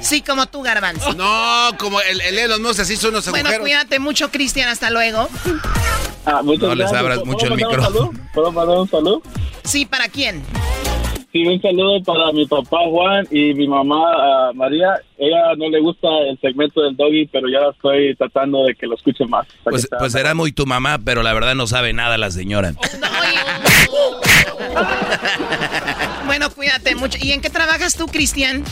Sí, 0.00 0.22
como 0.22 0.46
tú, 0.46 0.62
Garbanzo. 0.62 1.12
No, 1.14 1.70
como 1.78 2.00
el, 2.00 2.20
el 2.20 2.38
Elon 2.38 2.62
Musk 2.62 2.80
así 2.80 2.96
son 2.96 3.10
unos 3.10 3.24
Bueno, 3.30 3.48
agujeros. 3.48 3.62
cuídate 3.64 3.98
mucho, 3.98 4.30
Cristian. 4.30 4.68
Hasta 4.68 4.90
luego. 4.90 5.28
Ah, 6.24 6.40
muchas 6.42 6.68
No 6.68 6.74
les 6.74 6.92
abras 6.92 7.18
¿Puedo 7.18 7.26
mucho 7.32 7.44
el 7.46 7.50
mandar 7.52 7.68
un 7.68 7.76
micrófono. 7.76 7.98
saludo? 8.12 8.28
¿Puedo 8.34 8.52
mandar 8.52 8.78
un 8.78 8.90
saludo? 8.90 9.22
Sí, 9.64 9.86
¿para 9.86 10.08
quién? 10.08 10.42
Sí, 11.36 11.46
un 11.46 11.60
saludo 11.60 12.02
para 12.02 12.32
mi 12.32 12.46
papá 12.46 12.78
Juan 12.88 13.28
y 13.30 13.52
mi 13.52 13.68
mamá 13.68 14.00
ah, 14.16 14.52
María. 14.54 14.94
Ella 15.18 15.54
no 15.58 15.68
le 15.68 15.80
gusta 15.80 16.08
el 16.30 16.40
segmento 16.40 16.80
del 16.80 16.96
doggy, 16.96 17.26
pero 17.26 17.46
ya 17.46 17.58
estoy 17.70 18.16
tratando 18.16 18.64
de 18.64 18.74
que 18.74 18.86
lo 18.86 18.94
escuche 18.94 19.26
más. 19.26 19.46
Pues, 19.62 19.86
pues 19.98 20.12
será 20.12 20.34
muy 20.34 20.52
tu 20.52 20.64
mamá, 20.64 20.98
pero 21.04 21.22
la 21.22 21.34
verdad 21.34 21.54
no 21.54 21.66
sabe 21.66 21.92
nada 21.92 22.16
la 22.16 22.30
señora. 22.30 22.72
Bueno, 26.26 26.50
cuídate 26.50 26.94
mucho. 26.96 27.18
¿Y 27.22 27.32
en 27.32 27.40
qué 27.40 27.48
trabajas 27.50 27.94
tú, 27.94 28.06
Cristian? 28.06 28.64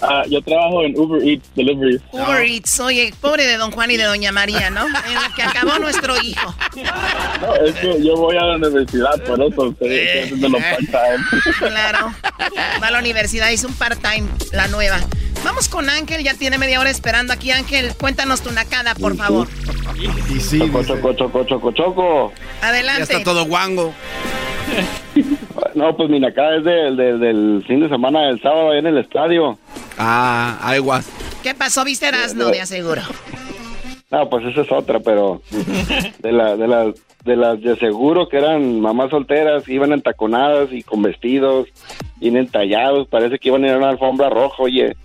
Ah, 0.00 0.22
yo 0.28 0.40
trabajo 0.42 0.84
en 0.84 0.98
Uber 0.98 1.26
Eats 1.26 1.48
Delivery. 1.54 2.00
Uber 2.12 2.42
Eats. 2.44 2.78
Oye, 2.80 3.12
pobre 3.20 3.46
de 3.46 3.56
don 3.56 3.70
Juan 3.72 3.90
y 3.90 3.96
de 3.96 4.04
doña 4.04 4.30
María, 4.30 4.70
¿no? 4.70 4.86
En 4.86 5.14
la 5.14 5.32
que 5.34 5.42
acabó 5.42 5.78
nuestro 5.78 6.14
hijo. 6.22 6.54
No, 7.40 7.54
es 7.56 7.74
que 7.76 8.02
yo 8.04 8.16
voy 8.16 8.36
a 8.36 8.44
la 8.44 8.56
universidad, 8.56 9.22
por 9.24 9.42
eso 9.42 9.66
estoy, 9.68 9.94
estoy 9.96 10.18
haciendo 10.22 10.48
los 10.50 10.62
part-time. 10.62 11.24
Claro. 11.58 12.14
Va 12.82 12.86
a 12.86 12.90
la 12.90 12.98
universidad, 12.98 13.50
hizo 13.50 13.66
un 13.66 13.74
part-time, 13.74 14.28
la 14.52 14.68
nueva. 14.68 15.00
Vamos 15.44 15.68
con 15.68 15.88
Ángel, 15.88 16.22
ya 16.22 16.34
tiene 16.34 16.58
media 16.58 16.80
hora 16.80 16.90
esperando 16.90 17.32
aquí. 17.32 17.50
Ángel, 17.50 17.94
cuéntanos 17.94 18.42
tu 18.42 18.52
nacada, 18.52 18.94
por 18.94 19.16
favor. 19.16 19.48
Y 20.28 20.40
sí, 20.40 20.58
Choco, 20.58 20.84
choco, 20.84 21.12
choco, 21.14 21.44
choco, 21.44 21.72
choco. 21.72 22.32
Adelante. 22.62 23.06
Ya 23.12 23.18
está 23.18 23.24
todo 23.24 23.44
guango. 23.46 23.94
No, 25.78 25.96
pues 25.96 26.10
mi 26.10 26.22
acá 26.26 26.56
es 26.56 26.64
del, 26.64 26.96
del, 26.96 27.20
del 27.20 27.64
fin 27.64 27.78
de 27.78 27.88
semana 27.88 28.22
del 28.22 28.42
sábado 28.42 28.72
ahí 28.72 28.80
en 28.80 28.88
el 28.88 28.98
estadio. 28.98 29.56
Ah, 29.96 30.58
aguas. 30.60 31.08
¿Qué 31.44 31.54
pasó? 31.54 31.84
¿Viste 31.84 32.08
Erasmo, 32.08 32.46
de 32.46 32.60
aseguro? 32.60 33.02
No, 34.10 34.28
pues 34.28 34.44
esa 34.46 34.62
es 34.62 34.72
otra, 34.72 34.98
pero 34.98 35.40
de 36.18 36.32
la, 36.32 36.56
de 36.56 36.66
las 36.66 36.94
de 37.24 37.36
las 37.36 37.60
de 37.60 37.76
seguro 37.76 38.28
que 38.28 38.38
eran 38.38 38.80
mamás 38.80 39.10
solteras, 39.10 39.68
iban 39.68 39.92
entaconadas 39.92 40.72
y 40.72 40.82
con 40.82 41.00
vestidos 41.02 41.68
bien 42.16 42.36
entallados, 42.36 43.06
parece 43.06 43.38
que 43.38 43.50
iban 43.50 43.62
a 43.62 43.68
ir 43.68 43.74
a 43.74 43.78
una 43.78 43.90
alfombra 43.90 44.30
roja, 44.30 44.60
oye. 44.60 44.96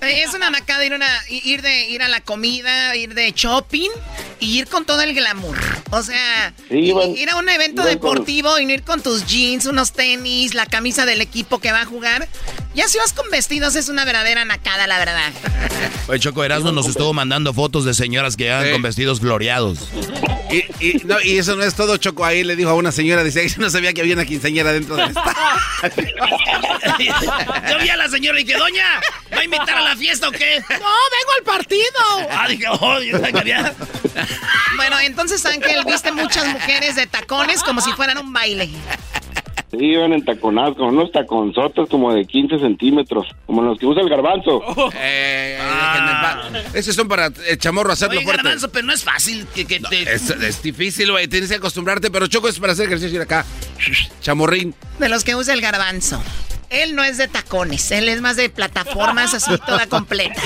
Eh, 0.00 0.22
Es 0.24 0.34
una 0.34 0.50
nacada 0.50 0.84
ir, 0.84 0.92
una, 0.92 1.06
ir, 1.28 1.62
de, 1.62 1.88
ir 1.88 2.02
a 2.02 2.08
la 2.08 2.20
comida, 2.20 2.94
ir 2.96 3.14
de 3.14 3.32
shopping 3.32 3.90
y 4.40 4.58
ir 4.58 4.66
con 4.68 4.84
todo 4.84 5.00
el 5.02 5.14
glamour. 5.14 5.56
O 5.90 6.02
sea, 6.02 6.52
Sí, 6.68 6.92
ir 7.16 7.30
a 7.30 7.36
un 7.36 7.48
evento 7.48 7.82
con- 7.82 7.90
deportivo 7.90 8.58
y 8.58 8.66
no 8.66 8.72
ir 8.72 8.82
con 8.82 9.02
tus 9.02 9.24
jeans, 9.26 9.66
unos 9.66 9.92
tenis, 9.92 10.54
la 10.54 10.66
camisa 10.66 11.06
del 11.06 11.20
equipo 11.20 11.58
que 11.60 11.72
va 11.72 11.82
a 11.82 11.86
jugar. 11.86 12.28
Ya 12.74 12.88
si 12.88 12.98
vas 12.98 13.12
con 13.12 13.30
vestidos 13.30 13.76
es 13.76 13.88
una 13.88 14.04
verdadera 14.04 14.44
nacada, 14.44 14.86
la 14.86 14.98
verdad. 14.98 15.32
Oye, 16.08 16.18
Choco 16.18 16.42
Erasmo 16.44 16.72
nos 16.72 16.86
estuvo 16.88 17.12
mandando 17.12 17.54
fotos 17.54 17.84
de 17.84 17.94
señoras 17.94 18.36
que 18.36 18.44
llegan 18.44 18.64
Sí. 18.66 18.72
con 18.72 18.82
vestidos 18.82 19.20
floreados. 19.20 19.88
Y, 20.50 20.64
y, 20.84 21.00
no, 21.04 21.20
y 21.20 21.38
eso 21.38 21.54
no 21.56 21.62
es 21.62 21.74
todo, 21.74 21.96
Choco. 21.96 22.24
Ahí 22.24 22.42
le 22.44 22.56
dijo 22.56 22.70
a 22.70 22.74
una 22.74 22.90
señora, 22.92 23.22
dice, 23.24 23.40
"Ay, 23.42 23.52
no 23.58 23.70
sabía 23.70 23.92
que 23.92 24.00
había 24.00 24.14
una 24.14 24.24
quinceañera 24.24 24.72
dentro 24.72 24.96
del 24.96 25.08
estadio. 25.08 25.36
Yo 27.70 27.78
vi 27.80 27.88
a 27.88 27.96
la 27.96 28.08
señora 28.08 28.40
y 28.40 28.44
dije, 28.44 28.58
doña, 28.58 29.00
¿va 29.32 29.38
a 29.40 29.44
invitar 29.44 29.76
a 29.78 29.80
la 29.82 29.96
fiesta 29.96 30.28
o 30.28 30.32
qué? 30.32 30.60
No, 30.60 30.76
vengo 30.76 31.32
al 31.38 31.44
partido. 31.44 32.28
Ah, 32.30 32.46
dije, 32.48 32.66
oh, 32.68 33.00
yo 33.00 33.20
que. 33.22 33.54
Bueno, 34.76 34.98
entonces 35.00 35.44
Ángel, 35.46 35.84
viste 35.86 36.12
muchas 36.12 36.46
mujeres 36.46 36.96
de 36.96 37.06
tacones 37.06 37.62
como 37.62 37.80
si 37.80 37.92
fueran 37.92 38.18
un 38.18 38.32
baile. 38.32 38.68
Sí, 39.78 39.84
iban 39.84 40.12
entaconadas 40.12 40.76
con 40.76 40.88
unos 40.96 41.10
taconzotes 41.12 41.88
como 41.88 42.12
de 42.12 42.24
15 42.24 42.58
centímetros, 42.58 43.26
como 43.46 43.62
los 43.62 43.78
que 43.78 43.86
usa 43.86 44.02
el 44.02 44.08
garbanzo. 44.08 44.62
Eh, 44.94 45.58
déjenme 45.58 46.10
en 46.10 46.20
paz. 46.62 46.74
Esos 46.74 46.94
son 46.94 47.08
para 47.08 47.30
el 47.46 47.58
chamorro 47.58 47.92
hacerlo 47.92 48.16
Oye, 48.16 48.24
fuerte. 48.24 48.42
Garbanzo, 48.42 48.70
pero 48.70 48.86
no 48.86 48.92
es 48.92 49.04
fácil 49.04 49.46
que, 49.54 49.64
que 49.66 49.80
te... 49.80 50.02
Es, 50.02 50.30
es 50.30 50.62
difícil, 50.62 51.10
güey. 51.10 51.28
Tienes 51.28 51.50
que 51.50 51.56
acostumbrarte, 51.56 52.10
pero 52.10 52.26
Choco 52.26 52.48
es 52.48 52.58
para 52.58 52.72
hacer 52.72 52.86
ejercicio 52.86 53.16
ir 53.16 53.22
acá. 53.22 53.44
Chamorrín. 54.20 54.74
De 54.98 55.08
los 55.08 55.24
que 55.24 55.34
usa 55.34 55.54
el 55.54 55.60
garbanzo. 55.60 56.22
Él 56.70 56.96
no 56.96 57.04
es 57.04 57.18
de 57.18 57.28
tacones, 57.28 57.90
él 57.92 58.08
es 58.08 58.20
más 58.20 58.36
de 58.36 58.48
plataformas 58.48 59.32
así 59.34 59.56
toda 59.64 59.86
completa. 59.86 60.40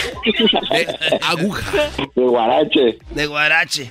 De 0.71 0.87
aguja. 1.23 1.91
De 2.15 2.23
guarache. 2.23 2.99
De 3.11 3.27
guarache. 3.27 3.91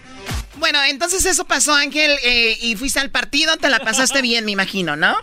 Bueno, 0.60 0.80
entonces 0.90 1.26
eso 1.26 1.46
pasó, 1.46 1.74
Ángel, 1.74 2.12
eh, 2.26 2.58
y 2.62 2.76
fuiste 2.76 3.00
al 3.00 3.12
partido, 3.12 3.56
te 3.58 3.70
la 3.70 3.80
pasaste 3.80 4.22
bien, 4.22 4.46
me 4.46 4.52
imagino, 4.52 4.96
¿no? 4.96 5.16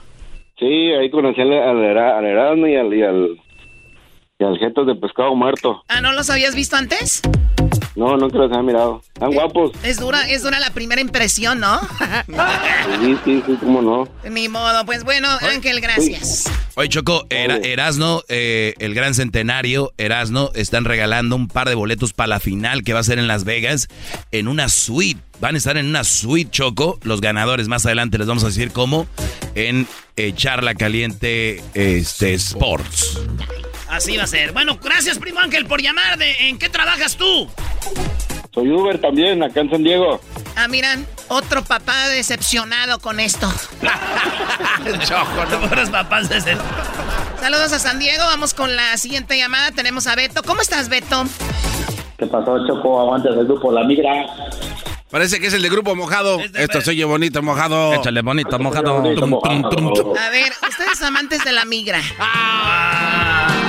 Sí, 0.59 0.93
ahí 0.93 1.11
conocí 1.11 1.41
al, 1.41 1.53
al, 1.53 1.83
Era- 1.85 2.17
al 2.19 2.25
Erasmo 2.25 2.67
y 2.67 2.77
al, 2.77 2.95
y 2.95 3.03
al, 3.03 3.39
y 4.39 4.45
al 4.45 4.59
Jetas 4.59 4.87
de 4.87 4.95
pescado 4.95 5.35
muerto. 5.35 5.83
Ah, 5.89 6.01
¿no 6.01 6.13
los 6.13 6.31
habías 6.31 6.55
visto 6.55 6.77
antes? 6.77 7.23
No, 7.97 8.17
nunca 8.17 8.39
los 8.39 8.51
había 8.51 8.63
mirado. 8.63 9.03
Están 9.15 9.33
guapos. 9.33 9.71
Es 9.85 9.99
dura, 9.99 10.29
es 10.29 10.43
dura 10.43 10.59
la 10.59 10.71
primera 10.71 11.01
impresión, 11.01 11.61
¿no? 11.61 11.81
Sí, 13.01 13.17
sí, 13.25 13.43
sí, 13.47 13.57
cómo 13.61 13.83
no. 13.83 14.09
Ni 14.31 14.49
modo, 14.49 14.85
pues 14.85 15.05
bueno, 15.05 15.29
Ángel, 15.41 15.81
gracias. 15.81 16.45
Oye, 16.75 16.89
Choco, 16.89 17.27
Era- 17.31 17.57
Erasno, 17.57 18.23
eh, 18.29 18.75
el 18.79 18.95
gran 18.95 19.15
centenario, 19.15 19.93
Erasno, 19.99 20.51
están 20.55 20.85
regalando 20.85 21.37
un 21.37 21.49
par 21.49 21.69
de 21.69 21.75
boletos 21.75 22.13
para 22.13 22.29
la 22.29 22.41
final 22.41 22.83
que 22.83 22.93
va 22.93 23.01
a 23.01 23.05
ser 23.05 23.19
en 23.19 23.27
Las 23.29 23.45
Vegas, 23.45 23.89
en 24.33 24.49
una 24.49 24.69
suite. 24.69 25.21
Van 25.41 25.55
a 25.55 25.59
estar 25.59 25.77
en 25.77 25.87
una 25.87 26.05
suite, 26.05 26.51
Choco. 26.51 26.99
Los 27.03 27.21
ganadores, 27.21 27.69
más 27.69 27.85
adelante 27.87 28.19
les 28.19 28.27
vamos 28.27 28.45
a 28.45 28.49
decir 28.49 28.71
cómo, 28.73 29.07
en 29.55 29.87
eh, 30.17 30.33
Charla 30.35 30.75
Caliente 30.75 31.63
este, 31.75 32.35
Sports. 32.35 33.21
Así 33.95 34.17
va 34.17 34.25
a 34.25 34.27
ser. 34.27 34.53
Bueno, 34.53 34.77
gracias, 34.83 35.19
primo 35.19 35.39
Ángel, 35.41 35.67
por 35.67 35.81
llamar. 35.81 36.19
De, 36.19 36.49
¿En 36.49 36.59
qué 36.59 36.69
trabajas 36.69 37.17
tú? 37.17 37.49
Soy 38.53 38.71
Uber 38.71 39.01
también, 39.01 39.43
acá 39.43 39.61
en 39.61 39.71
San 39.71 39.83
Diego. 39.85 40.21
Ah, 40.57 40.67
miran, 40.69 41.07
otro 41.29 41.63
papá 41.65 42.09
decepcionado 42.09 42.99
con 42.99 43.21
esto. 43.21 43.53
Choco, 45.05 45.45
no 45.51 45.69
fueras 45.69 45.91
papás 45.91 46.29
de 46.29 46.39
ese. 46.39 46.57
Saludos 47.41 47.73
a 47.73 47.79
San 47.79 47.99
Diego, 47.99 48.25
vamos 48.25 48.53
con 48.55 48.75
la 48.75 48.97
siguiente 48.97 49.37
llamada. 49.39 49.71
Tenemos 49.73 50.07
a 50.07 50.15
Beto. 50.17 50.43
¿Cómo 50.43 50.61
estás, 50.61 50.89
Beto? 50.89 51.25
¿Qué 52.19 52.27
pasó, 52.27 52.57
Choco? 52.67 53.01
Aguantes 53.01 53.33
el 53.37 53.45
grupo 53.47 53.71
La 53.73 53.85
Migra. 53.85 54.27
Parece 55.11 55.39
que 55.39 55.47
es 55.47 55.55
el 55.55 55.63
de 55.63 55.69
grupo 55.69 55.95
mojado. 55.95 56.41
Esto 56.55 56.81
se 56.81 56.91
oye 56.91 57.05
bonito, 57.05 57.41
mojado. 57.43 57.95
Échale 57.95 58.23
bonito, 58.23 58.59
mojado. 58.59 59.01
Bonito, 59.01 59.21
Tum, 59.21 59.31
tum, 59.31 59.61
mojado. 59.61 59.69
tum, 59.71 59.93
tum. 59.95 60.17
A 60.19 60.31
ver, 60.31 60.53
ustedes 60.69 61.01
amantes 61.03 61.45
de 61.45 61.53
la 61.53 61.65
migra. 61.65 62.01
¿Cómo 62.19 63.64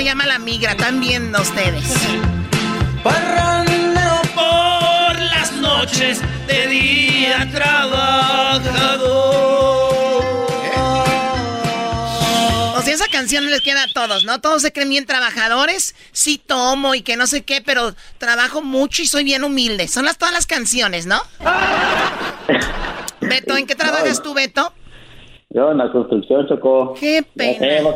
se 0.00 0.04
llama 0.04 0.24
La 0.24 0.38
Migra? 0.38 0.70
Están 0.70 0.98
viendo 0.98 1.42
ustedes. 1.42 1.84
Parrandeo 3.04 4.22
por 4.34 5.20
las 5.20 5.52
noches 5.52 6.22
de 6.46 6.66
día 6.68 7.46
trabajador. 7.52 8.62
O 12.76 12.82
sea, 12.82 12.94
esa 12.94 13.08
canción 13.08 13.44
les 13.50 13.60
queda 13.60 13.82
a 13.82 13.92
todos, 13.92 14.24
¿no? 14.24 14.40
Todos 14.40 14.62
se 14.62 14.72
creen 14.72 14.88
bien 14.88 15.04
trabajadores. 15.04 15.94
Sí 16.12 16.40
tomo 16.46 16.94
y 16.94 17.02
que 17.02 17.18
no 17.18 17.26
sé 17.26 17.42
qué, 17.42 17.60
pero 17.60 17.94
trabajo 18.16 18.62
mucho 18.62 19.02
y 19.02 19.06
soy 19.06 19.22
bien 19.24 19.44
humilde. 19.44 19.86
Son 19.86 20.06
las, 20.06 20.16
todas 20.16 20.32
las 20.32 20.46
canciones, 20.46 21.04
¿no? 21.04 21.22
Beto, 23.20 23.54
¿en 23.54 23.66
qué 23.66 23.74
trabajas 23.74 24.22
tú, 24.22 24.32
Beto? 24.32 24.72
Yo 25.52 25.72
en 25.72 25.78
la 25.78 25.90
construcción, 25.90 26.46
Choco. 26.46 26.94
Qué 26.94 27.24
pena. 27.34 27.92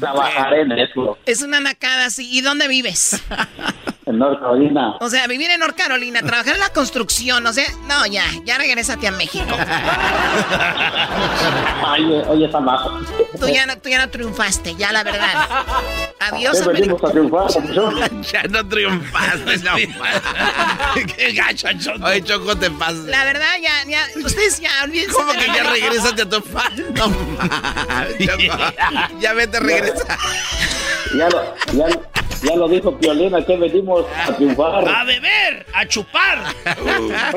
Trabajar 0.00 0.54
en 0.54 0.72
eso. 0.72 1.18
Es 1.26 1.42
una 1.42 1.60
nacada, 1.60 2.08
sí. 2.08 2.26
¿Y 2.32 2.40
dónde 2.40 2.68
vives? 2.68 3.22
En 4.08 4.18
North 4.18 4.40
Carolina. 4.40 4.96
O 5.00 5.10
sea, 5.10 5.26
vivir 5.26 5.50
en 5.50 5.60
North 5.60 5.76
Carolina, 5.76 6.22
trabajar 6.22 6.54
en 6.54 6.60
la 6.60 6.70
construcción, 6.70 7.46
o 7.46 7.52
sea, 7.52 7.66
no, 7.88 8.06
ya, 8.06 8.24
ya 8.42 8.56
regrésate 8.56 9.06
a 9.06 9.10
México. 9.12 9.44
Oye, 11.92 12.22
oye, 12.28 12.46
está 12.46 12.58
bajo. 12.60 13.00
Tú 13.38 13.48
ya 13.48 13.66
no, 13.66 13.76
tú 13.78 13.90
ya 13.90 13.98
no 13.98 14.08
triunfaste, 14.10 14.76
ya 14.76 14.92
la 14.92 15.04
verdad. 15.04 15.48
Adiós, 16.20 16.60
¿Qué 16.62 16.68
venimos 16.68 17.04
a 17.04 17.10
triunfar, 17.10 17.48
ya 18.32 18.42
no 18.44 18.66
triunfaste, 18.68 19.58
no. 19.58 19.74
Qué 21.16 21.32
gacho, 21.32 21.68
Choco. 21.78 22.06
Oye, 22.06 22.22
Choco, 22.22 22.56
te 22.56 22.70
pasas. 22.70 23.04
La 23.04 23.24
verdad, 23.24 23.56
ya, 23.60 23.84
ya, 23.90 23.97
ustedes 24.16 24.60
ya 24.60 24.70
olvídense. 24.84 25.12
¿Cómo 25.14 25.32
que 25.32 25.46
ya 25.46 25.62
regresaste 25.64 26.22
a 26.22 26.28
tu 26.28 26.40
fan? 26.42 26.72
No, 26.94 27.04
Choco. 28.18 29.18
Ya 29.20 29.32
vete, 29.32 29.60
regresa. 29.60 30.18
Ya 31.16 31.28
lo, 31.28 31.54
ya, 31.72 31.86
ya 32.42 32.56
lo 32.56 32.68
dijo 32.68 32.96
Piolina, 32.98 33.44
que 33.44 33.56
venimos 33.56 34.04
a 34.26 34.32
triunfar. 34.34 34.88
A 34.88 35.04
beber, 35.04 35.66
a 35.74 35.86
chupar. 35.86 36.38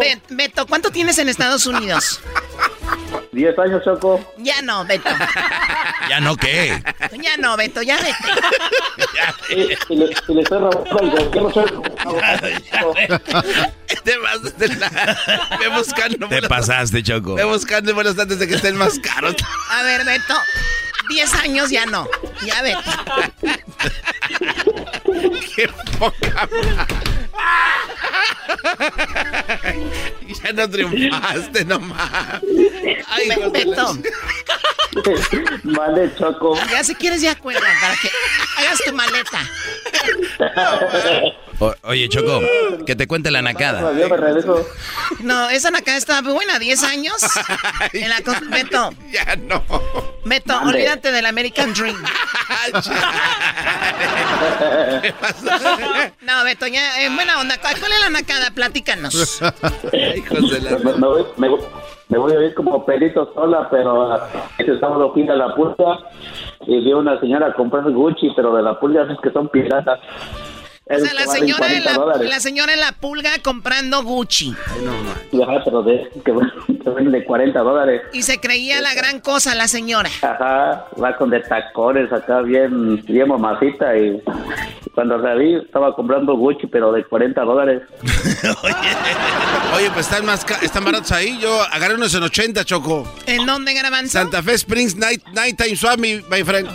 Be- 0.00 0.20
Beto, 0.30 0.66
¿cuánto 0.66 0.90
tienes 0.90 1.18
en 1.18 1.28
Estados 1.28 1.66
Unidos? 1.66 2.20
10 3.32 3.58
años, 3.58 3.82
Choco. 3.84 4.20
Ya 4.38 4.62
no, 4.62 4.84
Beto. 4.84 5.10
¿Ya 6.08 6.20
no 6.20 6.36
qué? 6.36 6.80
Ya 7.22 7.36
no, 7.38 7.56
Beto, 7.56 7.82
ya 7.82 7.96
vete. 7.96 8.14
Y, 9.50 9.96
le, 9.96 10.04
estoy 10.04 10.44
robando 10.44 11.10
gobierno, 11.10 11.50
Choco. 11.52 11.82
Te 14.04 14.18
vas 14.18 14.58
de 14.58 14.68
la... 14.68 15.16
Ve 15.58 15.68
buscando. 15.68 16.28
Te 16.28 16.42
pasaste, 16.42 17.02
Choco. 17.02 17.34
Ve 17.34 17.44
buscando 17.44 17.94
vuelos 17.94 18.18
antes 18.18 18.38
de 18.38 18.46
que 18.48 18.54
estén 18.54 18.76
más 18.76 18.98
caros. 18.98 19.34
A 19.70 19.82
ver, 19.82 20.04
Beto. 20.04 20.34
10 21.08 21.34
años 21.34 21.70
ya 21.70 21.86
no. 21.86 22.06
Ya 22.44 22.62
vete. 22.62 22.78
Qué 25.54 25.68
poca. 25.98 26.48
ya 30.42 30.52
no 30.52 30.70
triunfaste 30.70 31.64
nomás. 31.64 32.40
Ay, 33.08 33.28
Be- 33.28 33.50
Beto. 33.64 33.98
Vale, 35.64 36.10
Choco. 36.16 36.56
Ya 36.70 36.84
si 36.84 36.94
quieres 36.94 37.20
ya 37.20 37.34
cuelga 37.34 37.60
para 37.80 37.96
que 37.96 38.10
hagas 38.58 38.78
tu 38.84 38.92
maleta. 38.92 39.40
O- 41.60 41.74
oye, 41.84 42.08
Choco, 42.08 42.40
que 42.86 42.96
te 42.96 43.06
cuente 43.06 43.30
la 43.30 43.40
nacada. 43.42 43.92
No, 45.20 45.48
esa 45.50 45.68
acá 45.68 45.96
está 45.96 46.20
muy 46.22 46.32
buena, 46.34 46.58
10 46.58 46.82
años. 46.84 47.14
En 47.92 48.08
la 48.08 48.16
Beto, 48.50 48.90
Ya 49.12 49.36
no. 49.36 49.62
Beto, 50.24 50.54
Mande. 50.54 50.70
olvídate 50.78 51.12
del 51.12 51.26
American 51.26 51.72
Dream. 51.74 51.96
No, 56.22 56.44
Beto, 56.44 56.66
ya, 56.66 57.02
eh, 57.02 57.10
buena 57.14 57.40
onda. 57.40 57.56
¿Cuál 57.60 57.74
es 57.92 58.00
la 58.00 58.10
nacada? 58.10 58.50
Platícanos. 58.54 59.40
Hijos 60.16 60.50
de 60.50 60.60
la... 60.60 60.78
Me, 60.78 60.92
me 60.94 61.06
voy, 61.06 61.24
me, 61.36 61.48
me 62.08 62.18
voy 62.18 62.32
a 62.32 62.40
ir 62.46 62.54
como 62.54 62.84
perito 62.84 63.32
sola, 63.34 63.68
pero 63.70 64.12
ah, 64.12 64.28
ese 64.58 64.78
sábado 64.80 65.12
fui 65.12 65.28
a 65.28 65.34
la 65.34 65.54
pulga 65.54 65.98
y 66.66 66.80
vi 66.84 66.92
a 66.92 66.96
una 66.96 67.18
señora 67.20 67.52
comprar 67.54 67.84
Gucci, 67.90 68.30
pero 68.34 68.54
de 68.56 68.62
la 68.62 68.78
pulga 68.80 69.02
es 69.10 69.18
que 69.22 69.30
son 69.30 69.48
piratas. 69.48 70.00
O 70.86 70.98
sea, 70.98 71.14
la 71.14 71.26
señora, 71.26 71.72
en 71.72 71.82
la, 71.82 72.16
la 72.28 72.40
señora 72.40 72.74
en 72.74 72.80
la 72.80 72.92
pulga 72.92 73.30
comprando 73.42 74.02
Gucci. 74.02 74.54
Ajá, 75.42 75.62
pero 75.64 75.82
de, 75.82 76.10
que, 76.24 76.32
que 76.84 76.90
venden 76.90 77.12
de 77.12 77.24
40 77.24 77.58
dólares. 77.58 78.02
Y 78.12 78.22
se 78.22 78.38
creía 78.38 78.82
la 78.82 78.92
gran 78.92 79.20
cosa 79.20 79.54
la 79.54 79.66
señora. 79.66 80.10
Ajá, 80.20 80.86
va 81.02 81.16
con 81.16 81.30
de 81.30 81.40
tacones 81.40 82.12
acá 82.12 82.42
bien, 82.42 83.02
bien 83.06 83.28
mamacita 83.28 83.96
y 83.96 84.22
cuando 84.94 85.18
vi 85.36 85.56
estaba 85.56 85.94
comprando 85.94 86.34
Gucci, 86.36 86.66
pero 86.68 86.92
de 86.92 87.04
40 87.04 87.40
dólares. 87.42 87.82
Oye, 89.76 89.90
pues 89.92 90.06
están 90.06 90.24
más 90.24 90.44
ca- 90.44 90.58
están 90.62 90.84
baratos 90.84 91.10
ahí. 91.12 91.38
Yo 91.40 91.60
agarré 91.62 91.94
unos 91.94 92.14
en 92.14 92.22
80, 92.22 92.64
Choco. 92.64 93.06
¿En 93.26 93.44
dónde, 93.44 93.74
Garbanzo? 93.74 94.12
Santa 94.12 94.42
Fe 94.42 94.54
Springs 94.54 94.94
Night, 94.96 95.22
Nighttime 95.32 95.76
Swami, 95.76 96.22
my 96.30 96.44
friend. 96.44 96.68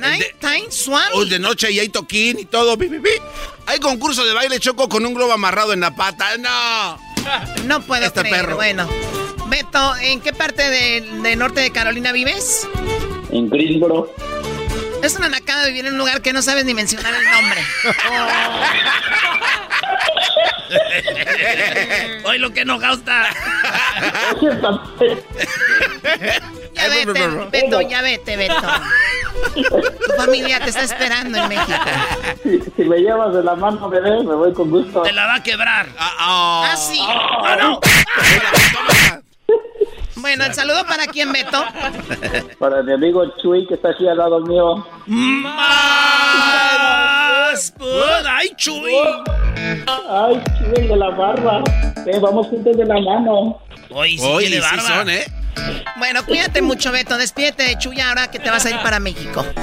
Nighttime 0.00 0.70
Swami. 0.70 1.06
Oh, 1.14 1.24
de 1.24 1.38
noche 1.38 1.70
y 1.72 1.78
hay 1.78 1.88
toquín 1.88 2.38
y 2.38 2.44
todo. 2.44 2.76
pi, 2.76 2.88
pi, 2.88 2.98
pi. 2.98 3.10
Hay 3.66 3.78
concurso 3.80 4.24
de 4.24 4.34
baile, 4.34 4.58
Choco, 4.60 4.88
con 4.88 5.06
un 5.06 5.14
globo 5.14 5.32
amarrado 5.32 5.72
en 5.72 5.80
la 5.80 5.94
pata. 5.94 6.36
¡No! 6.38 6.98
No 7.66 7.80
puedo 7.82 8.04
Este 8.04 8.20
creer. 8.20 8.40
perro. 8.44 8.56
Bueno, 8.56 8.88
Beto, 9.48 9.94
¿en 10.02 10.20
qué 10.20 10.32
parte 10.32 10.68
de, 10.68 11.00
de 11.22 11.36
norte 11.36 11.60
de 11.60 11.70
Carolina 11.70 12.10
vives? 12.10 12.68
En 13.30 13.48
Greensboro. 13.48 14.12
Es 15.02 15.16
una 15.16 15.28
nacada 15.28 15.66
vivir 15.66 15.84
en 15.86 15.92
un 15.92 15.98
lugar 15.98 16.22
que 16.22 16.32
no 16.32 16.42
sabes 16.42 16.64
ni 16.64 16.74
mencionar 16.74 17.12
el 17.12 17.24
nombre. 17.30 17.60
Hoy 22.24 22.38
lo 22.38 22.52
que 22.52 22.60
enojado 22.60 22.94
está. 22.94 23.26
Ya 26.74 26.88
vete, 26.88 27.28
Beto, 27.50 27.80
ya 27.82 28.02
vete, 28.02 28.36
Beto. 28.36 28.54
Tu 29.54 30.12
familia 30.16 30.58
te 30.60 30.70
está 30.70 30.82
esperando 30.82 31.38
en 31.38 31.48
México. 31.48 31.78
Si, 32.42 32.60
si 32.76 32.84
me 32.84 32.98
llevas 32.98 33.34
de 33.34 33.42
la 33.42 33.54
mano, 33.54 33.88
bebé, 33.88 34.22
me 34.24 34.34
voy 34.34 34.52
con 34.52 34.70
gusto. 34.70 35.02
Te 35.02 35.12
la 35.12 35.26
va 35.26 35.34
a 35.34 35.42
quebrar. 35.42 35.88
Ah, 35.98 36.74
sí. 36.76 36.98
Ah, 37.06 37.56
no. 37.60 37.80
Bueno, 40.22 40.44
el 40.44 40.54
saludo 40.54 40.86
para 40.86 41.06
quién, 41.08 41.32
Beto. 41.32 41.64
Para 42.60 42.80
mi 42.84 42.92
amigo 42.92 43.24
Chuy, 43.42 43.66
que 43.66 43.74
está 43.74 43.90
aquí 43.90 44.06
al 44.06 44.18
lado 44.18 44.38
mío. 44.40 44.86
Más. 45.06 45.64
¡Ay, 48.28 48.52
Chuy! 48.56 48.94
Ay, 50.08 50.40
Chuy, 50.58 50.86
de 50.86 50.96
la 50.96 51.10
barba. 51.10 51.64
Ven, 52.06 52.22
vamos 52.22 52.46
juntos 52.46 52.76
de 52.76 52.84
la 52.84 53.00
mano. 53.00 53.60
Hoy 53.90 54.16
sí 54.16 54.24
Oye, 54.24 54.46
tiene 54.46 54.64
sí 54.64 54.78
son, 54.86 55.10
¿eh? 55.10 55.24
Bueno, 55.96 56.24
cuídate 56.24 56.62
mucho, 56.62 56.92
Beto. 56.92 57.18
Despídete 57.18 57.64
de 57.64 57.76
Chuya 57.78 58.10
ahora 58.10 58.30
que 58.30 58.38
te 58.38 58.48
vas 58.48 58.64
a 58.64 58.70
ir 58.70 58.80
para 58.80 59.00
México. 59.00 59.44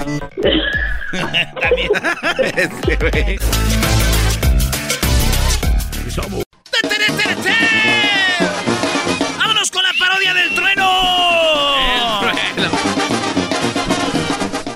Este, 7.30 8.19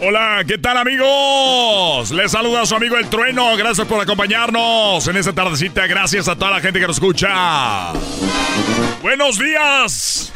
Hola, 0.06 0.44
¿qué 0.46 0.58
tal 0.58 0.76
amigos? 0.76 2.12
Les 2.12 2.30
saluda 2.30 2.66
su 2.66 2.76
amigo 2.76 2.98
El 2.98 3.10
Trueno. 3.10 3.56
Gracias 3.56 3.88
por 3.88 4.02
acompañarnos 4.02 5.08
en 5.08 5.16
esta 5.16 5.32
tardecita. 5.32 5.88
Gracias 5.88 6.28
a 6.28 6.36
toda 6.36 6.52
la 6.52 6.60
gente 6.60 6.78
que 6.82 6.88
nos 6.88 6.98
escucha. 6.98 7.94
Buenos 9.02 9.40
días. 9.40 10.34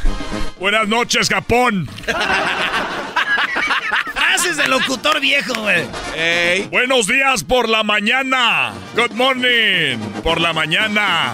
Buenas 0.57 0.87
noches, 0.87 1.27
Japón. 1.27 1.89
Frases 4.13 4.55
de 4.55 4.69
locutor 4.69 5.19
viejo, 5.19 5.53
güey. 5.55 5.85
Buenos 6.71 7.07
días 7.07 7.43
por 7.43 7.67
la 7.67 7.83
mañana. 7.83 8.71
Good 8.95 9.11
morning. 9.15 9.97
Por 10.23 10.39
la 10.39 10.53
mañana. 10.53 11.33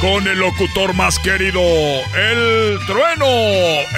con 0.00 0.26
el 0.26 0.38
locutor 0.38 0.94
más 0.94 1.18
querido, 1.18 1.60
el 1.60 2.78
trueno. 2.86 3.26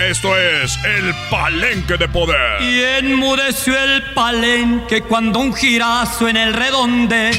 Esto 0.09 0.37
es 0.37 0.79
el 0.85 1.15
palenque 1.31 1.97
de 1.97 2.09
poder. 2.09 2.63
Y 2.63 2.83
enmudeció 2.83 3.79
el 3.79 4.03
palenque 4.15 5.03
cuando 5.03 5.41
un 5.41 5.55
girazo 5.55 6.29
en 6.29 6.37
el 6.37 6.55
redonde. 6.55 7.31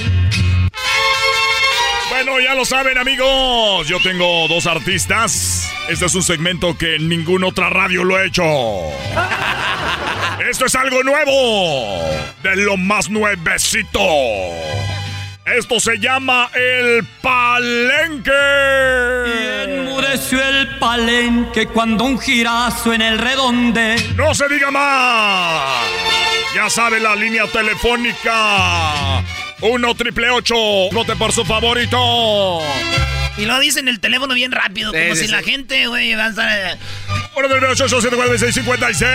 Bueno, 2.10 2.40
ya 2.40 2.54
lo 2.54 2.66
saben 2.66 2.98
amigos, 2.98 3.88
yo 3.88 4.00
tengo 4.02 4.48
dos 4.48 4.68
artistas. 4.68 5.72
Este 5.88 6.06
es 6.06 6.16
un 6.16 6.24
segmento 6.24 6.78
que 6.78 6.96
en 6.96 7.08
ninguna 7.08 7.48
otra 7.48 7.70
radio 7.70 8.04
lo 8.04 8.20
he 8.20 8.28
hecho. 8.28 8.44
Esto 10.50 10.66
es 10.66 10.76
algo 10.76 11.04
nuevo, 11.04 12.02
de 12.44 12.56
lo 12.58 12.78
más 12.78 13.10
nuevecito. 13.10 14.00
Esto 15.46 15.80
se 15.80 15.98
llama 15.98 16.50
el 16.54 17.06
palenque. 17.22 18.32
Y 19.26 19.70
enmudeció 19.70 20.44
el 20.44 20.78
palenque 20.78 21.68
cuando 21.68 22.04
un 22.04 22.20
girazo 22.20 22.94
en 22.94 23.02
el 23.02 23.18
redonde. 23.18 23.96
No 24.16 24.34
se 24.36 24.48
diga 24.48 24.70
más. 24.70 25.84
Ya 26.56 26.70
sabe 26.70 27.00
la 27.00 27.16
línea 27.16 27.46
telefónica. 27.48 29.24
1 29.62 29.96
triple 29.96 30.30
8. 30.30 30.56
Vote 30.92 31.16
por 31.16 31.32
su 31.32 31.44
favorito. 31.44 32.62
Y 33.40 33.46
lo 33.46 33.60
dicen 33.60 33.88
el 33.88 34.00
teléfono 34.00 34.34
bien 34.34 34.52
rápido, 34.52 34.92
como 34.92 35.16
Sí, 35.16 35.22
si 35.22 35.26
sí, 35.28 35.32
la 35.32 35.42
gente, 35.42 35.88
güey, 35.88 36.14
va 36.16 36.26
a 36.26 36.30
estar... 36.30 36.78
1 37.36 37.48
triple 37.48 37.68
8 37.70 37.88
746 37.88 38.54
56. 38.54 39.10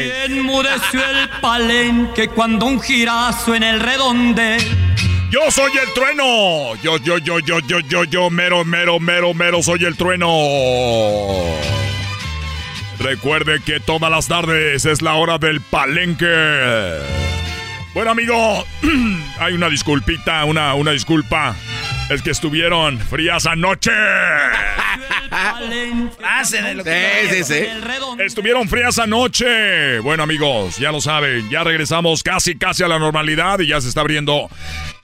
Y 0.00 0.32
enmudeció 0.32 1.00
el 1.10 1.28
palenque 1.40 2.28
cuando 2.28 2.66
un 2.66 2.80
girazo 2.80 3.54
en 3.54 3.62
el 3.62 3.80
redonde. 3.80 4.56
Yo 5.30 5.50
soy 5.50 5.72
el 5.76 5.92
trueno. 5.92 6.74
Yo, 6.82 6.96
yo, 6.98 7.18
yo, 7.18 7.38
yo, 7.40 7.58
yo, 7.60 7.80
yo, 7.80 8.04
yo, 8.04 8.30
mero, 8.30 8.64
mero, 8.64 8.98
mero, 8.98 9.34
mero, 9.34 9.62
soy 9.62 9.84
el 9.84 9.96
trueno. 9.96 10.28
Recuerde 12.98 13.60
que 13.64 13.80
todas 13.80 14.10
las 14.10 14.28
tardes 14.28 14.86
es 14.86 15.02
la 15.02 15.14
hora 15.14 15.38
del 15.38 15.60
palenque. 15.60 16.26
Bueno, 17.94 18.10
amigo, 18.10 18.64
hay 19.38 19.52
una 19.54 19.68
disculpita, 19.68 20.44
una, 20.44 20.74
una 20.74 20.92
disculpa. 20.92 21.54
Es 22.12 22.20
que 22.20 22.30
estuvieron 22.30 22.98
frías 22.98 23.46
anoche. 23.46 23.90
Frase 26.18 26.60
de 26.60 26.74
lo 26.74 26.84
que 26.84 27.28
Sí, 27.30 27.36
sí, 27.36 27.54
sí. 27.54 27.66
Estuvieron 28.18 28.68
frías 28.68 28.98
anoche. 28.98 29.98
Bueno, 30.00 30.24
amigos, 30.24 30.76
ya 30.76 30.92
lo 30.92 31.00
saben. 31.00 31.48
Ya 31.48 31.64
regresamos 31.64 32.22
casi, 32.22 32.58
casi 32.58 32.82
a 32.82 32.88
la 32.88 32.98
normalidad 32.98 33.60
y 33.60 33.68
ya 33.68 33.80
se 33.80 33.88
está 33.88 34.02
abriendo 34.02 34.50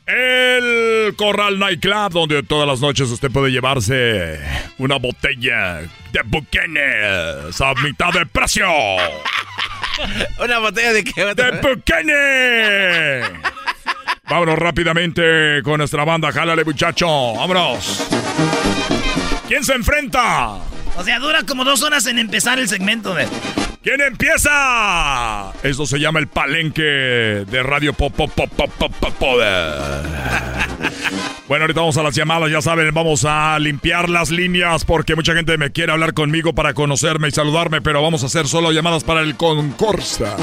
el 0.05 1.15
Corral 1.17 1.59
Nightclub, 1.59 2.11
donde 2.11 2.43
todas 2.43 2.69
las 2.69 2.81
noches 2.81 3.09
usted 3.09 3.31
puede 3.31 3.53
llevarse 3.53 4.39
una 4.77 4.97
botella 4.97 5.81
de 6.13 6.23
Buchanan 6.27 7.51
a 7.59 7.75
mitad 7.83 8.13
de 8.13 8.27
precio. 8.27 8.69
¿Una 10.45 10.59
botella 10.59 10.93
de 10.93 11.05
qué? 11.05 11.25
¡De 11.25 11.51
Buchanan! 11.63 13.43
Vámonos 14.31 14.59
rápidamente 14.59 15.63
con 15.63 15.79
nuestra 15.79 16.05
banda. 16.05 16.31
Jálale, 16.33 16.65
muchacho. 16.65 17.07
Vámonos. 17.35 18.07
¿Quién 19.49 19.65
se 19.65 19.73
enfrenta? 19.75 20.57
O 20.97 21.05
sea, 21.05 21.19
dura 21.19 21.45
como 21.45 21.65
dos 21.65 21.83
horas 21.83 22.07
en 22.07 22.19
empezar 22.19 22.59
el 22.59 22.69
segmento 22.69 23.15
de. 23.15 23.27
¿Quién 23.83 24.01
empieza? 24.01 25.53
Esto 25.63 25.87
se 25.87 25.99
llama 25.99 26.19
el 26.19 26.27
palenque 26.27 26.83
de 26.83 27.63
Radio 27.63 27.95
Pop 27.95 28.13
Pop 28.15 28.31
Pop 28.35 28.51
Pop 28.77 29.15
Poder. 29.19 29.73
Bueno, 31.49 31.63
ahorita 31.63 31.81
vamos 31.81 31.97
a 31.97 32.03
las 32.03 32.15
llamadas, 32.15 32.51
ya 32.51 32.61
saben, 32.61 32.93
vamos 32.93 33.25
a 33.25 33.59
limpiar 33.59 34.11
las 34.11 34.31
líneas 34.31 34.85
porque 34.85 35.15
mucha 35.15 35.35
gente 35.35 35.57
me 35.57 35.73
quiere 35.73 35.93
hablar 35.93 36.13
conmigo 36.13 36.53
para 36.53 36.75
conocerme 36.75 37.29
y 37.29 37.31
saludarme, 37.31 37.81
pero 37.81 38.03
vamos 38.03 38.23
a 38.23 38.27
hacer 38.27 38.47
solo 38.47 38.71
llamadas 38.71 39.03
para 39.03 39.23
el 39.23 39.35
concursa. 39.37 40.37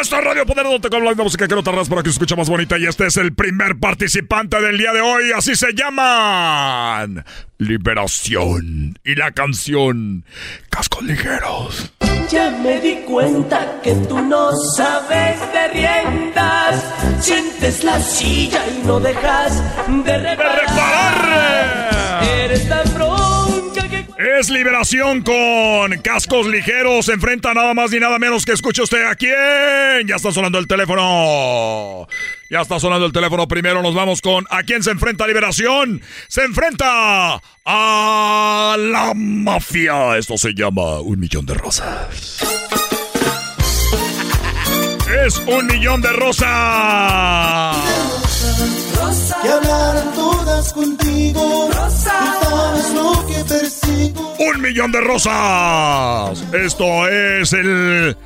Esta 0.00 0.18
es 0.18 0.24
Radio 0.24 0.46
Poder 0.46 0.64
donde 0.64 0.96
habla 0.96 1.12
de 1.14 1.22
música 1.22 1.46
que 1.46 1.54
no 1.54 1.62
tardas 1.62 1.86
para 1.88 2.02
que 2.02 2.08
se 2.08 2.14
escuche 2.14 2.34
más 2.34 2.48
bonita 2.48 2.78
y 2.78 2.86
este 2.86 3.06
es 3.06 3.18
el 3.18 3.34
primer 3.34 3.78
participante 3.78 4.58
del 4.62 4.78
día 4.78 4.94
de 4.94 5.02
hoy, 5.02 5.30
así 5.36 5.54
se 5.54 5.74
llaman 5.74 7.22
Liberación 7.58 8.98
y 9.04 9.14
la 9.14 9.30
canción 9.32 10.24
Cascos 10.70 11.02
Ligeros. 11.02 11.92
Ya 12.30 12.50
me 12.50 12.80
di 12.80 13.02
cuenta 13.06 13.80
que 13.82 13.92
tú 14.08 14.18
no 14.20 14.52
sabes 14.56 15.38
de 15.52 15.68
riendas. 15.68 16.82
Sientes 17.20 17.84
la 17.84 18.00
silla 18.00 18.64
y 18.68 18.86
no 18.86 19.00
dejas 19.00 19.62
de 20.04 20.16
reparar. 20.16 21.50
Eres 22.24 22.68
tan 22.68 22.89
bronca 22.89 22.89
que 22.89 22.89
Es 24.20 24.50
liberación 24.50 25.22
con 25.22 25.96
cascos 26.02 26.46
ligeros. 26.46 27.06
Se 27.06 27.12
enfrenta 27.12 27.54
nada 27.54 27.72
más 27.72 27.90
ni 27.90 28.00
nada 28.00 28.18
menos 28.18 28.44
que 28.44 28.52
escuche 28.52 28.82
usted 28.82 29.02
a 29.06 29.14
quién. 29.14 30.06
Ya 30.06 30.16
está 30.16 30.30
sonando 30.30 30.58
el 30.58 30.66
teléfono. 30.66 32.06
Ya 32.50 32.60
está 32.60 32.78
sonando 32.78 33.06
el 33.06 33.12
teléfono. 33.12 33.48
Primero 33.48 33.80
nos 33.80 33.94
vamos 33.94 34.20
con 34.20 34.44
a 34.50 34.62
quién 34.62 34.82
se 34.82 34.90
enfrenta 34.90 35.26
liberación. 35.26 36.02
Se 36.28 36.44
enfrenta 36.44 37.40
a 37.64 38.76
la 38.78 39.14
mafia. 39.14 40.18
Esto 40.18 40.36
se 40.36 40.52
llama 40.52 41.00
un 41.00 41.18
millón 41.18 41.46
de 41.46 41.54
rosas. 41.54 42.40
Es 45.24 45.38
un 45.46 45.66
millón 45.66 46.02
de 46.02 46.12
rosas. 46.12 46.46
Que 49.42 49.48
hablaran 49.48 50.14
todas 50.14 50.72
contigo. 50.72 51.68
Tú 51.70 51.90
sabes 51.90 52.90
lo 52.94 53.26
que 53.26 53.44
persigo. 53.44 54.34
Un 54.38 54.60
millón 54.60 54.92
de 54.92 55.00
rosas. 55.00 56.44
Esto 56.52 57.08
es 57.08 57.52
el, 57.52 58.16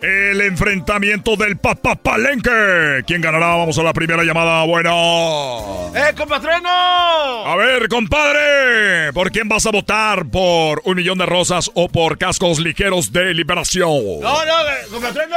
el 0.00 0.40
enfrentamiento 0.40 1.36
del 1.36 1.58
papapalenque. 1.58 3.02
¿Quién 3.06 3.20
ganará? 3.20 3.48
Vamos 3.56 3.78
a 3.78 3.82
la 3.82 3.92
primera 3.92 4.22
llamada. 4.22 4.64
Bueno. 4.64 5.90
¡Eh, 5.94 6.14
compatreno! 6.16 6.68
A 6.68 7.56
ver, 7.56 7.88
compadre. 7.88 9.12
¿Por 9.12 9.30
quién 9.32 9.48
vas 9.48 9.66
a 9.66 9.70
votar? 9.70 10.26
¿Por 10.26 10.82
un 10.84 10.96
millón 10.96 11.18
de 11.18 11.26
rosas 11.26 11.70
o 11.74 11.88
por 11.88 12.16
cascos 12.18 12.60
ligeros 12.60 13.12
de 13.12 13.34
liberación? 13.34 14.20
No, 14.20 14.44
no, 14.44 14.60
eh, 14.60 14.86
compatreno. 14.90 15.36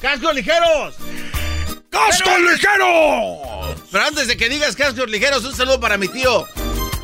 ¡Cascos 0.00 0.34
ligeros! 0.34 0.96
¡Cascos 1.90 2.40
ligeros! 2.40 3.76
Pero 3.90 4.04
antes 4.04 4.28
de 4.28 4.36
que 4.36 4.48
digas 4.48 4.76
cascos 4.76 5.08
ligeros, 5.10 5.44
un 5.44 5.54
saludo 5.54 5.80
para 5.80 5.96
mi 5.96 6.08
tío. 6.08 6.46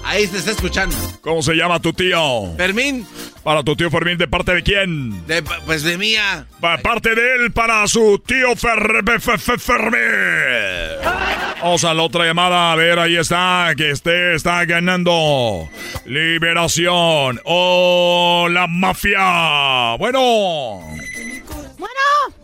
Ahí 0.07 0.27
te 0.27 0.37
está 0.39 0.51
escuchando. 0.51 0.95
¿Cómo 1.23 1.41
se 1.43 1.55
llama 1.55 1.81
tu 1.81 1.93
tío? 1.95 2.55
Fermín. 2.59 3.07
Para 3.43 3.63
tu 3.63 3.75
tío 3.75 3.91
Fermín, 3.91 4.19
¿de 4.19 4.29
parte 4.29 4.53
de 4.55 4.63
quién? 4.63 5.27
De, 5.27 5.43
pues 5.43 5.83
de 5.83 5.97
mía. 5.97 6.47
De 6.61 6.79
parte 6.83 7.15
de 7.15 7.37
él 7.37 7.53
para 7.53 7.87
su 7.89 8.23
tío 8.25 8.53
Fer- 8.53 9.21
Fe- 9.21 9.39
Fe- 9.39 9.59
Fermín. 9.59 10.01
Vamos 11.63 11.85
a 11.85 11.95
la 11.95 12.03
otra 12.03 12.27
llamada. 12.27 12.73
A 12.73 12.77
ver, 12.77 12.99
ahí 12.99 13.17
está. 13.17 13.73
Que 13.77 13.91
este 13.91 14.35
está 14.35 14.65
ganando. 14.67 15.69
Liberación. 16.05 17.41
O 17.45 18.47
la 18.51 18.67
mafia. 18.67 19.97
Bueno. 19.99 20.83
Bueno, 21.79 22.44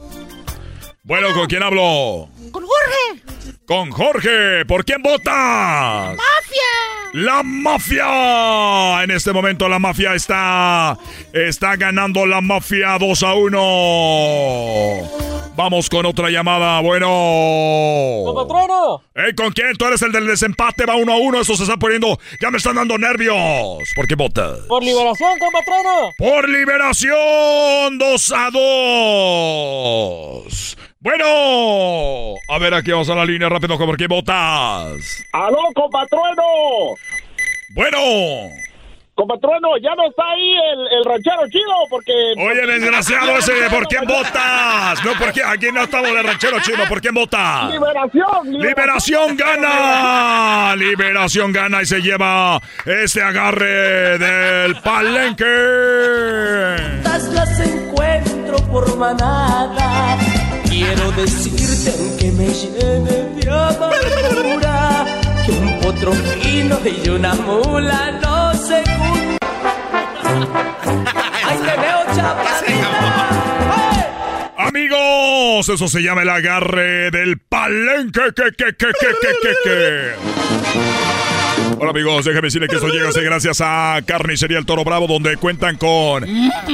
Bueno, 1.11 1.35
¿con 1.35 1.49
quién 1.49 1.61
hablo? 1.65 2.29
Con 2.51 2.65
Jorge. 2.65 3.23
Con 3.67 3.91
Jorge. 3.91 4.65
¿Por 4.67 4.85
quién 4.85 5.03
votas? 5.03 6.17
¡Mafia! 6.17 6.71
La 7.13 7.43
mafia. 7.43 9.03
En 9.03 9.11
este 9.11 9.33
momento 9.33 9.69
la 9.69 9.79
mafia 9.79 10.15
está 10.15 10.97
está 11.33 11.77
ganando 11.77 12.27
la 12.27 12.41
mafia 12.41 12.97
2 12.99 13.23
a 13.23 13.35
1. 13.35 15.11
Vamos 15.57 15.91
con 15.91 16.07
otra 16.07 16.31
llamada. 16.31 16.81
Bueno. 16.81 17.07
¡Compatrono! 18.25 19.03
Ey, 19.15 19.35
¿con 19.35 19.53
quién? 19.53 19.77
Tú 19.77 19.85
eres 19.87 20.01
el 20.03 20.13
del 20.13 20.27
desempate, 20.27 20.87
va 20.87 20.97
1 20.97 21.13
a 21.13 21.19
1. 21.19 21.41
Eso 21.41 21.57
se 21.57 21.65
está 21.65 21.77
poniendo. 21.77 22.19
Ya 22.41 22.51
me 22.51 22.57
están 22.59 22.77
dando 22.77 22.97
nervios. 22.97 23.37
¿Por 23.95 24.07
qué 24.07 24.15
votas? 24.15 24.61
¡Por 24.69 24.83
liberación, 24.83 25.39
compatrono! 25.39 26.11
Por 26.17 26.49
liberación 26.49 27.99
2 27.99 28.33
a 28.33 28.51
2. 28.51 30.77
Bueno, 31.03 32.30
a 32.49 32.59
ver 32.59 32.75
aquí 32.75 32.91
vamos 32.91 33.09
a 33.11 33.15
la 33.15 33.25
línea 33.25 33.49
rápido. 33.49 33.79
¿Por 33.79 33.97
qué 33.97 34.07
votas? 34.07 35.25
¡Aló, 35.33 35.59
compatrueno! 35.75 36.43
Bueno. 37.75 37.99
Compatrueno, 39.15 39.77
ya 39.83 39.95
no 39.97 40.09
está 40.09 40.23
ahí 40.31 40.53
el, 40.53 40.99
el 40.99 41.05
ranchero 41.05 41.43
chido 41.51 41.75
porque... 41.91 42.13
Oye, 42.39 42.67
desgraciado 42.67 43.37
ese, 43.37 43.53
¿por 43.71 43.87
quién 43.87 44.07
votas? 44.07 45.05
No, 45.05 45.13
¿por 45.19 45.31
qué? 45.33 45.43
Aquí 45.45 45.67
no 45.71 45.83
estamos 45.83 46.09
el 46.09 46.25
ranchero 46.25 46.59
chino, 46.61 46.85
¿por 46.89 47.03
quién 47.03 47.13
votas? 47.13 47.71
¡Liberación! 47.71 48.51
¡Liberación 48.51 49.37
gana! 49.37 50.75
Liberación 50.75 51.53
gana 51.53 51.83
y 51.83 51.87
se 51.87 52.01
lleva 52.01 52.63
este 52.87 53.23
agarre 53.23 54.17
del 54.17 54.77
palenque. 54.81 55.45
Las 57.05 57.61
encuentro 57.61 58.57
por 58.71 58.97
manada. 58.97 60.40
Quiero 60.71 61.11
decirte 61.13 61.91
aunque 61.99 62.31
me 62.31 62.47
llene 62.47 63.35
de 63.35 63.51
amargura 63.51 65.05
que 65.45 65.51
un 65.51 65.81
potro 65.81 66.13
fino 66.13 66.79
y 66.85 67.09
una 67.09 67.35
mula 67.35 68.13
no 68.23 68.55
se. 68.55 68.77
Ahí 71.45 71.59
te 71.59 71.77
veo, 71.81 71.99
chaparrita. 72.15 72.89
Amigos, 74.59 75.69
eso 75.69 75.89
se 75.89 76.03
llama 76.03 76.23
el 76.23 76.29
agarre 76.29 77.11
del 77.11 77.39
palenque. 77.41 78.33
Que, 78.37 78.53
que, 78.53 78.77
que, 78.77 78.87
que, 78.87 78.93
que, 78.93 79.33
que, 79.43 79.55
que. 79.65 81.20
Hola 81.83 81.93
amigos, 81.93 82.27
déjenme 82.27 82.49
decirles 82.49 82.69
que 82.69 82.77
esto 82.77 82.89
llega 82.89 83.11
gracias 83.23 83.63
a 83.63 83.99
Carnicería 84.05 84.59
El 84.59 84.67
Toro 84.67 84.85
Bravo, 84.85 85.07
donde 85.07 85.39
cuentan 85.39 85.79
con 85.79 86.27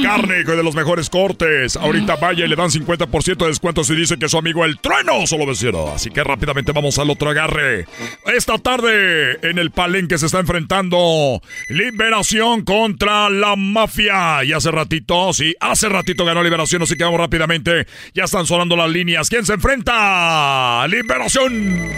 carne 0.03 0.43
de 0.43 0.63
los 0.63 0.75
mejores 0.75 1.09
cortes. 1.09 1.77
Ahorita 1.77 2.17
vaya 2.17 2.43
y 2.43 2.49
le 2.49 2.57
dan 2.57 2.69
50% 2.69 3.37
de 3.37 3.47
descuento 3.47 3.85
si 3.85 3.95
dice 3.95 4.17
que 4.17 4.27
su 4.27 4.37
amigo 4.37 4.65
El 4.65 4.79
Trueno 4.79 5.25
solo 5.25 5.45
vecino. 5.45 5.87
Así 5.95 6.09
que 6.09 6.25
rápidamente 6.25 6.73
vamos 6.73 6.99
al 6.99 7.09
otro 7.09 7.29
agarre. 7.29 7.85
Esta 8.25 8.57
tarde 8.57 9.39
en 9.49 9.59
el 9.59 9.71
palenque 9.71 10.17
se 10.17 10.25
está 10.25 10.41
enfrentando 10.41 11.41
Liberación 11.69 12.65
contra 12.65 13.29
la 13.29 13.55
Mafia. 13.55 14.43
Y 14.43 14.51
hace 14.51 14.71
ratito, 14.71 15.31
sí, 15.31 15.55
hace 15.61 15.87
ratito 15.87 16.25
ganó 16.25 16.43
Liberación, 16.43 16.81
así 16.81 16.97
que 16.97 17.05
vamos 17.05 17.21
rápidamente. 17.21 17.87
Ya 18.13 18.25
están 18.25 18.45
sonando 18.45 18.75
las 18.75 18.89
líneas. 18.89 19.29
¿Quién 19.29 19.45
se 19.45 19.53
enfrenta? 19.53 20.85
Liberación. 20.89 21.93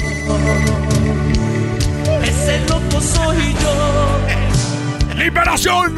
Ese 2.49 2.67
loco 2.67 2.99
soy 2.99 3.53
yo. 3.61 5.15
¡Liberación! 5.15 5.95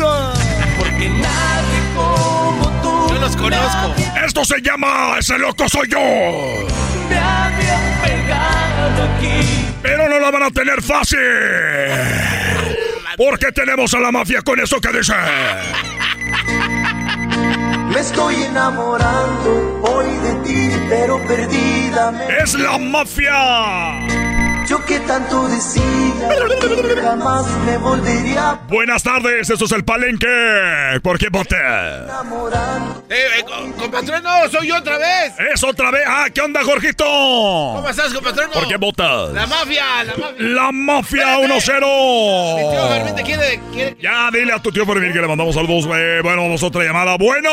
Porque 0.78 1.10
nadie 1.10 1.80
como 1.96 2.70
tú. 2.82 3.14
Yo 3.14 3.22
los 3.22 3.36
conozco. 3.38 3.96
Esto 4.26 4.44
se 4.44 4.62
llama 4.62 5.16
Ese 5.18 5.38
loco 5.38 5.70
soy 5.70 5.88
yo. 5.88 5.98
Me 5.98 7.18
había 7.18 7.80
pegado 8.04 9.04
aquí. 9.04 9.66
Pero 9.82 10.10
no 10.10 10.20
la 10.20 10.30
van 10.30 10.44
a 10.44 10.52
tener 10.52 10.82
fácil. 10.82 11.20
Porque 13.16 13.54
tenemos 13.54 13.94
a 13.94 14.00
la 14.02 14.12
mafia 14.12 14.42
con 14.42 14.60
eso 14.60 14.82
que 14.82 14.90
dice. 14.90 15.14
Me 17.94 18.00
estoy 18.02 18.36
enamorando 18.44 19.82
hoy 19.84 20.08
de 20.18 20.34
ti, 20.44 20.70
pero 20.90 21.18
perdida 21.28 22.12
me 22.12 22.38
Es 22.40 22.56
la 22.56 22.78
mafia. 22.78 24.31
Yo 24.72 24.86
que 24.86 25.02
tanto 25.02 25.50
decía 25.50 25.84
que 26.62 27.02
jamás 27.02 27.46
me 27.66 27.78
volvería 27.78 28.58
Buenas 28.70 29.04
tardes, 29.04 29.50
esto 29.50 29.66
es 29.66 29.72
el 29.74 29.84
Palenque. 29.84 30.28
¿Por 31.04 31.20
qué 31.20 31.28
voté? 31.30 31.58
Eh, 33.10 33.28
eh, 33.40 33.46
soy 34.50 34.68
yo 34.70 34.78
otra 34.78 34.98
vez. 34.98 35.34
Es 35.54 35.62
otra 35.62 35.92
vez. 35.92 36.04
Ah, 36.08 36.28
¿qué 36.34 36.40
onda, 36.40 36.64
Jorgito? 36.64 37.04
¿Cómo 37.04 37.90
estás, 37.90 38.14
compatrón? 38.14 38.50
¿Por 38.54 38.66
qué 38.70 38.78
votas? 38.78 39.34
La 39.34 39.46
mafia, 39.46 40.04
la 40.06 40.16
mafia. 40.16 40.36
La 40.40 40.72
mafia 40.72 41.38
Mi 41.40 41.48
tío 41.48 41.56
1-0. 41.58 42.90
Fermín 42.94 43.16
te 43.16 43.24
quiere, 43.24 43.60
quiere- 43.74 43.98
Ya, 44.00 44.30
dile 44.32 44.54
a 44.54 44.62
tu 44.62 44.72
tío 44.72 44.86
Fermín 44.86 45.12
que 45.12 45.20
le 45.20 45.28
mandamos 45.28 45.54
saludos. 45.54 45.86
Bueno, 45.86 46.44
vamos 46.44 46.64
a 46.64 46.66
otra 46.66 46.84
llamada. 46.86 47.18
Bueno. 47.18 47.50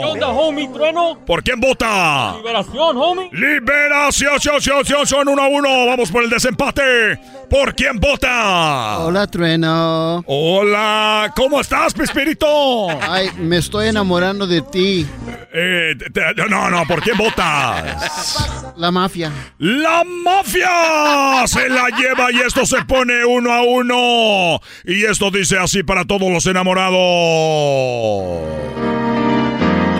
¿Qué 0.00 0.08
onda, 0.12 0.28
homie, 0.28 0.68
trueno? 0.68 1.18
¿Por 1.26 1.42
quién 1.42 1.60
vota? 1.60 2.34
Liberación, 2.38 2.96
homie. 2.96 3.28
Liberación, 3.32 4.40
son, 4.40 4.60
son, 4.62 4.84
son, 4.86 5.06
son, 5.06 5.28
uno 5.28 5.42
a 5.42 5.48
uno. 5.48 5.86
Vamos 5.86 6.10
por 6.10 6.24
el 6.24 6.30
desempate. 6.66 7.20
¿Por 7.50 7.74
quién 7.74 7.98
vota? 8.00 9.00
Hola, 9.00 9.26
Trueno. 9.26 10.22
Hola, 10.26 11.30
¿cómo 11.36 11.60
estás, 11.60 11.92
Pispirito? 11.92 12.88
Ay, 13.02 13.28
me 13.38 13.58
estoy 13.58 13.88
enamorando 13.88 14.46
de 14.46 14.62
ti. 14.62 15.06
Eh, 15.52 15.94
te- 15.98 16.10
te- 16.34 16.48
no, 16.48 16.70
no, 16.70 16.86
¿por 16.86 17.02
quién 17.02 17.16
votas? 17.18 18.72
La 18.78 18.90
mafia. 18.90 19.30
¡La 19.58 20.02
mafia! 20.04 21.46
Se 21.46 21.68
la 21.68 21.88
lleva 21.88 22.32
y 22.32 22.40
esto 22.40 22.64
se 22.64 22.82
pone 22.86 23.22
uno 23.24 23.52
a 23.52 23.62
uno. 23.62 24.60
Y 24.84 25.04
esto 25.04 25.30
dice 25.30 25.58
así 25.58 25.82
para 25.82 26.06
todos 26.06 26.30
los 26.30 26.46
enamorados. 26.46 26.98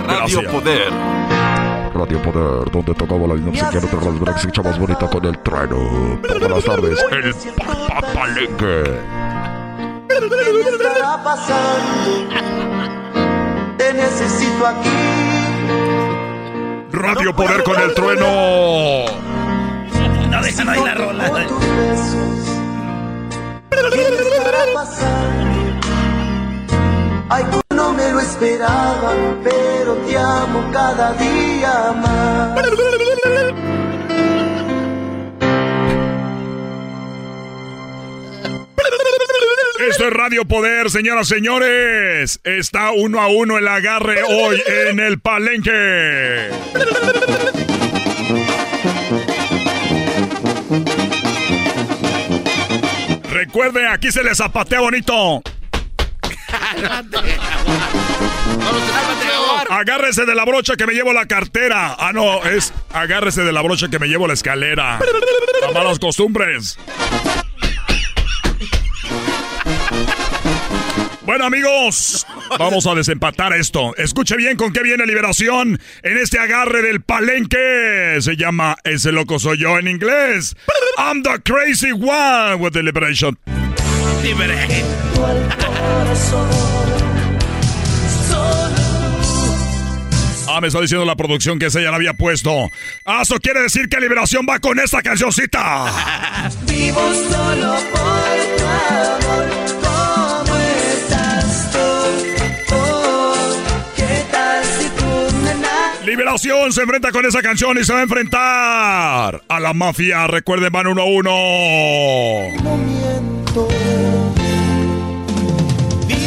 Radio 0.07 0.41
Gracias. 0.41 0.45
Poder. 0.53 0.93
Radio 2.03 2.21
Poder, 2.21 2.69
donde 2.73 2.95
tocaba 2.95 3.29
la 3.29 3.35
misma 3.35 3.51
musiquera 3.51 3.87
de 3.87 4.07
las 4.07 4.19
Brax 4.19 4.49
y 4.53 4.61
más 4.61 4.77
bonita 4.77 5.09
con 5.09 5.25
el 5.25 5.39
trueno. 5.39 6.19
Todas 6.21 6.51
las 6.51 6.65
tardes, 6.65 6.99
el 7.13 7.33
papalenque. 7.89 8.83
¿Qué 10.09 10.17
estará 10.69 11.23
pasando? 11.23 12.29
Te 13.79 13.95
necesito 13.95 14.67
aquí. 14.67 14.91
Radio 16.91 17.37
Poder 17.37 17.63
con 17.63 17.81
el 17.81 17.95
trueno. 17.95 19.05
No 20.29 20.43
dejan 20.43 20.69
ahí 20.71 20.85
la 20.85 20.95
rola. 20.95 21.31
¿Qué 23.71 24.01
estará 24.37 24.59
pasando? 24.75 25.53
Ay, 27.29 27.45
no 27.93 27.99
me 27.99 28.13
lo 28.13 28.21
esperaba, 28.21 29.13
pero 29.45 29.95
te 29.97 30.17
amo 30.17 30.71
cada 30.73 31.13
día 31.15 31.93
más. 31.93 32.61
Esto 39.89 40.07
es 40.07 40.13
Radio 40.13 40.45
Poder, 40.47 40.91
señoras 40.91 41.31
y 41.31 41.35
señores. 41.35 42.41
Está 42.45 42.93
uno 42.93 43.21
a 43.21 43.29
uno 43.29 43.59
el 43.59 43.69
agarre 43.69 44.23
hoy 44.23 44.63
en 44.67 45.01
el 45.01 45.21
palenque. 45.21 46.51
Recuerde, 53.31 53.87
aquí 53.89 54.13
se 54.13 54.23
le 54.23 54.35
zapatea 54.35 54.81
bonito. 54.81 55.43
Agárrese 59.71 60.25
de 60.27 60.35
la 60.35 60.45
brocha 60.45 60.77
que 60.77 60.87
me 60.87 60.93
llevo 60.93 61.13
la 61.13 61.27
cartera. 61.27 61.97
Ah, 61.99 62.13
no, 62.13 62.45
es 62.45 62.73
agárrese 62.93 63.43
de 63.43 63.53
la 63.53 63.63
brocha 63.63 63.89
que 63.89 63.99
me 63.99 64.07
llevo 64.07 64.27
la 64.27 64.35
escalera. 64.35 64.99
A 64.99 65.73
malas 65.73 65.99
costumbres. 65.99 66.79
Bueno 71.23 71.47
amigos, 71.47 72.27
vamos 72.59 72.87
a 72.87 72.95
desempatar 72.95 73.55
esto. 73.55 73.95
Escuche 73.97 74.37
bien 74.37 74.57
con 74.57 74.73
qué 74.73 74.83
viene 74.83 75.07
Liberación 75.07 75.81
en 76.03 76.19
este 76.19 76.39
agarre 76.39 76.83
del 76.83 77.01
palenque. 77.01 78.17
Se 78.21 78.37
llama 78.37 78.77
Ese 78.85 79.13
loco 79.13 79.39
soy 79.39 79.59
yo 79.59 79.79
en 79.79 79.89
inglés. 79.89 80.57
I'm 80.99 81.23
the 81.23 81.41
crazy 81.43 81.93
one 81.93 82.57
with 82.57 82.73
the 82.73 82.83
Liberation. 82.83 83.39
Ah, 90.55 90.61
me 90.61 90.69
está 90.69 90.81
diciendo 90.83 91.07
la 91.07 91.17
producción 91.17 91.59
que 91.59 91.67
esa 91.67 91.81
ya 91.81 91.91
la 91.91 91.97
había 91.97 92.13
puesto. 92.13 92.71
Ah, 93.07 93.23
eso 93.23 93.37
quiere 93.39 93.63
decir 93.63 93.89
que 93.89 93.99
Liberación 93.99 94.45
va 94.47 94.59
con 94.59 94.79
esta 94.79 95.01
cancioncita. 95.01 95.87
Vivo 96.67 97.01
solo 97.15 97.77
por 97.91 98.37
tu 98.59 98.65
amor. 98.67 99.49
¿Cómo 99.81 100.57
estás 100.59 101.71
tú? 101.73 102.75
Oh, 102.75 103.57
¿Qué 103.97 104.25
tal 104.31 104.63
si 104.65 104.89
tú 104.91 105.07
me 105.43 106.07
Liberación 106.07 106.73
se 106.73 106.83
enfrenta 106.83 107.11
con 107.11 107.25
esa 107.25 107.41
canción 107.41 107.79
y 107.79 107.85
se 107.85 107.95
va 107.95 108.01
a 108.01 108.03
enfrentar 108.03 109.43
a 109.49 109.61
la 109.61 109.73
mafia. 109.73 110.27
Recuerden, 110.27 110.71
van 110.71 110.89
uno 110.89 111.01
a 111.01 111.07
uno. 111.07 111.33
miento? 112.77 114.22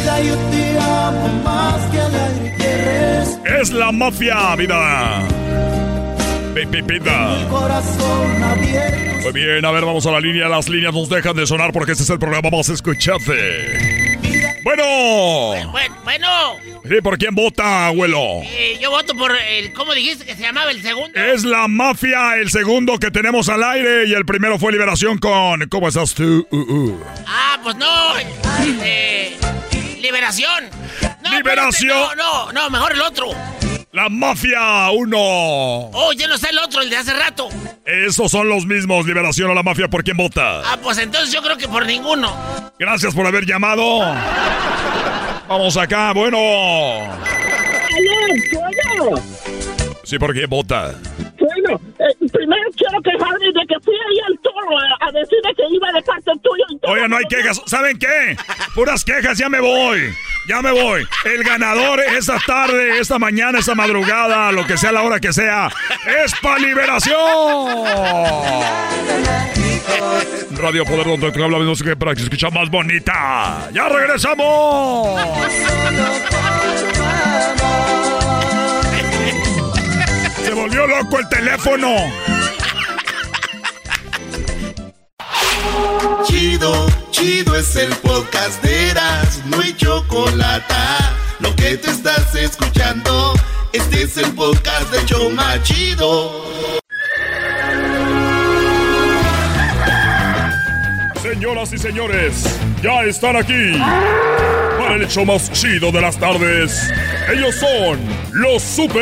Vida, 0.06 0.20
yo 0.20 0.36
te 0.36 0.78
amo 0.78 1.42
más 1.42 1.90
que 1.90 2.00
al 2.00 2.14
aire 2.14 2.54
que 2.56 3.24
respiro. 3.24 3.60
Es 3.60 3.72
la 3.72 3.90
mafia, 3.90 4.54
vida. 4.54 5.26
Pi, 6.54 6.64
pi, 6.66 6.80
pita. 6.80 7.44
Corazón 7.50 8.42
abierto. 8.44 9.22
Muy 9.24 9.32
bien, 9.32 9.64
a 9.64 9.72
ver, 9.72 9.84
vamos 9.84 10.06
a 10.06 10.12
la 10.12 10.20
línea. 10.20 10.48
Las 10.48 10.68
líneas 10.68 10.94
nos 10.94 11.08
dejan 11.08 11.34
de 11.34 11.44
sonar 11.44 11.72
porque 11.72 11.90
este 11.92 12.04
es 12.04 12.10
el 12.10 12.20
programa 12.20 12.50
más 12.50 12.68
escuchado. 12.68 13.18
Bueno. 14.62 14.84
Bueno, 15.72 15.96
bueno 16.04 16.28
Sí, 16.88 17.00
¿por 17.02 17.18
quién 17.18 17.34
vota, 17.34 17.88
abuelo? 17.88 18.42
eh, 18.44 18.78
yo 18.80 18.90
voto 18.90 19.12
por 19.16 19.32
el. 19.34 19.72
¿Cómo 19.72 19.92
dijiste 19.92 20.24
que 20.24 20.36
se 20.36 20.42
llamaba 20.42 20.70
el 20.70 20.82
segundo? 20.82 21.18
Es 21.18 21.42
la 21.42 21.66
mafia, 21.66 22.36
el 22.36 22.48
segundo 22.50 23.00
que 23.00 23.10
tenemos 23.10 23.48
al 23.48 23.64
aire 23.64 24.06
y 24.06 24.12
el 24.12 24.24
primero 24.24 24.56
fue 24.60 24.70
Liberación 24.70 25.18
con 25.18 25.66
¿Cómo 25.68 25.88
estás 25.88 26.14
tú? 26.14 26.46
Uh, 26.52 26.56
uh. 26.56 27.00
Ah, 27.26 27.58
pues 27.64 27.74
no. 27.74 27.86
eh, 28.84 29.36
liberación. 30.00 30.70
No, 31.22 31.30
Liberación. 31.36 31.90
espérate, 31.90 32.16
No, 32.16 32.46
no, 32.46 32.52
no, 32.52 32.70
mejor 32.70 32.92
el 32.92 33.00
otro. 33.02 33.28
La 33.92 34.08
mafia, 34.10 34.90
uno. 34.90 35.18
Oh, 35.18 36.12
ya 36.14 36.28
no 36.28 36.34
está 36.34 36.50
el 36.50 36.58
otro, 36.58 36.82
el 36.82 36.90
de 36.90 36.98
hace 36.98 37.14
rato. 37.14 37.48
Esos 37.84 38.30
son 38.30 38.48
los 38.48 38.66
mismos, 38.66 39.06
Liberación 39.06 39.50
o 39.50 39.54
la 39.54 39.62
mafia, 39.62 39.88
¿por 39.88 40.04
quién 40.04 40.16
vota? 40.18 40.60
Ah, 40.64 40.76
pues 40.82 40.98
entonces 40.98 41.32
yo 41.32 41.40
creo 41.42 41.56
que 41.56 41.66
por 41.66 41.86
ninguno. 41.86 42.36
Gracias 42.78 43.14
por 43.14 43.26
haber 43.26 43.46
llamado. 43.46 44.00
Vamos 45.48 45.76
acá, 45.76 46.12
bueno. 46.12 46.36
Bueno, 48.52 49.22
Sí, 50.04 50.18
¿por 50.18 50.32
quién 50.34 50.48
vota? 50.50 50.94
Quiero 53.02 53.18
quejarme 53.18 53.46
de 53.46 53.66
que 53.66 53.80
fui 53.84 53.94
ahí 53.94 54.18
al 54.26 54.38
toro 54.40 54.78
a, 54.78 55.06
a 55.06 55.12
decirle 55.12 55.54
que 55.56 55.62
iba 55.70 55.92
de 55.92 56.02
parte 56.02 56.32
tuyo. 56.42 56.64
Oye, 56.82 57.08
no 57.08 57.16
hay 57.16 57.24
quejas. 57.26 57.60
¿Saben 57.66 57.98
qué? 57.98 58.36
Puras 58.74 59.04
quejas, 59.04 59.38
ya 59.38 59.48
me 59.48 59.60
voy. 59.60 60.14
Ya 60.48 60.62
me 60.62 60.70
voy. 60.70 61.06
El 61.24 61.42
ganador 61.42 62.00
esta 62.00 62.38
tarde, 62.46 62.98
esta 63.00 63.18
mañana, 63.18 63.58
esta 63.58 63.74
madrugada, 63.74 64.52
lo 64.52 64.66
que 64.66 64.76
sea 64.76 64.92
la 64.92 65.02
hora 65.02 65.18
que 65.18 65.32
sea, 65.32 65.70
es 66.24 66.32
para 66.40 66.58
liberación. 66.58 67.16
Radio 70.52 70.84
Poder, 70.84 71.06
donde 71.06 71.32
te 71.32 71.42
habla 71.42 71.58
de 71.58 71.64
música 71.64 71.96
para 71.96 72.12
que 72.12 72.20
se 72.20 72.24
escucha 72.24 72.50
más 72.50 72.70
bonita. 72.70 73.68
¡Ya 73.72 73.88
regresamos! 73.88 75.20
Se 80.44 80.54
volvió 80.54 80.86
loco 80.86 81.18
el 81.18 81.28
teléfono. 81.28 81.88
Chido, 86.24 86.86
chido 87.10 87.56
es 87.56 87.76
el 87.76 87.94
podcast 87.96 88.62
de 88.62 88.90
Eras, 88.90 89.42
no 89.46 89.60
hay 89.60 89.74
chocolate. 89.74 90.74
Lo 91.40 91.54
que 91.56 91.76
te 91.76 91.90
estás 91.90 92.34
escuchando, 92.34 93.34
este 93.72 94.02
es 94.02 94.16
el 94.16 94.32
podcast 94.32 94.90
de 94.90 95.04
Choma 95.06 95.62
Chido. 95.62 96.44
Señoras 101.22 101.72
y 101.72 101.78
señores, 101.78 102.58
ya 102.82 103.04
están 103.04 103.36
aquí 103.36 103.78
para 104.78 104.94
el 104.94 105.08
show 105.08 105.24
más 105.24 105.52
chido 105.52 105.92
de 105.92 106.00
las 106.00 106.16
tardes. 106.18 106.90
Ellos 107.32 107.54
son 107.56 107.98
los 108.32 108.62
super 108.62 108.96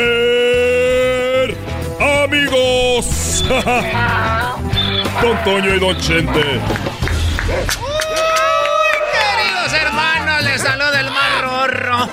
amigos. 1.99 3.45
Don 5.21 5.43
Toño 5.43 5.75
y 5.75 5.79
Don 5.79 5.97
Chente. 5.99 6.59
Queridos 9.13 9.73
hermanos, 9.73 10.43
les 10.43 10.61
saluda 10.61 10.99
el 10.99 11.09
más 11.09 11.41
rorro. 11.41 12.09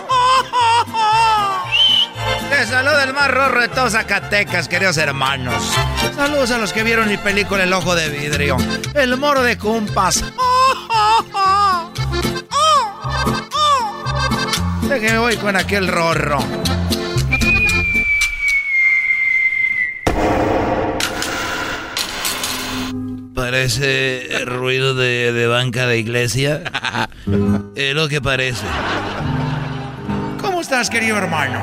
Les 2.50 2.68
saluda 2.68 3.04
el 3.04 3.12
más 3.12 3.28
rorro 3.28 3.60
de 3.60 3.68
todos 3.68 3.92
Zacatecas, 3.92 4.68
queridos 4.68 4.96
hermanos. 4.96 5.72
Saludos 6.14 6.50
a 6.52 6.58
los 6.58 6.72
que 6.72 6.82
vieron 6.82 7.08
mi 7.08 7.16
película 7.16 7.64
El 7.64 7.72
Ojo 7.72 7.94
de 7.94 8.08
Vidrio. 8.08 8.56
El 8.94 9.16
Moro 9.16 9.42
de 9.42 9.58
Cumpas. 9.58 10.24
Déjeme 14.88 15.18
voy 15.18 15.36
con 15.36 15.56
aquel 15.56 15.88
rorro. 15.88 16.38
Parece 23.52 24.46
ruido 24.46 24.94
de, 24.94 25.30
de 25.30 25.46
banca 25.46 25.86
de 25.86 25.98
iglesia. 25.98 26.62
es 27.76 27.94
lo 27.94 28.08
que 28.08 28.22
parece. 28.22 28.64
¿Cómo 30.40 30.62
estás, 30.62 30.88
querido 30.88 31.18
hermano? 31.18 31.60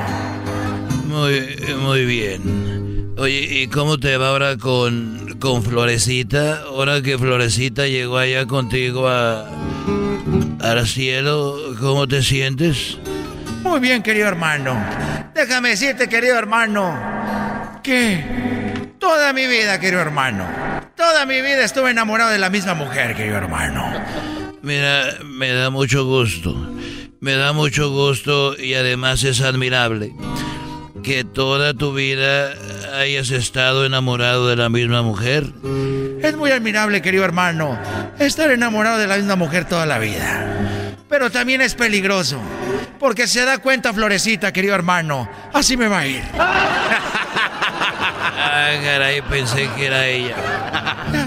Muy, 1.06 1.58
muy 1.80 2.04
bien. 2.04 3.12
Oye, 3.18 3.40
¿y 3.40 3.66
cómo 3.66 3.98
te 3.98 4.16
va 4.16 4.28
ahora 4.28 4.56
con, 4.56 5.36
con 5.40 5.64
Florecita? 5.64 6.60
Ahora 6.68 7.02
que 7.02 7.18
Florecita 7.18 7.88
llegó 7.88 8.18
allá 8.18 8.46
contigo 8.46 9.08
a, 9.08 9.48
al 10.60 10.86
cielo, 10.86 11.74
¿cómo 11.80 12.06
te 12.06 12.22
sientes? 12.22 12.98
Muy 13.64 13.80
bien, 13.80 14.04
querido 14.04 14.28
hermano. 14.28 14.80
Déjame 15.34 15.70
decirte, 15.70 16.08
querido 16.08 16.38
hermano, 16.38 17.80
que 17.82 18.92
toda 19.00 19.32
mi 19.32 19.48
vida, 19.48 19.80
querido 19.80 20.02
hermano, 20.02 20.59
toda 21.00 21.24
mi 21.24 21.40
vida 21.40 21.64
estuve 21.64 21.92
enamorado 21.92 22.30
de 22.30 22.36
la 22.36 22.50
misma 22.50 22.74
mujer, 22.74 23.16
querido 23.16 23.38
hermano. 23.38 23.90
Mira, 24.60 25.14
me 25.24 25.50
da 25.50 25.70
mucho 25.70 26.04
gusto. 26.04 26.54
Me 27.20 27.36
da 27.36 27.54
mucho 27.54 27.90
gusto 27.90 28.54
y 28.54 28.74
además 28.74 29.24
es 29.24 29.40
admirable 29.40 30.12
que 31.02 31.24
toda 31.24 31.72
tu 31.72 31.94
vida 31.94 32.52
hayas 32.94 33.30
estado 33.30 33.86
enamorado 33.86 34.48
de 34.48 34.56
la 34.56 34.68
misma 34.68 35.00
mujer. 35.00 35.46
Es 36.22 36.36
muy 36.36 36.50
admirable, 36.50 37.00
querido 37.00 37.24
hermano, 37.24 37.78
estar 38.18 38.50
enamorado 38.50 38.98
de 38.98 39.06
la 39.06 39.16
misma 39.16 39.36
mujer 39.36 39.64
toda 39.64 39.86
la 39.86 39.98
vida. 39.98 40.98
Pero 41.08 41.30
también 41.30 41.62
es 41.62 41.74
peligroso, 41.74 42.38
porque 42.98 43.26
se 43.26 43.46
da 43.46 43.56
cuenta 43.56 43.94
Florecita, 43.94 44.52
querido 44.52 44.74
hermano, 44.74 45.30
así 45.54 45.78
me 45.78 45.88
va 45.88 46.00
a 46.00 46.06
ir. 46.06 46.22
Ah, 48.36 48.70
caray, 48.82 49.22
pensé 49.22 49.68
que 49.76 49.86
era 49.86 50.06
ella. 50.06 50.36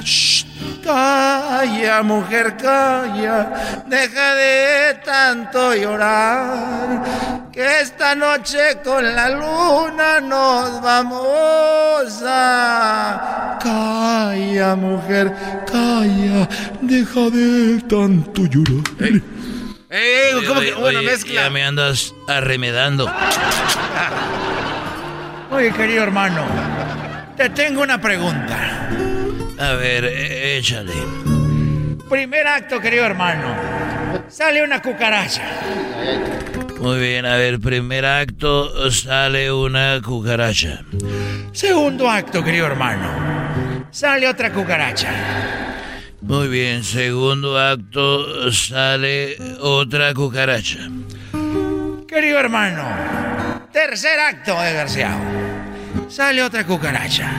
Shh, 0.04 0.46
calla, 0.84 2.02
mujer, 2.04 2.56
calla. 2.58 3.84
Deja 3.88 4.36
de 4.36 4.94
tanto 5.06 5.76
llorar. 5.76 7.50
Que 7.52 7.82
esta 7.82 8.16
noche 8.16 8.80
con 8.84 9.04
la 9.16 9.30
luna 9.30 10.20
nos 10.20 10.82
vamos 10.82 12.24
a. 12.26 13.60
Calla, 13.62 14.76
mujer, 14.76 15.34
calla. 15.72 16.48
Deja 16.82 17.30
de 17.30 17.82
tanto 17.82 18.42
llorar. 18.46 19.22
Eh, 19.96 20.32
¿cómo 20.48 20.60
que 20.60 20.74
oye, 20.74 20.98
oye, 20.98 21.02
mezcla? 21.02 21.44
Ya 21.44 21.50
me 21.52 21.64
andas 21.64 22.16
arremedando. 22.28 23.08
Oye, 25.54 25.72
querido 25.72 26.02
hermano, 26.02 26.44
te 27.38 27.48
tengo 27.52 27.84
una 27.84 28.02
pregunta. 28.02 28.90
A 29.60 29.74
ver, 29.74 30.04
eh, 30.06 30.58
échale. 30.58 30.94
Primer 32.10 32.48
acto, 32.48 32.80
querido 32.80 33.06
hermano. 33.06 33.56
Sale 34.28 34.64
una 34.64 34.82
cucaracha. 34.82 35.44
Muy 36.80 37.00
bien, 37.00 37.28
a 37.28 37.36
ver, 37.36 37.60
primer 37.60 38.04
acto 38.04 38.90
sale 38.90 39.52
una 39.52 40.02
cucaracha. 40.04 40.82
Segundo 41.52 42.10
acto, 42.10 42.44
querido 42.44 42.66
hermano. 42.66 43.88
Sale 43.92 44.28
otra 44.28 44.52
cucaracha. 44.52 45.12
Muy 46.22 46.48
bien, 46.48 46.84
segundo 46.84 47.60
acto 47.60 48.52
sale 48.52 49.38
otra 49.60 50.16
cucaracha. 50.16 50.80
Querido 52.08 52.40
hermano. 52.40 52.84
Tercer 53.72 54.20
acto, 54.20 54.60
desgraciado. 54.60 55.43
Sale 56.14 56.44
otra 56.44 56.64
cucaracha. 56.64 57.32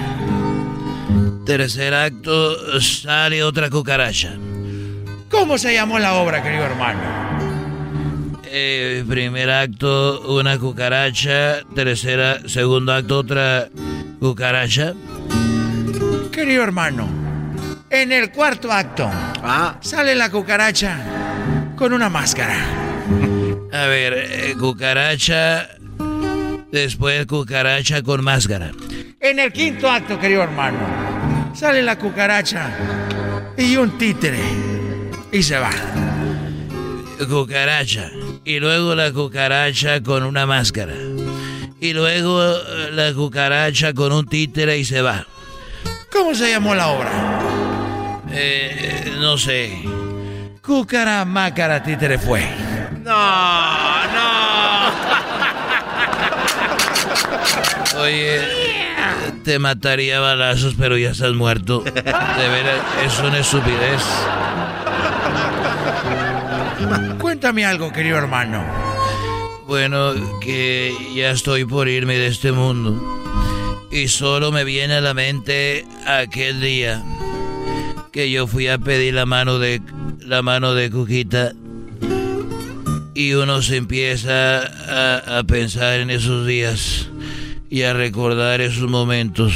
Tercer 1.47 1.95
acto 1.95 2.81
sale 2.81 3.45
otra 3.45 3.71
cucaracha. 3.71 4.33
¿Cómo 5.31 5.59
se 5.59 5.75
llamó 5.75 6.01
la 6.01 6.15
obra, 6.15 6.43
querido 6.43 6.65
hermano? 6.65 7.01
Eh, 8.47 9.05
primer 9.09 9.49
acto 9.49 10.23
una 10.35 10.59
cucaracha, 10.59 11.61
tercera, 11.73 12.41
segundo 12.49 12.93
acto 12.93 13.19
otra 13.21 13.69
cucaracha. 14.19 14.95
Querido 16.33 16.65
hermano, 16.65 17.09
en 17.91 18.11
el 18.11 18.33
cuarto 18.33 18.73
acto 18.73 19.09
sale 19.83 20.17
la 20.17 20.33
cucaracha 20.33 20.99
con 21.77 21.93
una 21.93 22.09
máscara. 22.09 22.57
A 23.73 23.87
ver, 23.87 24.15
eh, 24.15 24.57
cucaracha, 24.59 25.69
después 26.75 27.25
cucaracha 27.27 28.03
con 28.03 28.23
máscara. 28.23 28.73
En 29.21 29.39
el 29.39 29.53
quinto 29.53 29.89
acto, 29.89 30.19
querido 30.19 30.43
hermano, 30.43 31.53
sale 31.55 31.83
la 31.83 31.97
cucaracha 31.97 32.69
y 33.57 33.77
un 33.77 33.97
títere 33.97 34.41
y 35.33 35.43
se 35.43 35.59
va. 35.59 35.71
Cucaracha. 37.29 38.11
Y 38.45 38.59
luego 38.59 38.95
la 38.95 39.13
cucaracha 39.13 40.03
con 40.03 40.25
una 40.25 40.47
máscara. 40.47 40.95
Y 41.81 41.93
luego 41.93 42.43
eh, 42.43 42.91
la 42.93 43.15
cucaracha 43.15 43.95
con 43.95 44.13
un 44.13 44.27
títere 44.27 44.77
y 44.77 44.85
se 44.85 45.01
va. 45.01 45.27
¿Cómo 46.13 46.35
se 46.35 46.51
llamó 46.51 46.75
la 46.75 46.89
obra? 46.89 47.41
Eh, 48.33 49.13
no 49.21 49.39
sé. 49.39 49.85
Cúcara, 50.61 51.25
mácara, 51.25 51.83
títere 51.83 52.19
fue. 52.19 52.43
No, 53.05 54.05
no. 54.13 54.44
Oye, 58.05 58.39
te 59.45 59.59
mataría 59.59 60.19
a 60.19 60.21
balazos, 60.21 60.75
pero 60.79 60.99
ya 60.99 61.13
estás 61.13 61.33
muerto. 61.33 61.81
De 61.81 61.93
veras, 62.03 62.81
es 63.03 63.19
una 63.21 63.39
estupidez. 63.39 64.03
Cuéntame 67.19 67.65
algo, 67.65 67.91
querido 67.93 68.19
hermano. 68.19 68.63
Bueno, 69.67 70.13
que 70.43 70.95
ya 71.15 71.31
estoy 71.31 71.65
por 71.65 71.89
irme 71.89 72.19
de 72.19 72.27
este 72.27 72.53
mundo. 72.53 73.01
Y 73.91 74.09
solo 74.09 74.53
me 74.53 74.65
viene 74.65 74.97
a 74.97 75.01
la 75.01 75.15
mente 75.15 75.87
aquel 76.07 76.61
día 76.61 77.03
que 78.13 78.31
yo 78.31 78.47
fui 78.47 78.69
a 78.69 78.77
pedir 78.77 79.15
la 79.15 79.25
mano 79.25 79.59
de 79.59 79.81
la 80.19 80.43
mano 80.43 80.75
de 80.75 80.91
Cuquita. 80.91 81.53
Y 83.15 83.33
uno 83.33 83.63
se 83.63 83.77
empieza 83.77 84.59
a, 84.59 85.39
a 85.39 85.45
pensar 85.45 86.01
en 86.01 86.11
esos 86.11 86.47
días 86.47 87.09
y 87.75 87.83
a 87.83 87.93
recordar 87.93 88.61
esos 88.61 88.89
momentos. 88.89 89.53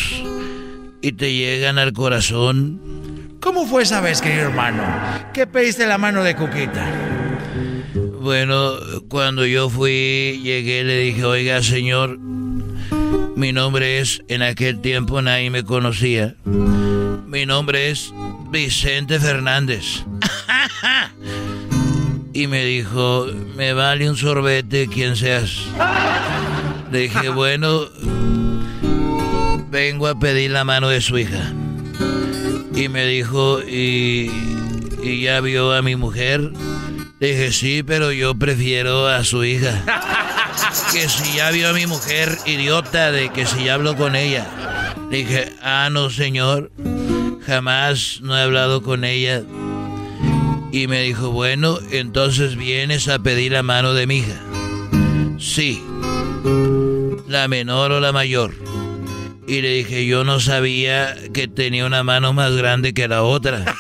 Y 1.01 1.13
te 1.13 1.33
llegan 1.33 1.79
al 1.79 1.93
corazón. 1.93 2.81
¿Cómo 3.39 3.65
fue 3.65 3.85
esa 3.85 4.01
vez, 4.01 4.21
querido 4.21 4.49
hermano? 4.49 4.83
¿Qué 5.33 5.47
pediste 5.47 5.87
la 5.87 5.99
mano 5.99 6.25
de 6.25 6.35
Cuquita? 6.35 6.85
Bueno, 8.21 8.73
cuando 9.09 9.47
yo 9.47 9.71
fui, 9.71 10.41
llegué, 10.43 10.83
le 10.83 10.99
dije, 10.99 11.25
oiga, 11.25 11.63
señor, 11.63 12.19
mi 12.19 13.53
nombre 13.53 14.01
es, 14.01 14.21
en 14.27 14.43
aquel 14.43 14.81
tiempo 14.81 15.23
nadie 15.23 15.51
me 15.51 15.63
conocía. 15.63 16.35
Mi 16.45 17.47
nombre 17.47 17.89
es 17.91 18.13
Vicente 18.51 19.21
Fernández. 19.21 19.85
Y 22.35 22.47
me 22.47 22.65
dijo, 22.65 23.27
me 23.57 23.73
vale 23.73 24.09
un 24.09 24.17
sorbete 24.17 24.87
quien 24.87 25.17
seas. 25.17 25.57
Le 26.91 27.01
dije, 27.01 27.29
bueno, 27.35 27.87
vengo 29.71 30.07
a 30.07 30.19
pedir 30.19 30.51
la 30.51 30.65
mano 30.65 30.89
de 30.89 31.01
su 31.01 31.19
hija. 31.19 31.53
Y 32.75 32.89
me 32.89 33.07
dijo, 33.07 33.61
¿y, 33.63 34.31
y 35.03 35.23
ya 35.23 35.41
vio 35.41 35.73
a 35.73 35.83
mi 35.83 35.97
mujer? 35.97 36.53
Le 37.21 37.29
dije, 37.29 37.53
sí, 37.53 37.83
pero 37.83 38.13
yo 38.13 38.35
prefiero 38.37 39.09
a 39.09 39.25
su 39.25 39.45
hija. 39.45 39.85
Que 40.93 41.09
si 41.09 41.37
ya 41.37 41.51
vio 41.51 41.71
a 41.71 41.73
mi 41.73 41.87
mujer, 41.87 42.37
idiota, 42.47 43.13
de 43.13 43.31
que 43.31 43.47
si 43.47 43.65
ya 43.65 43.75
habló 43.75 43.97
con 43.97 44.17
ella. 44.17 44.95
Le 45.11 45.19
dije, 45.19 45.53
ah, 45.63 45.89
no, 45.91 46.11
señor, 46.11 46.71
jamás 47.47 48.21
no 48.23 48.37
he 48.37 48.43
hablado 48.43 48.83
con 48.83 49.05
ella. 49.05 49.43
Y 50.73 50.87
me 50.87 51.03
dijo, 51.03 51.31
bueno, 51.31 51.79
entonces 51.91 52.57
vienes 52.57 53.09
a 53.09 53.19
pedir 53.19 53.53
la 53.53 53.63
mano 53.63 53.95
de 53.95 54.07
mi 54.07 54.19
hija. 54.19 54.41
Sí, 55.39 55.83
la 57.29 57.47
menor 57.49 57.93
o 57.93 58.01
la 58.01 58.13
mayor. 58.13 58.55
Y 59.47 59.61
le 59.61 59.75
dije, 59.75 60.07
yo 60.07 60.25
no 60.25 60.41
sabía 60.41 61.15
que 61.33 61.49
tenía 61.49 61.87
una 61.87 62.03
mano 62.03 62.33
más 62.33 62.53
grande 62.55 62.93
que 62.93 63.09
la 63.09 63.23
otra. 63.23 63.59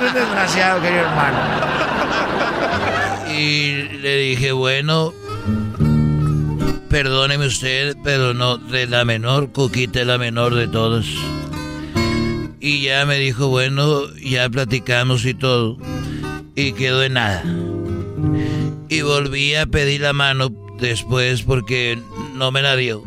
Un 0.00 0.14
desgraciado, 0.14 0.80
querido 0.80 1.02
hermano. 1.02 1.38
Y 3.38 3.82
le 4.00 4.16
dije, 4.18 4.52
bueno, 4.52 5.12
perdóneme 6.88 7.46
usted, 7.46 7.96
pero 8.02 8.34
no 8.34 8.56
de 8.56 8.86
la 8.86 9.04
menor, 9.04 9.52
Cuquita 9.52 10.00
es 10.00 10.06
la 10.06 10.18
menor 10.18 10.54
de 10.54 10.68
todos. 10.68 11.06
Y 12.60 12.82
ya 12.82 13.06
me 13.06 13.18
dijo, 13.18 13.48
bueno, 13.48 14.02
ya 14.16 14.48
platicamos 14.50 15.24
y 15.24 15.34
todo. 15.34 15.76
Y 16.54 16.72
quedó 16.72 17.02
en 17.02 17.14
nada. 17.14 17.42
Y 18.88 19.02
volví 19.02 19.54
a 19.54 19.66
pedir 19.66 20.02
la 20.02 20.12
mano 20.12 20.50
después 20.80 21.42
porque 21.42 21.98
no 22.34 22.50
me 22.50 22.62
la 22.62 22.76
dio. 22.76 23.02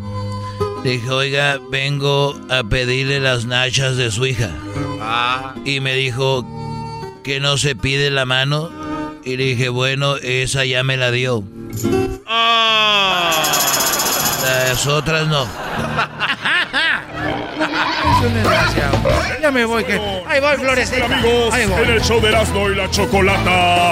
Dije, 0.84 1.10
oiga, 1.10 1.60
vengo 1.72 2.36
a 2.50 2.64
pedirle 2.64 3.20
las 3.20 3.46
nachas 3.46 3.96
de 3.96 4.12
su 4.12 4.26
hija. 4.26 4.50
Ah. 5.02 5.56
Y 5.66 5.80
me 5.80 5.94
dijo 5.94 6.46
que 7.24 7.40
no 7.40 7.58
se 7.58 7.76
pide 7.76 8.10
la 8.12 8.26
mano. 8.26 8.70
Y 9.24 9.38
le 9.38 9.46
dije, 9.46 9.70
bueno, 9.70 10.18
esa 10.18 10.66
ya 10.66 10.84
me 10.84 10.98
la 10.98 11.10
dio. 11.12 11.44
Las 14.44 14.86
otras 14.88 15.28
no. 15.28 15.44
Es 15.44 15.50
un 18.26 18.34
desgraciado. 18.34 18.98
Ya 19.42 19.52
me 19.52 19.66
voy, 19.66 19.84
que. 19.86 19.94
Ahí 20.28 20.42
voy, 20.42 20.58
Florecita. 20.58 21.06
Amigos, 21.06 21.54
Ahí 21.54 21.66
voy. 21.66 21.84
en 21.84 21.90
el 21.92 22.02
show 22.02 22.20
de 22.22 22.30
Erasmo 22.30 22.70
y 22.70 22.76
la 22.76 22.90
Chocolata. 22.90 23.92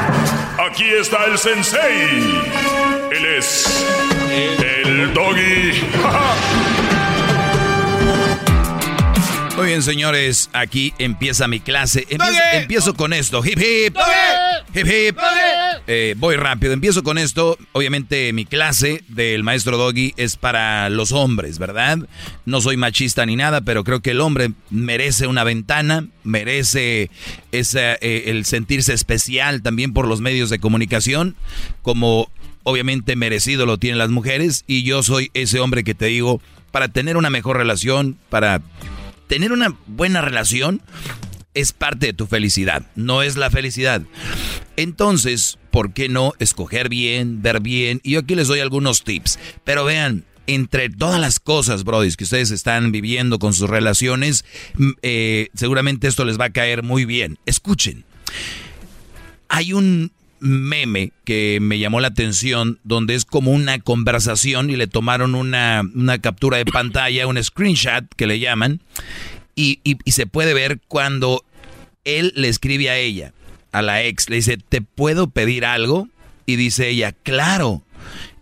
Aquí 0.65 0.85
está 0.89 1.25
el 1.25 1.39
sensei. 1.39 2.39
Él 3.11 3.25
es 3.37 3.83
el 4.29 5.11
doggy. 5.11 5.81
Muy 9.57 9.65
bien, 9.65 9.81
señores, 9.81 10.51
aquí 10.53 10.93
empieza 10.99 11.47
mi 11.47 11.61
clase. 11.61 12.05
Empiezo, 12.09 12.41
empiezo 12.53 12.93
con 12.93 13.11
esto. 13.13 13.43
Hip 13.43 13.57
hip. 13.57 13.97
Hip 14.75 14.87
hip. 14.87 15.17
Eh, 15.87 16.15
voy 16.17 16.35
rápido. 16.35 16.73
Empiezo 16.73 17.03
con 17.03 17.17
esto. 17.17 17.57
Obviamente 17.71 18.31
mi 18.33 18.45
clase 18.45 19.03
del 19.07 19.43
maestro 19.43 19.77
Doggy 19.77 20.13
es 20.17 20.37
para 20.37 20.89
los 20.89 21.11
hombres, 21.11 21.59
¿verdad? 21.59 21.99
No 22.45 22.61
soy 22.61 22.77
machista 22.77 23.25
ni 23.25 23.35
nada, 23.35 23.61
pero 23.61 23.83
creo 23.83 24.01
que 24.01 24.11
el 24.11 24.21
hombre 24.21 24.51
merece 24.69 25.27
una 25.27 25.43
ventana, 25.43 26.07
merece 26.23 27.09
esa, 27.51 27.93
eh, 27.95 28.23
el 28.27 28.45
sentirse 28.45 28.93
especial 28.93 29.61
también 29.61 29.93
por 29.93 30.07
los 30.07 30.21
medios 30.21 30.49
de 30.49 30.59
comunicación, 30.59 31.35
como 31.81 32.29
obviamente 32.63 33.15
merecido 33.15 33.65
lo 33.65 33.77
tienen 33.77 33.97
las 33.97 34.09
mujeres. 34.09 34.63
Y 34.67 34.83
yo 34.83 35.03
soy 35.03 35.31
ese 35.33 35.59
hombre 35.59 35.83
que 35.83 35.95
te 35.95 36.05
digo, 36.05 36.41
para 36.71 36.87
tener 36.87 37.17
una 37.17 37.29
mejor 37.29 37.57
relación, 37.57 38.17
para 38.29 38.61
tener 39.27 39.51
una 39.51 39.75
buena 39.87 40.21
relación 40.21 40.81
es 41.53 41.73
parte 41.73 42.07
de 42.07 42.13
tu 42.13 42.27
felicidad, 42.27 42.83
no 42.95 43.21
es 43.21 43.37
la 43.37 43.49
felicidad. 43.49 44.01
Entonces, 44.77 45.57
¿por 45.69 45.93
qué 45.93 46.09
no 46.09 46.33
escoger 46.39 46.89
bien, 46.89 47.41
ver 47.41 47.59
bien? 47.59 47.99
Y 48.03 48.11
yo 48.11 48.19
aquí 48.19 48.35
les 48.35 48.47
doy 48.47 48.59
algunos 48.59 49.03
tips. 49.03 49.37
Pero 49.63 49.83
vean, 49.85 50.25
entre 50.47 50.89
todas 50.89 51.19
las 51.19 51.39
cosas, 51.39 51.83
brodis, 51.83 52.17
que 52.17 52.23
ustedes 52.23 52.51
están 52.51 52.91
viviendo 52.91 53.39
con 53.39 53.53
sus 53.53 53.69
relaciones, 53.69 54.45
mm, 54.75 54.89
eh, 55.01 55.49
seguramente 55.53 56.07
esto 56.07 56.25
les 56.25 56.39
va 56.39 56.45
a 56.45 56.49
caer 56.51 56.83
muy 56.83 57.05
bien. 57.05 57.37
Escuchen. 57.45 58.05
Hay 59.49 59.73
un 59.73 60.11
meme 60.39 61.11
que 61.23 61.59
me 61.61 61.77
llamó 61.77 61.99
la 61.99 62.07
atención 62.07 62.79
donde 62.83 63.13
es 63.13 63.25
como 63.25 63.51
una 63.51 63.79
conversación 63.79 64.69
y 64.71 64.75
le 64.75 64.87
tomaron 64.87 65.35
una, 65.35 65.83
una 65.93 66.19
captura 66.19 66.57
de 66.57 66.65
pantalla, 66.65 67.27
un 67.27 67.41
screenshot 67.41 68.05
que 68.15 68.25
le 68.25 68.39
llaman, 68.39 68.81
y, 69.55 69.79
y- 69.83 69.97
y 70.05 70.11
se 70.11 70.25
puede 70.27 70.53
ver 70.53 70.79
cuando 70.87 71.43
él 72.03 72.33
le 72.35 72.47
escribe 72.49 72.89
a 72.89 72.97
ella, 72.97 73.33
a 73.71 73.81
la 73.81 74.03
ex, 74.03 74.29
le 74.29 74.37
dice, 74.37 74.57
¿te 74.57 74.81
puedo 74.81 75.29
pedir 75.29 75.65
algo? 75.65 76.07
Y 76.45 76.55
dice 76.55 76.89
ella, 76.89 77.11
claro. 77.11 77.83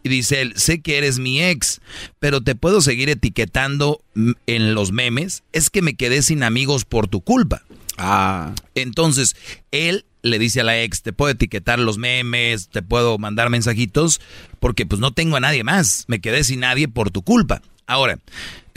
Y 0.01 0.09
dice 0.09 0.41
él, 0.41 0.53
sé 0.55 0.79
que 0.81 0.97
eres 0.97 1.19
mi 1.19 1.41
ex, 1.43 1.81
pero 2.19 2.41
te 2.41 2.55
puedo 2.55 2.79
seguir 2.81 3.09
etiquetando 3.09 4.01
en 4.47 4.73
los 4.73 4.91
memes. 4.93 5.43
Es 5.51 5.69
que 5.69 5.81
me 5.81 5.95
quedé 5.95 6.21
sin 6.21 6.41
amigos 6.43 6.85
por 6.85 7.07
tu 7.09 7.19
culpa. 7.21 7.63
Ah. 7.97 8.53
Entonces, 8.75 9.35
él 9.71 10.05
le 10.21 10.39
dice 10.39 10.61
a 10.61 10.63
la 10.63 10.81
ex, 10.81 11.01
te 11.01 11.11
puedo 11.11 11.31
etiquetar 11.31 11.79
los 11.79 11.97
memes, 11.97 12.69
te 12.69 12.81
puedo 12.81 13.17
mandar 13.17 13.49
mensajitos, 13.49 14.21
porque 14.61 14.85
pues 14.85 15.01
no 15.01 15.11
tengo 15.11 15.35
a 15.35 15.41
nadie 15.41 15.65
más. 15.65 16.05
Me 16.07 16.21
quedé 16.21 16.45
sin 16.45 16.61
nadie 16.61 16.87
por 16.87 17.11
tu 17.11 17.21
culpa. 17.21 17.61
Ahora, 17.85 18.19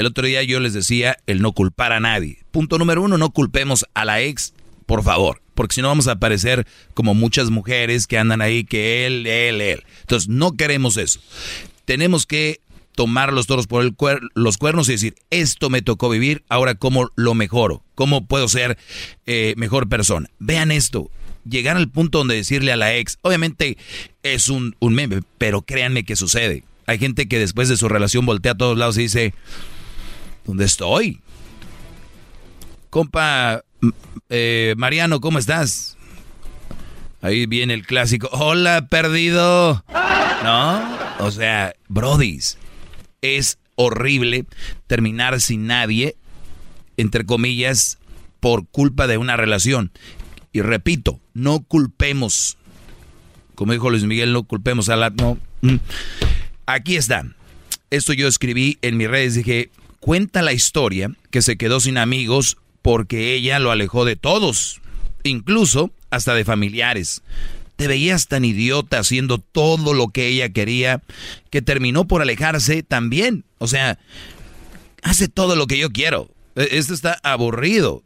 el 0.03 0.07
otro 0.09 0.27
día 0.27 0.43
yo 0.43 0.61
les 0.61 0.75
decía 0.75 1.17
el 1.27 1.41
no 1.41 1.53
culpar 1.53 1.93
a 1.93 2.01
nadie. 2.01 2.39
Punto 2.51 2.79
número 2.79 3.03
uno, 3.03 3.17
no 3.19 3.31
culpemos 3.31 3.87
a 3.95 4.05
la 4.05 4.21
ex, 4.21 4.53
por 4.87 5.03
favor. 5.03 5.41
Porque 5.55 5.75
si 5.75 5.83
no 5.83 5.89
vamos 5.89 6.09
a 6.09 6.17
parecer 6.17 6.67
como 6.95 7.15
muchas 7.15 7.51
mujeres 7.51 8.07
que 8.07 8.19
andan 8.19 8.41
ahí, 8.43 8.65
que 8.65 9.07
él, 9.07 9.27
él, 9.27 9.61
él. 9.61 9.85
Entonces, 10.01 10.29
no 10.29 10.57
queremos 10.57 10.97
eso. 10.97 11.21
Tenemos 11.85 12.27
que 12.27 12.61
tomar 12.95 13.33
los 13.33 13.47
toros 13.47 13.67
por 13.67 13.83
el 13.83 13.97
cuer- 13.97 14.29
los 14.35 14.59
cuernos 14.59 14.89
y 14.89 14.93
decir, 14.93 15.15
esto 15.31 15.71
me 15.71 15.83
tocó 15.83 16.09
vivir, 16.11 16.43
ahora 16.49 16.75
cómo 16.75 17.11
lo 17.17 17.35
mejoro, 17.35 17.83
cómo 17.95 18.27
puedo 18.27 18.49
ser 18.49 18.77
eh, 19.27 19.55
mejor 19.57 19.89
persona. 19.89 20.29
Vean 20.39 20.71
esto, 20.71 21.11
llegar 21.49 21.77
al 21.77 21.89
punto 21.89 22.19
donde 22.19 22.35
decirle 22.35 22.73
a 22.73 22.77
la 22.77 22.95
ex, 22.95 23.19
obviamente 23.23 23.79
es 24.23 24.49
un, 24.49 24.77
un 24.79 24.95
meme, 24.95 25.23
pero 25.39 25.63
créanme 25.63 26.05
que 26.05 26.17
sucede. 26.17 26.65
Hay 26.87 26.99
gente 26.99 27.29
que 27.29 27.39
después 27.39 27.69
de 27.69 27.77
su 27.77 27.89
relación 27.89 28.27
voltea 28.27 28.53
a 28.53 28.57
todos 28.59 28.77
lados 28.77 28.99
y 28.99 29.03
dice, 29.03 29.35
¿dónde 30.45 30.65
estoy? 30.65 31.21
Compa, 32.91 33.65
eh, 34.29 34.75
Mariano, 34.77 35.21
¿cómo 35.21 35.39
estás? 35.39 35.97
Ahí 37.21 37.47
viene 37.47 37.75
el 37.75 37.87
clásico, 37.87 38.29
hola, 38.33 38.87
perdido. 38.89 39.85
¿No? 40.43 40.99
O 41.21 41.31
sea, 41.31 41.75
brodis, 41.89 42.59
es 43.21 43.59
horrible 43.77 44.47
terminar 44.87 45.41
sin 45.41 45.67
nadie, 45.67 46.17
entre 46.97 47.25
comillas, 47.25 47.99
por 48.41 48.67
culpa 48.67 49.07
de 49.07 49.19
una 49.19 49.37
relación. 49.37 49.93
Y 50.53 50.61
repito, 50.63 51.21
no 51.33 51.61
culpemos, 51.63 52.59
como 53.55 53.73
dijo 53.73 53.89
Luis 53.89 54.05
Miguel, 54.05 54.33
no 54.33 54.43
culpemos 54.43 54.89
a 54.89 54.97
la... 54.97 55.11
No. 55.11 55.39
Mm. 55.63 55.77
Aquí 56.67 56.97
está. 56.97 57.25
Esto 57.91 58.13
yo 58.13 58.27
escribí 58.27 58.79
en 58.83 58.97
mis 58.97 59.09
redes, 59.09 59.35
dije, 59.35 59.71
cuenta 60.03 60.43
la 60.43 60.53
historia 60.53 61.13
que 61.31 61.43
se 61.43 61.57
quedó 61.57 61.79
sin 61.79 61.97
amigos 61.97 62.59
porque 62.83 63.35
ella 63.35 63.61
lo 63.61 63.71
alejó 63.71 64.05
de 64.05 64.17
todos, 64.17 64.83
incluso 65.23 65.93
hasta 66.11 66.35
de 66.35 66.45
familiares. 66.45 67.23
Te 67.77 67.87
veías 67.87 68.27
tan 68.27 68.45
idiota 68.45 68.99
haciendo 68.99 69.39
todo 69.39 69.95
lo 69.95 70.09
que 70.09 70.27
ella 70.27 70.49
quería 70.49 71.03
que 71.51 71.63
terminó 71.63 72.05
por 72.07 72.21
alejarse 72.21 72.83
también. 72.83 73.45
O 73.59 73.69
sea, 73.69 74.01
hace 75.03 75.29
todo 75.29 75.55
lo 75.55 75.69
que 75.69 75.79
yo 75.79 75.91
quiero. 75.91 76.29
E- 76.57 76.69
Esto 76.73 76.95
está 76.95 77.19
aburrido. 77.23 78.03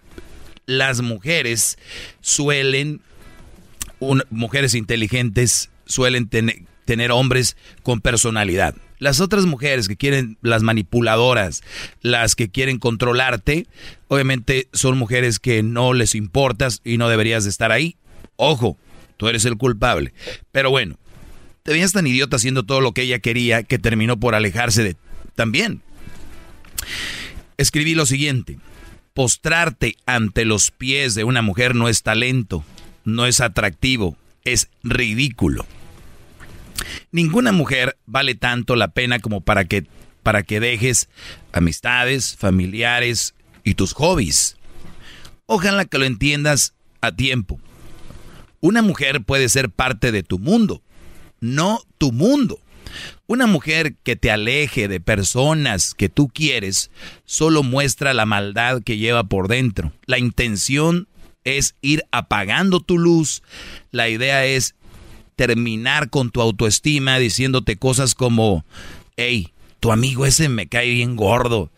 Las 0.67 1.01
mujeres 1.01 1.79
suelen, 2.21 3.01
mujeres 4.29 4.75
inteligentes, 4.75 5.71
suelen 5.87 6.29
tener 6.85 7.11
hombres 7.11 7.57
con 7.83 8.03
personalidad. 8.03 8.75
Las 8.99 9.21
otras 9.21 9.45
mujeres 9.45 9.89
que 9.89 9.97
quieren, 9.97 10.39
las 10.41 10.63
manipuladoras, 10.63 11.63
las 12.01 12.35
que 12.35 12.49
quieren 12.49 12.79
controlarte, 12.79 13.67
obviamente 14.09 14.69
son 14.73 14.97
mujeres 14.97 15.39
que 15.39 15.63
no 15.63 15.93
les 15.93 16.15
importas 16.15 16.81
y 16.85 16.99
no 16.99 17.09
deberías 17.09 17.45
de 17.45 17.51
estar 17.51 17.73
ahí. 17.73 17.97
Ojo, 18.37 18.79
tú 19.17 19.29
eres 19.29 19.45
el 19.45 19.57
culpable. 19.57 20.13
Pero 20.53 20.71
bueno, 20.71 20.99
te 21.63 21.73
veías 21.73 21.93
tan 21.93 22.07
idiota 22.07 22.37
haciendo 22.37 22.63
todo 22.63 22.81
lo 22.81 22.93
que 22.93 23.03
ella 23.03 23.19
quería 23.19 23.63
que 23.63 23.79
terminó 23.79 24.19
por 24.19 24.35
alejarse 24.35 24.83
de 24.83 24.97
también. 25.35 25.83
Escribí 27.57 27.95
lo 27.95 28.07
siguiente. 28.07 28.59
Postrarte 29.15 29.97
ante 30.07 30.45
los 30.45 30.71
pies 30.71 31.15
de 31.15 31.25
una 31.25 31.43
mujer 31.43 31.75
no 31.75 31.89
es 31.89 32.03
talento, 32.03 32.65
no 33.05 33.27
es 33.27 33.41
atractivo, 33.41 34.17
es 34.45 34.69
ridículo. 34.83 35.67
Ninguna 37.11 37.53
mujer 37.53 37.97
vale 38.07 38.35
tanto 38.35 38.77
la 38.77 38.89
pena 38.89 39.19
como 39.19 39.41
para 39.41 39.65
que, 39.65 39.87
para 40.23 40.43
que 40.43 40.61
dejes 40.61 41.09
amistades, 41.53 42.37
familiares 42.37 43.35
y 43.65 43.75
tus 43.75 43.93
hobbies. 43.93 44.57
Ojalá 45.47 45.85
que 45.85 45.99
lo 45.99 46.05
entiendas 46.05 46.75
a 47.01 47.13
tiempo. 47.13 47.61
Una 48.61 48.83
mujer 48.83 49.23
puede 49.23 49.49
ser 49.49 49.71
parte 49.71 50.13
de 50.13 50.23
tu 50.23 50.39
mundo, 50.39 50.83
no 51.41 51.81
tu 51.99 52.13
mundo. 52.13 52.59
Una 53.27 53.47
mujer 53.47 53.95
que 54.03 54.17
te 54.17 54.31
aleje 54.31 54.89
de 54.89 55.01
personas 55.01 55.95
que 55.95 56.09
tú 56.09 56.29
quieres 56.29 56.91
solo 57.25 57.63
muestra 57.63 58.15
la 58.15 58.27
maldad 58.27 58.83
que 58.83 58.99
lleva 58.99 59.25
por 59.25 59.49
dentro. 59.49 59.93
La 60.07 60.19
intención 60.19 61.09
es 61.45 61.75
ir 61.81 62.05
apagando 62.11 62.81
tu 62.81 62.99
luz. 62.99 63.43
La 63.91 64.09
idea 64.09 64.47
es 64.47 64.75
terminar 65.37 66.11
con 66.11 66.31
tu 66.31 66.41
autoestima 66.41 67.19
diciéndote 67.19 67.77
cosas 67.77 68.15
como, 68.15 68.65
hey, 69.17 69.53
tu 69.81 69.93
amigo 69.93 70.27
ese 70.27 70.49
me 70.49 70.67
cae 70.67 70.91
bien 70.91 71.15
gordo. 71.15 71.71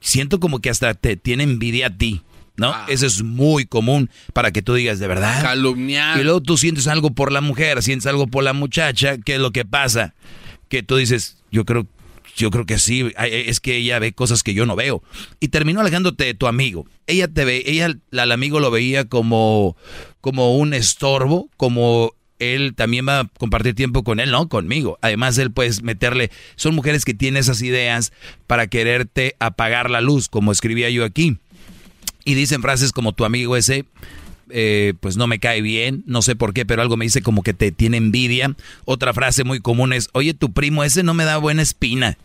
Siento 0.00 0.40
como 0.40 0.60
que 0.60 0.70
hasta 0.70 0.94
te 0.94 1.16
tiene 1.16 1.42
envidia 1.42 1.88
a 1.88 1.96
ti. 1.96 2.22
¿No? 2.56 2.72
Ah. 2.72 2.84
Eso 2.88 3.06
es 3.06 3.22
muy 3.22 3.64
común 3.64 4.10
para 4.34 4.50
que 4.50 4.60
tú 4.60 4.74
digas 4.74 4.98
de 4.98 5.06
verdad. 5.06 5.40
Calumniar. 5.40 6.20
Y 6.20 6.24
luego 6.24 6.42
tú 6.42 6.58
sientes 6.58 6.88
algo 6.88 7.10
por 7.10 7.32
la 7.32 7.40
mujer, 7.40 7.82
sientes 7.82 8.06
algo 8.06 8.26
por 8.26 8.44
la 8.44 8.52
muchacha. 8.52 9.16
¿Qué 9.16 9.36
es 9.36 9.40
lo 9.40 9.50
que 9.50 9.64
pasa? 9.64 10.14
Que 10.68 10.82
tú 10.82 10.96
dices, 10.96 11.38
yo 11.50 11.64
creo, 11.64 11.86
yo 12.36 12.50
creo 12.50 12.66
que 12.66 12.78
sí, 12.78 13.12
es 13.16 13.60
que 13.60 13.76
ella 13.76 13.98
ve 13.98 14.12
cosas 14.12 14.42
que 14.42 14.52
yo 14.52 14.66
no 14.66 14.76
veo. 14.76 15.02
Y 15.38 15.48
terminó 15.48 15.80
alejándote 15.80 16.24
de 16.24 16.34
tu 16.34 16.48
amigo. 16.48 16.86
Ella 17.06 17.28
te 17.28 17.46
ve, 17.46 17.62
ella, 17.64 17.94
al 18.12 18.32
amigo 18.32 18.60
lo 18.60 18.70
veía 18.70 19.06
como, 19.06 19.74
como 20.20 20.54
un 20.54 20.74
estorbo, 20.74 21.48
como 21.56 22.12
él 22.40 22.74
también 22.74 23.06
va 23.06 23.20
a 23.20 23.28
compartir 23.38 23.74
tiempo 23.74 24.02
con 24.02 24.18
él, 24.18 24.30
no 24.32 24.48
conmigo. 24.48 24.98
Además, 25.02 25.38
él 25.38 25.52
puedes 25.52 25.82
meterle. 25.82 26.30
Son 26.56 26.74
mujeres 26.74 27.04
que 27.04 27.14
tienen 27.14 27.40
esas 27.40 27.62
ideas 27.62 28.12
para 28.46 28.66
quererte 28.66 29.36
apagar 29.38 29.90
la 29.90 30.00
luz, 30.00 30.28
como 30.28 30.50
escribía 30.50 30.90
yo 30.90 31.04
aquí. 31.04 31.38
Y 32.24 32.34
dicen 32.34 32.62
frases 32.62 32.92
como 32.92 33.12
tu 33.12 33.24
amigo 33.24 33.56
ese, 33.56 33.84
eh, 34.50 34.94
pues 35.00 35.16
no 35.16 35.26
me 35.26 35.38
cae 35.38 35.62
bien, 35.62 36.02
no 36.06 36.22
sé 36.22 36.36
por 36.36 36.52
qué, 36.52 36.66
pero 36.66 36.82
algo 36.82 36.96
me 36.96 37.04
dice 37.04 37.22
como 37.22 37.42
que 37.42 37.54
te 37.54 37.72
tiene 37.72 37.96
envidia. 37.96 38.54
Otra 38.84 39.14
frase 39.14 39.44
muy 39.44 39.60
común 39.60 39.92
es, 39.92 40.08
oye, 40.12 40.34
tu 40.34 40.52
primo 40.52 40.84
ese 40.84 41.02
no 41.02 41.14
me 41.14 41.24
da 41.24 41.36
buena 41.36 41.62
espina. 41.62 42.18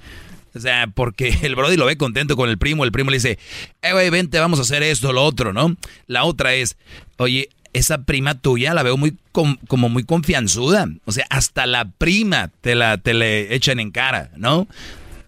O 0.55 0.59
sea, 0.59 0.87
porque 0.87 1.37
el 1.43 1.55
Brody 1.55 1.77
lo 1.77 1.85
ve 1.85 1.97
contento 1.97 2.35
con 2.35 2.49
el 2.49 2.57
primo, 2.57 2.83
el 2.83 2.91
primo 2.91 3.11
le 3.11 3.17
dice, 3.17 3.37
eh, 3.81 3.91
güey, 3.91 4.09
vente, 4.09 4.39
vamos 4.39 4.59
a 4.59 4.63
hacer 4.63 4.83
esto, 4.83 5.13
lo 5.13 5.23
otro, 5.23 5.53
¿no? 5.53 5.75
La 6.07 6.23
otra 6.23 6.55
es, 6.55 6.77
oye, 7.17 7.49
esa 7.75 8.03
prima 8.03 8.39
tuya 8.39 8.73
la 8.73 8.83
veo 8.83 8.95
muy 8.95 9.17
como 9.31 9.89
muy 9.89 10.03
confianzuda. 10.03 10.87
O 11.03 11.11
sea, 11.11 11.25
hasta 11.29 11.65
la 11.65 11.91
prima 11.91 12.51
te 12.61 12.73
la 12.73 12.97
te 12.97 13.13
le 13.13 13.53
echan 13.53 13.79
en 13.79 13.91
cara, 13.91 14.31
¿no? 14.37 14.67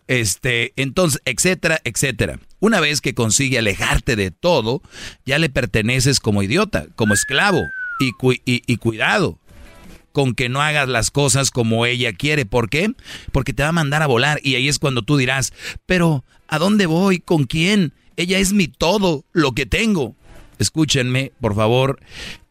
Este, 0.08 0.72
entonces, 0.78 1.22
etcétera, 1.26 1.82
etcétera. 1.84 2.40
Una 2.60 2.80
vez 2.80 3.02
que 3.02 3.14
consigue 3.14 3.60
alejarte 3.60 4.16
de 4.16 4.32
todo, 4.32 4.82
ya 5.26 5.38
le 5.38 5.50
perteneces 5.50 6.22
como 6.22 6.42
idiota, 6.42 6.88
como 6.96 7.14
esclavo. 7.14 7.62
Y, 8.00 8.12
y, 8.46 8.62
y 8.66 8.78
cuidado 8.78 9.40
con 10.12 10.34
que 10.34 10.50
no 10.50 10.62
hagas 10.62 10.88
las 10.88 11.12
cosas 11.12 11.52
como 11.52 11.86
ella 11.86 12.14
quiere. 12.14 12.46
¿Por 12.46 12.70
qué? 12.70 12.92
Porque 13.32 13.54
te 13.54 13.64
va 13.64 13.70
a 13.70 13.74
mandar 13.74 14.02
a 14.02 14.08
volar. 14.08 14.40
Y 14.44 14.56
ahí 14.56 14.68
es 14.68 14.80
cuando 14.80 15.02
tú 15.02 15.18
dirás, 15.18 15.52
pero 15.86 16.24
¿a 16.48 16.58
dónde 16.58 16.86
voy? 16.86 17.20
¿Con 17.20 17.44
quién? 17.44 17.94
Ella 18.16 18.40
es 18.40 18.54
mi 18.54 18.68
todo, 18.68 19.26
lo 19.34 19.52
que 19.52 19.66
tengo. 19.66 20.16
Escúchenme, 20.60 21.32
por 21.40 21.56
favor, 21.56 22.00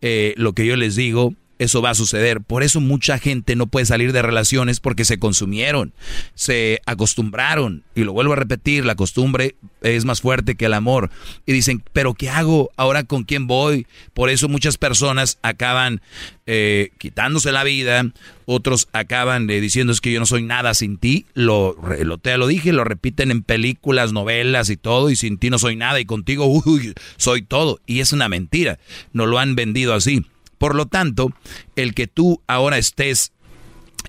eh, 0.00 0.34
lo 0.36 0.52
que 0.52 0.66
yo 0.66 0.76
les 0.76 0.96
digo 0.96 1.34
eso 1.58 1.82
va 1.82 1.90
a 1.90 1.94
suceder. 1.94 2.40
Por 2.40 2.62
eso 2.62 2.80
mucha 2.80 3.18
gente 3.18 3.56
no 3.56 3.66
puede 3.66 3.86
salir 3.86 4.12
de 4.12 4.22
relaciones 4.22 4.80
porque 4.80 5.04
se 5.04 5.18
consumieron, 5.18 5.92
se 6.34 6.80
acostumbraron. 6.86 7.84
Y 7.94 8.04
lo 8.04 8.12
vuelvo 8.12 8.34
a 8.34 8.36
repetir, 8.36 8.84
la 8.84 8.94
costumbre 8.94 9.56
es 9.82 10.04
más 10.04 10.20
fuerte 10.20 10.56
que 10.56 10.66
el 10.66 10.74
amor. 10.74 11.10
Y 11.46 11.52
dicen, 11.52 11.82
pero 11.92 12.14
¿qué 12.14 12.28
hago? 12.28 12.70
¿Ahora 12.76 13.04
con 13.04 13.24
quién 13.24 13.46
voy? 13.46 13.86
Por 14.14 14.30
eso 14.30 14.48
muchas 14.48 14.76
personas 14.76 15.38
acaban 15.42 16.00
eh, 16.46 16.90
quitándose 16.98 17.52
la 17.52 17.64
vida, 17.64 18.12
otros 18.44 18.88
acaban 18.92 19.46
de 19.46 19.60
diciendo 19.60 19.92
es 19.92 20.00
que 20.00 20.12
yo 20.12 20.20
no 20.20 20.26
soy 20.26 20.42
nada 20.42 20.74
sin 20.74 20.98
ti. 20.98 21.26
Lo, 21.34 21.76
lo, 22.04 22.18
te 22.18 22.36
lo 22.36 22.46
dije, 22.46 22.72
lo 22.72 22.84
repiten 22.84 23.30
en 23.30 23.42
películas, 23.42 24.12
novelas 24.12 24.70
y 24.70 24.76
todo, 24.76 25.10
y 25.10 25.16
sin 25.16 25.38
ti 25.38 25.50
no 25.50 25.58
soy 25.58 25.76
nada, 25.76 25.98
y 26.00 26.04
contigo 26.04 26.46
uy, 26.46 26.94
soy 27.16 27.42
todo. 27.42 27.80
Y 27.86 28.00
es 28.00 28.12
una 28.12 28.28
mentira. 28.28 28.78
No 29.12 29.26
lo 29.26 29.38
han 29.38 29.56
vendido 29.56 29.94
así. 29.94 30.24
Por 30.58 30.74
lo 30.74 30.86
tanto, 30.86 31.32
el 31.76 31.94
que 31.94 32.06
tú 32.06 32.42
ahora 32.46 32.78
estés, 32.78 33.32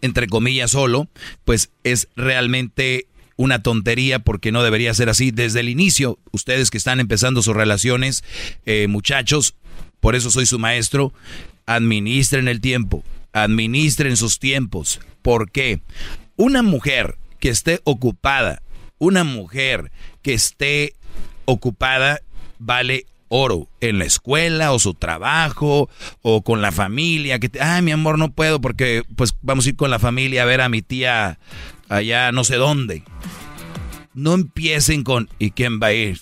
entre 0.01 0.27
comillas, 0.27 0.71
solo, 0.71 1.07
pues 1.45 1.71
es 1.83 2.07
realmente 2.15 3.07
una 3.37 3.61
tontería 3.61 4.19
porque 4.19 4.51
no 4.51 4.63
debería 4.63 4.93
ser 4.93 5.09
así 5.09 5.31
desde 5.31 5.61
el 5.61 5.69
inicio. 5.69 6.19
Ustedes 6.31 6.69
que 6.69 6.77
están 6.77 6.99
empezando 6.99 7.41
sus 7.41 7.55
relaciones, 7.55 8.23
eh, 8.65 8.87
muchachos, 8.87 9.55
por 9.99 10.15
eso 10.15 10.31
soy 10.31 10.45
su 10.45 10.59
maestro, 10.59 11.13
administren 11.65 12.47
el 12.47 12.59
tiempo, 12.61 13.03
administren 13.33 14.17
sus 14.17 14.39
tiempos. 14.39 14.99
¿Por 15.21 15.51
qué? 15.51 15.81
Una 16.35 16.63
mujer 16.63 17.17
que 17.39 17.49
esté 17.49 17.81
ocupada, 17.83 18.61
una 18.97 19.23
mujer 19.23 19.91
que 20.21 20.33
esté 20.33 20.93
ocupada 21.45 22.21
vale 22.59 23.05
oro 23.29 23.67
en 23.81 23.99
la 23.99 24.05
escuela 24.05 24.71
o 24.71 24.79
su 24.79 24.93
trabajo 24.93 25.89
o 26.21 26.41
con 26.41 26.61
la 26.61 26.71
familia 26.71 27.39
que 27.39 27.49
te, 27.49 27.61
ay 27.61 27.81
mi 27.81 27.91
amor 27.91 28.17
no 28.17 28.31
puedo 28.31 28.61
porque 28.61 29.03
pues 29.15 29.35
vamos 29.41 29.65
a 29.65 29.69
ir 29.69 29.75
con 29.75 29.89
la 29.89 29.99
familia 29.99 30.43
a 30.43 30.45
ver 30.45 30.61
a 30.61 30.69
mi 30.69 30.81
tía 30.81 31.39
allá 31.89 32.31
no 32.31 32.43
sé 32.43 32.55
dónde 32.55 33.03
no 34.13 34.33
empiecen 34.33 35.03
con 35.03 35.29
y 35.39 35.51
quién 35.51 35.79
va 35.81 35.87
a 35.87 35.93
ir 35.93 36.19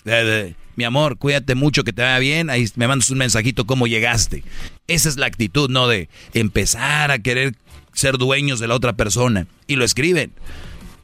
mi 0.75 0.83
amor 0.83 1.17
cuídate 1.17 1.55
mucho 1.55 1.83
que 1.83 1.93
te 1.93 2.01
vaya 2.01 2.19
bien 2.19 2.49
ahí 2.49 2.67
me 2.75 2.87
mandas 2.87 3.09
un 3.09 3.19
mensajito 3.19 3.65
cómo 3.65 3.87
llegaste 3.87 4.43
esa 4.87 5.09
es 5.09 5.17
la 5.17 5.25
actitud 5.25 5.69
no 5.69 5.87
de 5.87 6.09
empezar 6.33 7.11
a 7.11 7.19
querer 7.19 7.55
ser 7.95 8.17
dueños 8.17 8.59
de 8.59 8.67
la 8.67 8.75
otra 8.75 8.93
persona. 8.93 9.47
Y 9.67 9.77
lo 9.77 9.85
escriben. 9.85 10.31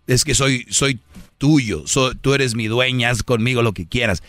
Es 0.06 0.24
que 0.24 0.36
soy 0.36 0.68
soy 0.70 1.00
tuyo, 1.38 1.86
tú 2.22 2.36
eres 2.36 2.54
mi 2.54 2.68
dueña, 2.68 3.10
haz 3.10 3.24
conmigo 3.24 3.64
lo 3.64 3.74
que 3.74 3.88
quieras. 3.88 4.22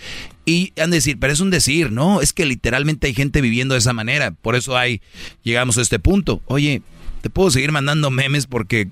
Y 0.44 0.72
han 0.80 0.90
de 0.90 0.96
decir, 0.96 1.18
pero 1.20 1.32
es 1.32 1.40
un 1.40 1.50
decir, 1.50 1.92
no, 1.92 2.20
es 2.20 2.32
que 2.32 2.46
literalmente 2.46 3.06
hay 3.06 3.14
gente 3.14 3.40
viviendo 3.40 3.74
de 3.74 3.78
esa 3.78 3.92
manera, 3.92 4.32
por 4.32 4.56
eso 4.56 4.76
hay, 4.76 5.00
llegamos 5.44 5.78
a 5.78 5.82
este 5.82 5.98
punto. 5.98 6.40
Oye, 6.46 6.82
te 7.20 7.30
puedo 7.30 7.50
seguir 7.50 7.70
mandando 7.70 8.10
memes 8.10 8.46
porque, 8.46 8.88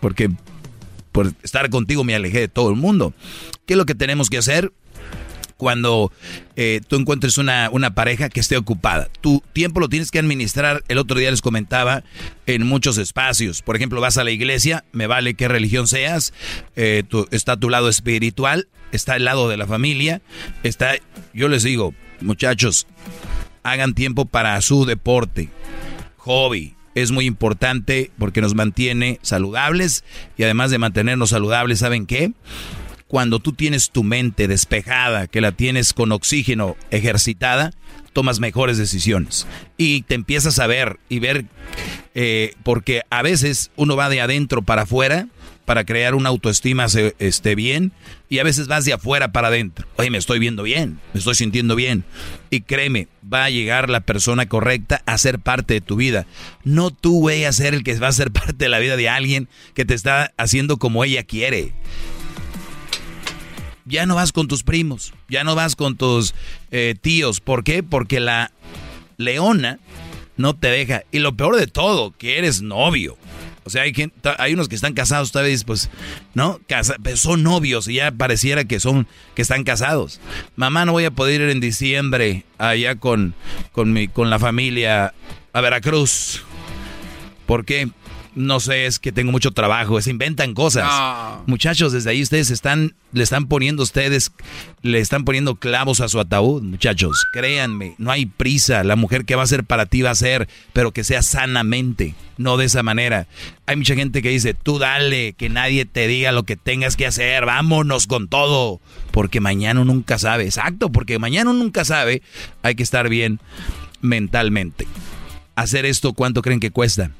porque 0.00 0.30
por 1.12 1.32
estar 1.42 1.68
contigo 1.68 2.04
me 2.04 2.14
alejé 2.14 2.40
de 2.40 2.48
todo 2.48 2.70
el 2.70 2.76
mundo. 2.76 3.12
¿Qué 3.66 3.74
es 3.74 3.78
lo 3.78 3.86
que 3.86 3.94
tenemos 3.94 4.30
que 4.30 4.38
hacer? 4.38 4.72
Cuando 5.56 6.12
eh, 6.56 6.80
tú 6.86 6.96
encuentres 6.96 7.38
una, 7.38 7.70
una, 7.70 7.94
pareja 7.94 8.28
que 8.28 8.40
esté 8.40 8.56
ocupada. 8.56 9.08
Tu 9.20 9.42
tiempo 9.52 9.80
lo 9.80 9.88
tienes 9.88 10.10
que 10.10 10.18
administrar, 10.18 10.82
el 10.88 10.98
otro 10.98 11.18
día 11.18 11.30
les 11.30 11.42
comentaba, 11.42 12.02
en 12.46 12.66
muchos 12.66 12.98
espacios. 12.98 13.62
Por 13.62 13.76
ejemplo, 13.76 14.00
vas 14.00 14.18
a 14.18 14.24
la 14.24 14.30
iglesia, 14.30 14.84
me 14.92 15.06
vale 15.06 15.34
qué 15.34 15.48
religión 15.48 15.86
seas, 15.86 16.32
eh, 16.76 17.04
está 17.30 17.56
tu 17.56 17.70
lado 17.70 17.88
espiritual, 17.88 18.68
está 18.92 19.16
el 19.16 19.24
lado 19.24 19.48
de 19.48 19.56
la 19.56 19.66
familia, 19.66 20.22
está, 20.62 20.92
yo 21.32 21.48
les 21.48 21.62
digo, 21.62 21.94
muchachos, 22.20 22.86
hagan 23.62 23.94
tiempo 23.94 24.26
para 24.26 24.60
su 24.60 24.84
deporte, 24.84 25.50
hobby. 26.18 26.74
Es 26.94 27.10
muy 27.10 27.26
importante 27.26 28.12
porque 28.18 28.40
nos 28.40 28.54
mantiene 28.54 29.18
saludables 29.20 30.04
y 30.36 30.44
además 30.44 30.70
de 30.70 30.78
mantenernos 30.78 31.30
saludables, 31.30 31.80
¿saben 31.80 32.06
qué? 32.06 32.32
Cuando 33.14 33.38
tú 33.38 33.52
tienes 33.52 33.90
tu 33.90 34.02
mente 34.02 34.48
despejada, 34.48 35.28
que 35.28 35.40
la 35.40 35.52
tienes 35.52 35.92
con 35.92 36.10
oxígeno 36.10 36.76
ejercitada, 36.90 37.70
tomas 38.12 38.40
mejores 38.40 38.76
decisiones. 38.76 39.46
Y 39.76 40.02
te 40.02 40.16
empiezas 40.16 40.58
a 40.58 40.66
ver 40.66 40.98
y 41.08 41.20
ver, 41.20 41.44
eh, 42.16 42.54
porque 42.64 43.02
a 43.10 43.22
veces 43.22 43.70
uno 43.76 43.94
va 43.94 44.08
de 44.08 44.20
adentro 44.20 44.62
para 44.62 44.82
afuera 44.82 45.28
para 45.64 45.84
crear 45.84 46.14
una 46.14 46.28
autoestima 46.28 46.86
esté 47.18 47.54
bien 47.54 47.92
y 48.28 48.40
a 48.40 48.44
veces 48.44 48.66
vas 48.66 48.84
de 48.84 48.92
afuera 48.92 49.32
para 49.32 49.48
adentro. 49.48 49.86
Oye, 49.96 50.10
me 50.10 50.18
estoy 50.18 50.40
viendo 50.40 50.64
bien, 50.64 50.98
me 51.12 51.18
estoy 51.18 51.36
sintiendo 51.36 51.76
bien. 51.76 52.04
Y 52.50 52.62
créeme, 52.62 53.08
va 53.32 53.44
a 53.44 53.50
llegar 53.50 53.88
la 53.90 54.00
persona 54.00 54.46
correcta 54.46 55.02
a 55.06 55.16
ser 55.18 55.38
parte 55.38 55.74
de 55.74 55.80
tu 55.80 55.96
vida. 55.96 56.26
No 56.64 56.90
tú, 56.90 57.20
güey, 57.20 57.44
a 57.44 57.52
ser 57.52 57.74
el 57.74 57.84
que 57.84 57.94
va 57.94 58.08
a 58.08 58.12
ser 58.12 58.30
parte 58.32 58.56
de 58.56 58.68
la 58.68 58.80
vida 58.80 58.96
de 58.96 59.08
alguien 59.08 59.48
que 59.74 59.84
te 59.84 59.94
está 59.94 60.32
haciendo 60.36 60.78
como 60.78 61.04
ella 61.04 61.22
quiere 61.22 61.72
ya 63.84 64.06
no 64.06 64.14
vas 64.14 64.32
con 64.32 64.48
tus 64.48 64.62
primos, 64.62 65.12
ya 65.28 65.44
no 65.44 65.54
vas 65.54 65.76
con 65.76 65.96
tus 65.96 66.34
eh, 66.70 66.94
tíos. 67.00 67.40
¿Por 67.40 67.64
qué? 67.64 67.82
Porque 67.82 68.20
la 68.20 68.50
leona 69.16 69.78
no 70.36 70.54
te 70.54 70.68
deja. 70.68 71.02
Y 71.12 71.18
lo 71.18 71.36
peor 71.36 71.56
de 71.56 71.66
todo, 71.66 72.12
que 72.12 72.38
eres 72.38 72.62
novio. 72.62 73.16
O 73.66 73.70
sea, 73.70 73.82
hay, 73.82 73.94
hay 74.38 74.52
unos 74.52 74.68
que 74.68 74.74
están 74.74 74.92
casados, 74.92 75.32
vez, 75.32 75.64
pues, 75.64 75.88
¿no? 76.34 76.60
Casa, 76.66 76.96
pero 77.02 77.16
son 77.16 77.42
novios 77.42 77.88
y 77.88 77.94
ya 77.94 78.12
pareciera 78.12 78.64
que 78.64 78.78
son, 78.78 79.06
que 79.34 79.40
están 79.40 79.64
casados. 79.64 80.20
Mamá, 80.54 80.84
no 80.84 80.92
voy 80.92 81.06
a 81.06 81.10
poder 81.10 81.40
ir 81.40 81.48
en 81.48 81.60
diciembre 81.60 82.44
allá 82.58 82.96
con, 82.96 83.34
con, 83.72 83.92
mi, 83.94 84.06
con 84.06 84.28
la 84.28 84.38
familia 84.38 85.14
a 85.54 85.60
Veracruz. 85.62 86.42
¿Por 87.46 87.64
qué? 87.64 87.88
No 88.34 88.60
sé, 88.60 88.86
es 88.86 88.98
que 88.98 89.12
tengo 89.12 89.30
mucho 89.32 89.52
trabajo, 89.52 90.00
se 90.00 90.10
inventan 90.10 90.54
cosas. 90.54 90.90
Muchachos, 91.46 91.92
desde 91.92 92.10
ahí 92.10 92.22
ustedes 92.22 92.50
están, 92.50 92.94
le 93.12 93.22
están 93.22 93.46
poniendo 93.46 93.82
ustedes, 93.82 94.32
le 94.82 94.98
están 94.98 95.24
poniendo 95.24 95.56
clavos 95.56 96.00
a 96.00 96.08
su 96.08 96.18
ataúd, 96.18 96.62
muchachos. 96.62 97.24
Créanme, 97.32 97.94
no 97.98 98.10
hay 98.10 98.26
prisa. 98.26 98.82
La 98.84 98.96
mujer 98.96 99.24
que 99.24 99.36
va 99.36 99.42
a 99.42 99.46
ser 99.46 99.64
para 99.64 99.86
ti 99.86 100.02
va 100.02 100.10
a 100.10 100.16
ser, 100.16 100.48
pero 100.72 100.92
que 100.92 101.04
sea 101.04 101.22
sanamente, 101.22 102.14
no 102.36 102.56
de 102.56 102.66
esa 102.66 102.82
manera. 102.82 103.26
Hay 103.66 103.76
mucha 103.76 103.94
gente 103.94 104.20
que 104.20 104.30
dice, 104.30 104.54
tú 104.54 104.78
dale, 104.78 105.34
que 105.34 105.48
nadie 105.48 105.84
te 105.84 106.06
diga 106.08 106.32
lo 106.32 106.42
que 106.42 106.56
tengas 106.56 106.96
que 106.96 107.06
hacer, 107.06 107.46
vámonos 107.46 108.06
con 108.06 108.28
todo. 108.28 108.80
Porque 109.12 109.40
mañana 109.40 109.84
nunca 109.84 110.18
sabe, 110.18 110.44
exacto, 110.44 110.90
porque 110.90 111.18
mañana 111.18 111.52
nunca 111.52 111.84
sabe, 111.84 112.22
hay 112.62 112.74
que 112.74 112.82
estar 112.82 113.08
bien 113.08 113.40
mentalmente. 114.00 114.88
Hacer 115.54 115.86
esto, 115.86 116.14
¿cuánto 116.14 116.42
creen 116.42 116.58
que 116.58 116.72
cuesta? 116.72 117.12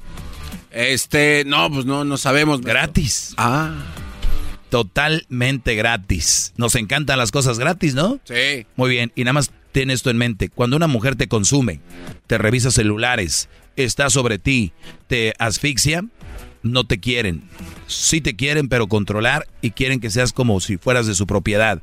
Este, 0.75 1.43
no, 1.45 1.71
pues 1.71 1.85
no, 1.85 2.03
no 2.03 2.17
sabemos. 2.17 2.59
Gratis. 2.61 3.33
Ah. 3.37 3.73
Totalmente 4.69 5.73
gratis. 5.75 6.53
Nos 6.57 6.75
encantan 6.75 7.17
las 7.17 7.31
cosas 7.31 7.59
gratis, 7.59 7.95
¿no? 7.95 8.19
Sí. 8.25 8.65
Muy 8.75 8.89
bien, 8.89 9.11
y 9.15 9.23
nada 9.23 9.33
más 9.33 9.51
ten 9.71 9.89
esto 9.89 10.09
en 10.09 10.17
mente. 10.17 10.49
Cuando 10.49 10.75
una 10.75 10.87
mujer 10.87 11.15
te 11.15 11.29
consume, 11.29 11.79
te 12.27 12.37
revisa 12.37 12.71
celulares, 12.71 13.47
está 13.77 14.09
sobre 14.09 14.37
ti, 14.37 14.73
te 15.07 15.33
asfixia, 15.39 16.03
no 16.65 16.83
te 16.85 16.99
quieren. 16.99 17.43
Sí 17.87 18.19
te 18.19 18.35
quieren, 18.35 18.67
pero 18.67 18.87
controlar 18.87 19.47
y 19.61 19.71
quieren 19.71 19.99
que 19.99 20.09
seas 20.09 20.33
como 20.33 20.59
si 20.59 20.77
fueras 20.77 21.05
de 21.07 21.13
su 21.13 21.27
propiedad. 21.27 21.81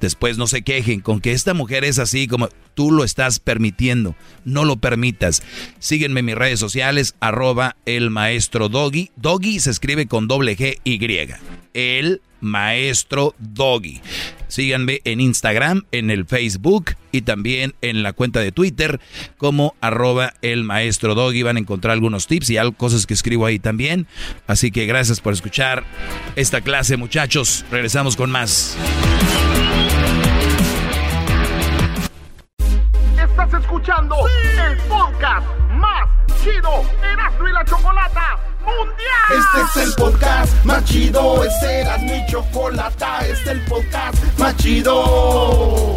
Después 0.00 0.38
no 0.38 0.46
se 0.46 0.62
quejen 0.62 1.00
con 1.00 1.20
que 1.20 1.32
esta 1.32 1.52
mujer 1.52 1.84
es 1.84 1.98
así 1.98 2.26
como 2.28 2.48
tú 2.74 2.92
lo 2.92 3.04
estás 3.04 3.40
permitiendo. 3.40 4.14
No 4.44 4.64
lo 4.64 4.76
permitas. 4.76 5.42
Síguenme 5.80 6.20
en 6.20 6.26
mis 6.26 6.34
redes 6.36 6.60
sociales, 6.60 7.16
arroba 7.20 7.76
el 7.84 8.10
maestro 8.10 8.68
Doggy. 8.68 9.10
Doggy 9.16 9.58
se 9.58 9.70
escribe 9.70 10.06
con 10.06 10.28
doble 10.28 10.56
G 10.56 10.78
Y. 10.84 11.34
El 11.74 12.22
maestro 12.40 13.34
Doggy. 13.38 14.00
Síganme 14.48 15.00
en 15.04 15.20
Instagram, 15.20 15.84
en 15.92 16.10
el 16.10 16.26
Facebook 16.26 16.96
y 17.12 17.22
también 17.22 17.74
en 17.82 18.02
la 18.02 18.12
cuenta 18.12 18.40
de 18.40 18.50
Twitter 18.50 19.00
como 19.38 19.74
arroba 19.80 20.34
el 20.42 20.64
maestro 20.64 21.14
Doggy. 21.14 21.42
Van 21.42 21.56
a 21.56 21.60
encontrar 21.60 21.92
algunos 21.92 22.26
tips 22.26 22.50
y 22.50 22.56
cosas 22.76 23.06
que 23.06 23.14
escribo 23.14 23.46
ahí 23.46 23.58
también. 23.58 24.06
Así 24.46 24.70
que 24.70 24.86
gracias 24.86 25.20
por 25.20 25.32
escuchar 25.32 25.84
esta 26.36 26.60
clase 26.62 26.96
muchachos. 26.96 27.64
Regresamos 27.70 28.16
con 28.16 28.30
más. 28.30 28.76
Estás 33.16 33.54
escuchando 33.54 34.16
el 34.66 34.76
podcast 34.88 35.46
más 35.70 36.08
chido 36.42 36.84
Erasmo 37.02 37.48
y 37.48 37.52
la 37.52 37.64
Chocolata 37.64 38.49
Este 39.30 39.80
es 39.80 39.88
el 39.88 39.94
podcast 39.94 40.64
más 40.64 40.84
chido, 40.84 41.44
este 41.44 41.80
era 41.80 41.98
mi 41.98 42.26
chocolata, 42.26 43.20
este 43.20 43.32
es 43.32 43.46
el 43.46 43.64
podcast 43.64 44.38
más 44.38 44.56
chido. 44.56 45.96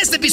Este 0.00 0.16
episodio 0.16 0.29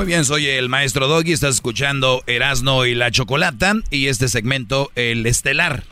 Muy 0.00 0.06
bien, 0.06 0.24
soy 0.24 0.46
el 0.46 0.70
maestro 0.70 1.08
Doggy, 1.08 1.32
estás 1.32 1.56
escuchando 1.56 2.22
Erasno 2.26 2.86
y 2.86 2.94
la 2.94 3.10
Chocolata 3.10 3.74
y 3.90 4.06
este 4.06 4.28
segmento, 4.28 4.88
el 4.94 5.26
estelar. 5.26 5.82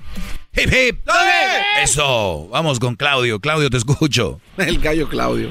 ¡Hip, 0.56 0.72
hip! 0.72 0.96
Eso, 1.82 2.48
vamos 2.48 2.80
con 2.80 2.94
Claudio. 2.94 3.38
Claudio, 3.38 3.68
te 3.68 3.76
escucho. 3.76 4.40
El 4.56 4.78
gallo 4.78 5.10
Claudio. 5.10 5.50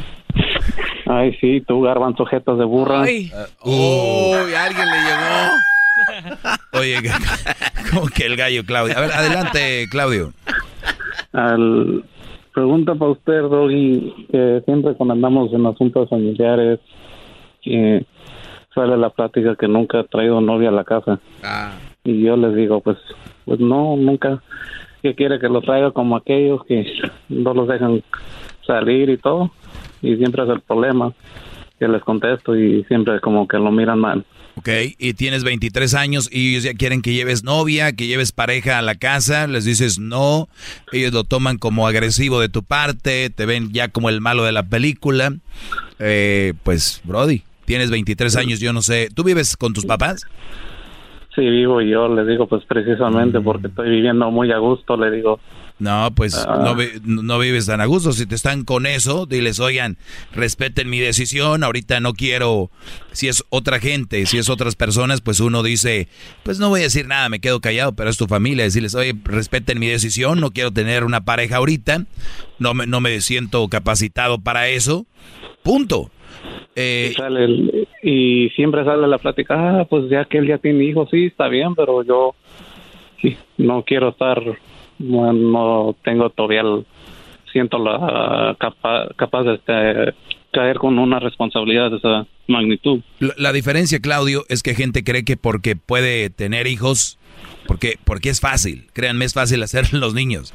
Ay, 1.05 1.37
sí, 1.39 1.61
tú, 1.67 1.81
garbanzo, 1.81 2.25
jetas 2.25 2.57
de 2.57 2.65
burra. 2.65 3.03
Uy, 3.03 3.31
alguien 4.57 4.87
le 4.87 4.97
llegó. 5.03 6.49
Oye, 6.79 7.11
¿cómo 7.91 8.07
que 8.07 8.25
el 8.25 8.35
gallo 8.37 8.65
Claudio? 8.65 8.97
A 8.97 9.01
ver, 9.01 9.11
adelante, 9.11 9.85
Claudio. 9.91 10.33
Al, 11.31 12.03
pregunta 12.55 12.95
para 12.95 13.11
usted, 13.11 13.39
Doggy, 13.39 14.25
que 14.31 14.63
siempre 14.65 14.95
cuando 14.95 15.13
andamos 15.13 15.53
en 15.53 15.63
asuntos 15.63 16.09
familiares, 16.09 16.79
que 17.61 18.03
sale 18.77 18.95
la 18.95 19.09
plática 19.09 19.55
que 19.55 19.67
nunca 19.67 20.01
ha 20.01 20.03
traído 20.03 20.39
novia 20.39 20.69
a 20.69 20.71
la 20.71 20.83
casa. 20.83 21.19
Y 22.03 22.21
yo 22.21 22.37
les 22.37 22.55
digo, 22.55 22.79
pues, 22.81 22.97
pues 23.45 23.59
no, 23.59 23.97
nunca. 23.97 24.41
Que 25.01 25.15
quiere 25.15 25.39
que 25.39 25.49
lo 25.49 25.61
traiga 25.61 25.91
como 25.91 26.15
aquellos 26.15 26.63
que 26.65 26.85
no 27.29 27.53
los 27.53 27.67
dejan 27.67 28.03
salir 28.65 29.09
y 29.09 29.17
todo. 29.17 29.51
Y 30.01 30.15
siempre 30.17 30.43
es 30.43 30.49
el 30.49 30.61
problema 30.61 31.11
que 31.79 31.87
les 31.87 32.03
contesto 32.03 32.55
y 32.55 32.83
siempre 32.85 33.19
como 33.19 33.47
que 33.47 33.57
lo 33.57 33.71
miran 33.71 33.99
mal. 33.99 34.25
Ok, 34.55 34.69
y 34.97 35.13
tienes 35.13 35.43
23 35.43 35.93
años 35.93 36.29
y 36.31 36.49
ellos 36.49 36.63
ya 36.63 36.73
quieren 36.73 37.03
que 37.03 37.13
lleves 37.13 37.43
novia, 37.43 37.91
que 37.91 38.07
lleves 38.07 38.31
pareja 38.31 38.79
a 38.79 38.81
la 38.81 38.95
casa, 38.95 39.45
les 39.45 39.65
dices 39.65 39.99
no, 39.99 40.49
ellos 40.91 41.13
lo 41.13 41.23
toman 41.23 41.59
como 41.59 41.87
agresivo 41.87 42.39
de 42.39 42.49
tu 42.49 42.63
parte, 42.63 43.29
te 43.29 43.45
ven 43.45 43.71
ya 43.71 43.89
como 43.89 44.09
el 44.09 44.19
malo 44.19 44.43
de 44.43 44.51
la 44.53 44.63
película. 44.63 45.35
Eh, 45.99 46.55
pues, 46.63 47.01
Brody, 47.03 47.43
tienes 47.67 47.91
23 47.91 48.35
años, 48.37 48.59
yo 48.61 48.71
no 48.73 48.81
sé, 48.81 49.09
¿tú 49.13 49.23
vives 49.23 49.55
con 49.57 49.73
tus 49.73 49.85
papás? 49.85 50.25
Sí, 51.35 51.41
vivo 51.41 51.81
y 51.81 51.91
yo 51.91 52.07
les 52.07 52.25
digo, 52.25 52.47
pues 52.47 52.63
precisamente 52.65 53.39
porque 53.39 53.67
estoy 53.67 53.89
viviendo 53.91 54.31
muy 54.31 54.51
a 54.51 54.57
gusto, 54.57 54.97
le 54.97 55.11
digo, 55.11 55.39
No, 55.79 56.09
pues 56.15 56.33
Ah. 56.35 56.61
no, 56.63 56.73
vi- 56.73 56.89
no 57.05 57.37
vives 57.37 57.67
tan 57.67 57.81
a 57.81 57.85
gusto. 57.85 58.11
Si 58.11 58.25
te 58.25 58.33
están 58.33 58.63
con 58.65 58.87
eso, 58.87 59.27
diles, 59.27 59.59
oigan, 59.59 59.95
respeten 60.33 60.89
mi 60.89 60.97
decisión. 60.97 61.63
Ahorita 61.63 61.99
no 61.99 62.13
quiero, 62.13 62.71
si 63.11 63.27
es 63.27 63.43
otra 63.49 63.79
gente, 63.79 64.25
si 64.25 64.39
es 64.39 64.49
otras 64.49 64.73
personas, 64.75 65.21
pues 65.21 65.39
uno 65.39 65.61
dice, 65.61 66.07
pues 66.41 66.57
no 66.57 66.69
voy 66.69 66.79
a 66.79 66.83
decir 66.85 67.05
nada, 67.05 67.29
me 67.29 67.39
quedo 67.39 67.61
callado, 67.61 67.93
pero 67.93 68.09
es 68.09 68.17
tu 68.17 68.25
familia. 68.25 68.63
Decirles, 68.63 68.95
oye, 68.95 69.13
respeten 69.23 69.77
mi 69.77 69.85
decisión, 69.85 70.39
no 70.39 70.49
quiero 70.49 70.71
tener 70.73 71.03
una 71.03 71.21
pareja 71.25 71.57
ahorita, 71.57 72.05
no 72.57 72.73
me, 72.73 72.87
no 72.87 72.99
me 72.99 73.21
siento 73.21 73.67
capacitado 73.67 74.39
para 74.39 74.69
eso. 74.69 75.05
Punto. 75.61 76.09
Eh, 76.75 77.09
Y, 77.11 77.13
sale 77.15 77.43
el- 77.45 77.87
y 78.03 78.49
siempre 78.55 78.83
sale 78.85 79.07
la 79.07 79.17
plática, 79.17 79.79
ah, 79.81 79.85
pues 79.89 80.09
ya 80.09 80.25
que 80.25 80.37
él 80.37 80.47
ya 80.47 80.57
tiene 80.57 80.83
hijos, 80.83 81.09
sí, 81.11 81.25
está 81.25 81.47
bien, 81.47 81.73
pero 81.75 82.03
yo 82.03 82.35
sí, 83.21 83.35
no 83.57 83.83
quiero 83.83 84.09
estar, 84.09 84.41
no, 84.99 85.33
no 85.33 85.95
tengo 86.03 86.29
todavía, 86.29 86.61
el- 86.61 86.85
siento 87.51 87.79
la 87.79 88.55
capa- 88.59 89.09
capaz 89.15 89.43
de 89.43 89.53
este, 89.55 90.13
caer 90.51 90.77
con 90.77 90.97
una 90.99 91.19
responsabilidad 91.19 91.89
de 91.91 91.97
esa 91.97 92.27
magnitud. 92.47 93.01
La, 93.19 93.33
la 93.37 93.53
diferencia, 93.53 93.99
Claudio, 93.99 94.43
es 94.49 94.61
que 94.63 94.75
gente 94.75 95.03
cree 95.03 95.23
que 95.25 95.37
porque 95.37 95.75
puede 95.75 96.29
tener 96.29 96.67
hijos, 96.67 97.17
porque, 97.67 97.95
porque 98.03 98.29
es 98.29 98.39
fácil. 98.39 98.87
Créanme, 98.93 99.25
es 99.25 99.33
fácil 99.33 99.61
hacer 99.63 99.93
los 99.93 100.13
niños. 100.13 100.53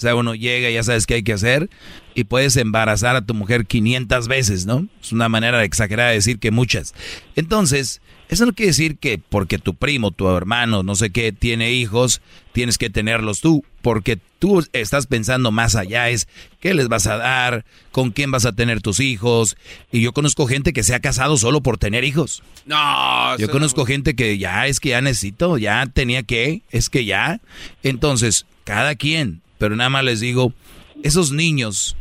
O 0.00 0.02
sea, 0.02 0.14
uno 0.14 0.34
llega, 0.34 0.70
ya 0.70 0.82
sabes 0.82 1.06
qué 1.06 1.12
hay 1.12 1.22
que 1.22 1.34
hacer 1.34 1.68
y 2.14 2.24
puedes 2.24 2.56
embarazar 2.56 3.16
a 3.16 3.20
tu 3.20 3.34
mujer 3.34 3.66
500 3.66 4.28
veces, 4.28 4.64
¿no? 4.64 4.88
Es 5.02 5.12
una 5.12 5.28
manera 5.28 5.62
exagerada 5.62 6.08
de 6.08 6.14
decir 6.14 6.38
que 6.38 6.50
muchas. 6.50 6.94
Entonces, 7.36 8.00
eso 8.30 8.46
no 8.46 8.54
quiere 8.54 8.68
decir 8.68 8.96
que 8.96 9.18
porque 9.18 9.58
tu 9.58 9.74
primo, 9.74 10.10
tu 10.10 10.26
hermano, 10.34 10.82
no 10.82 10.94
sé 10.94 11.10
qué, 11.10 11.32
tiene 11.32 11.72
hijos, 11.72 12.22
tienes 12.52 12.78
que 12.78 12.88
tenerlos 12.88 13.42
tú. 13.42 13.62
Porque 13.82 14.18
tú 14.38 14.66
estás 14.72 15.06
pensando 15.06 15.50
más 15.50 15.76
allá, 15.76 16.08
es 16.08 16.28
qué 16.60 16.72
les 16.72 16.88
vas 16.88 17.06
a 17.06 17.18
dar, 17.18 17.66
con 17.92 18.10
quién 18.10 18.30
vas 18.30 18.46
a 18.46 18.52
tener 18.52 18.80
tus 18.80 19.00
hijos. 19.00 19.58
Y 19.92 20.00
yo 20.00 20.14
conozco 20.14 20.46
gente 20.46 20.72
que 20.72 20.82
se 20.82 20.94
ha 20.94 21.00
casado 21.00 21.36
solo 21.36 21.60
por 21.60 21.76
tener 21.76 22.04
hijos. 22.04 22.42
No, 22.64 23.36
Yo 23.36 23.50
conozco 23.50 23.84
gente 23.84 24.16
que 24.16 24.38
ya 24.38 24.66
es 24.66 24.80
que 24.80 24.88
ya 24.88 25.02
necesito, 25.02 25.58
ya 25.58 25.84
tenía 25.92 26.22
que, 26.22 26.62
es 26.70 26.88
que 26.88 27.04
ya. 27.04 27.42
Entonces, 27.82 28.46
cada 28.64 28.94
quien, 28.94 29.42
pero 29.60 29.76
nada 29.76 29.90
más 29.90 30.04
les 30.04 30.20
digo, 30.20 30.54
esos 31.02 31.32
niños, 31.32 31.94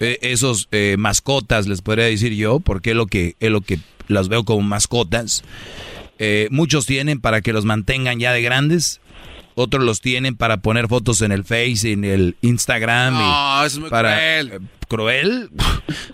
eh, 0.00 0.18
esos 0.22 0.66
eh, 0.72 0.96
mascotas, 0.98 1.68
les 1.68 1.82
podría 1.82 2.06
decir 2.06 2.32
yo, 2.34 2.58
porque 2.58 2.90
es 2.92 2.96
lo 2.96 3.06
que, 3.06 3.36
es 3.38 3.50
lo 3.50 3.60
que 3.60 3.78
las 4.08 4.28
veo 4.28 4.44
como 4.44 4.62
mascotas. 4.62 5.44
Eh, 6.18 6.48
muchos 6.50 6.86
tienen 6.86 7.20
para 7.20 7.42
que 7.42 7.52
los 7.52 7.66
mantengan 7.66 8.18
ya 8.18 8.32
de 8.32 8.40
grandes. 8.40 9.02
Otros 9.60 9.84
los 9.84 10.00
tienen 10.00 10.36
para 10.36 10.58
poner 10.58 10.88
fotos 10.88 11.20
en 11.22 11.32
el 11.32 11.44
Face, 11.44 11.92
en 11.92 12.04
el 12.04 12.36
Instagram. 12.40 13.14
No, 13.14 13.62
y 13.62 13.66
es 13.66 13.78
muy 13.78 13.90
para, 13.90 14.14
cruel. 14.16 14.48
eh, 14.52 14.58
cruel. 14.88 15.50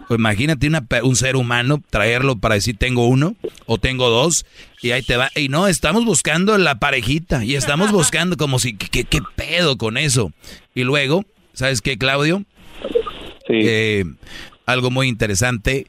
Pues 0.09 0.19
imagínate 0.19 0.69
una 0.69 0.87
un 1.03 1.17
ser 1.17 1.35
humano 1.37 1.83
traerlo 1.91 2.37
para 2.39 2.55
decir 2.55 2.77
tengo 2.79 3.09
uno 3.09 3.35
o 3.67 3.77
tengo 3.79 4.09
dos 4.09 4.47
y 4.81 4.93
ahí 4.93 5.03
te 5.03 5.17
va. 5.17 5.31
Y 5.35 5.49
no, 5.49 5.67
estamos 5.67 6.05
buscando 6.05 6.57
la 6.59 6.79
parejita 6.79 7.45
y 7.45 7.57
estamos 7.57 7.91
buscando 8.01 8.37
como 8.37 8.59
si, 8.59 8.75
¿qué, 8.77 9.05
qué 9.05 9.21
pedo 9.35 9.77
con 9.79 9.97
eso? 9.97 10.33
Y 10.75 10.85
luego, 10.85 11.25
¿sabes 11.53 11.83
qué, 11.83 11.99
Claudio? 11.99 12.45
Eh, 13.49 14.05
algo 14.65 14.91
muy 14.91 15.09
interesante 15.09 15.87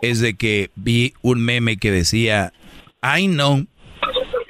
es 0.00 0.20
de 0.20 0.34
que 0.34 0.70
vi 0.74 1.14
un 1.22 1.40
meme 1.40 1.76
que 1.76 1.90
decía, 1.92 2.52
ay 3.00 3.28
no, 3.28 3.66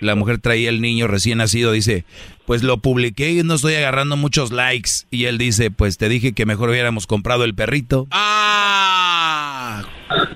la 0.02 0.14
mujer 0.14 0.38
traía 0.38 0.68
el 0.68 0.80
niño 0.80 1.06
recién 1.06 1.38
nacido, 1.38 1.72
dice, 1.72 2.04
pues 2.46 2.62
lo 2.62 2.78
publiqué 2.78 3.32
y 3.32 3.42
no 3.42 3.54
estoy 3.54 3.74
agarrando 3.74 4.16
muchos 4.16 4.50
likes. 4.52 4.90
Y 5.10 5.24
él 5.24 5.38
dice, 5.38 5.70
pues 5.70 5.96
te 5.96 6.08
dije 6.08 6.32
que 6.32 6.44
mejor 6.44 6.70
hubiéramos 6.70 7.06
comprado 7.06 7.44
el 7.44 7.54
perrito. 7.54 8.08
Ah, 8.10 9.84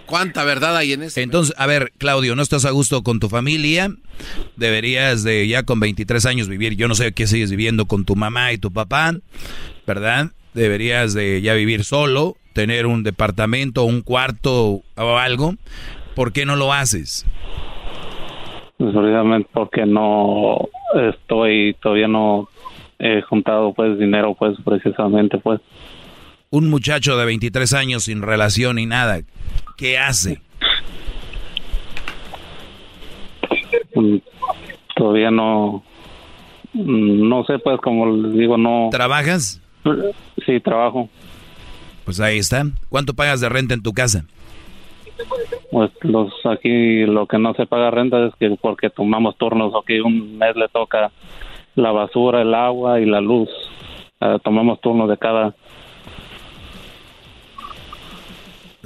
cuánta 0.06 0.44
verdad 0.44 0.76
hay 0.76 0.92
en 0.92 1.02
eso. 1.02 1.20
Entonces, 1.20 1.54
a 1.58 1.66
ver, 1.66 1.92
Claudio, 1.98 2.36
¿no 2.36 2.42
estás 2.42 2.64
a 2.64 2.70
gusto 2.70 3.02
con 3.02 3.20
tu 3.20 3.28
familia? 3.28 3.90
Deberías 4.56 5.24
de 5.24 5.46
ya 5.48 5.64
con 5.64 5.80
23 5.80 6.24
años 6.26 6.48
vivir, 6.48 6.76
yo 6.76 6.88
no 6.88 6.94
sé 6.94 7.12
qué 7.12 7.26
sigues 7.26 7.50
viviendo 7.50 7.86
con 7.86 8.04
tu 8.04 8.16
mamá 8.16 8.52
y 8.52 8.58
tu 8.58 8.72
papá, 8.72 9.14
¿verdad? 9.86 10.30
Deberías 10.54 11.12
de 11.12 11.42
ya 11.42 11.54
vivir 11.54 11.84
solo, 11.84 12.36
tener 12.52 12.86
un 12.86 13.02
departamento, 13.02 13.84
un 13.84 14.00
cuarto 14.00 14.82
o 14.94 15.18
algo. 15.18 15.56
¿Por 16.14 16.32
qué 16.32 16.46
no 16.46 16.56
lo 16.56 16.72
haces? 16.72 17.26
Desgraciadamente 18.78 19.48
porque 19.52 19.86
no 19.86 20.68
estoy, 20.94 21.74
todavía 21.82 22.08
no 22.08 22.48
he 22.98 23.22
juntado 23.22 23.72
pues 23.72 23.98
dinero 23.98 24.34
pues 24.38 24.56
precisamente 24.64 25.38
pues. 25.38 25.60
Un 26.50 26.68
muchacho 26.68 27.16
de 27.16 27.24
23 27.26 27.72
años 27.74 28.04
sin 28.04 28.22
relación 28.22 28.76
ni 28.76 28.86
nada, 28.86 29.20
¿qué 29.76 29.98
hace? 29.98 30.40
Mm, 33.94 34.16
Todavía 34.96 35.30
no, 35.30 35.84
mm, 36.72 37.28
no 37.28 37.44
sé 37.44 37.58
pues 37.58 37.78
como 37.80 38.06
les 38.06 38.32
digo 38.32 38.56
no. 38.56 38.88
¿Trabajas? 38.90 39.60
Sí, 40.44 40.58
trabajo. 40.60 41.08
Pues 42.04 42.18
ahí 42.20 42.38
está. 42.38 42.64
¿Cuánto 42.88 43.14
pagas 43.14 43.40
de 43.40 43.48
renta 43.48 43.74
en 43.74 43.82
tu 43.82 43.92
casa? 43.92 44.24
Pues 45.70 45.90
los 46.02 46.32
aquí 46.46 47.04
lo 47.06 47.26
que 47.26 47.38
no 47.38 47.54
se 47.54 47.66
paga 47.66 47.90
renta 47.90 48.26
es 48.26 48.34
que 48.36 48.56
porque 48.60 48.90
tomamos 48.90 49.36
turnos, 49.36 49.72
aquí 49.80 50.00
un 50.00 50.38
mes 50.38 50.54
le 50.56 50.68
toca 50.68 51.10
la 51.74 51.90
basura, 51.92 52.42
el 52.42 52.54
agua 52.54 53.00
y 53.00 53.06
la 53.06 53.20
luz. 53.20 53.48
Ah, 54.20 54.38
tomamos 54.42 54.80
turnos 54.80 55.08
de 55.08 55.18
cada 55.18 55.54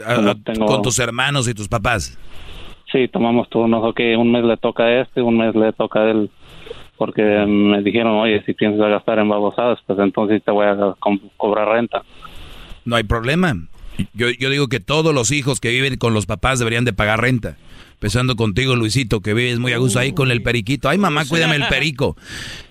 A- 0.06 0.14
Como 0.16 0.30
a- 0.30 0.34
tengo- 0.34 0.66
Con 0.66 0.82
tus 0.82 0.98
hermanos 0.98 1.46
y 1.48 1.54
tus 1.54 1.68
papás. 1.68 2.18
Sí, 2.90 3.06
tomamos 3.08 3.48
turnos, 3.50 3.84
ok, 3.84 4.00
un 4.18 4.32
mes 4.32 4.44
le 4.44 4.56
toca 4.56 4.84
a 4.84 5.00
este, 5.02 5.20
un 5.22 5.36
mes 5.36 5.54
le 5.54 5.72
toca 5.72 6.00
a 6.00 6.10
él, 6.10 6.30
porque 6.96 7.22
me 7.22 7.82
dijeron, 7.82 8.14
oye, 8.16 8.42
si 8.44 8.54
piensas 8.54 8.88
gastar 8.88 9.18
en 9.18 9.28
babosadas, 9.28 9.78
pues 9.86 9.98
entonces 9.98 10.42
te 10.42 10.50
voy 10.50 10.66
a 10.66 10.76
co- 10.98 11.18
cobrar 11.36 11.68
renta. 11.68 12.02
No 12.84 12.96
hay 12.96 13.04
problema. 13.04 13.54
Yo, 14.14 14.30
yo 14.30 14.50
digo 14.50 14.68
que 14.68 14.80
todos 14.80 15.14
los 15.14 15.32
hijos 15.32 15.60
que 15.60 15.70
viven 15.70 15.96
con 15.96 16.14
los 16.14 16.26
papás 16.26 16.58
deberían 16.58 16.84
de 16.84 16.92
pagar 16.92 17.20
renta. 17.20 17.56
Empezando 17.94 18.34
contigo, 18.34 18.76
Luisito, 18.76 19.20
que 19.20 19.34
vives 19.34 19.58
muy 19.58 19.72
a 19.72 19.78
gusto 19.78 19.98
ahí 19.98 20.12
con 20.12 20.30
el 20.30 20.42
periquito. 20.42 20.88
Ay, 20.88 20.96
mamá, 20.96 21.24
cuídame 21.28 21.56
el 21.56 21.66
perico. 21.68 22.16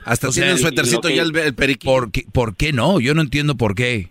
Hasta 0.03 0.29
tiene 0.29 0.53
un 0.53 0.57
suétercito 0.57 1.07
ya 1.09 1.21
el, 1.21 1.35
el 1.37 1.53
periquito. 1.53 1.91
¿por 1.91 2.11
qué, 2.11 2.23
¿Por 2.31 2.55
qué 2.55 2.73
no? 2.73 2.99
Yo 2.99 3.13
no 3.13 3.21
entiendo 3.21 3.55
por 3.55 3.75
qué. 3.75 4.07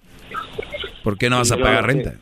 ¿Por 1.03 1.19
qué 1.19 1.28
no 1.28 1.39
vas 1.39 1.51
a 1.51 1.57
pagar 1.57 1.86
renta? 1.86 2.15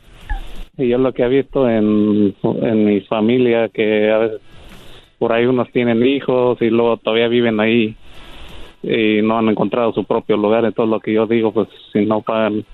Y 0.78 0.88
yo 0.88 0.98
lo 0.98 1.12
que 1.12 1.22
he 1.22 1.28
visto 1.28 1.68
en, 1.68 2.34
en 2.62 2.84
mi 2.84 3.00
familia, 3.02 3.68
que 3.68 4.10
a 4.10 4.18
veces 4.18 4.40
por 5.18 5.32
ahí 5.32 5.46
unos 5.46 5.70
tienen 5.72 6.04
hijos 6.06 6.58
y 6.60 6.70
luego 6.70 6.96
todavía 6.98 7.28
viven 7.28 7.60
ahí 7.60 7.96
y 8.82 9.22
no 9.22 9.38
han 9.38 9.48
encontrado 9.48 9.92
su 9.92 10.04
propio 10.04 10.36
lugar, 10.36 10.64
entonces 10.64 10.90
lo 10.90 11.00
que 11.00 11.12
yo 11.12 11.26
digo, 11.26 11.52
pues 11.52 11.68
si 11.92 12.04
no 12.04 12.20
pagan, 12.20 12.64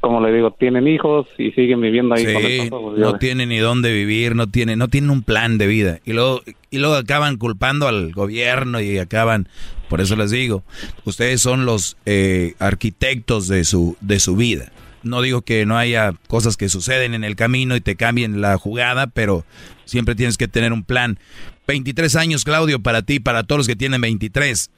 como 0.00 0.20
le 0.20 0.32
digo, 0.32 0.50
tienen 0.58 0.88
hijos 0.88 1.26
y 1.38 1.50
siguen 1.52 1.80
viviendo 1.80 2.14
ahí 2.14 2.24
con 2.70 2.96
yo- 2.96 2.96
no 2.96 3.18
tienen 3.18 3.50
ni 3.50 3.58
dónde 3.58 3.92
vivir, 3.92 4.34
no 4.34 4.46
tienen, 4.48 4.78
no 4.78 4.88
tienen 4.88 5.10
un 5.10 5.22
plan 5.22 5.58
de 5.58 5.66
vida. 5.66 6.00
Y 6.04 6.12
luego, 6.14 6.42
y 6.70 6.78
luego 6.78 6.94
acaban 6.94 7.36
culpando 7.36 7.86
al 7.86 8.12
gobierno 8.12 8.80
y 8.80 8.98
acaban, 8.98 9.48
por 9.88 10.00
eso 10.00 10.16
les 10.16 10.30
digo, 10.30 10.62
ustedes 11.04 11.42
son 11.42 11.66
los 11.66 11.96
eh, 12.06 12.54
arquitectos 12.58 13.46
de 13.48 13.64
su, 13.64 13.96
de 14.00 14.20
su 14.20 14.36
vida. 14.36 14.72
No 15.02 15.22
digo 15.22 15.42
que 15.42 15.64
no 15.66 15.76
haya 15.78 16.12
cosas 16.28 16.56
que 16.56 16.68
suceden 16.68 17.14
en 17.14 17.24
el 17.24 17.36
camino 17.36 17.74
y 17.76 17.80
te 17.80 17.96
cambien 17.96 18.40
la 18.40 18.56
jugada, 18.58 19.06
pero 19.06 19.44
siempre 19.84 20.14
tienes 20.14 20.36
que 20.36 20.48
tener 20.48 20.72
un 20.72 20.84
plan. 20.84 21.18
23 21.66 22.16
años, 22.16 22.44
Claudio, 22.44 22.80
para 22.80 23.02
ti, 23.02 23.20
para 23.20 23.42
todos 23.44 23.60
los 23.60 23.66
que 23.66 23.76
tienen 23.76 24.00
23. 24.00 24.70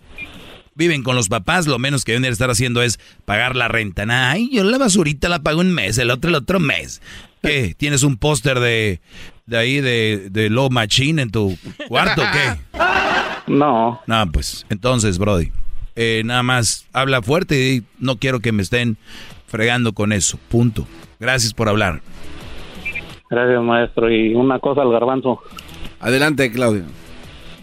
Viven 0.75 1.03
con 1.03 1.17
los 1.17 1.29
papás, 1.29 1.67
lo 1.67 1.79
menos 1.79 2.05
que 2.05 2.13
deben 2.13 2.23
de 2.23 2.31
estar 2.31 2.51
haciendo 2.51 2.83
es 2.83 2.99
pagar 3.25 3.57
la 3.57 3.69
renta. 3.69 4.05
Ay, 4.09 4.49
yo 4.53 4.65
la 4.65 4.79
basurita 4.79 5.29
la 5.29 5.43
pago 5.43 5.61
un 5.61 5.73
mes, 5.73 5.99
el 5.99 6.11
otro 6.11 6.31
el 6.31 6.37
otro 6.37 6.61
mes. 6.61 7.03
¿Qué? 7.43 7.75
¿Tienes 7.77 8.05
un 8.05 8.17
póster 8.17 8.61
de, 8.61 9.01
de 9.47 9.57
ahí 9.59 9.81
de, 9.81 10.29
de 10.31 10.49
Low 10.49 10.71
Machine 10.71 11.21
en 11.23 11.31
tu 11.31 11.57
cuarto 11.89 12.23
o 12.23 12.27
qué? 12.33 12.79
No. 13.49 14.01
No, 14.07 14.33
pues 14.33 14.65
entonces, 14.71 15.19
Brody, 15.19 15.51
eh, 15.97 16.23
nada 16.25 16.43
más 16.45 16.87
habla 16.93 17.23
fuerte 17.23 17.75
y 17.75 17.83
no 17.99 18.17
quiero 18.17 18.41
que 18.41 18.53
me 18.53 18.63
estén 18.63 18.97
fregando 19.47 19.93
con 19.93 20.13
eso. 20.13 20.39
Punto. 20.49 20.87
Gracias 21.19 21.53
por 21.53 21.69
hablar. 21.69 22.01
Gracias, 23.29 23.63
maestro. 23.63 24.11
Y 24.11 24.35
una 24.35 24.59
cosa 24.59 24.83
al 24.83 24.93
garbanzo. 24.93 25.41
Adelante, 26.01 26.51
Claudio. 26.53 26.85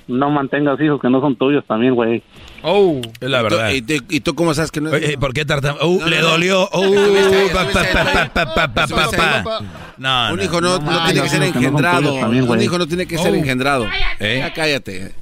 No 0.07 0.30
mantengas 0.30 0.80
hijos 0.81 0.99
que 1.02 1.10
no 1.10 1.22
son 1.22 1.36
tuyos 1.36 1.64
también, 1.65 1.95
güey. 1.95 2.23
Oh, 2.64 3.02
es 3.19 3.30
la 3.30 3.41
verdad. 3.41 3.69
¿Y, 3.72 3.81
tú- 3.81 4.03
y 4.10 4.19
tú 4.22 4.36
cómo 4.36 4.53
sabes 4.53 4.72
que 4.72 4.81
no 4.81 4.90
es? 4.94 4.95
Oye, 5.03 5.18
¿Por 5.18 5.34
qué 5.34 5.45
tartam- 5.45 5.77
Uh, 5.81 5.99
No, 5.99 6.06
le 6.07 6.19
no, 6.22 6.27
dolió. 6.27 6.69
Uh. 6.73 6.95
No, 9.98 10.34
Un 10.34 10.41
hijo 10.41 10.61
no, 10.61 10.80
tiene 11.06 11.22
que 11.22 11.30
ser 11.30 11.44
engendrado. 11.44 12.14
Un 12.14 12.61
hijo 12.61 12.77
no 12.77 12.88
tiene 12.88 13.06
que 13.06 13.18
ser 13.18 13.31
Oh. 13.31 13.36
engendrado. 13.36 13.88
¿Eh? 14.19 14.38
Ya 14.40 14.53
cállate. 14.53 15.14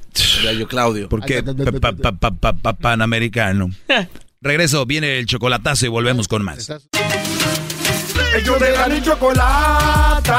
Ya 0.42 0.52
yo, 0.52 0.66
Claudio. 0.68 1.08
¿Por 1.08 1.24
qué? 1.24 1.42
Pa- 1.42 1.54
pa- 1.92 2.12
pa- 2.12 2.30
pa- 2.32 2.52
pa- 2.52 2.72
Panamericano. 2.74 3.70
Regreso, 4.40 4.86
viene 4.86 5.18
el 5.18 5.26
chocolatazo 5.26 5.86
y 5.86 5.88
volvemos 5.88 6.28
con 6.28 6.44
más. 6.44 6.70
Ellos 8.36 8.60
de 8.60 8.72
la 8.72 8.88
ni 8.88 9.00
chocolata. 9.02 10.32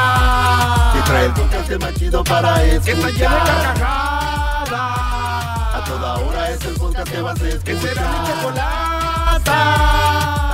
Que 0.94 1.02
trae 1.10 1.26
el 1.26 1.34
podcast 1.34 1.72
más 1.82 1.94
chido 1.96 2.24
para 2.24 2.64
escuchar. 2.64 2.84
Que 2.86 2.92
está 2.92 3.10
llena 3.12 3.36
de 3.36 3.40
carcajadas. 3.52 5.09
Podcast 7.00 7.12
que 7.12 7.22
vas 7.22 7.42
a 7.42 7.48
escuchar. 7.48 7.64
Que 7.64 7.76
será 7.88 8.12
mi 8.12 8.28
chocolata. 8.28 9.44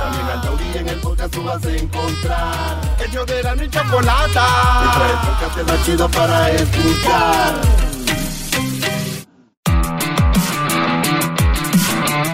También 0.02 0.26
al 0.26 0.42
taurí 0.42 0.64
en 0.78 0.88
el 0.88 0.96
podcast 0.98 1.34
tú 1.34 1.42
vas 1.42 1.64
a 1.64 1.76
encontrar. 1.76 2.80
Ellos 3.06 3.26
de 3.26 3.42
la 3.42 3.54
ni 3.56 3.68
chocolata. 3.68 4.46
Que 4.82 4.88
trae 4.98 5.10
el 5.10 5.18
podcast 5.18 5.68
más 5.68 5.86
chido 5.86 6.08
para 6.10 6.50
escuchar. 6.50 7.54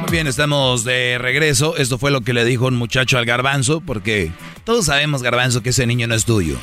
Muy 0.00 0.10
bien, 0.10 0.26
estamos 0.26 0.84
de 0.84 1.18
regreso. 1.18 1.76
Esto 1.76 1.98
fue 1.98 2.10
lo 2.10 2.20
que 2.20 2.34
le 2.34 2.44
dijo 2.44 2.66
un 2.66 2.76
muchacho 2.76 3.18
al 3.18 3.24
garbanzo, 3.24 3.80
porque 3.80 4.32
todos 4.64 4.86
sabemos, 4.86 5.22
garbanzo, 5.22 5.62
que 5.62 5.70
ese 5.70 5.86
niño 5.86 6.06
no 6.06 6.14
es 6.14 6.24
tuyo. 6.24 6.56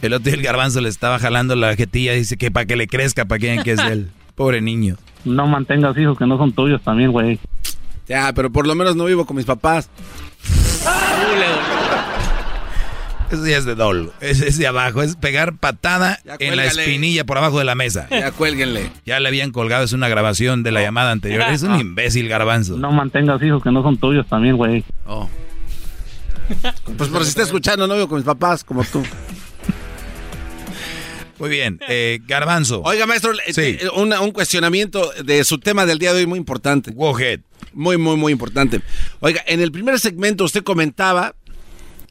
El 0.00 0.12
otro 0.12 0.26
día 0.26 0.34
el 0.34 0.42
garbanzo 0.42 0.80
le 0.80 0.88
estaba 0.88 1.18
jalando 1.18 1.56
la 1.56 1.74
jetilla 1.74 2.14
y 2.14 2.18
dice 2.18 2.36
que 2.36 2.52
para 2.52 2.66
que 2.66 2.76
le 2.76 2.86
crezca, 2.86 3.24
para 3.24 3.40
que 3.40 3.46
vean 3.48 3.64
que 3.64 3.72
es 3.72 3.78
de 3.78 3.92
él. 3.92 4.10
Pobre 4.38 4.62
niño. 4.62 4.96
No 5.24 5.46
mantengas 5.48 5.98
hijos 5.98 6.16
que 6.16 6.24
no 6.24 6.38
son 6.38 6.52
tuyos 6.52 6.80
también, 6.80 7.10
güey. 7.10 7.38
Ya, 8.06 8.32
pero 8.32 8.50
por 8.50 8.66
lo 8.66 8.74
menos 8.74 8.96
no 8.96 9.04
vivo 9.04 9.26
con 9.26 9.36
mis 9.36 9.44
papás. 9.44 9.90
Eso 13.30 13.46
ya 13.46 13.58
es 13.58 13.66
de 13.66 13.74
dolo. 13.74 14.10
Es, 14.20 14.40
es 14.40 14.56
de 14.56 14.66
abajo. 14.66 15.02
Es 15.02 15.16
pegar 15.16 15.56
patada 15.56 16.18
Ya, 16.24 16.36
en 16.38 16.56
la 16.56 16.64
espinilla 16.64 17.24
por 17.24 17.36
abajo 17.36 17.58
de 17.58 17.64
la 17.66 17.74
mesa. 17.74 18.06
Ya 18.10 18.30
cuélguenle. 18.30 18.90
Ya 19.04 19.20
le 19.20 19.28
habían 19.28 19.50
colgado. 19.50 19.84
Es 19.84 19.92
una 19.92 20.08
grabación 20.08 20.62
de 20.62 20.72
la 20.72 20.80
llamada 20.80 21.10
anterior. 21.10 21.42
Es 21.50 21.62
un 21.62 21.78
imbécil, 21.78 22.28
garbanzo. 22.28 22.78
No 22.78 22.90
mantengas 22.90 23.42
hijos 23.42 23.62
que 23.62 23.70
no 23.70 23.82
son 23.82 23.98
tuyos 23.98 24.26
también, 24.28 24.56
güey. 24.56 24.82
Oh. 25.04 25.28
Pues 26.96 27.10
por 27.10 27.24
si 27.24 27.28
está 27.30 27.42
escuchando, 27.42 27.86
no 27.86 27.94
vivo 27.94 28.08
con 28.08 28.16
mis 28.16 28.24
papás 28.24 28.64
como 28.64 28.82
tú. 28.84 29.02
Muy 31.38 31.50
bien. 31.50 31.78
Eh, 31.88 32.20
garbanzo. 32.26 32.82
Oiga, 32.82 33.06
maestro, 33.06 33.32
eh, 33.32 33.52
eh, 33.56 33.88
una- 33.94 34.20
un 34.20 34.32
cuestionamiento 34.32 35.10
de 35.24 35.44
su 35.44 35.58
tema 35.58 35.86
del 35.86 35.98
día 35.98 36.12
de 36.12 36.20
hoy 36.20 36.26
muy 36.26 36.38
importante. 36.38 36.90
Go 36.92 37.16
ahead. 37.16 37.40
Muy, 37.72 37.96
muy, 37.96 38.16
muy 38.16 38.32
importante. 38.32 38.80
Oiga, 39.20 39.42
en 39.46 39.60
el 39.60 39.70
primer 39.70 40.00
segmento 40.00 40.44
usted 40.44 40.64
comentaba 40.64 41.34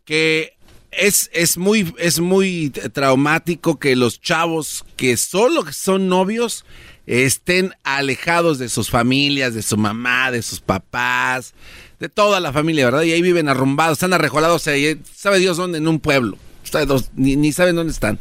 que 0.06 0.54
es, 0.92 1.30
es, 1.34 1.58
muy, 1.58 1.94
es 1.98 2.20
muy 2.20 2.70
traumático 2.70 3.78
que 3.80 3.96
los 3.96 4.22
chavos 4.22 4.86
que 4.96 5.18
solo 5.18 5.66
son 5.74 6.08
novios 6.08 6.64
estén 7.06 7.74
alejados 7.84 8.60
de 8.60 8.70
sus 8.70 8.90
familias, 8.90 9.54
de 9.54 9.62
su 9.62 9.78
mamá, 9.78 10.32
de 10.32 10.42
sus 10.42 10.60
papás, 10.62 11.54
de 12.00 12.10
toda 12.10 12.40
la 12.40 12.54
familia, 12.54 12.86
¿verdad? 12.86 13.04
Y 13.04 13.12
ahí 13.12 13.22
viven 13.22 13.50
arrumbados, 13.50 13.98
están 13.98 14.14
arrejolados, 14.14 14.68
ahí, 14.68 15.00
sabe 15.16 15.40
Dios 15.40 15.58
dónde, 15.58 15.78
en 15.80 15.88
un 15.88 16.00
pueblo. 16.00 16.38
Dos- 16.86 17.12
ni, 17.16 17.36
ni 17.36 17.52
saben 17.54 17.76
dónde 17.76 17.94
están. 17.94 18.20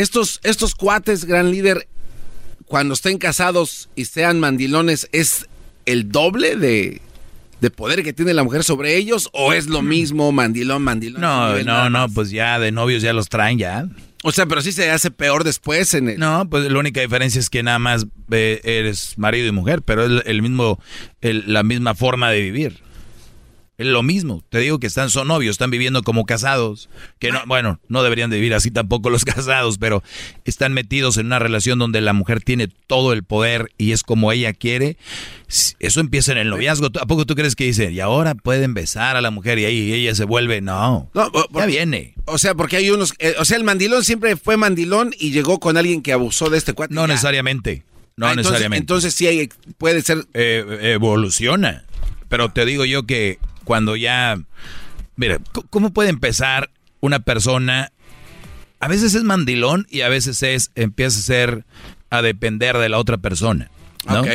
Estos, 0.00 0.40
estos 0.42 0.74
cuates, 0.74 1.24
gran 1.24 1.50
líder, 1.50 1.86
cuando 2.66 2.94
estén 2.94 3.18
casados 3.18 3.88
y 3.96 4.04
sean 4.06 4.40
mandilones, 4.40 5.08
¿es 5.12 5.46
el 5.86 6.10
doble 6.10 6.56
de, 6.56 7.00
de 7.60 7.70
poder 7.70 8.02
que 8.02 8.12
tiene 8.12 8.32
la 8.34 8.42
mujer 8.44 8.64
sobre 8.64 8.96
ellos? 8.96 9.28
¿O 9.32 9.52
es 9.52 9.66
lo 9.66 9.82
mismo, 9.82 10.32
mandilón, 10.32 10.82
mandilón? 10.82 11.20
No, 11.20 11.58
no, 11.64 11.90
no, 11.90 12.08
pues 12.08 12.30
ya 12.30 12.58
de 12.58 12.72
novios 12.72 13.02
ya 13.02 13.12
los 13.12 13.28
traen 13.28 13.58
ya. 13.58 13.86
O 14.22 14.32
sea, 14.32 14.44
pero 14.46 14.60
sí 14.60 14.72
se 14.72 14.90
hace 14.90 15.10
peor 15.10 15.44
después 15.44 15.94
en 15.94 16.08
el... 16.10 16.18
No, 16.18 16.46
pues 16.48 16.70
la 16.70 16.78
única 16.78 17.00
diferencia 17.00 17.38
es 17.38 17.48
que 17.48 17.62
nada 17.62 17.78
más 17.78 18.06
eh, 18.30 18.60
eres 18.64 19.14
marido 19.16 19.48
y 19.48 19.52
mujer, 19.52 19.80
pero 19.82 20.04
es 20.04 20.22
el 20.26 20.42
mismo, 20.42 20.78
el- 21.22 21.44
la 21.52 21.62
misma 21.62 21.94
forma 21.94 22.30
de 22.30 22.40
vivir. 22.42 22.82
Es 23.80 23.86
lo 23.86 24.02
mismo. 24.02 24.44
Te 24.50 24.58
digo 24.58 24.78
que 24.78 24.86
están, 24.86 25.08
son 25.08 25.28
novios, 25.28 25.52
están 25.54 25.70
viviendo 25.70 26.02
como 26.02 26.26
casados. 26.26 26.90
Que 27.18 27.32
no, 27.32 27.40
bueno, 27.46 27.80
no 27.88 28.02
deberían 28.02 28.28
de 28.28 28.36
vivir 28.36 28.52
así 28.52 28.70
tampoco 28.70 29.08
los 29.08 29.24
casados, 29.24 29.78
pero 29.78 30.02
están 30.44 30.74
metidos 30.74 31.16
en 31.16 31.26
una 31.26 31.38
relación 31.38 31.78
donde 31.78 32.02
la 32.02 32.12
mujer 32.12 32.42
tiene 32.42 32.68
todo 32.86 33.14
el 33.14 33.24
poder 33.24 33.72
y 33.78 33.92
es 33.92 34.02
como 34.02 34.32
ella 34.32 34.52
quiere. 34.52 34.98
Eso 35.78 36.00
empieza 36.00 36.32
en 36.32 36.38
el 36.38 36.50
noviazgo. 36.50 36.88
¿A 37.00 37.06
poco 37.06 37.24
tú 37.24 37.34
crees 37.34 37.56
que 37.56 37.64
dicen, 37.64 37.92
y 37.94 38.00
ahora 38.00 38.34
pueden 38.34 38.74
besar 38.74 39.16
a 39.16 39.22
la 39.22 39.30
mujer 39.30 39.58
y 39.58 39.64
ahí 39.64 39.92
ella 39.94 40.14
se 40.14 40.24
vuelve? 40.24 40.60
No. 40.60 41.10
ya 41.54 41.64
viene. 41.66 42.14
O 42.26 42.36
sea, 42.36 42.54
porque 42.54 42.76
hay 42.76 42.90
unos... 42.90 43.14
eh, 43.18 43.34
o 43.38 43.46
sea, 43.46 43.56
el 43.56 43.64
mandilón 43.64 44.04
siempre 44.04 44.36
fue 44.36 44.58
mandilón 44.58 45.12
y 45.18 45.30
llegó 45.32 45.58
con 45.58 45.78
alguien 45.78 46.02
que 46.02 46.12
abusó 46.12 46.50
de 46.50 46.58
este 46.58 46.74
cuate. 46.74 46.94
No 46.94 47.00
Ya. 47.02 47.06
necesariamente. 47.08 47.82
No 48.16 48.26
Ah, 48.26 48.30
entonces- 48.32 48.50
necesariamente. 48.50 48.82
Entonces 48.82 49.14
sí 49.14 49.26
hay, 49.26 49.48
puede 49.78 50.02
ser... 50.02 50.26
Eh, 50.34 50.92
evoluciona. 50.92 51.84
Pero 52.28 52.50
te 52.52 52.64
digo 52.66 52.84
yo 52.84 53.06
que 53.06 53.38
cuando 53.64 53.96
ya... 53.96 54.40
Mira, 55.16 55.38
¿cómo 55.70 55.92
puede 55.92 56.08
empezar 56.08 56.70
una 57.00 57.20
persona? 57.20 57.92
A 58.78 58.88
veces 58.88 59.14
es 59.14 59.22
mandilón 59.22 59.86
y 59.90 60.00
a 60.00 60.08
veces 60.08 60.42
es 60.42 60.70
empieza 60.74 61.18
a 61.18 61.22
ser 61.22 61.64
a 62.08 62.22
depender 62.22 62.78
de 62.78 62.88
la 62.88 62.98
otra 62.98 63.18
persona. 63.18 63.70
¿no? 64.08 64.20
Ok. 64.20 64.28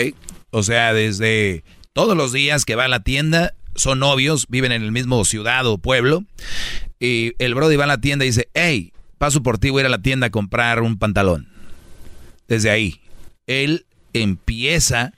O 0.52 0.64
sea, 0.64 0.94
desde 0.94 1.64
todos 1.94 2.16
los 2.16 2.32
días 2.32 2.66
que 2.66 2.76
va 2.76 2.86
a 2.86 2.90
la 2.90 3.02
tienda, 3.02 3.54
son 3.76 4.00
novios, 4.00 4.46
viven 4.48 4.72
en 4.72 4.84
el 4.84 4.92
mismo 4.92 5.24
ciudad 5.26 5.66
o 5.66 5.78
pueblo, 5.78 6.24
y 7.00 7.34
el 7.40 7.56
Brody 7.56 7.76
va 7.76 7.84
a 7.86 7.88
la 7.88 8.00
tienda 8.00 8.26
y 8.26 8.30
dice, 8.30 8.50
hey, 8.54 8.94
paso 9.18 9.44
por 9.44 9.58
ti, 9.58 9.70
voy 9.70 9.80
a 9.80 9.82
ir 9.82 9.86
a 9.88 9.90
la 9.90 10.02
tienda 10.02 10.28
a 10.28 10.32
comprar 10.32 10.82
un 10.82 10.98
pantalón. 10.98 11.50
Desde 12.48 12.70
ahí, 12.70 13.02
él 13.48 13.86
empieza 14.14 15.14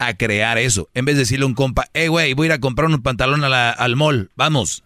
a 0.00 0.14
crear 0.14 0.58
eso. 0.58 0.88
En 0.94 1.04
vez 1.04 1.14
de 1.14 1.20
decirle 1.20 1.44
a 1.44 1.46
un 1.46 1.54
compa, 1.54 1.88
hey, 1.92 2.08
güey, 2.08 2.32
voy 2.32 2.46
a 2.46 2.48
ir 2.48 2.52
a 2.52 2.58
comprar 2.58 2.88
un 2.88 3.02
pantalón 3.02 3.44
al 3.44 3.96
mall, 3.96 4.30
vamos, 4.34 4.82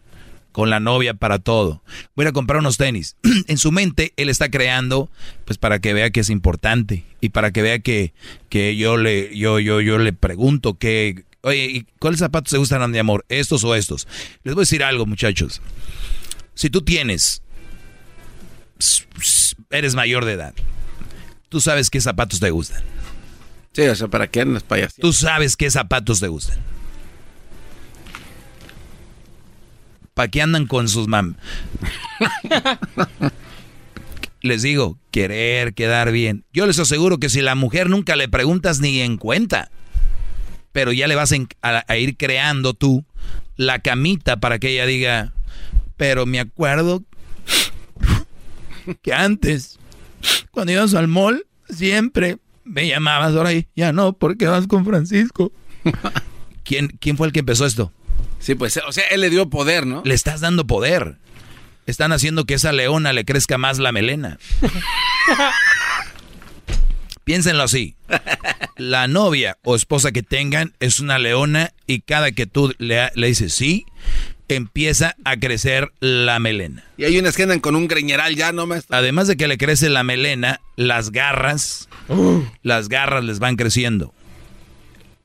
con 0.51 0.70
la 0.70 0.81
novia 0.81 1.15
para 1.15 1.39
todo. 1.39 1.82
Voy 2.16 2.24
a 2.24 2.27
ir 2.27 2.28
a 2.31 2.32
comprar 2.32 2.59
unos 2.59 2.77
tenis. 2.77 3.16
en 3.47 3.57
su 3.57 3.70
mente, 3.70 4.12
él 4.16 4.28
está 4.28 4.51
creando, 4.51 5.09
pues 5.45 5.57
para 5.57 5.78
que 5.78 5.95
vea 5.95 6.11
que 6.11 6.20
es 6.20 6.31
importante 6.31 7.05
y 7.20 7.28
para 7.28 7.53
que 7.53 7.62
vea 7.62 7.78
que, 7.78 8.12
que 8.49 8.77
yo, 8.77 8.97
le, 8.97 9.36
yo, 9.39 9.61
yo, 9.61 9.81
yo 9.81 9.99
le 9.99 10.12
pregunto 10.12 10.78
que, 10.78 11.24
oye, 11.43 11.65
¿y 11.66 11.86
cuáles 12.01 12.19
zapatos 12.19 12.51
te 12.51 12.59
gustan 12.59 12.82
a 12.82 12.89
mi 12.89 12.99
amor? 12.99 13.24
¿Estos 13.28 13.62
o 13.62 13.77
estos? 13.77 14.09
Les 14.43 14.55
voy 14.55 14.62
a 14.62 14.66
decir 14.66 14.82
algo, 14.82 15.07
muchachos. 15.07 15.62
Si 16.55 16.70
tú 16.70 16.82
tienes, 16.82 17.41
eres 19.70 19.95
mayor 19.95 20.24
de 20.24 20.32
edad, 20.32 20.55
tú 21.49 21.61
sabes 21.61 21.89
qué 21.89 22.01
zapatos 22.01 22.41
te 22.41 22.51
gustan. 22.51 22.82
Sí, 23.75 23.83
o 23.83 23.95
sea, 23.95 24.09
¿para 24.09 24.29
qué 24.29 24.43
andas 24.43 24.63
payas? 24.63 24.95
Tú 24.95 25.13
sabes 25.13 25.57
qué 25.57 25.69
zapatos 25.69 26.21
te 26.21 26.29
gustan. 26.29 26.59
¿Para 30.15 30.31
qué 30.31 30.43
andan 30.43 30.69
con 30.69 30.89
sus 30.89 31.09
mam? 31.09 31.35
les 34.43 34.63
digo, 34.63 34.97
querer 35.11 35.75
quedar 35.75 36.13
bien. 36.13 36.45
Yo 36.53 36.67
les 36.67 36.79
aseguro 36.79 37.19
que 37.19 37.29
si 37.29 37.41
la 37.41 37.57
mujer 37.57 37.91
nunca 37.91 38.15
le 38.15 38.29
preguntas 38.29 38.79
ni 38.79 39.01
en 39.01 39.17
cuenta, 39.17 39.73
pero 40.71 40.93
ya 40.93 41.09
le 41.09 41.17
vas 41.17 41.33
a, 41.63 41.97
ir 41.97 42.17
creando 42.17 42.75
tú 42.75 43.05
la 43.57 43.81
camita 43.81 44.37
para 44.37 44.61
que 44.61 44.69
ella 44.69 44.87
diga, 44.87 45.33
pero 45.97 46.27
me 46.27 46.39
acuerdo 46.39 47.03
que 49.03 49.12
antes, 49.12 49.81
cuando 50.53 50.73
ibas 50.73 50.94
al 50.94 51.09
mall, 51.09 51.44
siempre 51.69 52.39
me 52.65 52.86
llamabas, 52.86 53.34
ahora 53.34 53.51
ya 53.76 53.93
no, 53.93 54.15
porque 54.15 54.47
vas 54.47 54.67
con 54.67 54.84
Francisco. 54.84 55.52
¿Quién, 56.65 56.97
¿Quién 57.01 57.17
fue 57.17 57.26
el 57.26 57.33
que 57.33 57.41
empezó 57.41 57.67
esto? 57.67 57.93
Sí, 58.39 58.55
pues, 58.55 58.78
o 58.86 58.93
sea, 58.93 59.05
él 59.09 59.20
le 59.20 59.31
dio 59.31 59.49
poder, 59.49 59.86
¿no? 59.86 60.02
Le 60.05 60.15
estás 60.15 60.41
dando 60.41 60.67
poder. 60.67 61.17
Están 61.86 62.12
haciendo 62.12 62.44
que 62.44 62.55
esa 62.55 62.73
leona 62.73 63.12
le 63.12 63.25
crezca 63.25 63.59
más 63.59 63.78
la 63.78 63.93
melena. 63.93 64.39
Piénsenlo 67.25 67.62
así. 67.62 67.97
La 68.76 69.07
novia 69.07 69.59
o 69.62 69.75
esposa 69.75 70.12
que 70.12 70.23
tengan 70.23 70.75
es 70.81 71.01
una 71.01 71.18
leona 71.18 71.73
y 71.86 72.01
cada 72.01 72.33
que 72.33 72.47
tú 72.47 72.75
le, 72.78 73.10
le 73.15 73.26
dices 73.26 73.55
sí, 73.55 73.86
empieza 74.48 75.16
a 75.24 75.36
crecer 75.36 75.92
la 76.00 76.39
melena. 76.39 76.84
Y 76.97 77.05
hay 77.05 77.18
unas 77.18 77.36
que 77.36 77.44
andan 77.44 77.60
con 77.60 77.76
un 77.76 77.89
greñeral 77.89 78.36
ya, 78.36 78.52
¿no, 78.52 78.66
maestro? 78.66 78.97
Además 78.97 79.28
de 79.28 79.36
que 79.36 79.48
le 79.48 79.58
crece 79.58 79.89
la 79.89 80.02
melena, 80.02 80.60
las 80.76 81.10
garras, 81.10 81.89
las 82.62 82.89
garras 82.89 83.24
les 83.24 83.39
van 83.39 83.56
creciendo. 83.56 84.12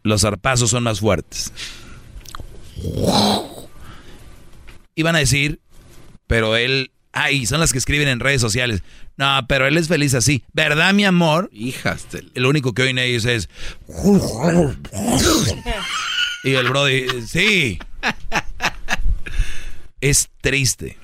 Los 0.04 0.22
zarpazos 0.22 0.70
son 0.70 0.84
más 0.84 1.00
fuertes. 1.02 1.52
Y 4.96 5.04
van 5.04 5.16
a 5.16 5.20
decir, 5.20 5.60
pero 6.28 6.56
él, 6.56 6.92
ay, 7.12 7.46
son 7.46 7.60
las 7.60 7.74
que 7.74 7.78
escriben 7.78 8.08
en 8.08 8.20
redes 8.20 8.42
sociales. 8.42 8.82
No, 9.18 9.46
pero 9.48 9.68
él 9.68 9.76
es 9.78 9.90
feliz 9.90 10.14
así. 10.14 10.44
¿Verdad, 10.54 10.94
mi 10.94 11.04
amor? 11.04 11.50
Hijas 11.52 12.08
El 12.36 12.46
único 12.46 12.74
que 12.74 12.84
oyen 12.84 12.98
ellos 12.98 13.26
es... 13.26 13.50
Y 16.42 16.54
el 16.54 16.70
brody, 16.70 17.06
sí. 17.28 17.80
Es 20.02 20.30
triste. 20.42 20.98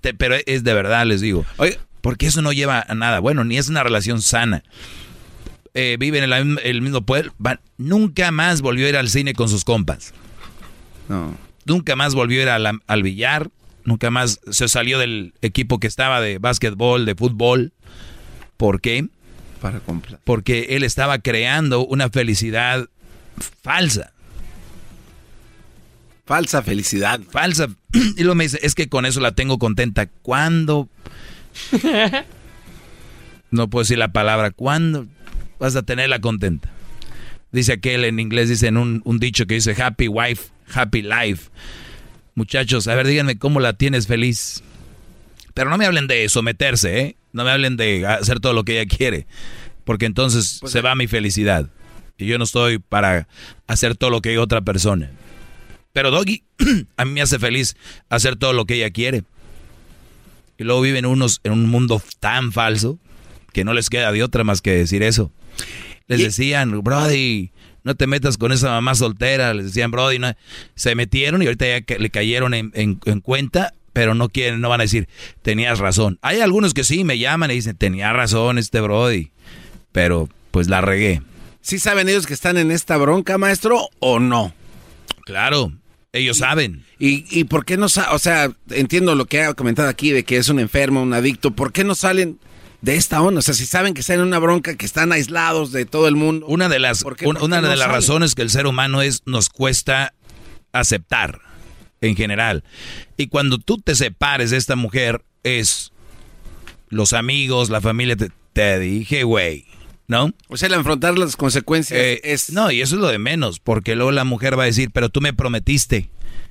Te- 0.00 0.14
pero 0.14 0.36
es 0.46 0.64
de 0.64 0.74
verdad, 0.74 1.06
les 1.06 1.20
digo. 1.20 1.44
Porque 2.00 2.26
eso 2.26 2.42
no 2.42 2.52
lleva 2.52 2.84
a 2.86 2.94
nada 2.94 3.20
bueno, 3.20 3.44
ni 3.44 3.58
es 3.58 3.68
una 3.68 3.82
relación 3.84 4.20
sana. 4.22 4.64
Eh, 5.74 5.96
viven 5.98 6.24
en 6.30 6.58
el 6.62 6.82
mismo 6.82 7.00
pueblo. 7.02 7.32
van- 7.38 7.60
nunca 7.78 8.30
más 8.30 8.60
volvió 8.60 8.86
a 8.86 8.88
ir 8.90 8.96
al 8.96 9.08
cine 9.08 9.32
con 9.34 9.48
sus 9.48 9.64
compas. 9.64 10.12
Nunca 11.64 11.96
más 11.96 12.14
volvió 12.14 12.40
a 12.40 12.42
ir 12.42 12.48
a 12.48 12.58
la- 12.58 12.78
al 12.86 13.02
billar. 13.02 13.50
Nunca 13.84 14.10
más 14.10 14.40
se 14.50 14.68
salió 14.68 14.98
del 14.98 15.34
equipo 15.42 15.78
que 15.80 15.86
estaba 15.86 16.20
de 16.20 16.38
básquetbol, 16.38 17.04
de 17.06 17.14
fútbol. 17.14 17.72
¿Por 18.56 18.80
qué? 18.80 19.06
Para 19.60 19.80
comprar. 19.80 20.20
Porque 20.24 20.68
él 20.70 20.82
estaba 20.84 21.18
creando 21.18 21.84
una 21.86 22.08
felicidad 22.10 22.88
falsa. 23.62 24.11
Falsa 26.32 26.62
felicidad. 26.62 27.20
Falsa. 27.30 27.68
Y 28.16 28.22
luego 28.22 28.34
me 28.34 28.44
dice, 28.44 28.58
es 28.62 28.74
que 28.74 28.88
con 28.88 29.04
eso 29.04 29.20
la 29.20 29.32
tengo 29.32 29.58
contenta. 29.58 30.06
¿Cuándo? 30.06 30.88
No 33.50 33.68
puedo 33.68 33.82
decir 33.82 33.98
la 33.98 34.14
palabra. 34.14 34.50
¿Cuándo 34.50 35.06
vas 35.58 35.76
a 35.76 35.82
tenerla 35.82 36.22
contenta? 36.22 36.70
Dice 37.50 37.74
aquel 37.74 38.06
en 38.06 38.18
inglés, 38.18 38.48
dice 38.48 38.68
en 38.68 38.78
un, 38.78 39.02
un 39.04 39.18
dicho 39.18 39.44
que 39.44 39.56
dice 39.56 39.76
happy 39.78 40.08
wife, 40.08 40.44
happy 40.72 41.02
life. 41.02 41.50
Muchachos, 42.34 42.88
a 42.88 42.94
ver, 42.94 43.06
díganme 43.06 43.36
cómo 43.36 43.60
la 43.60 43.74
tienes 43.74 44.06
feliz. 44.06 44.62
Pero 45.52 45.68
no 45.68 45.76
me 45.76 45.84
hablen 45.84 46.06
de 46.06 46.26
someterse, 46.30 46.98
¿eh? 46.98 47.16
No 47.34 47.44
me 47.44 47.50
hablen 47.50 47.76
de 47.76 48.06
hacer 48.06 48.40
todo 48.40 48.54
lo 48.54 48.64
que 48.64 48.80
ella 48.80 48.88
quiere. 48.88 49.26
Porque 49.84 50.06
entonces 50.06 50.62
se 50.64 50.80
va 50.80 50.94
mi 50.94 51.08
felicidad. 51.08 51.68
Y 52.16 52.24
yo 52.24 52.38
no 52.38 52.44
estoy 52.44 52.78
para 52.78 53.28
hacer 53.66 53.96
todo 53.96 54.08
lo 54.08 54.22
que 54.22 54.38
otra 54.38 54.62
persona. 54.62 55.10
Pero 55.92 56.10
Doggy, 56.10 56.42
a 56.96 57.04
mí 57.04 57.12
me 57.12 57.22
hace 57.22 57.38
feliz 57.38 57.76
hacer 58.08 58.36
todo 58.36 58.52
lo 58.52 58.64
que 58.64 58.74
ella 58.74 58.90
quiere. 58.90 59.24
Y 60.58 60.64
luego 60.64 60.80
viven 60.80 61.06
unos 61.06 61.40
en 61.44 61.52
un 61.52 61.66
mundo 61.68 62.02
tan 62.20 62.52
falso 62.52 62.98
que 63.52 63.64
no 63.64 63.74
les 63.74 63.90
queda 63.90 64.12
de 64.12 64.22
otra 64.22 64.44
más 64.44 64.62
que 64.62 64.70
decir 64.72 65.02
eso. 65.02 65.30
Les 66.06 66.20
decían, 66.20 66.82
Brody, 66.82 67.50
no 67.84 67.94
te 67.94 68.06
metas 68.06 68.36
con 68.38 68.52
esa 68.52 68.68
mamá 68.70 68.94
soltera. 68.94 69.54
Les 69.54 69.66
decían, 69.66 69.90
Brody, 69.90 70.18
no. 70.18 70.34
se 70.74 70.94
metieron 70.94 71.42
y 71.42 71.46
ahorita 71.46 71.66
ya 71.66 71.80
que 71.82 71.98
le 71.98 72.10
cayeron 72.10 72.54
en, 72.54 72.70
en- 72.74 73.00
en 73.04 73.20
cuenta, 73.20 73.74
pero 73.92 74.14
no 74.14 74.28
quieren, 74.28 74.60
no 74.60 74.68
van 74.68 74.80
a 74.80 74.84
decir, 74.84 75.08
tenías 75.42 75.78
razón. 75.78 76.18
Hay 76.22 76.40
algunos 76.40 76.74
que 76.74 76.84
sí 76.84 77.04
me 77.04 77.18
llaman 77.18 77.50
y 77.50 77.54
dicen, 77.54 77.76
tenía 77.76 78.12
razón 78.12 78.56
este 78.58 78.80
Brody, 78.80 79.30
pero 79.92 80.28
pues 80.50 80.68
la 80.68 80.80
regué. 80.80 81.22
¿Sí 81.60 81.78
saben 81.78 82.08
ellos 82.08 82.26
que 82.26 82.34
están 82.34 82.56
en 82.56 82.70
esta 82.70 82.96
bronca, 82.96 83.36
maestro, 83.38 83.88
o 84.00 84.18
no? 84.18 84.54
Claro, 85.24 85.72
ellos 86.12 86.38
saben. 86.38 86.84
¿Y, 86.98 87.24
y 87.30 87.44
por 87.44 87.64
qué 87.64 87.76
no 87.76 87.86
O 87.86 88.18
sea, 88.18 88.50
entiendo 88.70 89.14
lo 89.14 89.24
que 89.26 89.42
ha 89.42 89.54
comentado 89.54 89.88
aquí 89.88 90.10
de 90.10 90.24
que 90.24 90.36
es 90.36 90.48
un 90.48 90.58
enfermo, 90.60 91.02
un 91.02 91.14
adicto. 91.14 91.52
¿Por 91.52 91.72
qué 91.72 91.84
no 91.84 91.94
salen 91.94 92.38
de 92.82 92.96
esta 92.96 93.22
onda? 93.22 93.38
O 93.38 93.42
sea, 93.42 93.54
si 93.54 93.64
saben 93.66 93.94
que 93.94 94.00
están 94.02 94.20
en 94.20 94.26
una 94.26 94.38
bronca, 94.38 94.76
que 94.76 94.84
están 94.86 95.12
aislados 95.12 95.72
de 95.72 95.86
todo 95.86 96.08
el 96.08 96.16
mundo. 96.16 96.46
Una 96.46 96.68
de 96.68 96.78
las, 96.78 97.02
¿por 97.02 97.16
qué- 97.16 97.26
una 97.26 97.40
no 97.40 97.68
de 97.68 97.76
las 97.76 97.78
salen? 97.86 97.94
razones 97.94 98.34
que 98.34 98.42
el 98.42 98.50
ser 98.50 98.66
humano 98.66 99.00
es, 99.02 99.22
nos 99.24 99.48
cuesta 99.48 100.12
aceptar 100.72 101.40
en 102.02 102.14
general. 102.16 102.62
Y 103.16 103.28
cuando 103.28 103.58
tú 103.58 103.78
te 103.78 103.94
separes 103.94 104.50
de 104.50 104.56
esta 104.58 104.76
mujer, 104.76 105.24
es 105.44 105.92
los 106.88 107.14
amigos, 107.14 107.70
la 107.70 107.80
familia, 107.80 108.16
te, 108.16 108.30
te 108.52 108.78
dije, 108.78 109.24
güey, 109.24 109.64
¿no? 110.12 110.32
O 110.48 110.56
sea, 110.56 110.68
el 110.68 110.74
afrontar 110.74 111.18
las 111.18 111.34
consecuencias 111.36 111.98
Eh, 111.98 112.20
es... 112.22 112.50
No, 112.52 112.70
y 112.70 112.80
eso 112.82 112.94
es 112.94 113.00
lo 113.00 113.08
de 113.08 113.18
menos, 113.18 113.58
porque 113.58 113.96
luego 113.96 114.12
la 114.12 114.22
mujer 114.24 114.56
va 114.56 114.62
a 114.62 114.66
decir, 114.66 114.90
pero 114.92 115.08
tú 115.08 115.20
me 115.20 115.32
prometiste. 115.32 116.10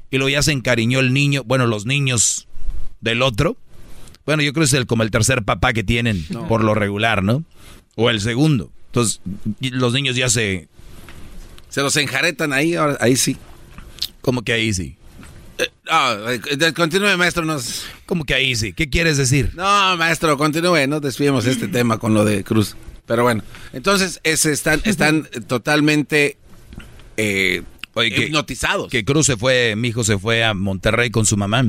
Y 0.10 0.18
luego 0.18 0.30
ya 0.30 0.42
se 0.44 0.52
encariñó 0.52 1.00
el 1.00 1.14
niño, 1.14 1.44
bueno, 1.46 1.68
los 1.68 1.86
niños 1.86 2.48
del 3.00 3.22
otro. 3.22 3.56
Bueno, 4.26 4.44
yo 4.44 4.52
creo 4.52 4.64
que 4.64 4.66
es 4.66 4.74
el, 4.74 4.86
como 4.88 5.04
el 5.04 5.12
tercer 5.12 5.44
papá 5.44 5.72
que 5.74 5.84
tienen 5.84 6.26
por 6.50 6.64
lo 6.64 6.74
regular, 6.74 7.24
¿no? 7.24 7.44
O 7.96 8.10
el 8.10 8.20
segundo. 8.20 8.72
Entonces, 8.88 9.22
los 9.62 9.94
niños 9.94 10.16
ya 10.18 10.28
se... 10.30 10.68
Se 11.70 11.82
los 11.82 11.96
enjaretan 11.96 12.52
ahí, 12.52 12.76
ahora- 12.76 12.98
ahí 13.00 13.16
sí. 13.16 13.38
Como 14.22 14.42
que 14.42 14.52
ahí 14.54 14.74
sí. 14.74 14.98
Ah, 15.90 16.18
eh, 16.28 16.74
continúe, 16.74 17.16
maestro. 17.18 17.46
Nos... 17.46 17.86
Como 18.06 18.26
que 18.26 18.34
ahí 18.34 18.56
sí. 18.56 18.74
¿Qué 18.74 18.90
quieres 18.90 19.18
decir? 19.18 19.52
No, 19.56 19.96
maestro, 19.98 20.36
continúe. 20.38 20.88
No 20.88 21.00
desviemos 21.00 21.46
este 21.46 21.68
tema 21.68 21.98
con 22.00 22.14
lo 22.14 22.26
de 22.26 22.44
Cruz. 22.44 22.76
Pero 23.06 23.24
bueno, 23.24 23.44
entonces 23.74 24.20
ese 24.24 24.52
están, 24.52 24.82
están 24.86 25.28
totalmente 25.48 26.38
eh, 27.18 27.64
Oye, 27.94 28.10
que- 28.12 28.26
hipnotizados. 28.28 28.90
Que 28.90 29.04
Cruz 29.04 29.26
se 29.26 29.36
fue, 29.38 29.76
mi 29.76 29.90
hijo 29.90 30.04
se 30.04 30.18
fue 30.18 30.44
a 30.44 30.54
Monterrey 30.54 31.10
con 31.12 31.26
su 31.26 31.36
mamá. 31.38 31.64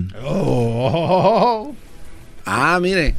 Ah, 2.44 2.78
mire. 2.80 3.14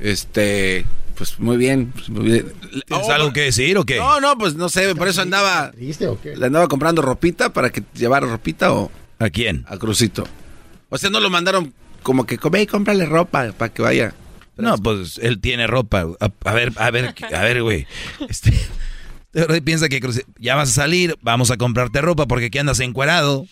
Este, 0.00 0.84
pues 1.16 1.38
muy 1.38 1.56
bien. 1.56 1.92
pues, 1.94 2.08
muy 2.08 2.24
bien. 2.24 2.52
¿Tienes 2.86 3.06
Oh, 3.08 3.12
algo 3.12 3.32
que 3.32 3.42
decir 3.42 3.78
o 3.78 3.84
qué? 3.84 3.96
No, 3.96 4.20
no, 4.20 4.36
pues 4.38 4.54
no 4.54 4.68
sé, 4.68 4.94
por 4.94 5.08
eso 5.08 5.22
andaba. 5.22 5.72
¿Le 5.78 6.46
andaba 6.46 6.68
comprando 6.68 7.02
ropita 7.02 7.52
para 7.52 7.70
que 7.70 7.82
llevara 7.94 8.26
ropita 8.26 8.72
o 8.72 8.90
¿A 9.18 9.30
quién? 9.30 9.64
a 9.68 9.78
Crucito? 9.78 10.26
O 10.90 10.98
sea, 10.98 11.10
no 11.10 11.20
lo 11.20 11.30
mandaron 11.30 11.72
como 12.02 12.26
que 12.26 12.38
ve 12.50 12.62
y 12.62 12.66
cómprale 12.66 13.06
ropa 13.06 13.52
para 13.56 13.72
que 13.72 13.82
vaya. 13.82 14.14
No, 14.56 14.76
pues 14.78 15.18
él 15.22 15.40
tiene 15.40 15.66
ropa. 15.66 16.06
A, 16.20 16.30
a 16.44 16.52
ver, 16.54 16.72
a 16.76 16.90
ver, 16.90 17.14
a 17.34 17.42
ver, 17.42 17.62
güey. 17.62 17.86
Este, 18.28 18.52
este 19.34 19.60
piensa 19.62 19.88
que 19.90 20.00
ya 20.38 20.54
vas 20.54 20.70
a 20.70 20.72
salir, 20.72 21.14
vamos 21.20 21.50
a 21.50 21.58
comprarte 21.58 22.00
ropa 22.00 22.26
porque 22.26 22.46
aquí 22.46 22.58
andas 22.58 22.80
encuerado. 22.80 23.46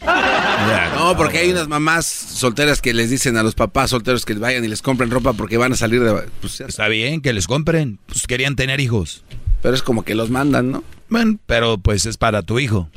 No, 0.97 1.15
porque 1.17 1.39
hay 1.39 1.51
unas 1.51 1.69
mamás 1.69 2.07
solteras 2.07 2.81
que 2.81 2.95
les 2.95 3.11
dicen 3.11 3.37
a 3.37 3.43
los 3.43 3.55
papás 3.55 3.91
solteros 3.91 4.25
que 4.25 4.33
vayan 4.35 4.65
y 4.65 4.69
les 4.69 4.81
compren 4.81 5.11
ropa 5.11 5.35
porque 5.35 5.59
van 5.59 5.73
a 5.73 5.77
salir 5.77 6.03
de... 6.03 6.23
Pues, 6.41 6.61
Está 6.61 6.89
bien 6.89 7.21
que 7.21 7.33
les 7.35 7.47
compren. 7.47 7.99
Pues 8.07 8.27
querían 8.27 8.57
tener 8.57 8.81
hijos. 8.81 9.25
pero 9.61 9.75
es 9.75 9.83
como 9.83 10.05
que 10.05 10.15
los 10.15 10.31
mandan, 10.31 10.71
¿no? 10.71 10.85
Bueno, 11.11 11.39
pero 11.47 11.77
pues 11.77 12.07
es 12.07 12.17
para 12.17 12.43
tu 12.43 12.59
hijo. 12.59 12.89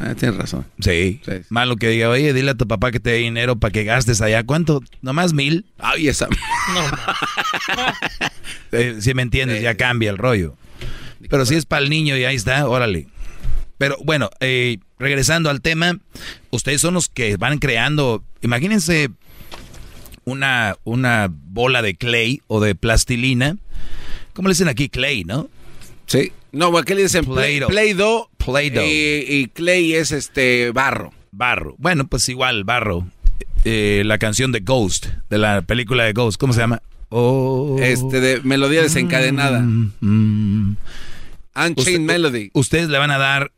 Ah, 0.00 0.14
tienes 0.14 0.36
razón. 0.36 0.64
Sí. 0.78 1.20
Malo 1.48 1.76
que 1.76 1.88
diga, 1.88 2.08
oye, 2.08 2.32
dile 2.32 2.52
a 2.52 2.54
tu 2.54 2.68
papá 2.68 2.92
que 2.92 3.00
te 3.00 3.10
dé 3.10 3.16
dinero 3.16 3.56
para 3.56 3.72
que 3.72 3.84
gastes 3.84 4.20
allá. 4.20 4.44
¿Cuánto? 4.44 4.82
¿Nomás 5.02 5.32
mil? 5.32 5.66
Ay, 5.78 6.08
esa... 6.08 6.28
Eh, 8.70 8.96
si 9.00 9.14
me 9.14 9.22
entiendes, 9.22 9.62
ya 9.62 9.76
cambia 9.76 10.10
el 10.10 10.18
rollo. 10.18 10.54
Pero 11.28 11.44
si 11.46 11.56
es 11.56 11.66
para 11.66 11.82
el 11.82 11.90
niño 11.90 12.16
y 12.16 12.24
ahí 12.24 12.36
está, 12.36 12.68
órale. 12.68 13.08
Pero 13.76 13.96
bueno, 14.04 14.30
eh, 14.40 14.78
regresando 14.98 15.50
al 15.50 15.60
tema, 15.60 15.98
ustedes 16.50 16.80
son 16.80 16.94
los 16.94 17.08
que 17.08 17.36
van 17.36 17.58
creando, 17.58 18.22
imagínense 18.40 19.10
una, 20.24 20.76
una 20.84 21.28
bola 21.30 21.82
de 21.82 21.94
clay 21.96 22.42
o 22.46 22.60
de 22.60 22.74
plastilina. 22.74 23.56
¿Cómo 24.32 24.48
le 24.48 24.52
dicen 24.52 24.68
aquí? 24.68 24.88
Clay, 24.88 25.24
¿no? 25.24 25.48
Sí. 26.06 26.32
No, 26.52 26.72
¿qué 26.82 26.94
le 26.94 27.02
dicen? 27.02 27.24
Play-Doh. 27.24 27.68
Play-Doh. 27.68 28.30
Play-Doh. 28.52 28.82
Y, 28.82 29.24
y 29.28 29.46
clay 29.48 29.94
es 29.94 30.12
este 30.12 30.70
barro. 30.72 31.12
Barro. 31.30 31.74
Bueno, 31.78 32.06
pues 32.06 32.28
igual, 32.28 32.64
barro. 32.64 33.06
Eh, 33.64 34.02
la 34.04 34.18
canción 34.18 34.52
de 34.52 34.60
Ghost, 34.60 35.06
de 35.30 35.38
la 35.38 35.62
película 35.62 36.04
de 36.04 36.12
Ghost, 36.12 36.38
¿cómo 36.40 36.52
se 36.52 36.60
llama? 36.60 36.82
Oh. 37.10 37.76
Este 37.80 38.20
de 38.20 38.40
melodía 38.42 38.82
desencadenada. 38.82 39.60
Mm. 39.60 40.76
Unchained 41.56 41.78
Usted- 41.78 42.00
Melody. 42.00 42.50
Ustedes 42.54 42.88
le 42.88 42.98
van 42.98 43.10
a 43.10 43.18
dar, 43.18 43.50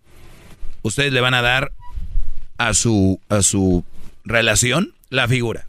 ustedes 0.82 1.12
le 1.12 1.20
van 1.20 1.34
a 1.34 1.42
dar 1.42 1.72
a 2.58 2.74
su, 2.74 3.20
a 3.28 3.42
su 3.42 3.84
relación 4.24 4.94
la 5.10 5.28
figura. 5.28 5.66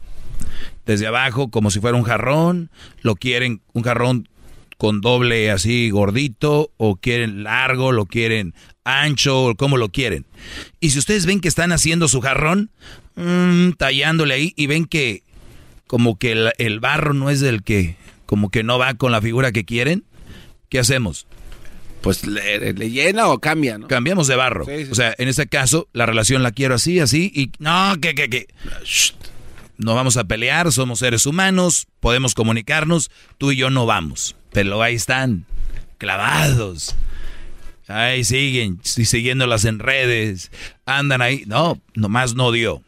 Desde 0.86 1.06
abajo, 1.06 1.48
como 1.50 1.70
si 1.70 1.80
fuera 1.80 1.96
un 1.96 2.02
jarrón, 2.04 2.70
lo 3.02 3.14
quieren 3.16 3.60
un 3.72 3.82
jarrón 3.82 4.28
con 4.82 5.00
doble 5.00 5.52
así 5.52 5.90
gordito, 5.90 6.72
o 6.76 6.96
quieren 6.96 7.44
largo, 7.44 7.92
lo 7.92 8.06
quieren 8.06 8.52
ancho, 8.82 9.44
o 9.44 9.54
como 9.54 9.76
lo 9.76 9.90
quieren. 9.90 10.26
Y 10.80 10.90
si 10.90 10.98
ustedes 10.98 11.24
ven 11.24 11.38
que 11.38 11.46
están 11.46 11.70
haciendo 11.70 12.08
su 12.08 12.20
jarrón, 12.20 12.68
mm, 13.14 13.74
tallándole 13.78 14.34
ahí, 14.34 14.52
y 14.56 14.66
ven 14.66 14.86
que 14.86 15.22
como 15.86 16.18
que 16.18 16.32
el, 16.32 16.52
el 16.58 16.80
barro 16.80 17.14
no 17.14 17.30
es 17.30 17.38
del 17.38 17.62
que, 17.62 17.94
como 18.26 18.50
que 18.50 18.64
no 18.64 18.76
va 18.76 18.94
con 18.94 19.12
la 19.12 19.22
figura 19.22 19.52
que 19.52 19.64
quieren, 19.64 20.02
¿qué 20.68 20.80
hacemos? 20.80 21.28
Pues 22.00 22.26
le, 22.26 22.72
le 22.72 22.90
llena 22.90 23.28
o 23.28 23.38
cambia, 23.38 23.78
¿no? 23.78 23.86
Cambiamos 23.86 24.26
de 24.26 24.34
barro. 24.34 24.64
Sí, 24.64 24.86
sí. 24.86 24.90
O 24.90 24.96
sea, 24.96 25.14
en 25.16 25.28
este 25.28 25.46
caso, 25.46 25.86
la 25.92 26.06
relación 26.06 26.42
la 26.42 26.50
quiero 26.50 26.74
así, 26.74 26.98
así, 26.98 27.30
y 27.32 27.52
no, 27.60 27.94
que, 28.00 28.16
que, 28.16 28.28
que. 28.28 28.48
Shh. 28.82 29.12
No 29.78 29.94
vamos 29.94 30.16
a 30.16 30.24
pelear, 30.24 30.70
somos 30.70 31.00
seres 31.00 31.26
humanos, 31.26 31.86
podemos 32.00 32.34
comunicarnos, 32.34 33.10
tú 33.38 33.52
y 33.52 33.56
yo 33.56 33.70
no 33.70 33.86
vamos. 33.86 34.36
Pero 34.52 34.82
ahí 34.82 34.94
están, 34.94 35.46
clavados. 35.98 36.94
Ahí 37.88 38.24
siguen, 38.24 38.80
siguiéndolas 38.82 39.64
en 39.64 39.78
redes, 39.78 40.50
andan 40.86 41.20
ahí. 41.20 41.44
No, 41.46 41.80
nomás 41.94 42.34
no 42.34 42.52
dio. 42.52 42.82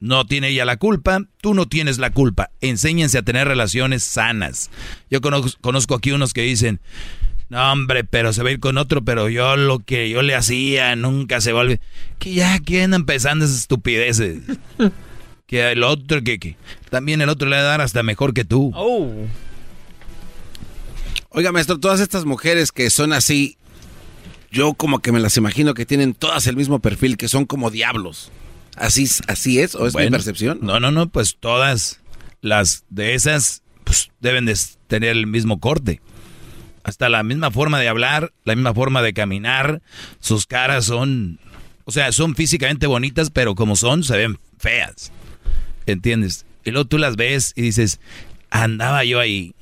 No 0.00 0.26
tiene 0.26 0.48
ella 0.48 0.64
la 0.64 0.78
culpa, 0.78 1.20
tú 1.40 1.54
no 1.54 1.66
tienes 1.66 1.98
la 1.98 2.10
culpa. 2.10 2.50
Enséñense 2.60 3.18
a 3.18 3.22
tener 3.22 3.46
relaciones 3.46 4.02
sanas. 4.02 4.70
Yo 5.10 5.20
conozco, 5.20 5.94
aquí 5.94 6.10
unos 6.10 6.32
que 6.32 6.42
dicen, 6.42 6.80
no, 7.50 7.70
hombre, 7.70 8.02
pero 8.02 8.32
se 8.32 8.42
va 8.42 8.48
a 8.48 8.52
ir 8.52 8.58
con 8.58 8.78
otro, 8.78 9.04
pero 9.04 9.28
yo 9.28 9.56
lo 9.56 9.78
que 9.78 10.10
yo 10.10 10.22
le 10.22 10.34
hacía 10.34 10.96
nunca 10.96 11.40
se 11.40 11.52
vuelve. 11.52 11.80
Que 12.18 12.34
ya, 12.34 12.54
andan 12.54 12.94
empezando 12.94 13.44
esas 13.44 13.58
estupideces? 13.58 14.40
que 15.52 15.70
el 15.70 15.82
otro, 15.84 16.24
que, 16.24 16.38
que 16.38 16.56
también 16.88 17.20
el 17.20 17.28
otro 17.28 17.46
le 17.46 17.56
va 17.56 17.60
a 17.60 17.66
dar 17.66 17.82
hasta 17.82 18.02
mejor 18.02 18.32
que 18.32 18.42
tú. 18.42 18.72
Oiga, 21.28 21.52
maestro, 21.52 21.78
todas 21.78 22.00
estas 22.00 22.24
mujeres 22.24 22.72
que 22.72 22.88
son 22.88 23.12
así, 23.12 23.58
yo 24.50 24.72
como 24.72 25.00
que 25.00 25.12
me 25.12 25.20
las 25.20 25.36
imagino 25.36 25.74
que 25.74 25.84
tienen 25.84 26.14
todas 26.14 26.46
el 26.46 26.56
mismo 26.56 26.78
perfil, 26.78 27.18
que 27.18 27.28
son 27.28 27.44
como 27.44 27.70
diablos. 27.70 28.32
¿Así, 28.76 29.06
así 29.28 29.58
es 29.58 29.74
o 29.74 29.86
es 29.86 29.94
mi 29.94 30.08
percepción? 30.08 30.60
No, 30.62 30.80
no, 30.80 30.90
no, 30.90 31.10
pues 31.10 31.36
todas 31.38 32.00
las 32.40 32.86
de 32.88 33.12
esas 33.12 33.62
pues, 33.84 34.10
deben 34.20 34.46
de 34.46 34.58
tener 34.86 35.10
el 35.10 35.26
mismo 35.26 35.60
corte. 35.60 36.00
Hasta 36.82 37.10
la 37.10 37.22
misma 37.22 37.50
forma 37.50 37.78
de 37.78 37.88
hablar, 37.88 38.32
la 38.44 38.54
misma 38.54 38.72
forma 38.72 39.02
de 39.02 39.12
caminar, 39.12 39.82
sus 40.18 40.46
caras 40.46 40.86
son, 40.86 41.40
o 41.84 41.92
sea, 41.92 42.10
son 42.10 42.36
físicamente 42.36 42.86
bonitas, 42.86 43.28
pero 43.28 43.54
como 43.54 43.76
son, 43.76 44.02
se 44.02 44.16
ven 44.16 44.38
feas. 44.58 45.12
¿Entiendes? 45.86 46.46
Y 46.64 46.70
luego 46.70 46.86
tú 46.86 46.98
las 46.98 47.16
ves 47.16 47.52
y 47.56 47.62
dices, 47.62 48.00
andaba 48.50 49.04
yo 49.04 49.18
ahí. 49.18 49.54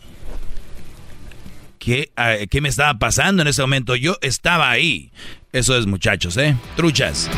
¿Qué, 1.78 2.10
ah, 2.16 2.34
¿Qué 2.50 2.60
me 2.60 2.68
estaba 2.68 2.99
pasando 2.99 3.42
en 3.42 3.49
ese 3.49 3.62
momento? 3.62 3.97
Yo 3.97 4.18
estaba 4.20 4.70
ahí. 4.70 5.10
Eso 5.52 5.76
es, 5.76 5.86
muchachos, 5.86 6.36
¿eh? 6.36 6.57
Truchas. 6.76 7.31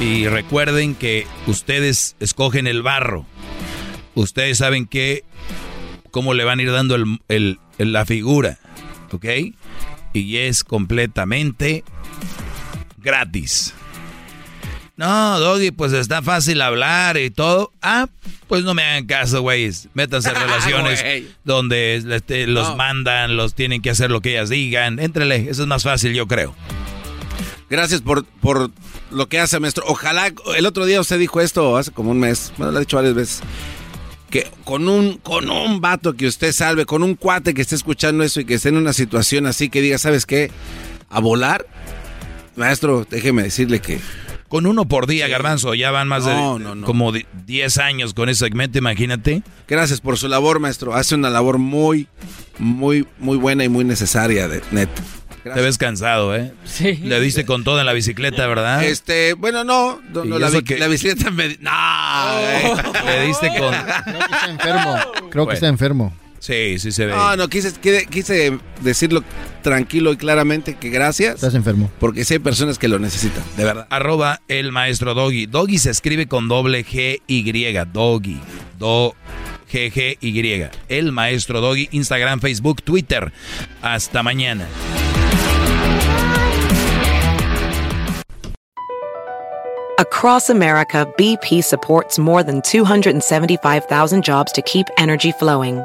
Y 0.00 0.26
recuerden 0.26 0.94
que 0.94 1.26
ustedes 1.46 2.16
escogen 2.20 2.66
el 2.66 2.82
barro. 2.82 3.26
Ustedes 4.14 4.58
saben 4.58 4.86
que 4.86 5.24
cómo 6.10 6.34
le 6.34 6.44
van 6.44 6.58
a 6.58 6.62
ir 6.62 6.72
dando 6.72 6.96
el, 6.96 7.58
la 7.78 8.04
figura, 8.06 8.58
¿ok? 9.12 9.26
Y 10.12 10.36
es 10.38 10.64
completamente 10.64 11.84
gratis. 12.98 13.74
No, 15.00 15.40
Doggy, 15.40 15.70
pues 15.70 15.94
está 15.94 16.20
fácil 16.20 16.60
hablar 16.60 17.16
y 17.16 17.30
todo. 17.30 17.72
Ah, 17.80 18.06
pues 18.48 18.64
no 18.64 18.74
me 18.74 18.82
hagan 18.82 19.06
caso, 19.06 19.40
güeyes. 19.40 19.88
Métanse 19.94 20.28
en 20.28 20.34
relaciones 20.34 21.02
donde 21.42 21.96
este, 21.96 22.46
los 22.46 22.76
mandan, 22.76 23.34
los 23.34 23.54
tienen 23.54 23.80
que 23.80 23.88
hacer 23.88 24.10
lo 24.10 24.20
que 24.20 24.32
ellas 24.32 24.50
digan. 24.50 24.98
Éntrele, 24.98 25.48
eso 25.48 25.62
es 25.62 25.68
más 25.68 25.84
fácil, 25.84 26.12
yo 26.12 26.26
creo. 26.26 26.54
Gracias 27.70 28.02
por, 28.02 28.26
por 28.26 28.70
lo 29.10 29.26
que 29.26 29.40
hace, 29.40 29.58
maestro. 29.58 29.84
Ojalá, 29.86 30.34
el 30.54 30.66
otro 30.66 30.84
día 30.84 31.00
usted 31.00 31.18
dijo 31.18 31.40
esto 31.40 31.78
hace 31.78 31.92
como 31.92 32.10
un 32.10 32.20
mes, 32.20 32.52
bueno, 32.58 32.72
lo 32.72 32.76
ha 32.76 32.80
dicho 32.80 32.98
varias 32.98 33.14
veces, 33.14 33.40
que 34.28 34.50
con 34.64 34.86
un, 34.86 35.16
con 35.16 35.48
un 35.48 35.80
vato 35.80 36.12
que 36.12 36.26
usted 36.26 36.52
salve, 36.52 36.84
con 36.84 37.02
un 37.02 37.14
cuate 37.14 37.54
que 37.54 37.62
esté 37.62 37.74
escuchando 37.74 38.22
eso 38.22 38.40
y 38.40 38.44
que 38.44 38.52
esté 38.52 38.68
en 38.68 38.76
una 38.76 38.92
situación 38.92 39.46
así 39.46 39.70
que 39.70 39.80
diga, 39.80 39.96
¿sabes 39.96 40.26
qué? 40.26 40.50
A 41.08 41.20
volar. 41.20 41.66
Maestro, 42.54 43.06
déjeme 43.08 43.44
decirle 43.44 43.80
que 43.80 43.98
con 44.50 44.66
uno 44.66 44.84
por 44.84 45.06
día, 45.06 45.28
Garbanzo, 45.28 45.74
ya 45.74 45.92
van 45.92 46.08
más 46.08 46.24
de 46.24 46.32
como 46.84 47.12
10 47.12 47.78
años 47.78 48.14
con 48.14 48.28
ese 48.28 48.40
segmento, 48.40 48.78
imagínate. 48.78 49.44
Gracias 49.68 50.00
por 50.00 50.18
su 50.18 50.26
labor, 50.26 50.58
maestro. 50.58 50.92
Hace 50.92 51.14
una 51.14 51.30
labor 51.30 51.58
muy, 51.58 52.08
muy, 52.58 53.06
muy 53.20 53.38
buena 53.38 53.62
y 53.62 53.68
muy 53.68 53.84
necesaria, 53.84 54.48
de, 54.48 54.60
neto. 54.72 55.02
Te 55.44 55.60
ves 55.60 55.78
cansado, 55.78 56.34
¿eh? 56.34 56.52
Sí. 56.64 56.96
Le 56.96 57.20
diste 57.20 57.46
con 57.46 57.62
todo 57.62 57.78
en 57.78 57.86
la 57.86 57.92
bicicleta, 57.92 58.44
¿verdad? 58.48 58.82
Este, 58.82 59.34
bueno, 59.34 59.62
no, 59.62 60.00
la, 60.12 60.88
bicicleta 60.88 61.30
me... 61.30 61.56
No, 61.60 61.70
oh. 61.70 62.76
Le 63.06 63.26
diste 63.26 63.52
con... 63.56 63.72
Creo 63.72 64.26
que 64.26 64.34
está 64.34 64.50
enfermo. 64.50 64.96
Creo 65.30 65.46
que 65.46 65.54
está 65.54 65.68
enfermo. 65.68 66.12
Sí, 66.40 66.78
sí 66.78 66.90
se 66.90 67.04
ve. 67.04 67.12
No, 67.12 67.36
no, 67.36 67.48
quise, 67.48 67.70
quise 68.08 68.58
decirlo 68.80 69.22
tranquilo 69.62 70.12
y 70.12 70.16
claramente 70.16 70.74
que 70.74 70.88
gracias. 70.88 71.34
Estás 71.34 71.54
enfermo. 71.54 71.90
Porque 72.00 72.24
sí 72.24 72.34
hay 72.34 72.40
personas 72.40 72.78
que 72.78 72.88
lo 72.88 72.98
necesitan, 72.98 73.44
de 73.58 73.64
verdad. 73.64 73.86
Arroba 73.90 74.40
el 74.48 74.72
maestro 74.72 75.12
Doggy. 75.12 75.46
Doggy 75.46 75.78
se 75.78 75.90
escribe 75.90 76.26
con 76.26 76.48
doble 76.48 76.84
G 76.84 77.20
Y. 77.26 77.44
Doggy. 77.92 78.40
Do 78.78 79.14
G 79.70 79.92
G 79.92 80.16
Y. 80.22 80.70
El 80.88 81.12
maestro 81.12 81.60
Doggy. 81.60 81.90
Instagram, 81.92 82.40
Facebook, 82.40 82.82
Twitter. 82.82 83.32
Hasta 83.82 84.22
mañana. 84.22 84.66
Across 89.98 90.48
America, 90.48 91.06
BP 91.18 91.62
supports 91.62 92.18
more 92.18 92.42
than 92.42 92.62
275,000 92.62 94.24
jobs 94.24 94.50
to 94.52 94.62
keep 94.62 94.86
energy 94.96 95.30
flowing. 95.32 95.84